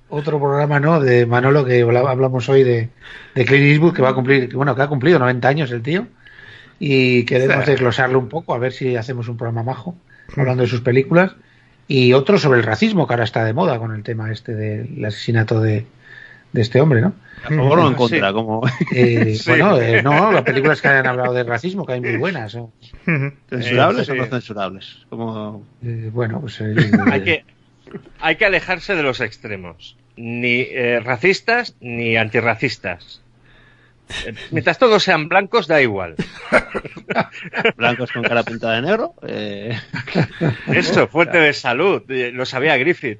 otro 0.09 0.39
programa, 0.39 0.79
¿no? 0.79 0.99
De 0.99 1.25
Manolo 1.25 1.65
que 1.65 1.81
habla- 1.81 2.01
hablamos 2.09 2.47
hoy 2.49 2.63
de, 2.63 2.89
de 3.33 3.45
Clint 3.45 3.65
Eastwood, 3.65 3.93
que 3.93 4.01
va 4.01 4.09
a 4.09 4.13
cumplir, 4.13 4.49
que, 4.49 4.55
bueno, 4.55 4.75
que 4.75 4.81
ha 4.81 4.87
cumplido 4.87 5.17
90 5.19 5.47
años 5.47 5.71
el 5.71 5.81
tío. 5.81 6.07
Y 6.79 7.23
queremos 7.25 7.65
Sí. 7.65 7.71
desglosarlo 7.71 8.19
un 8.19 8.27
poco, 8.29 8.53
a 8.53 8.57
ver 8.59 8.71
si 8.73 8.95
hacemos 8.95 9.27
un 9.29 9.37
programa 9.37 9.63
majo, 9.63 9.95
hablando 10.37 10.63
de 10.63 10.69
sus 10.69 10.81
películas. 10.81 11.31
Y 11.87 12.13
otro 12.13 12.37
sobre 12.37 12.59
el 12.59 12.65
racismo, 12.65 13.07
que 13.07 13.13
ahora 13.13 13.23
está 13.23 13.43
de 13.45 13.53
moda 13.53 13.79
con 13.79 13.93
el 13.95 14.03
tema 14.03 14.31
este 14.31 14.53
del 14.53 15.03
asesinato 15.05 15.61
de, 15.61 15.85
de 16.55 16.61
este 16.61 16.81
hombre, 16.81 17.01
¿no? 17.01 17.13
A 17.43 17.49
favor 17.49 17.79
o 17.79 17.83
en 17.87 17.93
Sí. 17.93 17.95
contra, 17.97 18.33
como 18.33 18.61
Eh, 18.91 19.35
Sí. 19.39 19.49
Bueno, 19.51 19.79
eh, 19.79 20.01
no, 20.01 20.31
las 20.31 20.41
películas 20.43 20.81
que 20.81 20.87
han 20.87 21.05
hablado 21.05 21.33
de 21.33 21.43
racismo, 21.43 21.85
que 21.85 21.93
hay 21.93 22.01
muy 22.01 22.17
buenas. 22.17 22.55
¿no? 22.55 22.71
censurables 23.49 24.05
sí. 24.07 24.11
o 24.13 24.15
no 24.15 24.25
censurables. 24.25 25.05
Como 25.09 25.63
Eh, 25.83 26.09
bueno, 26.11 26.41
pues. 26.41 26.59
eh, 26.61 26.73
Hay 27.11 27.21
que, 27.23 27.45
hay 28.19 28.35
que 28.37 28.45
alejarse 28.45 28.95
de 28.95 29.03
los 29.03 29.21
extremos. 29.21 29.95
Ni 30.17 30.61
eh, 30.61 31.01
racistas 31.01 31.75
ni 31.81 32.15
antirracistas. 32.17 33.21
Mientras 34.51 34.77
todos 34.77 35.01
sean 35.03 35.27
blancos, 35.29 35.67
da 35.67 35.81
igual. 35.81 36.15
blancos 37.75 38.11
con 38.11 38.21
cara 38.23 38.43
pintada 38.43 38.75
de 38.75 38.81
negro. 38.83 39.13
eh, 39.27 39.77
Eso, 40.67 41.07
fuerte 41.07 41.39
de 41.39 41.53
salud. 41.53 42.03
Lo 42.07 42.45
sabía 42.45 42.77
Griffith. 42.77 43.19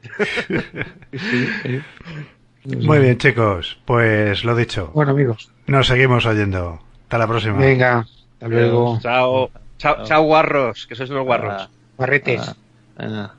Muy 2.65 2.99
bien 2.99 3.17
chicos, 3.17 3.77
pues 3.85 4.43
lo 4.43 4.55
dicho, 4.55 4.91
Bueno, 4.93 5.11
amigos, 5.11 5.51
nos 5.67 5.87
seguimos 5.87 6.25
oyendo. 6.25 6.79
Hasta 7.03 7.17
la 7.17 7.27
próxima. 7.27 7.57
venga, 7.57 7.99
hasta 8.33 8.47
luego. 8.47 8.99
Chao. 9.01 9.51
Chao, 9.77 10.03
chao, 10.05 10.23
guarros, 10.23 10.87
que 10.87 10.95
sois 10.95 11.09
unos 11.09 11.25
guarros. 11.25 11.69
Barretes. 11.97 12.55
ah, 12.97 13.33